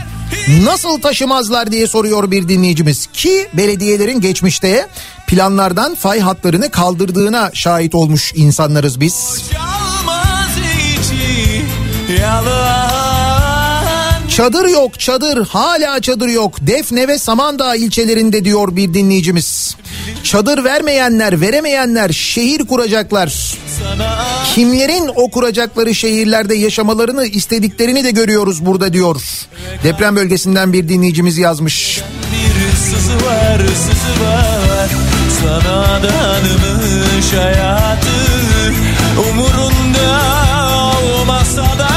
Nasıl 0.64 1.02
taşımazlar 1.02 1.72
diye 1.72 1.88
soruyor 1.88 2.32
bir 2.32 2.48
dinleyicimiz 2.48 3.08
ki 3.14 3.48
belediyelerin 3.54 4.22
geçmişte 4.22 4.88
planlardan 5.28 5.96
fay 5.96 6.20
hatlarını 6.20 6.72
kaldırdığına 6.72 7.52
şahit 7.54 7.96
olmuş 7.96 8.34
insanlarız 8.36 9.00
biz. 9.00 9.44
Çadır 14.30 14.66
yok 14.70 15.00
çadır 15.00 15.48
hala 15.48 16.02
çadır 16.02 16.28
yok 16.28 16.56
Defne 16.62 17.08
ve 17.08 17.20
Samandağ 17.20 17.76
ilçelerinde 17.76 18.46
diyor 18.46 18.76
bir 18.76 18.94
dinleyicimiz. 18.94 19.76
Çadır 20.24 20.64
vermeyenler 20.64 21.42
veremeyenler 21.42 22.10
şehir 22.10 22.66
kuracaklar. 22.66 23.58
Kimlerin 24.56 25.12
o 25.16 25.32
kuracakları 25.32 25.96
şehirlerde 25.96 26.56
yaşamalarını 26.56 27.26
istediklerini 27.26 28.04
de 28.04 28.12
görüyoruz 28.12 28.66
burada 28.66 28.94
diyor. 28.94 29.22
Deprem 29.84 30.16
bölgesinden 30.16 30.74
bir 30.74 30.90
dinleyicimiz 30.90 31.38
yazmış. 31.38 32.02
Bir 32.32 32.78
sızı 32.78 33.16
var 33.16 33.60
sızı 33.60 34.24
var 34.26 34.90
Sana 35.42 36.04
danmış 36.04 37.34
hayatı 37.34 38.08
Umurunda 39.30 40.22
olmasa 41.04 41.64
da 41.80 41.95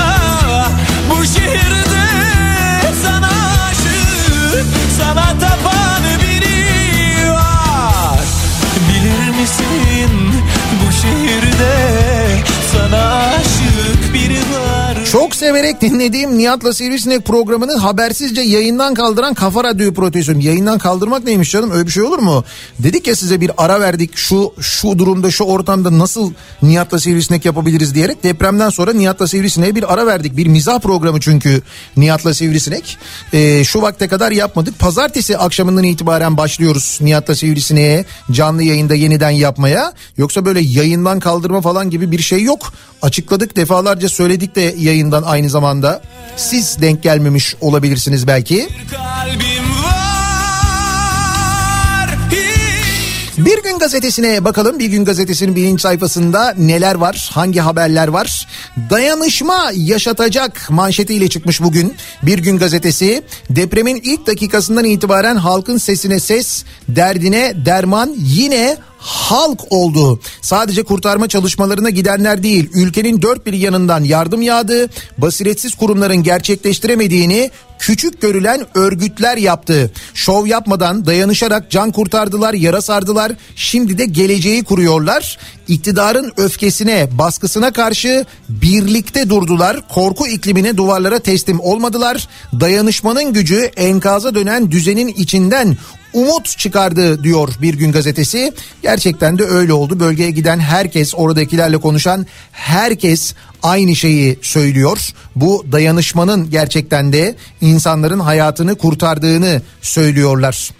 severek 15.48 15.80
dinlediğim 15.80 16.38
Nihat'la 16.38 16.74
Sivrisinek 16.74 17.24
programını 17.24 17.76
habersizce 17.76 18.40
yayından 18.40 18.94
kaldıran 18.94 19.34
Kafa 19.34 19.64
Radyo'yu 19.64 19.94
protestoyum. 19.94 20.40
Yayından 20.40 20.78
kaldırmak 20.78 21.24
neymiş 21.24 21.50
canım 21.50 21.70
öyle 21.70 21.86
bir 21.86 21.90
şey 21.90 22.02
olur 22.02 22.18
mu? 22.18 22.44
Dedik 22.78 23.06
ya 23.06 23.16
size 23.16 23.40
bir 23.40 23.50
ara 23.56 23.80
verdik 23.80 24.16
şu 24.16 24.52
şu 24.60 24.98
durumda 24.98 25.30
şu 25.30 25.44
ortamda 25.44 25.98
nasıl 25.98 26.32
Nihat'la 26.62 27.00
Sivrisinek 27.00 27.44
yapabiliriz 27.44 27.94
diyerek 27.94 28.24
depremden 28.24 28.70
sonra 28.70 28.92
Nihat'la 28.92 29.28
Sivrisinek'e 29.28 29.74
bir 29.74 29.92
ara 29.92 30.06
verdik. 30.06 30.36
Bir 30.36 30.46
mizah 30.46 30.80
programı 30.80 31.20
çünkü 31.20 31.62
Nihat'la 31.96 32.34
Sivrisinek. 32.34 32.98
Ee, 33.32 33.64
şu 33.64 33.82
vakte 33.82 34.08
kadar 34.08 34.32
yapmadık. 34.32 34.78
Pazartesi 34.78 35.38
akşamından 35.38 35.84
itibaren 35.84 36.36
başlıyoruz 36.36 36.98
Nihat'la 37.00 37.34
Sivrisinek'e 37.34 38.04
canlı 38.30 38.62
yayında 38.62 38.94
yeniden 38.94 39.30
yapmaya. 39.30 39.92
Yoksa 40.18 40.44
böyle 40.44 40.60
yayından 40.60 41.20
kaldırma 41.20 41.60
falan 41.60 41.90
gibi 41.90 42.10
bir 42.10 42.22
şey 42.22 42.42
yok. 42.42 42.72
Açıkladık 43.02 43.56
defalarca 43.56 44.08
söyledik 44.08 44.56
de 44.56 44.74
yayından 44.78 45.22
aynı 45.22 45.37
zamanda. 45.46 46.02
Siz 46.36 46.82
denk 46.82 47.02
gelmemiş 47.02 47.54
olabilirsiniz 47.60 48.26
belki. 48.26 48.68
Bir 53.38 53.62
gün 53.62 53.78
gazetesine 53.78 54.44
bakalım. 54.44 54.78
Bir 54.78 54.86
gün 54.86 55.04
gazetesinin 55.04 55.56
birinci 55.56 55.82
sayfasında 55.82 56.54
neler 56.58 56.94
var? 56.94 57.30
Hangi 57.32 57.60
haberler 57.60 58.08
var? 58.08 58.48
Dayanışma 58.90 59.70
yaşatacak 59.74 60.70
manşetiyle 60.70 61.28
çıkmış 61.28 61.62
bugün. 61.62 61.94
Bir 62.22 62.38
gün 62.38 62.58
gazetesi 62.58 63.22
depremin 63.50 64.00
ilk 64.04 64.26
dakikasından 64.26 64.84
itibaren 64.84 65.36
halkın 65.36 65.76
sesine 65.76 66.20
ses, 66.20 66.64
derdine 66.88 67.52
derman 67.66 68.14
yine 68.18 68.76
halk 68.98 69.60
oldu. 69.70 70.20
Sadece 70.42 70.82
kurtarma 70.82 71.28
çalışmalarına 71.28 71.90
gidenler 71.90 72.42
değil, 72.42 72.70
ülkenin 72.74 73.22
dört 73.22 73.46
bir 73.46 73.52
yanından 73.52 74.04
yardım 74.04 74.42
yağdı. 74.42 74.88
Basiretsiz 75.18 75.74
kurumların 75.74 76.22
gerçekleştiremediğini 76.22 77.50
küçük 77.78 78.20
görülen 78.20 78.66
örgütler 78.74 79.36
yaptı. 79.36 79.92
Şov 80.14 80.46
yapmadan 80.46 81.06
dayanışarak 81.06 81.70
can 81.70 81.90
kurtardılar, 81.90 82.54
yara 82.54 82.82
sardılar. 82.82 83.32
Şimdi 83.56 83.98
de 83.98 84.04
geleceği 84.04 84.64
kuruyorlar. 84.64 85.38
İktidarın 85.68 86.32
öfkesine, 86.36 87.08
baskısına 87.18 87.72
karşı 87.72 88.26
birlikte 88.48 89.28
durdular. 89.28 89.88
Korku 89.88 90.26
iklimine 90.26 90.76
duvarlara 90.76 91.18
teslim 91.18 91.60
olmadılar. 91.60 92.28
Dayanışmanın 92.60 93.32
gücü 93.32 93.70
enkaza 93.76 94.34
dönen 94.34 94.70
düzenin 94.70 95.08
içinden 95.08 95.76
umut 96.12 96.58
çıkardı 96.58 97.24
diyor 97.24 97.48
Bir 97.62 97.74
Gün 97.74 97.92
Gazetesi. 97.92 98.52
Gerçekten 98.82 99.38
de 99.38 99.44
öyle 99.44 99.72
oldu. 99.72 100.00
Bölgeye 100.00 100.30
giden 100.30 100.58
herkes, 100.58 101.14
oradakilerle 101.14 101.76
konuşan 101.76 102.26
herkes 102.52 103.34
aynı 103.62 103.96
şeyi 103.96 104.38
söylüyor. 104.42 104.98
Bu 105.36 105.66
dayanışmanın 105.72 106.50
gerçekten 106.50 107.12
de 107.12 107.34
insanların 107.60 108.20
hayatını 108.20 108.74
kurtardığını 108.74 109.62
söylüyorlar. 109.82 110.70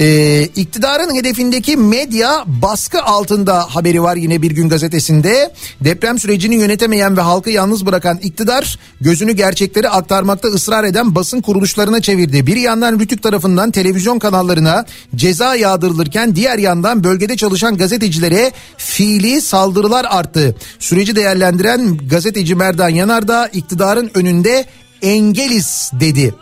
Ee, 0.00 0.42
iktidarın 0.56 1.14
hedefindeki 1.14 1.76
medya 1.76 2.44
baskı 2.46 3.02
altında 3.02 3.66
haberi 3.68 4.02
var 4.02 4.16
yine 4.16 4.42
bir 4.42 4.50
gün 4.50 4.68
gazetesinde. 4.68 5.52
Deprem 5.80 6.18
sürecini 6.18 6.54
yönetemeyen 6.54 7.16
ve 7.16 7.20
halkı 7.20 7.50
yalnız 7.50 7.86
bırakan 7.86 8.18
iktidar 8.18 8.78
gözünü 9.00 9.32
gerçekleri 9.32 9.88
aktarmakta 9.88 10.48
ısrar 10.48 10.84
eden 10.84 11.14
basın 11.14 11.40
kuruluşlarına 11.40 12.00
çevirdi. 12.00 12.46
Bir 12.46 12.56
yandan 12.56 12.98
Rütük 12.98 13.22
tarafından 13.22 13.70
televizyon 13.70 14.18
kanallarına 14.18 14.84
ceza 15.16 15.54
yağdırılırken 15.54 16.36
diğer 16.36 16.58
yandan 16.58 17.04
bölgede 17.04 17.36
çalışan 17.36 17.76
gazetecilere 17.76 18.52
fiili 18.76 19.40
saldırılar 19.40 20.06
arttı. 20.08 20.56
Süreci 20.78 21.16
değerlendiren 21.16 21.96
gazeteci 22.10 22.54
Merdan 22.54 22.88
Yanardağ 22.88 23.46
iktidarın 23.46 24.10
önünde 24.14 24.64
engeliz 25.02 25.90
dedi. 26.00 26.34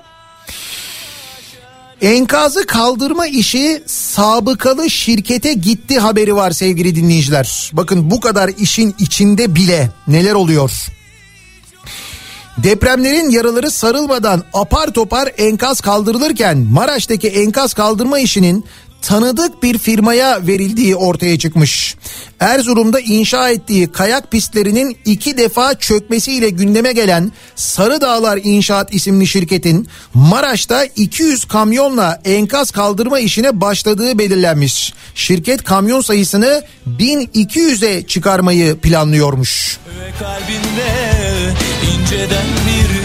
Enkazı 2.02 2.66
kaldırma 2.66 3.26
işi 3.26 3.82
sabıkalı 3.86 4.90
şirkete 4.90 5.52
gitti 5.52 5.98
haberi 5.98 6.36
var 6.36 6.50
sevgili 6.50 6.94
dinleyiciler. 6.94 7.70
Bakın 7.72 8.10
bu 8.10 8.20
kadar 8.20 8.48
işin 8.58 8.94
içinde 8.98 9.54
bile 9.54 9.90
neler 10.08 10.32
oluyor. 10.32 10.86
Depremlerin 12.58 13.30
yaraları 13.30 13.70
sarılmadan 13.70 14.42
apar 14.54 14.90
topar 14.90 15.28
enkaz 15.38 15.80
kaldırılırken 15.80 16.58
Maraş'taki 16.58 17.28
enkaz 17.28 17.74
kaldırma 17.74 18.18
işinin 18.18 18.64
tanıdık 19.02 19.62
bir 19.62 19.78
firmaya 19.78 20.46
verildiği 20.46 20.96
ortaya 20.96 21.38
çıkmış. 21.38 21.96
Erzurum'da 22.40 23.00
inşa 23.00 23.50
ettiği 23.50 23.92
kayak 23.92 24.30
pistlerinin 24.30 24.96
iki 25.04 25.38
defa 25.38 25.74
çökmesiyle 25.74 26.50
gündeme 26.50 26.92
gelen 26.92 27.32
Sarı 27.56 28.00
Dağlar 28.00 28.40
İnşaat 28.44 28.94
isimli 28.94 29.26
şirketin 29.26 29.88
Maraş'ta 30.14 30.84
200 30.84 31.44
kamyonla 31.44 32.20
enkaz 32.24 32.70
kaldırma 32.70 33.18
işine 33.18 33.60
başladığı 33.60 34.18
belirlenmiş. 34.18 34.92
Şirket 35.14 35.64
kamyon 35.64 36.00
sayısını 36.00 36.62
1200'e 36.98 38.06
çıkarmayı 38.06 38.76
planlıyormuş. 38.76 39.78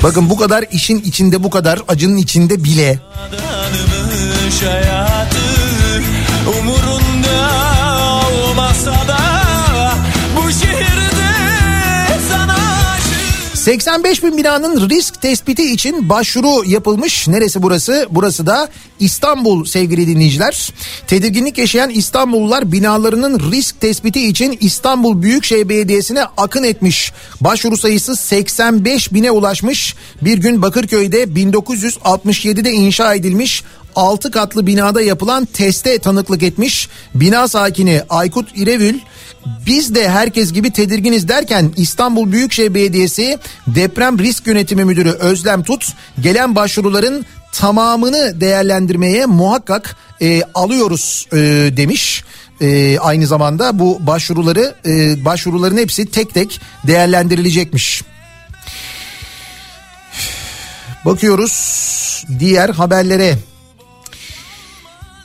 Bakın 0.04 0.30
bu 0.30 0.38
kadar 0.38 0.66
işin 0.72 1.00
içinde 1.00 1.44
bu 1.44 1.50
kadar 1.50 1.80
acının 1.88 2.18
içinde 2.18 2.64
bile 2.64 3.00
Tanımış 3.38 4.64
olmasa 8.54 8.92
da 8.92 9.20
bu 10.38 10.52
şehirde 10.52 12.20
sana 12.30 12.56
aşık 12.94 13.58
85 13.58 14.24
bin 14.24 14.38
binanın 14.38 14.90
risk 14.90 15.22
tespiti 15.22 15.72
için 15.72 16.10
başvuru 16.10 16.70
yapılmış. 16.70 17.28
Neresi 17.28 17.64
burası? 17.64 18.08
Burası 18.12 18.48
da 18.48 18.70
İstanbul 19.00 19.66
sevgili 19.66 20.08
dinleyiciler. 20.08 20.74
Tedirginlik 21.08 21.58
yaşayan 21.58 21.90
İstanbullular 21.90 22.72
binalarının 22.72 23.52
risk 23.52 23.82
tespiti 23.82 24.28
için 24.28 24.58
İstanbul 24.62 25.22
Büyükşehir 25.22 25.70
Belediyesi'ne 25.70 26.24
akın 26.38 26.64
etmiş. 26.64 27.12
Başvuru 27.42 27.78
sayısı 27.78 28.16
85 28.16 29.14
bine 29.14 29.32
ulaşmış. 29.32 29.96
Bir 30.22 30.38
gün 30.38 30.62
Bakırköy'de 30.62 31.24
1967'de 31.24 32.72
inşa 32.72 33.14
edilmiş 33.14 33.64
6 33.96 34.32
katlı 34.32 34.68
binada 34.68 35.02
yapılan 35.02 35.46
teste 35.46 36.00
tanıklık 36.00 36.44
etmiş. 36.44 36.90
Bina 37.16 37.48
sakini 37.48 38.02
Aykut 38.10 38.50
İrevül 38.56 39.00
biz 39.66 39.96
de 39.96 40.10
herkes 40.10 40.54
gibi 40.54 40.72
tedirginiz 40.72 41.28
derken 41.28 41.72
İstanbul 41.78 42.32
Büyükşehir 42.32 42.74
Belediyesi 42.74 43.40
Deprem 43.68 44.20
Risk 44.20 44.48
Yönetimi 44.48 44.86
Müdürü 44.86 45.10
Özlem 45.10 45.64
Tut 45.64 45.88
gelen 46.22 46.56
başvuruların 46.56 47.26
tamamını 47.52 48.42
değerlendirmeye 48.42 49.26
muhakkak 49.26 49.96
e, 50.22 50.42
alıyoruz 50.54 51.28
e, 51.34 51.38
demiş. 51.78 52.24
E, 52.62 53.00
aynı 53.00 53.28
zamanda 53.28 53.80
bu 53.80 54.08
başvuruları 54.08 54.76
e, 54.86 55.26
başvuruların 55.26 55.78
hepsi 55.78 56.12
tek 56.12 56.34
tek 56.34 56.62
değerlendirilecekmiş. 56.88 58.04
Bakıyoruz 61.06 62.26
diğer 62.40 62.70
haberlere. 62.70 63.38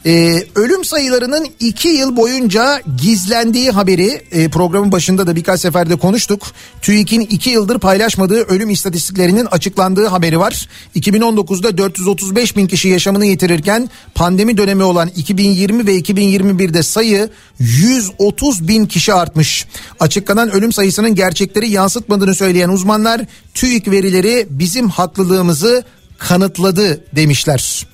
Ee, 0.07 0.47
ölüm 0.55 0.85
sayılarının 0.85 1.47
iki 1.61 1.89
yıl 1.89 2.17
boyunca 2.17 2.83
gizlendiği 3.03 3.71
haberi 3.71 4.23
e, 4.31 4.49
programın 4.49 4.93
başında 4.93 5.27
da 5.27 5.37
birkaç 5.37 5.61
seferde 5.61 5.97
konuştuk. 5.97 6.47
TÜİK'in 6.83 7.21
iki 7.21 7.51
yıldır 7.51 7.79
paylaşmadığı 7.79 8.43
ölüm 8.43 8.71
istatistiklerinin 8.71 9.47
açıklandığı 9.47 10.07
haberi 10.07 10.39
var. 10.39 10.69
2019'da 10.97 11.79
435 11.79 12.57
bin 12.57 12.67
kişi 12.67 12.89
yaşamını 12.89 13.27
yitirirken 13.27 13.91
pandemi 14.15 14.57
dönemi 14.57 14.83
olan 14.83 15.09
2020 15.17 15.87
ve 15.87 15.99
2021'de 15.99 16.83
sayı 16.83 17.31
130 17.59 18.69
bin 18.69 18.87
kişi 18.87 19.15
artmış. 19.15 19.67
Açıklanan 20.01 20.51
ölüm 20.51 20.73
sayısının 20.73 21.15
gerçekleri 21.15 21.71
yansıtmadığını 21.71 22.35
söyleyen 22.35 22.69
uzmanlar 22.69 23.21
TÜİK 23.55 23.91
verileri 23.91 24.47
bizim 24.51 24.89
haklılığımızı 24.89 25.85
kanıtladı 26.19 27.05
demişler. 27.17 27.87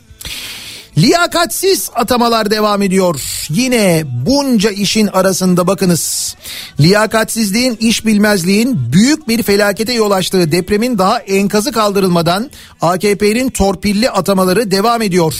Liyakatsiz 0.98 1.90
atamalar 1.94 2.50
devam 2.50 2.82
ediyor. 2.82 3.20
Yine 3.50 4.02
bunca 4.26 4.70
işin 4.70 5.06
arasında 5.06 5.66
bakınız. 5.66 6.36
Liyakatsizliğin, 6.80 7.76
iş 7.80 8.06
bilmezliğin 8.06 8.92
büyük 8.92 9.28
bir 9.28 9.42
felakete 9.42 9.92
yol 9.92 10.10
açtığı 10.10 10.52
depremin 10.52 10.98
daha 10.98 11.18
enkazı 11.18 11.72
kaldırılmadan 11.72 12.50
AKP'nin 12.80 13.50
torpilli 13.50 14.10
atamaları 14.10 14.70
devam 14.70 15.02
ediyor. 15.02 15.34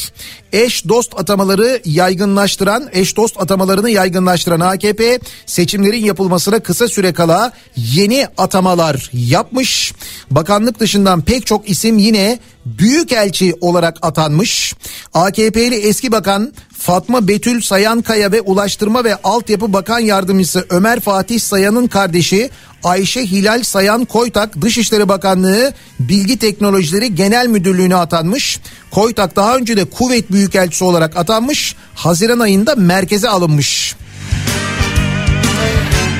Eş 0.54 0.88
dost 0.88 1.20
atamaları 1.20 1.80
yaygınlaştıran, 1.84 2.88
eş 2.92 3.16
dost 3.16 3.40
atamalarını 3.40 3.90
yaygınlaştıran 3.90 4.60
AKP 4.60 5.18
seçimlerin 5.46 6.04
yapılmasına 6.04 6.60
kısa 6.60 6.88
süre 6.88 7.12
kala 7.12 7.52
yeni 7.76 8.26
atamalar 8.38 9.10
yapmış. 9.12 9.92
Bakanlık 10.30 10.80
dışından 10.80 11.22
pek 11.22 11.46
çok 11.46 11.70
isim 11.70 11.98
yine 11.98 12.38
büyükelçi 12.66 13.54
olarak 13.60 13.98
atanmış. 14.02 14.74
AKP'li 15.14 15.74
eski 15.74 16.12
bakan 16.12 16.52
Fatma 16.78 17.28
Betül 17.28 17.60
Sayankaya 17.60 18.32
ve 18.32 18.40
Ulaştırma 18.40 19.04
ve 19.04 19.16
Altyapı 19.24 19.72
Bakan 19.72 19.98
Yardımcısı 19.98 20.66
Ömer 20.70 21.00
Fatih 21.00 21.40
Sayan'ın 21.40 21.86
kardeşi 21.86 22.50
Ayşe 22.84 23.20
Hilal 23.20 23.62
Sayan 23.62 24.04
Koytak 24.04 24.62
Dışişleri 24.62 25.08
Bakanlığı 25.08 25.72
Bilgi 26.00 26.38
Teknolojileri 26.38 27.14
Genel 27.14 27.46
Müdürlüğü'ne 27.46 27.96
atanmış. 27.96 28.60
Koytak 28.90 29.36
daha 29.36 29.56
önce 29.56 29.76
de 29.76 29.84
kuvvet 29.84 30.32
büyükelçisi 30.32 30.84
olarak 30.84 31.16
atanmış. 31.16 31.76
Haziran 31.94 32.38
ayında 32.38 32.74
merkeze 32.74 33.28
alınmış. 33.28 33.96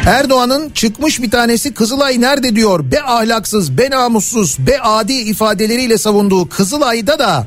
Erdoğan'ın 0.07 0.71
çıkmış 0.71 1.23
bir 1.23 1.31
tanesi 1.31 1.75
Kızılay 1.75 2.21
nerede 2.21 2.57
diyor. 2.57 2.93
Be 2.93 3.03
ahlaksız, 3.03 3.79
be 3.79 3.91
namussuz, 3.91 4.59
be 4.59 4.81
adi 4.81 5.13
ifadeleriyle 5.13 5.99
savunduğu 5.99 6.49
Kızılay'da 6.49 7.19
da 7.19 7.47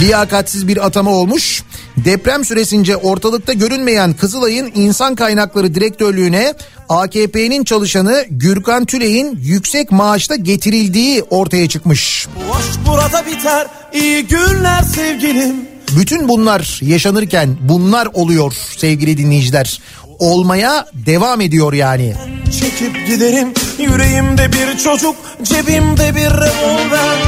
liyakatsiz 0.00 0.68
bir 0.68 0.86
atama 0.86 1.10
olmuş. 1.10 1.62
Deprem 1.96 2.44
süresince 2.44 2.96
ortalıkta 2.96 3.52
görünmeyen 3.52 4.12
Kızılay'ın 4.12 4.72
insan 4.74 5.14
kaynakları 5.14 5.74
direktörlüğüne 5.74 6.54
AKP'nin 6.88 7.64
çalışanı 7.64 8.24
Gürkan 8.30 8.84
Tüley'in 8.84 9.38
yüksek 9.42 9.92
maaşta 9.92 10.36
getirildiği 10.36 11.22
ortaya 11.22 11.68
çıkmış. 11.68 12.28
Aşk 12.52 12.86
burada 12.86 13.26
biter. 13.26 13.66
İyi 13.92 14.26
günler 14.26 14.82
sevgilim. 14.82 15.56
Bütün 15.98 16.28
bunlar 16.28 16.80
yaşanırken 16.82 17.56
bunlar 17.60 18.08
oluyor 18.14 18.52
sevgili 18.76 19.18
dinleyiciler. 19.18 19.80
Olmaya 20.18 20.86
devam 20.92 21.40
ediyor 21.40 21.72
yani. 21.72 22.14
Çekip 22.60 23.06
giderim 23.06 23.48
yüreğimde 23.78 24.52
bir 24.52 24.78
çocuk 24.78 25.16
cebimde 25.42 26.14
bir 26.14 26.30
revolver 26.30 27.18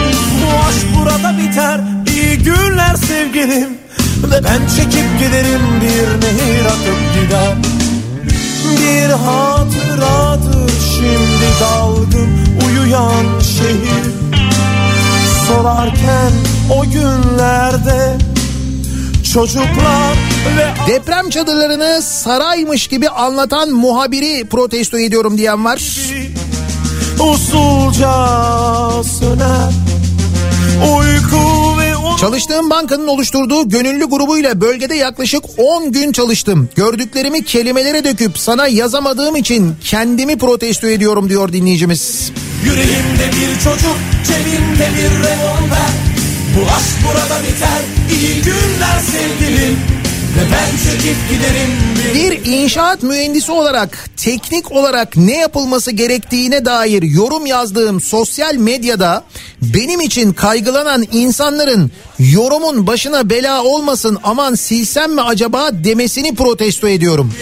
Bu 0.42 0.58
aşk 0.68 0.86
burada 0.96 1.38
biter 1.38 1.80
iyi 2.14 2.38
günler 2.38 2.96
sevgilim 2.96 3.85
ben 4.32 4.66
çekip 4.76 5.18
giderim 5.18 5.60
bir 5.80 6.26
nehir 6.26 6.64
akıp 6.64 7.14
gider. 7.14 7.56
Bir 8.80 9.10
hatıradır 9.10 10.72
şimdi 10.96 11.46
dalgın 11.60 12.30
uyuyan 12.66 13.40
şehir. 13.40 14.06
Solarken 15.48 16.32
o 16.70 16.84
günlerde 16.84 18.16
çocuklar 19.32 20.16
ve 20.56 20.92
Deprem 20.92 21.30
çadırlarını 21.30 22.02
saraymış 22.02 22.86
gibi 22.86 23.08
anlatan 23.08 23.70
muhabiri 23.70 24.46
protesto 24.46 24.98
ediyorum 24.98 25.38
diyen 25.38 25.64
var. 25.64 25.82
usulca 27.20 28.12
söner. 29.02 29.72
Uyku 30.98 31.75
Çalıştığım 32.20 32.70
bankanın 32.70 33.06
oluşturduğu 33.06 33.68
gönüllü 33.68 34.04
grubuyla 34.04 34.60
bölgede 34.60 34.94
yaklaşık 34.94 35.44
10 35.56 35.92
gün 35.92 36.12
çalıştım. 36.12 36.68
Gördüklerimi 36.76 37.44
kelimelere 37.44 38.04
döküp 38.04 38.38
sana 38.38 38.68
yazamadığım 38.68 39.36
için 39.36 39.74
kendimi 39.84 40.38
protesto 40.38 40.86
ediyorum 40.86 41.28
diyor 41.28 41.52
dinleyicimiz. 41.52 42.32
Yüreğimde 42.64 43.30
bir 43.32 43.60
çocuk, 43.60 43.96
cebimde 44.26 44.88
bir 44.96 45.18
revolver 45.18 45.90
Bu 46.56 46.70
aşk 46.70 46.96
burada 47.04 47.42
biter, 47.42 47.80
iyi 48.12 48.42
günler 48.42 49.00
sevgilim 49.00 49.76
Bir 52.14 52.44
inşaat 52.44 53.02
mühendisi 53.02 53.52
olarak 53.52 54.10
teknik 54.16 54.72
olarak 54.72 55.16
ne 55.16 55.36
yapılması 55.36 55.90
gerektiğine 55.90 56.64
dair 56.64 57.02
yorum 57.02 57.46
yazdığım 57.46 58.00
sosyal 58.00 58.54
medyada 58.54 59.24
benim 59.62 60.00
için 60.00 60.32
kaygılanan 60.32 61.04
insanların 61.12 61.90
yorumun 62.18 62.86
başına 62.86 63.30
bela 63.30 63.64
olmasın 63.64 64.18
aman 64.24 64.54
silsem 64.54 65.12
mi 65.12 65.22
acaba 65.22 65.68
demesini 65.72 66.34
protesto 66.34 66.88
ediyorum. 66.88 67.32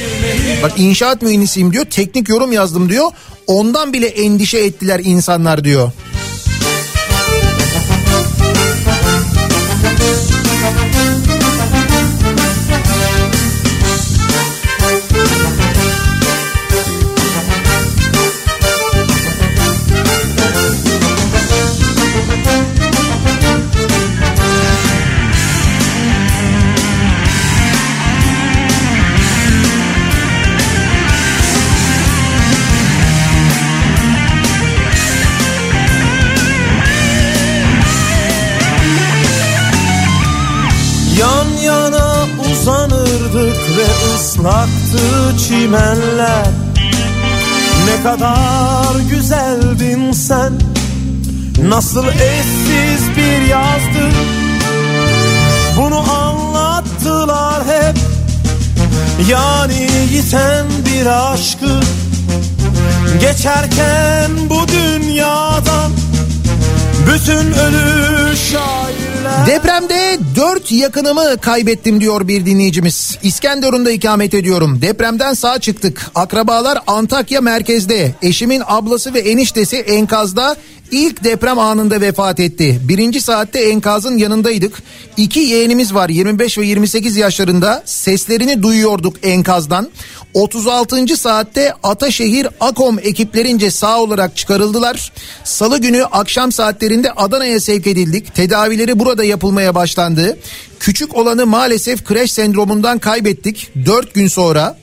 Bak 0.63 0.73
inşaat 0.77 1.23
mühendisiyim 1.23 1.73
diyor 1.73 1.85
teknik 1.85 2.29
yorum 2.29 2.53
yazdım 2.53 2.89
diyor 2.89 3.11
ondan 3.47 3.93
bile 3.93 4.07
endişe 4.07 4.59
ettiler 4.59 5.01
insanlar 5.05 5.65
diyor. 5.65 5.93
Kadar 48.05 49.01
güzeldin 49.11 50.13
sen. 50.13 50.53
Nasıl 51.69 52.07
eşsiz 52.09 53.17
bir 53.17 53.49
yazdı 53.49 54.11
Bunu 55.77 56.13
anlattılar 56.13 57.63
hep. 57.67 57.97
Yani 59.31 59.89
yiten 60.13 60.67
bir 60.87 61.33
aşkı. 61.33 61.81
Geçerken 63.21 64.31
bu 64.51 64.69
dünyadan 64.69 65.93
Bütün 67.07 67.53
ölü 67.53 68.37
şairler 68.37 69.47
Depremde 69.47 70.19
dört 70.37 70.73
yakınımı 70.73 71.37
kaybettim 71.41 72.01
diyor 72.01 72.29
bir 72.29 72.47
dinleyicimiz. 72.47 73.19
İskenderun'da 73.23 73.91
ikamet 73.91 74.35
ediyorum. 74.35 74.83
Depremden 74.83 75.35
sağ 75.35 75.59
çıktık. 75.59 76.11
Akrabalar 76.15 76.79
Antakya 76.87 77.41
merkezde. 77.41 78.15
Eşimin 78.23 78.63
ablası 78.67 79.15
ve 79.15 79.19
eniştesi 79.19 79.77
enkazda 79.77 80.57
ilk 80.91 81.25
deprem 81.25 81.59
anında 81.59 82.01
vefat 82.01 82.41
etti. 82.41 82.81
Birinci 82.83 83.21
saatte 83.21 83.61
enkazın 83.61 84.19
yanındaydık. 84.19 84.83
İki 85.17 85.41
yeğenimiz 85.41 85.95
var 85.95 86.09
25 86.09 86.59
ve 86.59 86.67
28 86.67 87.17
yaşlarında. 87.17 87.83
Seslerini 87.85 88.63
duyuyorduk 88.63 89.17
enkazdan. 89.23 89.91
36. 90.35 91.17
saatte 91.17 91.73
Ataşehir 91.83 92.49
Akom 92.61 92.99
ekiplerince 92.99 93.71
sağ 93.71 94.01
olarak 94.01 94.37
çıkarıldılar. 94.37 95.13
Salı 95.45 95.79
günü 95.79 96.05
akşam 96.05 96.53
saatlerinde 96.53 97.13
Adana'ya 97.13 97.61
sevk 97.61 97.87
edildik. 97.87 98.35
Tedavileri 98.35 98.99
burada 98.99 99.25
yapılmaya 99.25 99.75
başlandı. 99.75 100.39
Küçük 100.81 101.17
olanı 101.17 101.47
maalesef 101.47 102.05
kreş 102.05 102.33
sendromundan 102.33 102.99
kaybettik 102.99 103.71
4 103.87 104.15
gün 104.15 104.27
sonra. 104.27 104.79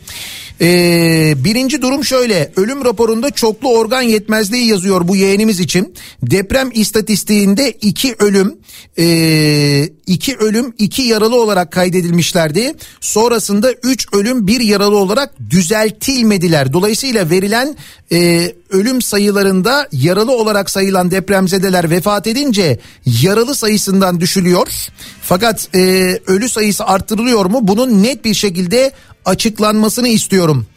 Ee, 0.62 1.34
birinci 1.38 1.82
durum 1.82 2.06
şöyle 2.06 2.52
ölüm 2.56 2.86
raporunda 2.86 3.30
çoklu 3.30 3.78
organ 3.78 4.02
yetmezliği 4.02 4.68
yazıyor 4.68 5.08
bu 5.08 5.16
yeğenimiz 5.16 5.60
için. 5.60 5.94
Deprem 6.22 6.70
istatistiğinde 6.74 7.72
iki 7.72 8.16
ölüm 8.20 8.56
ee, 8.98 9.90
iki 10.08 10.38
ölüm 10.38 10.74
iki 10.78 11.02
yaralı 11.02 11.42
olarak 11.42 11.72
kaydedilmişlerdi. 11.72 12.74
Sonrasında 13.02 13.72
üç 13.84 14.08
ölüm 14.14 14.48
bir 14.48 14.60
yaralı 14.60 14.98
olarak 14.98 15.34
düzeltilmediler. 15.50 16.74
Dolayısıyla 16.74 17.30
verilen 17.30 17.76
ee, 18.12 18.56
ölüm 18.70 19.02
sayılarında 19.02 19.88
yaralı 19.92 20.32
olarak 20.32 20.70
sayılan 20.70 21.12
depremzedeler 21.12 21.90
vefat 21.90 22.28
edince 22.28 22.80
yaralı 23.06 23.56
sayısından 23.56 24.20
düşülüyor. 24.20 24.68
Fakat 25.22 25.70
ee, 25.76 26.20
ölü 26.28 26.50
sayısı 26.50 26.86
arttırılıyor 26.86 27.46
mu? 27.46 27.60
Bunun 27.62 28.04
net 28.04 28.26
bir 28.26 28.34
şekilde 28.34 28.92
açıklanmasını 29.26 30.08
istiyorum. 30.08 30.68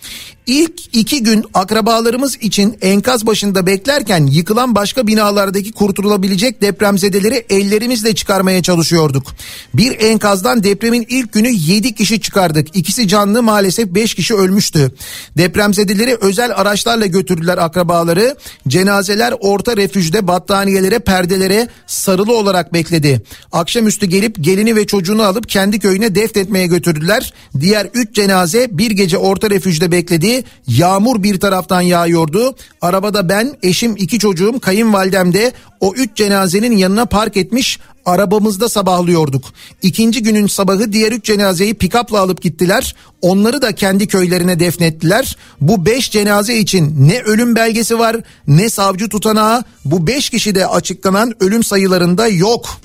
İlk 0.46 0.96
iki 0.96 1.22
gün 1.22 1.44
akrabalarımız 1.54 2.36
için 2.36 2.78
enkaz 2.80 3.26
başında 3.26 3.66
beklerken 3.66 4.26
yıkılan 4.26 4.74
başka 4.74 5.06
binalardaki 5.06 5.72
kurtulabilecek 5.72 6.62
depremzedeleri 6.62 7.46
ellerimizle 7.50 8.14
çıkarmaya 8.14 8.62
çalışıyorduk. 8.62 9.26
Bir 9.74 10.00
enkazdan 10.00 10.64
depremin 10.64 11.06
ilk 11.08 11.32
günü 11.32 11.48
7 11.48 11.94
kişi 11.94 12.20
çıkardık. 12.20 12.76
İkisi 12.76 13.08
canlı 13.08 13.42
maalesef 13.42 13.88
5 13.88 14.14
kişi 14.14 14.34
ölmüştü. 14.34 14.94
Depremzedeleri 15.36 16.16
özel 16.20 16.52
araçlarla 16.56 17.06
götürdüler 17.06 17.58
akrabaları. 17.58 18.36
Cenazeler 18.68 19.34
orta 19.40 19.76
refüjde 19.76 20.26
battaniyelere 20.26 20.98
perdelere 20.98 21.68
sarılı 21.86 22.36
olarak 22.36 22.72
bekledi. 22.72 23.22
Akşamüstü 23.52 24.06
gelip 24.06 24.36
gelini 24.40 24.76
ve 24.76 24.86
çocuğunu 24.86 25.22
alıp 25.22 25.48
kendi 25.48 25.78
köyüne 25.78 26.14
defnetmeye 26.14 26.66
götürdüler. 26.66 27.32
Diğer 27.60 27.88
3 27.94 28.14
cenaze 28.14 28.68
bir 28.70 28.90
gece 28.90 29.18
orta 29.18 29.50
refüjde 29.50 29.92
bekledi. 29.92 30.33
Yağmur 30.66 31.22
bir 31.22 31.40
taraftan 31.40 31.80
yağıyordu. 31.80 32.56
Arabada 32.80 33.28
ben, 33.28 33.56
eşim, 33.62 33.96
iki 33.96 34.18
çocuğum, 34.18 34.60
kayınvalidem 34.60 35.34
de 35.34 35.52
o 35.80 35.94
üç 35.94 36.16
cenazenin 36.16 36.76
yanına 36.76 37.06
park 37.06 37.36
etmiş 37.36 37.78
arabamızda 38.06 38.68
sabahlıyorduk. 38.68 39.44
İkinci 39.82 40.22
günün 40.22 40.46
sabahı 40.46 40.92
diğer 40.92 41.12
üç 41.12 41.24
cenazeyi 41.24 41.74
pikapla 41.74 42.20
alıp 42.20 42.42
gittiler. 42.42 42.94
Onları 43.22 43.62
da 43.62 43.74
kendi 43.74 44.06
köylerine 44.06 44.60
defnettiler. 44.60 45.36
Bu 45.60 45.86
beş 45.86 46.10
cenaze 46.10 46.58
için 46.58 47.08
ne 47.08 47.20
ölüm 47.20 47.56
belgesi 47.56 47.98
var 47.98 48.16
ne 48.46 48.70
savcı 48.70 49.08
tutanağı. 49.08 49.64
Bu 49.84 50.06
beş 50.06 50.30
kişi 50.30 50.54
de 50.54 50.66
açıklanan 50.66 51.32
ölüm 51.40 51.64
sayılarında 51.64 52.28
yok. 52.28 52.80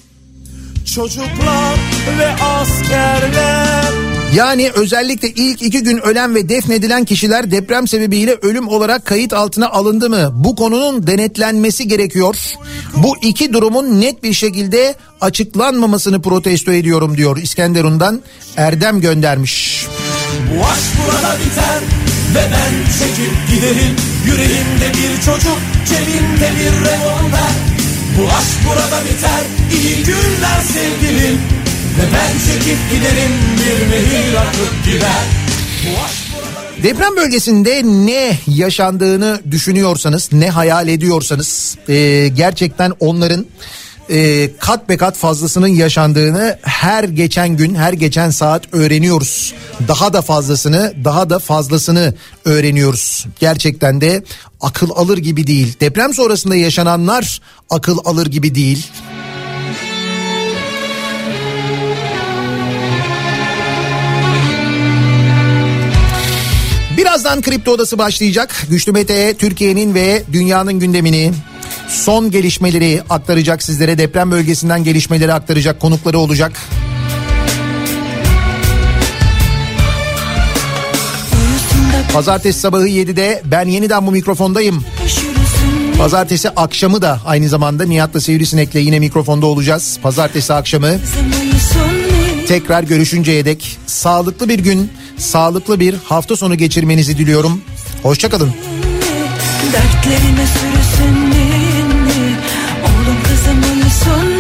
Çocuklar 0.96 1.76
ve 2.20 2.28
askerler 2.44 3.59
Yani 4.36 4.72
özellikle 4.76 5.30
ilk 5.30 5.62
iki 5.62 5.84
gün 5.84 5.98
ölen 5.98 6.36
ve 6.36 6.50
defnedilen 6.50 7.06
kişiler 7.06 7.52
deprem 7.52 7.88
sebebiyle 7.88 8.36
ölüm 8.42 8.68
olarak 8.68 9.06
kayıt 9.06 9.34
altına 9.34 9.70
alındı 9.70 10.10
mı? 10.10 10.32
Bu 10.34 10.56
konunun 10.56 11.08
denetlenmesi 11.08 11.88
gerekiyor. 11.88 12.36
Bu 12.96 13.18
iki 13.22 13.54
durumun 13.54 14.02
net 14.02 14.24
bir 14.24 14.34
şekilde 14.34 14.96
açıklanmamasını 15.22 16.22
protesto 16.22 16.72
ediyorum 16.72 17.18
diyor 17.18 17.38
İskenderun'dan 17.38 18.22
Erdem 18.58 19.02
göndermiş. 19.02 19.86
Bu 20.54 20.66
aşk 20.66 20.82
burada 21.06 21.36
biter 21.36 21.80
ve 22.36 22.52
ben 22.52 23.00
çekip 23.00 23.34
giderim 23.50 23.96
Yüreğimde 24.26 24.90
bir 24.90 25.22
çocuk 25.26 25.58
cebimde 25.90 26.52
bir 26.60 26.86
revolver 26.86 27.54
Bu 28.18 28.24
aşk 28.24 28.58
burada 28.68 29.04
biter 29.06 29.44
iyi 29.74 30.04
günler 30.04 30.62
sevgilim 30.74 31.59
Ve 32.00 32.04
ben 32.14 32.54
çekip 32.54 32.78
giderim 32.92 33.32
bir 33.58 33.92
nehir 33.92 34.36
akıp 34.36 34.86
gider 34.86 35.24
Bu 35.86 36.30
Deprem 36.84 37.16
bölgesinde 37.16 37.82
ne 37.84 38.38
yaşandığını 38.48 39.42
düşünüyorsanız, 39.52 40.30
ne 40.32 40.50
hayal 40.50 40.88
ediyorsanız 40.88 41.78
e, 41.90 42.28
gerçekten 42.28 42.94
onların 43.00 43.46
e, 44.10 44.50
kat 44.60 44.90
be 44.90 44.98
kat 44.98 45.16
fazlasının 45.18 45.68
yaşandığını 45.68 46.60
her 46.62 47.04
geçen 47.04 47.58
gün, 47.58 47.76
her 47.76 47.94
geçen 47.94 48.30
saat 48.30 48.74
öğreniyoruz. 48.74 49.54
Daha 49.88 50.14
da 50.14 50.22
fazlasını, 50.22 50.94
daha 51.04 51.30
da 51.30 51.40
fazlasını 51.40 52.14
öğreniyoruz. 52.46 53.26
Gerçekten 53.40 54.02
de 54.02 54.24
akıl 54.62 54.90
alır 54.90 55.18
gibi 55.18 55.48
değil. 55.48 55.74
Deprem 55.82 56.14
sonrasında 56.14 56.56
yaşananlar 56.56 57.42
akıl 57.70 57.98
alır 58.06 58.28
gibi 58.28 58.56
değil. 58.56 58.88
Birazdan 67.20 67.42
Kripto 67.42 67.72
Odası 67.72 67.98
başlayacak. 67.98 68.66
Güçlü 68.70 68.92
Mete 68.92 69.34
Türkiye'nin 69.34 69.94
ve 69.94 70.24
dünyanın 70.32 70.74
gündemini 70.74 71.32
son 71.88 72.32
gelişmeleri 72.32 73.02
aktaracak 73.10 73.64
sizlere. 73.64 73.98
Deprem 73.98 74.32
bölgesinden 74.32 74.84
gelişmeleri 74.84 75.34
aktaracak 75.34 75.80
konukları 75.80 76.20
olacak. 76.20 76.52
Pazartesi 82.14 82.60
sabahı 82.60 82.88
7'de 82.88 83.42
ben 83.46 83.68
yeniden 83.68 84.08
bu 84.08 84.12
mikrofondayım. 84.12 84.86
Pazartesi 85.98 86.50
akşamı 86.50 87.02
da 87.02 87.22
aynı 87.26 87.50
zamanda 87.50 87.86
Nihat'la 87.86 88.22
Sivrisinek'le 88.22 88.76
yine 88.76 89.00
mikrofonda 89.00 89.46
olacağız. 89.46 90.00
Pazartesi 90.04 90.54
akşamı 90.54 91.00
tekrar 92.50 92.84
görüşünceye 92.84 93.46
dek 93.46 93.78
sağlıklı 93.88 94.50
bir 94.50 94.60
gün, 94.60 94.92
sağlıklı 95.20 95.80
bir 95.80 95.96
hafta 96.04 96.36
sonu 96.36 96.56
geçirmenizi 96.56 97.18
diliyorum. 97.18 97.62
Hoşçakalın. 98.04 98.54
Dertlerime 99.74 100.46
sürüsün 100.48 101.30
Oğlum 102.86 103.18
kızım 103.24 103.64
uyusun 103.74 104.40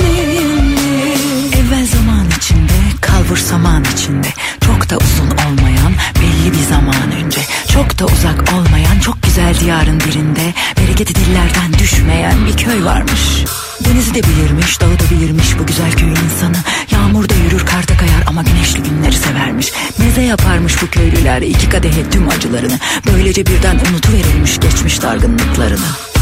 Evvel 1.59 1.87
zaman 1.87 2.27
içinde 2.37 2.73
kalbur 3.01 3.37
saman 3.37 3.85
içinde. 3.93 4.27
Çok 4.65 4.89
da 4.89 4.97
uzun 4.97 5.31
olmayan 5.31 5.93
belli 6.15 6.53
bir 6.53 6.63
zaman 6.69 7.23
önce. 7.23 7.41
Çok 7.73 7.99
da 7.99 8.05
uzak 8.05 8.53
olmayan 8.53 8.99
çok 8.99 9.23
güzel 9.23 9.59
diyarın 9.59 9.99
birinde. 9.99 10.53
Bereketi 10.77 11.15
dillerden 11.15 11.73
düşmeyen 11.79 12.45
bir 12.47 12.57
köy 12.57 12.85
varmış 12.85 13.45
Denizi 13.85 14.13
de 14.13 14.21
bilirmiş, 14.23 14.81
dağı 14.81 14.99
da 14.99 15.15
bilirmiş 15.15 15.59
bu 15.59 15.65
güzel 15.65 15.91
köyün 15.91 16.15
insanı. 16.15 16.57
Yağmurda 16.91 17.33
yürür, 17.33 17.65
karda 17.65 17.97
kayar 17.97 18.23
ama 18.27 18.43
güneşli 18.43 18.83
günleri 18.83 19.15
severmiş. 19.15 19.71
Meze 19.97 20.21
yaparmış 20.21 20.81
bu 20.81 20.87
köylüler 20.87 21.41
iki 21.41 21.69
kadehe 21.69 22.09
tüm 22.09 22.29
acılarını. 22.29 22.79
Böylece 23.13 23.45
birden 23.45 23.79
unutuverilmiş 23.91 24.59
geçmiş 24.59 25.01
dargınlıklarını 25.01 26.18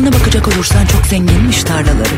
Aslına 0.00 0.12
bakacak 0.20 0.48
olursan 0.48 0.86
çok 0.86 1.06
zenginmiş 1.06 1.64
tarlaları. 1.64 2.14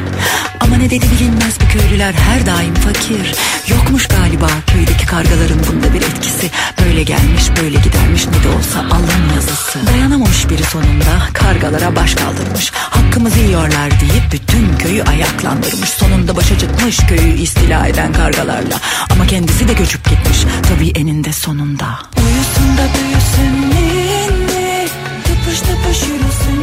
Ama 0.61 0.77
ne 0.77 0.91
dedi 0.91 1.07
bilinmez 1.13 1.59
bu 1.61 1.79
köylüler 1.79 2.13
her 2.13 2.47
daim 2.47 2.75
fakir. 2.75 3.35
Yokmuş 3.69 4.07
galiba 4.07 4.47
köydeki 4.67 5.07
kargaların 5.07 5.59
bunda 5.69 5.95
bir 5.95 6.03
etkisi. 6.03 6.51
Böyle 6.85 7.03
gelmiş 7.03 7.45
böyle 7.63 7.79
gidermiş 7.79 8.27
ne 8.27 8.45
de 8.45 8.49
olsa 8.57 8.81
Allah'ın 8.81 9.35
yazısı. 9.35 9.87
Dayanamamış 9.87 10.51
biri 10.51 10.63
sonunda 10.63 11.29
kargalara 11.33 11.97
baş 11.97 12.15
kaldırmış. 12.15 12.71
Hakkımızı 12.75 13.39
yiyorlar 13.39 13.91
deyip 13.91 14.33
bütün 14.33 14.77
köyü 14.79 15.03
ayaklandırmış. 15.03 15.89
Sonunda 15.89 16.37
başa 16.37 16.59
çıkmış 16.59 16.97
köyü 16.97 17.35
istila 17.39 17.87
eden 17.87 18.13
kargalarla. 18.13 18.81
Ama 19.11 19.27
kendisi 19.27 19.69
de 19.69 19.73
göçüp 19.73 20.05
gitmiş. 20.11 20.39
Tabii 20.69 21.01
eninde 21.01 21.33
sonunda. 21.33 21.99
Uyusun 22.17 22.77
da 22.79 22.87
büyüsün 22.95 23.71
ninni. 23.71 24.89
Tıpış 25.25 25.61
tıpış 25.61 26.03
yürüsün 26.09 26.62